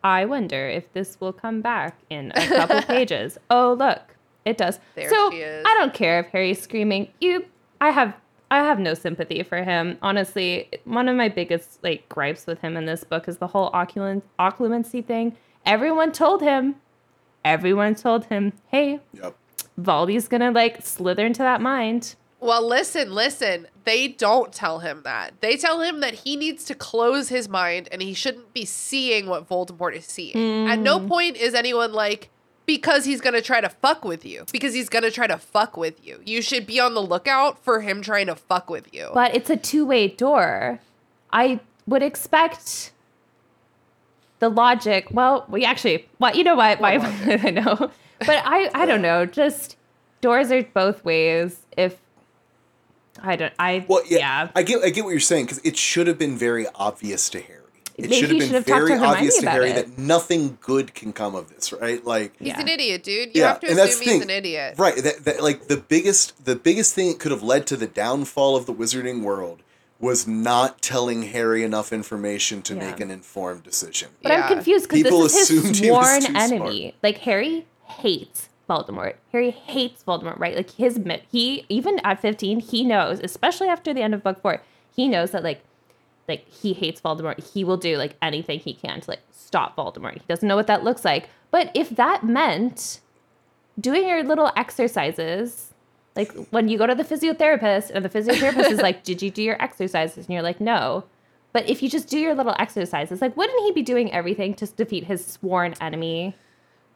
I 0.04 0.24
wonder 0.24 0.68
if 0.68 0.92
this 0.92 1.18
will 1.20 1.32
come 1.32 1.60
back 1.62 1.96
in 2.10 2.32
a 2.34 2.46
couple 2.48 2.82
pages. 2.82 3.38
Oh, 3.50 3.74
look, 3.78 4.16
it 4.44 4.58
does. 4.58 4.78
There 4.96 5.08
so 5.08 5.30
she 5.30 5.38
is. 5.38 5.64
I 5.66 5.74
don't 5.78 5.94
care 5.94 6.20
if 6.20 6.26
Harry's 6.26 6.60
screaming. 6.60 7.08
You, 7.20 7.46
I 7.80 7.90
have, 7.90 8.14
I 8.52 8.58
have 8.58 8.78
no 8.78 8.92
sympathy 8.92 9.42
for 9.42 9.64
him. 9.64 9.96
Honestly, 10.02 10.68
one 10.84 11.08
of 11.08 11.16
my 11.16 11.30
biggest 11.30 11.82
like 11.82 12.06
gripes 12.10 12.46
with 12.46 12.60
him 12.60 12.76
in 12.76 12.84
this 12.84 13.02
book 13.02 13.26
is 13.26 13.38
the 13.38 13.46
whole 13.46 13.70
occlumen- 13.72 14.20
occlumency 14.38 15.02
thing. 15.02 15.38
Everyone 15.64 16.12
told 16.12 16.42
him, 16.42 16.74
everyone 17.46 17.94
told 17.94 18.26
him, 18.26 18.52
hey, 18.68 19.00
Yep. 19.14 19.36
Voldy's 19.80 20.28
gonna 20.28 20.50
like 20.50 20.84
slither 20.84 21.24
into 21.24 21.38
that 21.38 21.62
mind. 21.62 22.14
Well, 22.40 22.68
listen, 22.68 23.14
listen. 23.14 23.68
They 23.84 24.08
don't 24.08 24.52
tell 24.52 24.80
him 24.80 25.00
that. 25.04 25.40
They 25.40 25.56
tell 25.56 25.80
him 25.80 26.00
that 26.00 26.12
he 26.12 26.36
needs 26.36 26.64
to 26.64 26.74
close 26.74 27.30
his 27.30 27.48
mind 27.48 27.88
and 27.90 28.02
he 28.02 28.12
shouldn't 28.12 28.52
be 28.52 28.66
seeing 28.66 29.28
what 29.28 29.48
Voldemort 29.48 29.96
is 29.96 30.04
seeing. 30.04 30.68
At 30.68 30.78
no 30.78 30.98
mm. 30.98 31.08
point 31.08 31.38
is 31.38 31.54
anyone 31.54 31.94
like, 31.94 32.28
because 32.66 33.04
he's 33.04 33.20
going 33.20 33.34
to 33.34 33.42
try 33.42 33.60
to 33.60 33.68
fuck 33.68 34.04
with 34.04 34.24
you. 34.24 34.44
Because 34.52 34.74
he's 34.74 34.88
going 34.88 35.02
to 35.02 35.10
try 35.10 35.26
to 35.26 35.38
fuck 35.38 35.76
with 35.76 36.04
you. 36.04 36.20
You 36.24 36.42
should 36.42 36.66
be 36.66 36.80
on 36.80 36.94
the 36.94 37.02
lookout 37.02 37.62
for 37.62 37.80
him 37.80 38.02
trying 38.02 38.26
to 38.26 38.34
fuck 38.34 38.70
with 38.70 38.92
you. 38.94 39.10
But 39.12 39.34
it's 39.34 39.50
a 39.50 39.56
two 39.56 39.84
way 39.84 40.08
door. 40.08 40.80
I 41.32 41.60
would 41.86 42.02
expect 42.02 42.92
the 44.38 44.48
logic. 44.48 45.08
Well, 45.10 45.46
we 45.48 45.64
actually, 45.64 46.08
well, 46.18 46.36
you 46.36 46.44
know 46.44 46.56
what? 46.56 46.80
Why 46.80 46.94
I 47.42 47.50
know, 47.50 47.90
but 48.18 48.42
I, 48.44 48.70
I 48.74 48.86
don't 48.86 49.02
know. 49.02 49.26
Just 49.26 49.76
doors 50.20 50.50
are 50.50 50.62
both 50.62 51.04
ways. 51.04 51.60
If 51.76 51.96
I 53.22 53.36
don't, 53.36 53.52
I 53.58 53.84
Well, 53.88 54.02
yeah, 54.06 54.18
yeah. 54.18 54.48
I 54.54 54.62
get 54.62 54.82
I 54.82 54.90
get 54.90 55.04
what 55.04 55.10
you're 55.10 55.20
saying 55.20 55.46
because 55.46 55.60
it 55.64 55.76
should 55.76 56.06
have 56.06 56.18
been 56.18 56.36
very 56.36 56.66
obvious 56.74 57.28
to 57.30 57.40
Harry. 57.40 57.61
It 58.04 58.12
should 58.14 58.30
have 58.30 58.50
been 58.50 58.62
very 58.62 58.92
obvious 58.94 59.38
to 59.38 59.50
Harry 59.50 59.70
it. 59.70 59.74
that 59.74 59.98
nothing 59.98 60.58
good 60.60 60.94
can 60.94 61.12
come 61.12 61.34
of 61.34 61.48
this, 61.54 61.72
right? 61.72 62.04
Like, 62.04 62.34
he's 62.38 62.48
Yeah. 62.48 62.60
an 62.60 62.68
idiot, 62.68 63.02
dude. 63.02 63.34
You 63.34 63.42
yeah, 63.42 63.48
have 63.48 63.60
to 63.60 63.68
and 63.68 63.78
that's 63.78 63.94
assume 63.94 64.04
the 64.06 64.10
he's 64.12 64.20
thing, 64.22 64.30
an 64.30 64.36
idiot. 64.36 64.74
right? 64.78 64.96
That, 64.96 65.24
that 65.24 65.42
like 65.42 65.68
the 65.68 65.76
biggest 65.76 66.44
the 66.44 66.56
biggest 66.56 66.94
thing 66.94 67.08
that 67.08 67.18
could 67.18 67.30
have 67.32 67.42
led 67.42 67.66
to 67.68 67.76
the 67.76 67.86
downfall 67.86 68.56
of 68.56 68.66
the 68.66 68.74
Wizarding 68.74 69.22
world 69.22 69.62
was 70.00 70.26
not 70.26 70.82
telling 70.82 71.22
Harry 71.22 71.62
enough 71.62 71.92
information 71.92 72.60
to 72.62 72.74
Yeah. 72.74 72.90
make 72.90 72.98
an 73.00 73.10
informed 73.10 73.62
decision. 73.62 74.08
But 74.22 74.32
Yeah. 74.32 74.42
I'm 74.42 74.48
confused 74.48 74.88
because 74.88 75.02
People 75.02 75.22
this 75.22 75.34
is 75.36 75.50
assumed 75.50 75.68
his 75.76 75.78
he 75.78 75.90
was 75.90 76.06
sworn 76.24 76.34
too 76.34 76.38
enemy. 76.40 76.94
Like 77.02 77.18
Harry 77.18 77.66
hates 77.86 78.48
Voldemort. 78.68 79.14
Harry 79.32 79.50
hates 79.50 80.02
Voldemort, 80.02 80.38
right? 80.40 80.56
Like 80.56 80.70
his 80.70 80.98
mi- 80.98 81.22
he 81.30 81.64
even 81.68 82.00
at 82.04 82.20
15 82.20 82.60
he 82.60 82.82
knows, 82.84 83.20
especially 83.22 83.68
after 83.68 83.94
the 83.94 84.02
end 84.02 84.14
of 84.14 84.22
book 84.24 84.40
four, 84.42 84.60
he 84.94 85.06
knows 85.08 85.30
that 85.30 85.44
like 85.44 85.62
like 86.28 86.48
he 86.48 86.72
hates 86.72 87.00
Voldemort. 87.00 87.42
He 87.52 87.64
will 87.64 87.76
do 87.76 87.96
like 87.96 88.16
anything 88.22 88.58
he 88.58 88.74
can 88.74 89.00
to 89.00 89.10
like 89.10 89.22
stop 89.30 89.76
Voldemort. 89.76 90.14
He 90.14 90.22
doesn't 90.28 90.46
know 90.46 90.56
what 90.56 90.66
that 90.66 90.84
looks 90.84 91.04
like. 91.04 91.28
But 91.50 91.70
if 91.74 91.90
that 91.90 92.24
meant 92.24 93.00
doing 93.78 94.08
your 94.08 94.22
little 94.22 94.50
exercises, 94.56 95.72
like 96.16 96.32
when 96.50 96.68
you 96.68 96.78
go 96.78 96.86
to 96.86 96.94
the 96.94 97.04
physiotherapist 97.04 97.90
and 97.90 98.04
the 98.04 98.08
physiotherapist 98.08 98.70
is 98.70 98.80
like, 98.80 99.02
"Did 99.04 99.22
you 99.22 99.30
do 99.30 99.42
your 99.42 99.60
exercises?" 99.62 100.26
and 100.26 100.34
you're 100.34 100.42
like, 100.42 100.60
"No." 100.60 101.04
But 101.52 101.68
if 101.68 101.82
you 101.82 101.90
just 101.90 102.08
do 102.08 102.18
your 102.18 102.34
little 102.34 102.56
exercises, 102.58 103.20
like 103.20 103.36
wouldn't 103.36 103.60
he 103.64 103.72
be 103.72 103.82
doing 103.82 104.12
everything 104.12 104.54
to 104.54 104.66
defeat 104.66 105.04
his 105.04 105.24
sworn 105.24 105.74
enemy? 105.80 106.34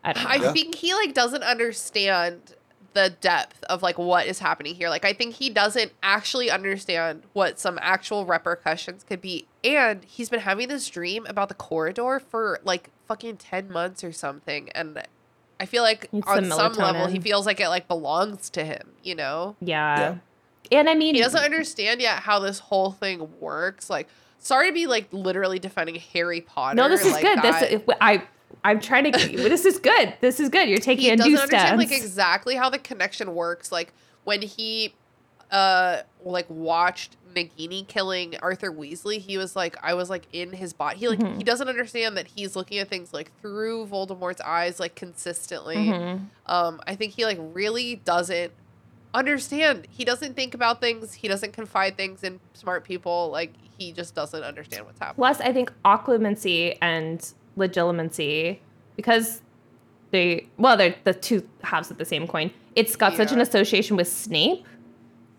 I. 0.05 0.12
I 0.16 0.53
think 0.53 0.74
he 0.74 0.94
like 0.94 1.15
doesn't 1.15 1.43
understand 1.43 2.55
the 2.97 3.10
depth 3.10 3.62
of 3.64 3.82
like 3.82 3.98
what 3.98 4.27
is 4.27 4.39
happening 4.39 4.74
here. 4.74 4.89
Like 4.89 5.05
I 5.05 5.12
think 5.12 5.35
he 5.35 5.51
doesn't 5.51 5.93
actually 6.02 6.51
understand 6.51 7.23
what 7.35 7.60
some 7.60 7.78
actual 7.82 8.24
repercussions 8.24 9.05
could 9.05 9.20
be. 9.20 9.47
And 9.62 10.02
he's 10.05 10.31
been 10.31 10.40
having 10.40 10.68
this 10.68 10.89
dream 10.89 11.27
about 11.28 11.48
the 11.48 11.55
corridor 11.55 12.20
for 12.20 12.59
like 12.64 12.90
fucking 13.06 13.36
10 13.36 13.70
months 13.70 14.02
or 14.02 14.12
something 14.12 14.70
and 14.70 15.01
I 15.60 15.66
feel 15.66 15.82
like 15.82 16.12
Needs 16.12 16.27
on 16.27 16.47
some 16.47 16.74
some 16.74 16.85
level 16.85 17.06
he 17.06 17.20
feels 17.20 17.47
like 17.47 17.60
it 17.60 17.68
like 17.68 17.86
belongs 17.86 18.51
to 18.51 18.64
him, 18.64 18.93
you 19.05 19.14
know? 19.14 19.56
yeah. 19.60 20.16
And 20.73 20.90
I 20.90 20.94
mean, 20.94 21.14
He 21.14 21.20
doesn't 21.20 21.44
understand 21.44 22.01
yet 22.01 22.20
how 22.20 22.40
this 22.40 22.59
whole 22.59 22.90
thing 22.90 23.28
works. 23.40 23.89
Like 23.89 24.09
sorry 24.39 24.68
to 24.68 24.74
be 24.74 24.86
like 24.86 25.09
literally 25.12 25.59
defending 25.59 25.97
Harry 26.14 26.40
Potter. 26.40 26.77
no, 26.77 26.89
this 26.89 27.05
is 27.05 27.12
like 27.12 27.23
good. 27.23 27.39
that. 27.43 27.70
This 27.70 27.97
I 28.01 28.23
I'm 28.64 28.81
trying 28.81 29.12
to. 29.12 29.18
this 29.36 29.64
is 29.64 29.78
good. 29.78 30.14
This 30.20 30.40
is 30.40 30.48
good. 30.48 30.68
You're 30.68 30.78
taking 30.78 31.05
he 31.05 31.10
a 31.10 31.16
doesn't 31.16 31.32
new 31.32 31.39
understand 31.39 31.78
like 31.78 31.93
exactly 31.93 32.56
how 32.56 32.68
the 32.70 32.78
connection 32.78 33.35
works. 33.35 33.70
Like 33.70 33.93
when 34.24 34.43
he 34.43 34.94
uh 35.51 36.02
like 36.24 36.47
watched 36.51 37.16
Nagini 37.35 37.86
killing 37.86 38.36
Arthur 38.43 38.73
Weasley, 38.73 39.18
he 39.18 39.39
was 39.39 39.55
like 39.55 39.77
I 39.82 39.94
was 39.94 40.10
like 40.10 40.24
in 40.32 40.52
his 40.52 40.73
body. 40.73 40.98
He 40.98 41.09
like 41.09 41.18
Mm-hmm. 41.20 41.39
he 41.39 41.44
doesn't 41.44 41.68
understand 41.68 42.16
that 42.16 42.27
he's 42.27 42.56
looking 42.56 42.78
at 42.78 42.89
things 42.89 43.12
like 43.14 43.31
through 43.40 43.86
Voldemort's 43.86 44.40
eyes 44.40 44.81
like 44.81 44.94
consistently. 44.97 45.77
Mm-hmm. 45.77 46.24
Um 46.47 46.81
I 46.86 46.97
think 46.97 47.12
he 47.12 47.24
like 47.24 47.39
really 47.40 47.97
doesn't 47.97 48.52
understand. 49.14 49.86
He 49.90 50.05
doesn't 50.05 50.35
think 50.35 50.55
about 50.55 50.81
things. 50.81 51.14
He 51.14 51.28
doesn't 51.28 51.52
confide 51.52 51.97
things 51.97 52.23
in 52.24 52.40
smart 52.55 52.85
people. 52.85 53.31
Like 53.31 53.52
he 53.78 53.93
just 53.93 54.14
doesn't 54.14 54.43
understand 54.43 54.86
what's 54.86 54.98
happening. 54.98 55.16
Plus, 55.16 55.40
I 55.40 55.52
think 55.52 55.73
occlumency 55.85 56.77
and 56.82 57.32
legilimency, 57.56 58.58
because 58.96 59.40
they, 60.10 60.46
well, 60.56 60.76
they're 60.76 60.94
the 61.04 61.14
two 61.14 61.46
halves 61.62 61.90
of 61.90 61.98
the 61.98 62.04
same 62.04 62.26
coin. 62.26 62.50
It's 62.74 62.96
got 62.96 63.14
such 63.16 63.32
an 63.32 63.40
association 63.40 63.96
with 63.96 64.08
Snape 64.08 64.66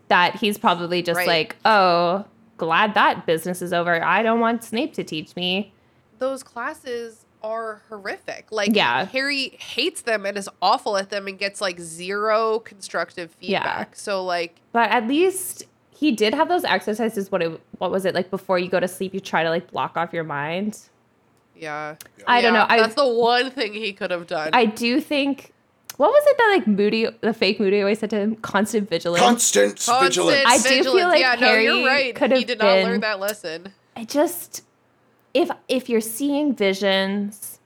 that 0.08 0.36
he's 0.36 0.58
probably 0.58 1.02
just 1.02 1.16
Right. 1.18 1.26
like, 1.28 1.56
oh, 1.64 2.24
glad 2.56 2.94
that 2.94 3.26
business 3.26 3.62
is 3.62 3.72
over. 3.72 4.02
I 4.02 4.22
don't 4.22 4.40
want 4.40 4.64
Snape 4.64 4.94
to 4.94 5.04
teach 5.04 5.34
me. 5.36 5.72
those 6.18 6.42
classes 6.42 7.24
are 7.44 7.82
horrific. 7.88 8.46
Like 8.50 8.74
Yeah. 8.74 9.04
Harry 9.04 9.50
hates 9.60 10.02
them 10.02 10.26
and 10.26 10.36
is 10.36 10.48
awful 10.60 10.96
at 10.96 11.10
them 11.10 11.28
and 11.28 11.38
gets 11.38 11.60
like 11.60 11.78
zero 11.78 12.58
constructive 12.58 13.30
feedback. 13.30 13.50
Yeah. 13.52 13.62
feedback. 13.78 13.96
So 13.96 14.24
like 14.24 14.56
But 14.72 14.90
at 14.90 15.06
least 15.06 15.62
he 15.90 16.10
did 16.10 16.34
have 16.34 16.48
those 16.48 16.64
exercises. 16.64 17.30
What 17.30 17.42
it, 17.42 17.60
what 17.78 17.92
was 17.92 18.04
it 18.04 18.16
like 18.16 18.30
before 18.30 18.58
you 18.58 18.68
go 18.68 18.80
to 18.80 18.88
sleep? 18.88 19.14
You 19.14 19.20
try 19.20 19.44
to 19.44 19.50
like 19.50 19.70
block 19.70 19.96
off 19.96 20.12
your 20.12 20.24
mind. 20.24 20.80
Yeah. 21.58 21.96
I 22.26 22.40
don't 22.40 22.54
Yeah, 22.54 22.60
know. 22.60 22.66
I 22.68 22.78
that's 22.80 22.94
the 22.94 23.06
one 23.08 23.50
thing 23.50 23.72
he 23.74 23.92
could 23.92 24.10
have 24.10 24.26
done. 24.26 24.50
I 24.52 24.66
do 24.66 25.00
think. 25.00 25.52
What 25.96 26.10
was 26.10 26.22
it 26.28 26.36
that 26.38 26.54
like 26.56 26.66
Moody, 26.68 27.08
the 27.22 27.34
fake 27.34 27.58
Moody, 27.58 27.80
always 27.80 27.98
said 27.98 28.10
to 28.10 28.16
him? 28.20 28.36
Constant 28.36 28.88
vigilance. 28.88 29.20
Constant, 29.20 29.70
Constant 29.84 30.00
vigilance. 30.02 30.44
I 30.46 30.56
do 30.58 30.62
feel 30.62 30.76
vigilance. 30.84 31.04
like 31.10 31.20
yeah, 31.20 31.34
no, 31.34 31.46
Harry 31.48 31.64
you're 31.64 31.84
right. 31.86 32.14
could 32.14 32.30
he 32.30 32.38
have 32.38 32.46
did 32.46 32.58
not 32.60 32.66
learn 32.66 32.92
been- 32.92 33.00
that 33.00 33.18
lesson. 33.18 33.72
I 33.96 34.04
just 34.04 34.62
if 35.34 35.50
if 35.68 35.88
you're 35.88 36.00
seeing 36.00 36.54
visions 36.54 37.58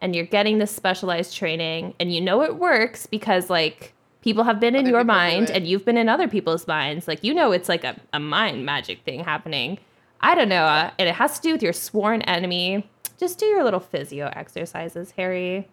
and 0.00 0.16
you're 0.16 0.26
getting 0.26 0.58
this 0.58 0.72
specialized 0.74 1.36
training 1.36 1.94
and 2.00 2.12
you 2.12 2.20
know 2.20 2.42
it 2.42 2.56
works 2.56 3.06
because 3.06 3.48
like 3.48 3.92
people 4.22 4.42
have 4.44 4.58
been 4.58 4.74
in 4.74 4.82
Other 4.82 4.90
your 4.90 5.04
mind 5.04 5.50
and 5.50 5.66
you've 5.66 5.84
been 5.84 5.96
in 5.96 6.08
other 6.08 6.26
people's 6.28 6.66
minds 6.66 7.06
like 7.08 7.22
you 7.22 7.32
know 7.32 7.52
it's 7.52 7.68
like 7.68 7.84
a, 7.84 7.96
a 8.12 8.18
mind 8.18 8.66
magic 8.66 9.04
thing 9.04 9.22
happening 9.24 9.78
i 10.20 10.34
don't 10.34 10.48
know 10.48 10.64
uh, 10.64 10.90
and 10.98 11.08
it 11.08 11.14
has 11.14 11.38
to 11.38 11.42
do 11.48 11.52
with 11.52 11.62
your 11.62 11.72
sworn 11.72 12.22
enemy 12.22 12.88
just 13.18 13.38
do 13.38 13.46
your 13.46 13.62
little 13.64 13.80
physio 13.80 14.30
exercises 14.34 15.12
harry 15.12 15.68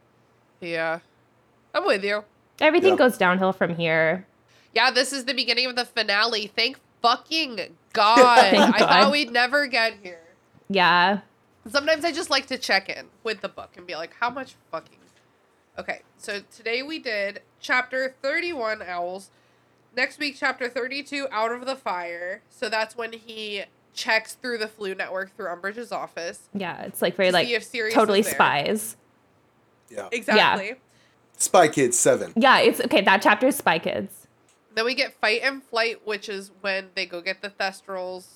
Yeah. 0.62 1.00
I'm 1.74 1.86
with 1.86 2.04
you. 2.04 2.24
everything 2.60 2.92
Yeah. 2.92 2.98
goes 2.98 3.18
downhill 3.18 3.54
from 3.54 3.76
here 3.76 4.26
Yeah, 4.74 4.92
this 4.92 5.12
is 5.14 5.26
the 5.26 5.34
beginning 5.34 5.66
of 5.68 5.76
the 5.76 5.86
finale. 5.86 6.48
Thank 6.48 6.78
fucking 7.02 7.76
God. 7.94 8.40
Thank 8.52 8.76
I 8.76 8.80
God. 8.80 8.90
thought 8.90 9.12
we'd 9.12 9.32
never 9.32 9.68
get 9.68 9.94
here. 10.04 10.22
yeah 10.70 11.20
Sometimes 11.68 12.04
I 12.06 12.12
just 12.12 12.30
like 12.30 12.48
to 12.48 12.58
check 12.58 12.90
in 12.90 13.08
with 13.24 13.42
the 13.42 13.50
book 13.50 13.72
and 13.78 13.86
be 13.86 13.96
like, 13.96 14.14
how 14.20 14.30
much 14.30 14.56
fucking. 14.72 14.98
Okay, 15.78 16.02
so 16.18 16.42
today 16.56 16.82
we 16.84 17.00
did 17.00 17.42
chapter 17.60 18.16
31 18.22 18.82
Owls. 18.82 19.30
Next 19.96 20.18
week, 20.20 20.36
chapter 20.40 20.68
32 20.68 21.28
Out 21.32 21.52
of 21.52 21.66
the 21.66 21.76
Fire. 21.76 22.42
So 22.50 22.70
that's 22.70 22.96
when 22.98 23.14
he 23.14 23.64
checks 23.94 24.34
through 24.36 24.58
the 24.58 24.68
Floo 24.68 24.96
network 24.98 25.36
through 25.36 25.48
Umbridge's 25.48 25.92
office. 25.92 26.50
yeah 26.54 26.82
it's 26.84 27.02
like 27.02 27.16
very 27.16 27.30
To 27.30 27.34
like 27.34 27.48
see 27.48 27.56
if 27.56 27.64
Sirius 27.64 27.94
totally 27.96 28.20
is 28.22 28.28
spies 28.28 28.96
yeah. 29.90 30.08
Exactly. 30.12 30.76
Spy 31.38 31.68
Kids 31.68 31.98
7. 31.98 32.34
yeah 32.36 32.60
it's 32.60 32.80
okay 32.82 33.02
that 33.02 33.22
chapter 33.22 33.48
is 33.48 33.56
spy 33.56 33.80
kids 33.80 34.28
Then 34.76 34.86
we 34.86 34.94
get 34.94 35.14
Fight 35.20 35.42
and 35.44 35.64
Flight, 35.64 36.06
which 36.06 36.30
is 36.30 36.52
when 36.62 36.90
they 36.96 37.06
go 37.08 37.22
get 37.22 37.42
the 37.42 37.50
Thestrals 37.50 38.28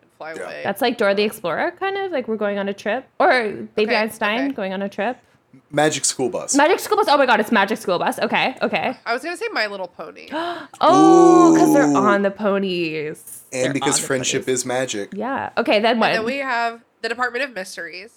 and 0.00 0.10
fly 0.16 0.32
Yeah. 0.34 0.42
away. 0.44 0.60
That's 0.64 0.80
like 0.80 0.96
Dora 0.96 1.14
the 1.14 1.22
Explorer, 1.24 1.72
kind 1.72 1.96
of 1.98 2.10
like 2.12 2.26
we're 2.28 2.36
going 2.38 2.58
on 2.58 2.68
a 2.68 2.74
trip, 2.74 3.06
or 3.20 3.52
Baby 3.76 3.90
Okay, 3.92 3.96
Einstein 3.96 4.40
okay. 4.46 4.52
going 4.54 4.72
on 4.72 4.80
a 4.82 4.88
trip. 4.88 5.18
Magic 5.70 6.04
School 6.04 6.28
Bus. 6.28 6.54
Magic 6.54 6.78
School 6.80 6.96
Bus. 6.96 7.06
Oh 7.08 7.16
my 7.16 7.26
God, 7.26 7.40
it's 7.40 7.52
Magic 7.52 7.78
School 7.78 7.98
Bus. 7.98 8.18
Okay, 8.18 8.56
okay. 8.62 8.96
I 9.04 9.12
was 9.12 9.22
going 9.22 9.34
to 9.36 9.38
say 9.42 9.48
My 9.52 9.66
Little 9.66 9.88
Pony. 9.88 10.28
Oh, 10.80 11.52
because 11.54 11.72
they're 11.74 11.96
on 11.96 12.22
the 12.22 12.30
ponies. 12.30 13.42
and 13.52 13.66
They're 13.66 13.72
because 13.72 13.98
friendship 13.98 14.44
ponies. 14.44 14.60
is 14.60 14.66
magic. 14.66 15.10
Yeah. 15.14 15.50
Okay, 15.56 15.80
then 15.80 15.98
what? 15.98 16.10
And 16.10 16.18
then 16.18 16.24
we 16.24 16.36
have 16.38 16.82
the 17.02 17.08
Department 17.08 17.44
of 17.44 17.52
Mysteries. 17.54 18.12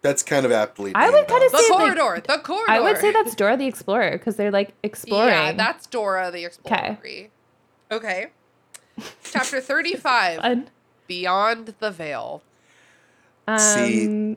That's 0.00 0.22
kind 0.22 0.46
of 0.46 0.52
aptly. 0.52 0.92
I 0.94 1.10
would 1.10 1.26
kind 1.26 1.42
of 1.42 1.50
The 1.52 1.58
say 1.58 1.70
like- 1.74 1.96
corridor. 1.96 2.22
the 2.26 2.38
corridor. 2.38 2.70
I 2.72 2.80
would 2.80 2.98
say 2.98 3.10
that's 3.12 3.34
Dora 3.34 3.56
the 3.56 3.66
Explorer 3.66 4.12
because 4.12 4.36
they're 4.36 4.52
like 4.52 4.72
exploring. 4.82 5.30
Yeah, 5.32 5.52
that's 5.52 5.86
Dora 5.88 6.30
the 6.30 6.44
Explorer. 6.44 6.98
Okay. 7.00 7.30
Okay. 7.90 8.26
Chapter 9.24 9.60
35. 9.60 10.68
Beyond 11.08 11.74
the 11.80 11.90
Veil. 11.90 12.42
Um, 13.48 13.58
See- 13.58 14.36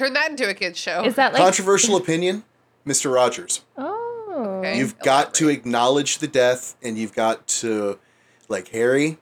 Turn 0.00 0.14
that 0.14 0.30
into 0.30 0.48
a 0.48 0.54
kid's 0.54 0.78
show. 0.78 1.04
is 1.04 1.14
that 1.16 1.34
like 1.34 1.42
Controversial 1.42 1.94
opinion, 1.96 2.44
Mr. 2.86 3.12
Rogers. 3.14 3.60
Oh, 3.76 3.96
Okay. 4.32 4.78
You've 4.78 4.98
got 5.00 5.34
to 5.34 5.50
acknowledge 5.50 6.18
the 6.18 6.26
death, 6.26 6.74
and 6.82 6.96
you've 6.96 7.12
got 7.12 7.46
to, 7.48 7.98
like 8.48 8.68
Harry, 8.68 9.18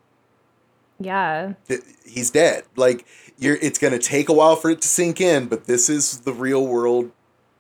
yeah. 1.01 1.55
th- 1.67 1.81
he's 2.07 2.31
dead. 2.31 2.63
Like 2.77 3.05
you're, 3.37 3.57
it's 3.57 3.79
gonna 3.81 3.99
take 3.99 4.29
a 4.29 4.33
while 4.33 4.55
for 4.55 4.71
it 4.71 4.81
to 4.83 4.89
sink 4.89 5.21
in, 5.21 5.47
but 5.47 5.65
this 5.65 5.89
is 5.89 6.21
the 6.21 6.33
real 6.33 6.65
world 6.67 7.11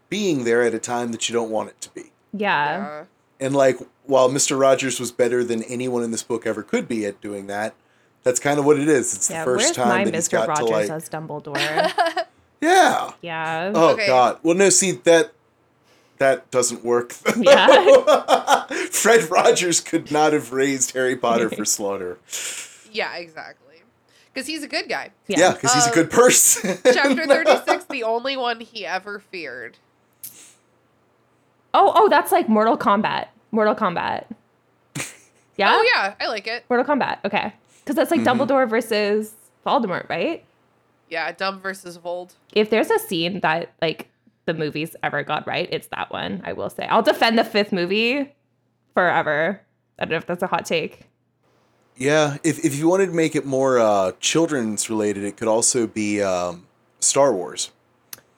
being 0.09 0.45
there 0.45 0.63
at 0.63 0.73
a 0.75 0.79
time 0.79 1.11
that 1.13 1.29
you 1.29 1.33
don't 1.33 1.51
want 1.51 1.71
it 1.71 1.81
to 1.81 1.91
be. 1.91 2.13
Yeah. 2.33 2.79
Yeah. 2.79 3.05
And 3.41 3.57
like, 3.57 3.79
while 4.05 4.29
Mister 4.29 4.57
Rogers 4.57 5.01
was 5.01 5.11
better 5.11 5.43
than 5.43 5.63
anyone 5.65 6.05
in 6.05 6.13
this 6.13 6.23
book 6.23 6.47
ever 6.47 6.63
could 6.63 6.87
be 6.87 7.07
at 7.07 7.21
doing 7.21 7.49
that, 7.49 7.75
that's 8.23 8.39
kind 8.39 8.59
of 8.61 8.67
what 8.67 8.79
it 8.79 8.89
is. 8.89 9.15
It's 9.15 9.31
Yeah, 9.31 9.41
the 9.45 9.51
first 9.51 9.75
time 9.75 9.89
my 9.89 10.05
that 10.05 10.15
he's 10.15 10.29
Mr. 10.29 10.33
got 10.33 10.49
Rogers 10.49 10.67
to 10.67 10.73
like, 10.73 10.91
as 10.91 11.09
Dumbledore? 11.09 12.25
yeah. 12.61 13.11
yeah. 13.23 13.73
Oh 13.75 13.91
Okay. 13.91 14.07
God. 14.07 14.39
Well, 14.43 14.55
no. 14.57 14.69
See 14.71 14.93
that 14.93 15.33
that 16.19 16.51
doesn't 16.51 16.85
work. 16.85 17.15
Yeah. 17.37 18.65
Fred 18.91 19.31
Rogers 19.31 19.81
could 19.81 20.11
not 20.11 20.33
have 20.33 20.53
raised 20.53 20.93
Harry 20.93 21.17
Potter 21.17 21.49
for 21.51 21.65
slaughter. 21.77 22.19
Yeah, 22.91 23.15
exactly. 23.17 23.65
Because 24.33 24.47
he's 24.47 24.63
a 24.63 24.69
good 24.69 24.89
guy. 24.89 25.11
Yeah, 25.29 25.53
because 25.53 25.73
he's 25.75 25.85
a 25.87 25.89
Um, 25.89 25.95
good 25.95 26.11
person. 26.11 26.79
Chapter 26.93 27.27
36, 27.27 27.85
the 27.85 28.03
only 28.03 28.37
one 28.37 28.61
he 28.61 28.85
ever 28.87 29.19
feared. 29.21 29.77
Oh, 31.75 31.93
oh, 31.95 32.09
that's 32.09 32.33
like 32.33 32.49
Mortal 32.49 32.77
Kombat. 32.79 33.29
Mortal 33.53 33.75
Kombat. 33.75 34.25
Yeah. 35.57 35.75
Oh, 35.77 35.83
yeah, 35.95 36.15
I 36.21 36.29
like 36.29 36.47
it. 36.47 36.65
Mortal 36.69 36.87
Kombat. 36.97 37.19
Okay. 37.25 37.53
Because 37.81 37.97
that's 37.97 38.11
like 38.11 38.21
Mm-hmm. 38.21 38.41
Dumbledore 38.43 38.69
versus 38.69 39.33
Voldemort, 39.67 40.09
right? 40.09 40.45
Yeah, 41.11 41.33
Dumb 41.33 41.61
versus 41.61 41.97
Vold. 41.97 42.35
If 42.53 42.71
there's 42.71 42.91
a 42.91 42.99
scene 42.99 43.41
that 43.41 43.73
like 43.81 44.09
the 44.47 44.55
movies 44.55 44.95
ever 45.03 45.23
got 45.23 45.47
right, 45.47 45.69
it's 45.71 45.89
that 45.89 46.11
one. 46.13 46.43
I 46.45 46.53
will 46.53 46.71
say. 46.71 46.87
I'll 46.87 47.03
defend 47.03 47.39
the 47.39 47.45
fifth 47.45 47.73
movie 47.73 48.35
forever. 48.95 49.61
I 49.99 50.05
don't 50.05 50.11
know 50.13 50.17
if 50.19 50.27
that's 50.27 50.43
a 50.43 50.47
hot 50.47 50.67
take. 50.67 51.01
Yeah, 51.97 52.37
if 52.45 52.65
if 52.65 52.77
you 52.77 52.89
wanted 52.89 53.07
to 53.07 53.13
make 53.13 53.35
it 53.35 53.45
more 53.45 53.79
uh, 53.79 54.13
children's 54.21 54.89
related, 54.89 55.25
it 55.25 55.37
could 55.37 55.49
also 55.49 55.87
be 55.87 56.23
um, 56.23 56.67
Star 57.01 57.33
Wars 57.33 57.71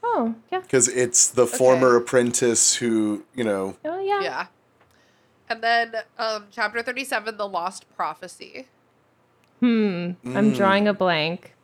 Oh 0.02 0.34
yeah. 0.50 0.60
because 0.60 0.88
it's 0.88 1.28
the 1.28 1.46
former 1.46 1.96
apprentice 1.96 2.76
who 2.76 3.24
you 3.34 3.44
know. 3.44 3.76
Oh 3.84 4.00
yeah. 4.00 4.20
Yeah. 4.22 4.46
And 5.48 5.62
then 5.62 5.94
um, 6.16 6.44
chapter 6.52 6.80
37, 6.80 7.36
the 7.36 7.48
Lost 7.48 7.84
Prophecy. 7.96 8.68
Hmm. 9.58 9.66
Mm. 10.24 10.36
I'm 10.36 10.52
drawing 10.52 10.86
a 10.86 10.94
blank. 10.94 11.54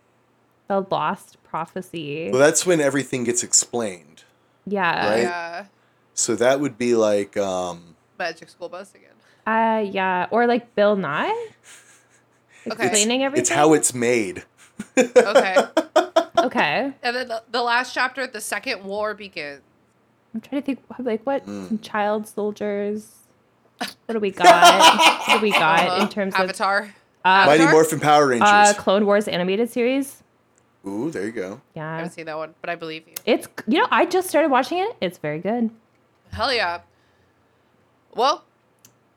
The 0.68 0.80
Lost 0.90 1.36
Prophecy. 1.44 2.30
Well, 2.30 2.40
that's 2.40 2.66
when 2.66 2.80
everything 2.80 3.24
gets 3.24 3.42
explained. 3.42 4.24
yeah. 4.66 5.08
Right? 5.10 5.22
Yeah. 5.22 5.64
So 6.14 6.34
that 6.36 6.60
would 6.60 6.76
be 6.78 6.94
like, 6.94 7.36
um, 7.36 7.94
Magic 8.18 8.48
School 8.48 8.68
Bus 8.68 8.94
again. 8.94 9.10
Uh 9.46 9.82
yeah. 9.90 10.26
Or 10.30 10.46
like 10.46 10.74
Bill 10.74 10.96
Nye 10.96 11.28
Okay. 12.68 12.86
explaining 12.86 13.22
everything. 13.22 13.42
it's 13.42 13.50
how 13.50 13.74
it's 13.74 13.94
made. 13.94 14.44
Okay. 14.98 15.56
Okay. 16.38 16.92
and 17.02 17.16
then 17.16 17.28
the, 17.28 17.42
the 17.50 17.62
last 17.62 17.94
chapter, 17.94 18.26
the 18.26 18.40
Second 18.42 18.84
War 18.84 19.14
begins. 19.14 19.62
I'm 20.34 20.40
trying 20.42 20.60
to 20.60 20.66
think 20.66 20.80
like 20.98 21.22
what 21.24 21.46
Mm. 21.46 21.68
some 21.68 21.78
child 21.78 22.28
soldiers. 22.28 23.14
What 23.78 24.12
do 24.14 24.20
we 24.20 24.30
got? 24.32 25.26
what 25.26 25.38
do 25.38 25.42
we 25.42 25.50
got 25.50 25.88
Uh, 25.88 26.02
in 26.02 26.08
terms 26.08 26.34
of 26.34 26.40
Avatar. 26.40 26.94
uh, 27.24 27.44
Mighty 27.46 27.64
Morphin 27.66 28.00
Power 28.00 28.26
Rangers. 28.28 28.48
uh, 28.48 28.74
Clone 28.76 29.06
Wars 29.06 29.26
animated 29.28 29.70
series? 29.70 30.22
Ooh, 30.86 31.10
there 31.10 31.24
you 31.24 31.32
go. 31.32 31.60
Yeah. 31.74 31.90
I 31.92 31.96
haven't 31.96 32.12
seen 32.12 32.26
that 32.26 32.36
one, 32.36 32.54
but 32.60 32.70
I 32.70 32.74
believe 32.76 33.06
you. 33.08 33.14
It's 33.24 33.48
you 33.66 33.78
know 33.80 33.88
I 33.90 34.04
just 34.06 34.28
started 34.28 34.50
watching 34.50 34.78
it. 34.78 34.96
It's 35.00 35.18
very 35.18 35.38
good. 35.40 35.70
Hell 36.32 36.52
yeah. 36.52 36.80
Well, 38.14 38.44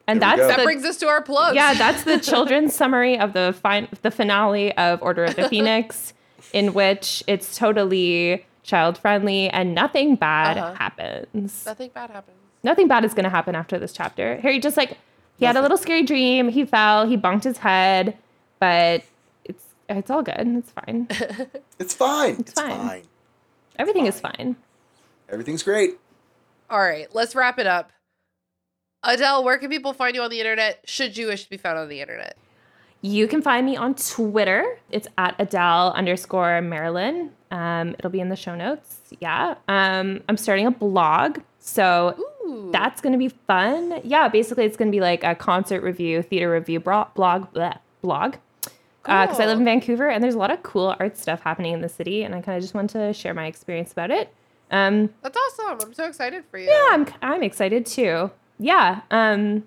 And 0.08 0.22
There 0.22 0.30
we 0.32 0.36
that's 0.38 0.50
that 0.50 0.58
the, 0.58 0.64
brings 0.64 0.84
us 0.86 0.98
to 0.98 1.08
our 1.08 1.22
plugs. 1.22 1.56
yeah, 1.56 1.74
that's 1.74 2.04
the 2.04 2.20
children's 2.32 2.74
summary 2.76 3.18
of 3.20 3.34
the 3.34 3.56
fin- 3.62 3.88
the 4.02 4.12
finale 4.12 4.76
of 4.78 5.02
Order 5.02 5.26
of 5.26 5.36
the 5.36 5.48
Phoenix, 5.54 6.14
in 6.54 6.74
which 6.74 7.24
it's 7.28 7.58
totally 7.58 8.46
child 8.64 8.98
friendly 8.98 9.50
and 9.50 9.74
nothing 9.74 10.16
bad 10.16 10.58
Uh-huh. 10.58 10.74
happens. 10.76 11.66
Nothing 11.66 11.90
bad 11.94 12.10
happens. 12.10 12.36
Nothing 12.64 12.88
bad 12.88 13.06
is 13.06 13.14
going 13.14 13.24
to 13.24 13.30
happen 13.30 13.56
after 13.56 13.80
this 13.80 13.94
chapter. 13.94 14.36
Harry 14.38 14.60
just 14.60 14.76
like 14.76 14.98
he 15.38 15.46
had 15.46 15.56
a 15.56 15.62
little 15.62 15.78
scary 15.78 16.04
dream. 16.04 16.50
He 16.50 16.66
fell. 16.66 17.08
He 17.08 17.16
bunked 17.16 17.46
his 17.46 17.60
head, 17.60 18.18
but 18.60 19.04
it's 19.90 19.99
it's 19.99 20.11
all 20.11 20.24
good. 20.24 20.36
It's 20.38 20.72
fine. 20.72 21.07
It's 21.80 21.94
fine. 21.94 22.36
It's, 22.40 22.52
fine. 22.52 22.72
fine. 22.72 23.03
Everything 23.78 24.06
is 24.06 24.20
fine. 24.20 24.57
Everything's 25.30 25.64
great. 25.64 25.98
All 26.70 26.80
right, 26.80 27.07
let's 27.16 27.36
wrap 27.36 27.57
it 27.57 27.68
up. 27.68 27.91
Adele, 29.03 29.45
where 29.45 29.57
can 29.57 29.70
people 29.70 29.94
find 29.94 30.14
you 30.14 30.22
on 30.22 30.30
the 30.30 30.40
internet? 30.40 30.82
Should 30.86 31.16
you 31.16 31.28
wish 31.28 31.45
to 31.45 31.49
be 31.49 31.56
found 31.56 31.80
on 31.80 31.88
the 31.88 32.02
internet? 32.02 32.38
You 33.02 33.28
can 33.28 33.41
find 33.41 33.66
me 33.66 33.78
on 33.78 33.95
Twitter. 33.95 34.78
It's 34.91 35.07
at 35.18 35.36
Adele 35.40 35.94
underscore 35.95 36.60
Maralin. 36.61 37.30
Um, 37.49 37.95
it'll 37.98 38.11
be 38.11 38.20
in 38.20 38.28
the 38.28 38.36
show 38.36 38.56
notes. 38.56 38.99
Yeah. 39.22 39.56
Um, 39.70 40.22
I'm 40.28 40.36
starting 40.36 40.68
a 40.68 40.72
blog. 40.72 41.40
So 41.60 42.16
Ooh. 42.45 42.70
that's 42.74 42.99
going 42.99 43.14
to 43.14 43.18
be 43.18 43.30
fun. 43.30 44.02
Yeah. 44.03 44.28
Basically, 44.28 44.66
it's 44.66 44.76
going 44.76 44.91
to 44.91 44.95
be 44.95 44.99
like 44.99 45.24
a 45.24 45.34
concert 45.34 45.82
review, 45.82 46.22
theater 46.22 46.52
review 46.52 46.82
bro- 46.82 47.07
blog, 47.16 47.53
bleh, 47.53 47.80
blog. 48.02 48.36
Because 49.04 49.40
I 49.40 49.46
live 49.46 49.60
in 49.60 49.66
Vancouver 49.66 50.10
and 50.10 50.24
there's 50.24 50.36
a 50.36 50.38
lot 50.38 50.52
of 50.52 50.62
cool 50.62 50.96
art 51.00 51.18
stuff 51.18 51.42
happening 51.42 51.74
in 51.74 51.82
the 51.82 51.90
city. 51.90 52.24
And 52.24 52.36
I 52.36 52.42
kind 52.42 52.58
of 52.58 52.62
just 52.62 52.74
want 52.74 52.90
to 52.92 53.14
share 53.14 53.34
my 53.34 53.46
experience 53.48 53.92
about 53.92 54.12
it. 54.12 54.34
Um, 54.72 55.10
That's 55.24 55.38
awesome. 55.38 55.88
I'm 55.88 55.94
so 55.94 56.06
excited 56.06 56.44
for 56.52 56.58
you. 56.58 56.70
yeah, 56.70 56.90
I'm, 56.92 57.08
I'm 57.22 57.44
excited 57.44 57.86
too. 57.86 58.30
Yeah. 58.60 59.02
Um, 59.10 59.64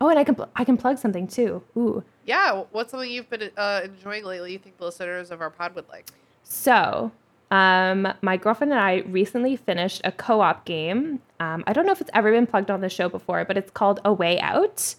oh, 0.00 0.08
and 0.08 0.18
I 0.18 0.24
can, 0.24 0.36
I 0.56 0.64
can 0.64 0.76
plug 0.76 0.98
something 0.98 1.26
too. 1.26 1.62
Ooh. 1.76 2.04
Yeah, 2.24 2.62
what's 2.70 2.92
something 2.92 3.10
you've 3.10 3.28
been 3.28 3.50
uh, 3.56 3.82
enjoying 3.84 4.24
lately 4.24 4.52
you 4.52 4.58
think 4.58 4.78
the 4.78 4.84
listeners 4.84 5.30
of 5.30 5.40
our 5.40 5.50
pod 5.50 5.74
would 5.74 5.88
like? 5.88 6.08
So, 6.44 7.10
um, 7.50 8.08
my 8.22 8.36
girlfriend 8.36 8.72
and 8.72 8.80
I 8.80 8.98
recently 9.00 9.56
finished 9.56 10.00
a 10.04 10.12
co 10.12 10.40
op 10.40 10.64
game. 10.64 11.20
Um, 11.40 11.64
I 11.66 11.72
don't 11.72 11.84
know 11.84 11.92
if 11.92 12.00
it's 12.00 12.10
ever 12.14 12.30
been 12.30 12.46
plugged 12.46 12.70
on 12.70 12.80
the 12.80 12.88
show 12.88 13.08
before, 13.08 13.44
but 13.44 13.56
it's 13.56 13.70
called 13.70 14.00
A 14.04 14.12
Way 14.12 14.40
Out. 14.40 14.94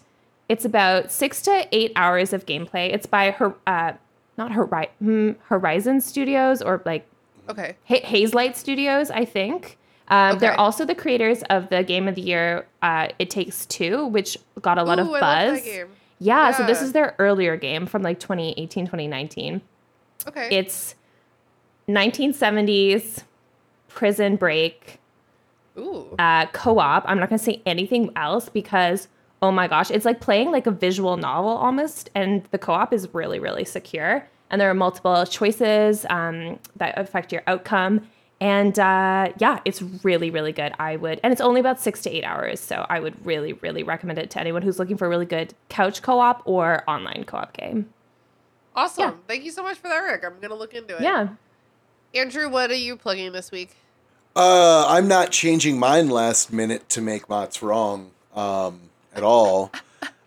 It's 0.48 0.64
about 0.64 1.10
six 1.10 1.40
to 1.42 1.66
eight 1.72 1.92
hours 1.96 2.32
of 2.32 2.46
gameplay. 2.46 2.92
It's 2.92 3.06
by 3.06 3.30
her, 3.32 3.54
uh, 3.66 3.92
not 4.36 4.52
Hori- 4.52 4.90
hmm, 4.98 5.32
Horizon 5.48 6.00
Studios 6.00 6.60
or 6.62 6.82
like 6.84 7.06
Okay. 7.48 7.76
Ha- 7.88 8.00
Hazelight 8.04 8.56
Studios, 8.56 9.10
I 9.10 9.24
think. 9.24 9.78
Um, 10.08 10.38
They're 10.38 10.58
also 10.58 10.84
the 10.84 10.94
creators 10.94 11.42
of 11.44 11.68
the 11.70 11.82
game 11.82 12.08
of 12.08 12.14
the 12.14 12.20
year, 12.22 12.66
uh, 12.82 13.08
It 13.18 13.30
Takes 13.30 13.64
Two, 13.66 14.06
which 14.06 14.36
got 14.60 14.76
a 14.78 14.82
lot 14.84 14.98
of 14.98 15.06
Ooh, 15.08 15.14
I 15.14 15.20
buzz. 15.20 15.62
game. 15.62 15.88
Yeah, 16.18 16.52
so 16.52 16.64
this 16.66 16.80
is 16.82 16.92
their 16.92 17.14
earlier 17.18 17.56
game 17.56 17.86
from 17.86 18.02
like 18.02 18.18
2018, 18.20 18.86
2019. 18.86 19.60
Okay. 20.28 20.48
It's 20.56 20.94
1970s 21.88 23.24
prison 23.88 24.36
break 24.36 24.98
Ooh. 25.78 26.14
uh, 26.18 26.46
co-op. 26.46 27.04
I'm 27.06 27.18
not 27.18 27.28
going 27.28 27.38
to 27.38 27.44
say 27.44 27.62
anything 27.66 28.10
else 28.16 28.48
because 28.48 29.08
oh 29.44 29.50
my 29.50 29.68
gosh, 29.68 29.90
it's 29.90 30.06
like 30.06 30.20
playing 30.20 30.50
like 30.50 30.66
a 30.66 30.70
visual 30.70 31.18
novel 31.18 31.50
almost, 31.50 32.08
and 32.14 32.42
the 32.50 32.58
co-op 32.58 32.94
is 32.94 33.12
really 33.12 33.38
really 33.38 33.64
secure. 33.64 34.26
And 34.50 34.58
there 34.60 34.70
are 34.70 34.74
multiple 34.74 35.26
choices 35.26 36.06
um, 36.08 36.58
that 36.76 36.96
affect 36.96 37.32
your 37.32 37.42
outcome. 37.46 38.06
And 38.40 38.78
uh, 38.78 39.32
yeah, 39.38 39.60
it's 39.66 39.82
really 40.02 40.30
really 40.30 40.52
good. 40.52 40.72
I 40.78 40.96
would, 40.96 41.20
and 41.22 41.30
it's 41.30 41.42
only 41.42 41.60
about 41.60 41.78
six 41.78 42.00
to 42.02 42.10
eight 42.10 42.24
hours, 42.24 42.58
so 42.58 42.86
I 42.88 43.00
would 43.00 43.26
really 43.26 43.52
really 43.52 43.82
recommend 43.82 44.18
it 44.18 44.30
to 44.30 44.40
anyone 44.40 44.62
who's 44.62 44.78
looking 44.78 44.96
for 44.96 45.04
a 45.04 45.08
really 45.10 45.26
good 45.26 45.52
couch 45.68 46.00
co-op 46.00 46.40
or 46.46 46.82
online 46.88 47.24
co-op 47.24 47.52
game. 47.52 47.90
Awesome. 48.74 49.02
yeah. 49.02 49.14
Thank 49.28 49.44
you 49.44 49.50
so 49.50 49.62
much 49.62 49.76
for 49.76 49.88
that, 49.88 49.98
Rick. 49.98 50.24
I'm 50.24 50.40
going 50.40 50.48
to 50.48 50.56
look 50.56 50.74
into 50.74 50.96
it. 50.96 51.02
Yeah. 51.02 51.28
Andrew, 52.14 52.48
what 52.48 52.70
are 52.70 52.74
you 52.76 52.96
plugging 52.96 53.32
this 53.32 53.52
week? 53.52 53.76
Uh, 54.34 54.84
I'm 54.88 55.06
not 55.06 55.30
changing 55.30 55.78
mine 55.78 56.08
last 56.08 56.52
minute 56.52 56.88
to 56.88 57.00
make 57.00 57.28
Mott's 57.28 57.62
wrong 57.62 58.10
um, 58.34 58.90
at 59.14 59.22
all. 59.22 59.70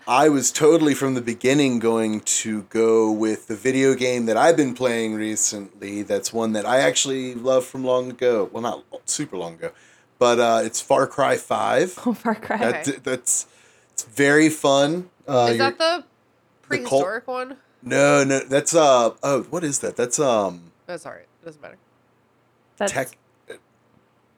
I 0.08 0.30
was 0.30 0.52
totally 0.52 0.94
from 0.94 1.16
the 1.16 1.22
beginning 1.22 1.80
going 1.80 2.22
to 2.22 2.62
go 2.64 3.12
with 3.12 3.48
the 3.48 3.56
video 3.56 3.94
game 3.94 4.26
that 4.28 4.38
I've 4.38 4.56
been 4.56 4.74
playing 4.74 5.16
recently. 5.16 6.02
That's 6.02 6.32
one 6.32 6.54
that 6.54 6.66
I 6.66 6.80
actually 6.80 7.36
love 7.36 7.66
from 7.66 7.84
long 7.84 8.10
ago. 8.12 8.50
Well, 8.54 8.64
not 8.64 8.86
super 9.06 9.36
long 9.38 9.56
ago, 9.56 9.72
but 10.18 10.40
uh, 10.40 10.62
it's 10.64 10.80
Far 10.80 11.08
Cry 11.08 11.36
Five. 11.36 12.00
Oh, 12.06 12.14
Far 12.24 12.36
Cry. 12.36 12.58
That, 12.58 13.04
That's 13.04 13.48
it's 13.92 14.04
very 14.06 14.50
fun. 14.50 15.10
Uh, 15.28 15.50
Is 15.52 15.58
that 15.58 15.78
the 15.78 16.06
the 16.70 16.78
cult- 16.78 16.90
prehistoric 17.04 17.28
one? 17.28 17.58
no, 17.84 18.24
no, 18.24 18.40
that's 18.40 18.74
uh 18.74 19.12
oh, 19.24 19.44
what 19.50 19.64
is 19.66 19.80
that? 19.80 19.98
That's 19.98 20.20
um 20.20 20.72
That's 20.86 21.06
all 21.06 21.12
right. 21.12 21.28
It 21.42 21.46
doesn't 21.46 21.62
matter. 21.62 21.78
That's, 22.78 22.92
tech. 22.94 23.18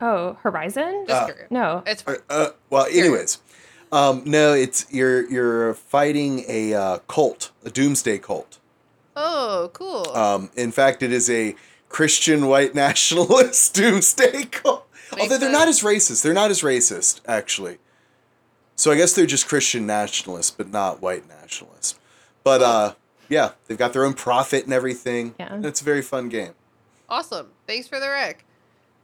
Oh, 0.01 0.37
Horizon? 0.41 1.05
Just 1.07 1.29
Uh. 1.29 1.33
No. 1.49 1.83
It's. 1.85 2.03
Uh, 2.07 2.15
uh, 2.29 2.49
well, 2.69 2.85
anyways, 2.85 3.39
um, 3.91 4.23
no, 4.25 4.53
it's 4.53 4.85
you're 4.91 5.29
you're 5.29 5.73
fighting 5.73 6.45
a 6.47 6.73
uh, 6.73 6.97
cult, 7.07 7.51
a 7.63 7.69
doomsday 7.69 8.17
cult. 8.19 8.59
Oh, 9.15 9.69
cool. 9.73 10.09
Um, 10.15 10.49
in 10.55 10.71
fact, 10.71 11.03
it 11.03 11.11
is 11.11 11.29
a 11.29 11.55
Christian 11.89 12.47
white 12.47 12.75
nationalist 12.85 13.73
doomsday 13.75 14.45
cult. 14.45 14.87
Makes 15.11 15.21
Although 15.23 15.37
they're 15.39 15.51
not 15.51 15.67
as 15.67 15.81
racist, 15.81 16.21
they're 16.21 16.33
not 16.33 16.51
as 16.51 16.61
racist 16.61 17.21
actually. 17.27 17.79
So 18.75 18.91
I 18.91 18.95
guess 18.95 19.13
they're 19.13 19.25
just 19.25 19.47
Christian 19.47 19.85
nationalists, 19.85 20.51
but 20.51 20.69
not 20.69 21.01
white 21.01 21.27
nationalists. 21.27 21.99
But 22.43 22.61
uh, 22.61 22.93
yeah, 23.27 23.51
they've 23.67 23.77
got 23.77 23.91
their 23.91 24.05
own 24.05 24.13
prophet 24.13 24.65
and 24.65 24.73
everything. 24.73 25.35
Yeah. 25.39 25.53
and 25.53 25.65
it's 25.65 25.81
a 25.81 25.83
very 25.83 26.01
fun 26.01 26.29
game. 26.29 26.53
Awesome. 27.09 27.49
Thanks 27.67 27.87
for 27.87 27.99
the 27.99 28.07
rec. 28.07 28.45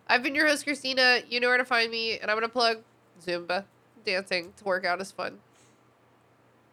I've 0.07 0.22
been 0.22 0.36
your 0.36 0.48
host, 0.48 0.64
Christina. 0.64 1.22
You 1.28 1.40
know 1.40 1.48
where 1.48 1.57
to 1.57 1.66
find 1.66 1.90
me, 1.91 2.20
and 2.20 2.30
I'm 2.30 2.38
going 2.38 2.48
to 2.48 2.53
plug 2.53 2.78
Zumba. 3.26 3.66
Dancing 4.06 4.53
to 4.57 4.64
work 4.64 4.86
out 4.86 5.02
is 5.02 5.11
fun. 5.11 5.40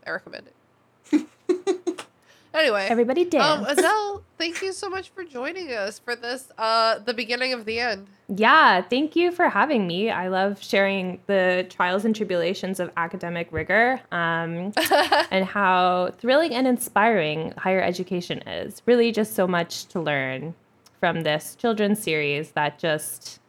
I 0.07 0.11
recommend 0.11 0.49
it. 0.49 1.27
anyway, 2.55 2.87
Everybody 2.91 3.23
um, 3.23 3.29
dance. 3.65 3.79
Adele, 3.79 4.23
thank 4.39 4.63
you 4.63 4.73
so 4.73 4.89
much 4.89 5.11
for 5.11 5.25
joining 5.25 5.71
us 5.73 5.99
for 5.99 6.17
this, 6.17 6.51
uh, 6.59 6.99
the 6.99 7.15
beginning 7.15 7.53
of 7.53 7.65
the 7.65 7.79
end. 7.81 8.07
Yeah, 8.29 8.83
thank 8.83 9.15
you 9.15 9.31
for 9.31 9.49
having 9.49 9.87
me. 9.87 10.11
I 10.11 10.29
love 10.29 10.63
sharing 10.63 11.21
the 11.27 11.67
trials 11.69 12.05
and 12.05 12.15
tribulations 12.17 12.81
of 12.81 12.91
academic 12.97 13.49
rigor 13.51 14.01
um, 14.11 14.73
and 15.31 15.45
how 15.45 16.13
thrilling 16.19 16.55
and 16.55 16.67
inspiring 16.67 17.53
higher 17.57 17.83
education 17.83 18.39
is. 18.49 18.83
Really, 18.87 19.13
just 19.13 19.35
so 19.35 19.47
much 19.47 19.87
to 19.87 20.01
learn 20.01 20.55
from 20.99 21.23
this 21.23 21.57
children's 21.57 22.01
series 22.03 22.53
that 22.53 22.79
just 22.79 23.41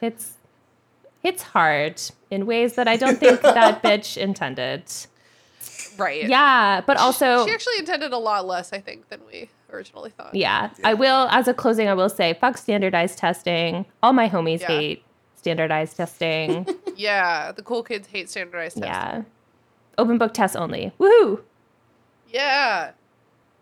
hits 0.00 0.38
hits 1.22 1.42
hard 1.42 2.00
in 2.30 2.46
ways 2.46 2.74
that 2.74 2.88
I 2.88 2.96
don't 2.96 3.18
think 3.18 3.42
that 3.42 3.82
bitch 3.82 4.16
intended. 4.16 4.84
Right. 5.98 6.26
Yeah, 6.28 6.80
but 6.86 6.96
also 6.96 7.44
She 7.46 7.52
actually 7.52 7.78
intended 7.78 8.12
a 8.12 8.18
lot 8.18 8.46
less, 8.46 8.72
I 8.72 8.80
think, 8.80 9.08
than 9.10 9.20
we 9.26 9.50
originally 9.72 10.10
thought. 10.10 10.34
Yeah, 10.34 10.70
I 10.82 10.94
will. 10.94 11.28
As 11.30 11.46
a 11.48 11.54
closing, 11.54 11.88
I 11.88 11.94
will 11.94 12.08
say, 12.08 12.34
fuck 12.34 12.56
standardized 12.56 13.18
testing. 13.18 13.84
All 14.02 14.12
my 14.12 14.28
homies 14.28 14.60
Yeah. 14.60 14.66
hate 14.68 15.04
standardized 15.36 15.96
testing. 15.96 16.66
Yeah, 16.96 17.52
the 17.52 17.62
cool 17.62 17.82
kids 17.82 18.08
hate 18.08 18.28
standardized 18.28 18.76
testing. 18.76 18.92
yeah, 18.92 19.22
open 19.96 20.18
book 20.18 20.34
tests 20.34 20.54
only. 20.54 20.92
Woohoo! 21.00 21.40
Yeah. 22.28 22.90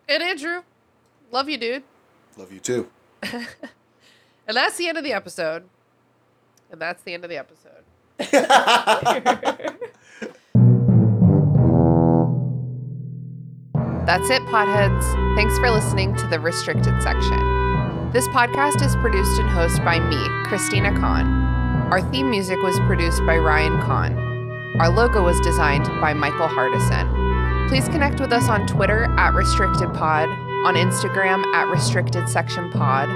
And 0.08 0.22
Andrew, 0.24 0.62
love 1.30 1.48
you, 1.48 1.56
dude. 1.56 1.84
Love 2.36 2.50
you 2.52 2.58
too. 2.58 2.88
And 3.22 4.56
that's 4.56 4.76
the 4.76 4.88
end 4.88 4.98
of 4.98 5.04
the 5.04 5.12
episode. 5.12 5.64
And 6.70 6.80
that's 6.80 7.02
the 7.02 7.14
end 7.14 7.24
of 7.24 7.30
the 7.30 7.38
episode. 7.38 7.84
That's 14.08 14.30
it, 14.30 14.40
potheads. 14.46 15.36
Thanks 15.36 15.58
for 15.58 15.70
listening 15.70 16.16
to 16.16 16.26
the 16.28 16.40
restricted 16.40 17.02
section. 17.02 17.38
This 18.10 18.26
podcast 18.28 18.80
is 18.82 18.96
produced 18.96 19.38
and 19.38 19.50
hosted 19.50 19.84
by 19.84 20.00
me, 20.00 20.16
Christina 20.48 20.90
Kann. 20.92 21.26
Our 21.92 22.00
theme 22.10 22.30
music 22.30 22.56
was 22.62 22.78
produced 22.86 23.20
by 23.26 23.36
Ryan 23.36 23.78
Kann. 23.82 24.16
Our 24.80 24.88
logo 24.88 25.22
was 25.22 25.38
designed 25.40 25.84
by 26.00 26.14
Michael 26.14 26.48
Hardison. 26.48 27.68
Please 27.68 27.86
connect 27.90 28.18
with 28.18 28.32
us 28.32 28.48
on 28.48 28.66
Twitter 28.66 29.04
at 29.18 29.34
RestrictedPod, 29.34 30.64
on 30.64 30.74
Instagram 30.74 31.44
at 31.54 31.68
Restricted 31.68 32.30
Section 32.30 32.70
Pod, 32.72 33.10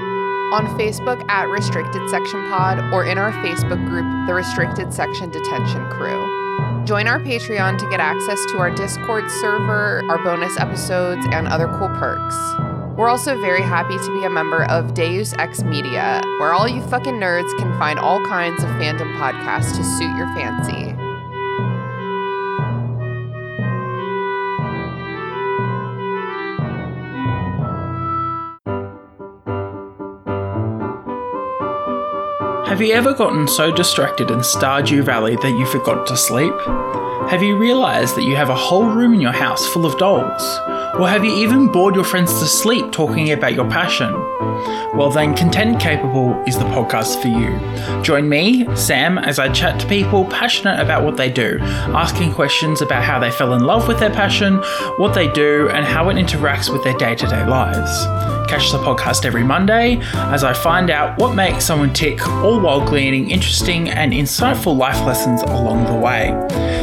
on 0.53 0.66
Facebook 0.79 1.27
at 1.31 1.49
Restricted 1.49 2.09
Section 2.11 2.47
Pod, 2.51 2.79
or 2.93 3.07
in 3.07 3.16
our 3.16 3.33
Facebook 3.43 3.83
group, 3.89 4.05
the 4.27 4.35
Restricted 4.35 4.93
Section 4.93 5.31
Detention 5.31 5.89
Crew. 5.89 6.85
Join 6.85 7.09
our 7.09 7.19
Patreon 7.19 7.79
to 7.79 7.89
get 7.89 8.01
access 8.01 8.45
to 8.53 8.59
our 8.59 8.70
Discord 8.70 9.31
server, 9.31 10.05
our 10.11 10.23
bonus 10.23 10.59
episodes, 10.59 11.24
and 11.33 11.49
other 11.49 11.69
cool 11.79 11.89
perks. 11.89 12.37
We're 12.99 13.09
also 13.09 13.41
very 13.41 13.62
happy 13.62 13.97
to 13.97 14.20
be 14.20 14.27
a 14.27 14.31
member 14.31 14.65
of 14.65 14.93
Deus 14.93 15.33
Ex 15.39 15.62
Media, 15.62 16.20
where 16.39 16.53
all 16.53 16.69
you 16.69 16.83
fucking 16.89 17.15
nerds 17.15 17.57
can 17.57 17.73
find 17.79 17.99
all 17.99 18.23
kinds 18.27 18.62
of 18.62 18.69
fandom 18.70 19.16
podcasts 19.16 19.74
to 19.77 19.83
suit 19.83 20.15
your 20.16 20.27
fancy. 20.35 21.02
Have 32.73 32.81
you 32.81 32.94
ever 32.94 33.12
gotten 33.12 33.47
so 33.47 33.70
distracted 33.70 34.31
in 34.31 34.39
Stardew 34.39 35.05
Valley 35.05 35.36
that 35.36 35.59
you 35.59 35.66
forgot 35.66 36.07
to 36.07 36.16
sleep? 36.16 36.55
Have 37.28 37.43
you 37.43 37.59
realised 37.59 38.16
that 38.16 38.23
you 38.23 38.35
have 38.35 38.49
a 38.49 38.55
whole 38.55 38.86
room 38.86 39.12
in 39.12 39.20
your 39.20 39.31
house 39.31 39.66
full 39.66 39.85
of 39.85 39.99
dolls? 39.99 40.43
Or 40.98 41.09
have 41.09 41.24
you 41.24 41.35
even 41.36 41.69
bored 41.69 41.94
your 41.94 42.05
friends 42.05 42.39
to 42.40 42.47
sleep 42.47 42.93
talking 42.93 43.32
about 43.32 43.55
your 43.55 43.69
passion? 43.70 44.12
Well, 44.94 45.10
then, 45.10 45.35
Content 45.35 45.81
Capable 45.81 46.39
is 46.47 46.59
the 46.59 46.66
podcast 46.66 47.23
for 47.23 47.28
you. 47.28 48.02
Join 48.02 48.28
me, 48.28 48.66
Sam, 48.77 49.16
as 49.16 49.39
I 49.39 49.48
chat 49.48 49.81
to 49.81 49.86
people 49.86 50.27
passionate 50.27 50.78
about 50.78 51.02
what 51.02 51.16
they 51.16 51.31
do, 51.31 51.59
asking 51.62 52.35
questions 52.35 52.82
about 52.82 53.02
how 53.02 53.19
they 53.19 53.31
fell 53.31 53.55
in 53.55 53.62
love 53.62 53.89
with 53.89 54.01
their 54.01 54.10
passion, 54.10 54.59
what 54.98 55.14
they 55.14 55.32
do, 55.32 55.70
and 55.70 55.86
how 55.86 56.10
it 56.10 56.16
interacts 56.16 56.70
with 56.70 56.85
their 56.85 56.97
day 56.98 57.14
to 57.14 57.27
day 57.27 57.47
lives. 57.47 58.05
Catch 58.51 58.70
the 58.70 58.78
podcast 58.78 59.24
every 59.24 59.44
Monday 59.44 59.98
as 60.14 60.44
I 60.44 60.52
find 60.52 60.90
out 60.90 61.19
what 61.19 61.35
makes 61.35 61.64
someone 61.64 61.94
tick, 61.94 62.28
all 62.28 62.60
while 62.60 62.86
gleaning 62.86 63.31
interesting 63.31 63.89
and 63.89 64.12
insightful 64.12 64.77
life 64.77 65.01
lessons 65.06 65.40
along 65.43 65.86
the 65.86 65.94
way. 65.94 66.32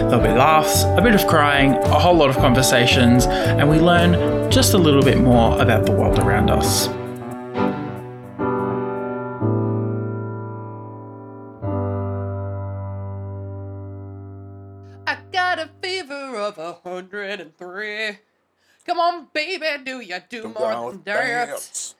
There'll 0.10 0.20
be 0.20 0.30
laughs, 0.30 0.86
a 0.98 1.02
bit 1.04 1.14
of 1.14 1.28
crying, 1.28 1.74
a 1.74 2.00
whole 2.00 2.16
lot 2.16 2.32
of 2.32 2.38
conversations, 2.38 3.28
and 3.28 3.70
we 3.70 3.78
learn 3.78 3.99
just 4.50 4.74
a 4.74 4.78
little 4.78 5.02
bit 5.02 5.20
more 5.20 5.62
about 5.62 5.86
the 5.86 5.92
world 5.92 6.20
around 6.20 6.50
us. 6.50 6.88
I 15.06 15.18
got 15.32 15.60
a 15.60 15.70
fever 15.82 16.36
of 16.36 16.58
a 16.58 16.74
hundred 16.74 17.42
and 17.42 17.56
three. 17.58 18.18
Come 18.86 19.00
on, 19.00 19.28
baby, 19.34 19.66
do 19.84 20.00
ya 20.00 20.20
do 20.30 20.54
more 20.58 20.92
than 20.92 21.04
dance? 21.04 21.96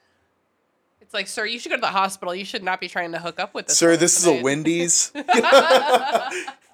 It's 1.00 1.14
like, 1.14 1.28
sir, 1.28 1.44
you 1.44 1.58
should 1.58 1.70
go 1.70 1.76
to 1.76 1.80
the 1.80 1.88
hospital. 1.88 2.34
You 2.34 2.44
should 2.44 2.62
not 2.62 2.80
be 2.80 2.88
trying 2.88 3.12
to 3.12 3.18
hook 3.18 3.40
up 3.40 3.52
with 3.52 3.66
this. 3.66 3.76
Sir, 3.76 3.88
woman 3.88 4.00
this 4.00 4.18
is 4.18 4.26
a. 4.26 4.42
Wendy's. 4.42 5.12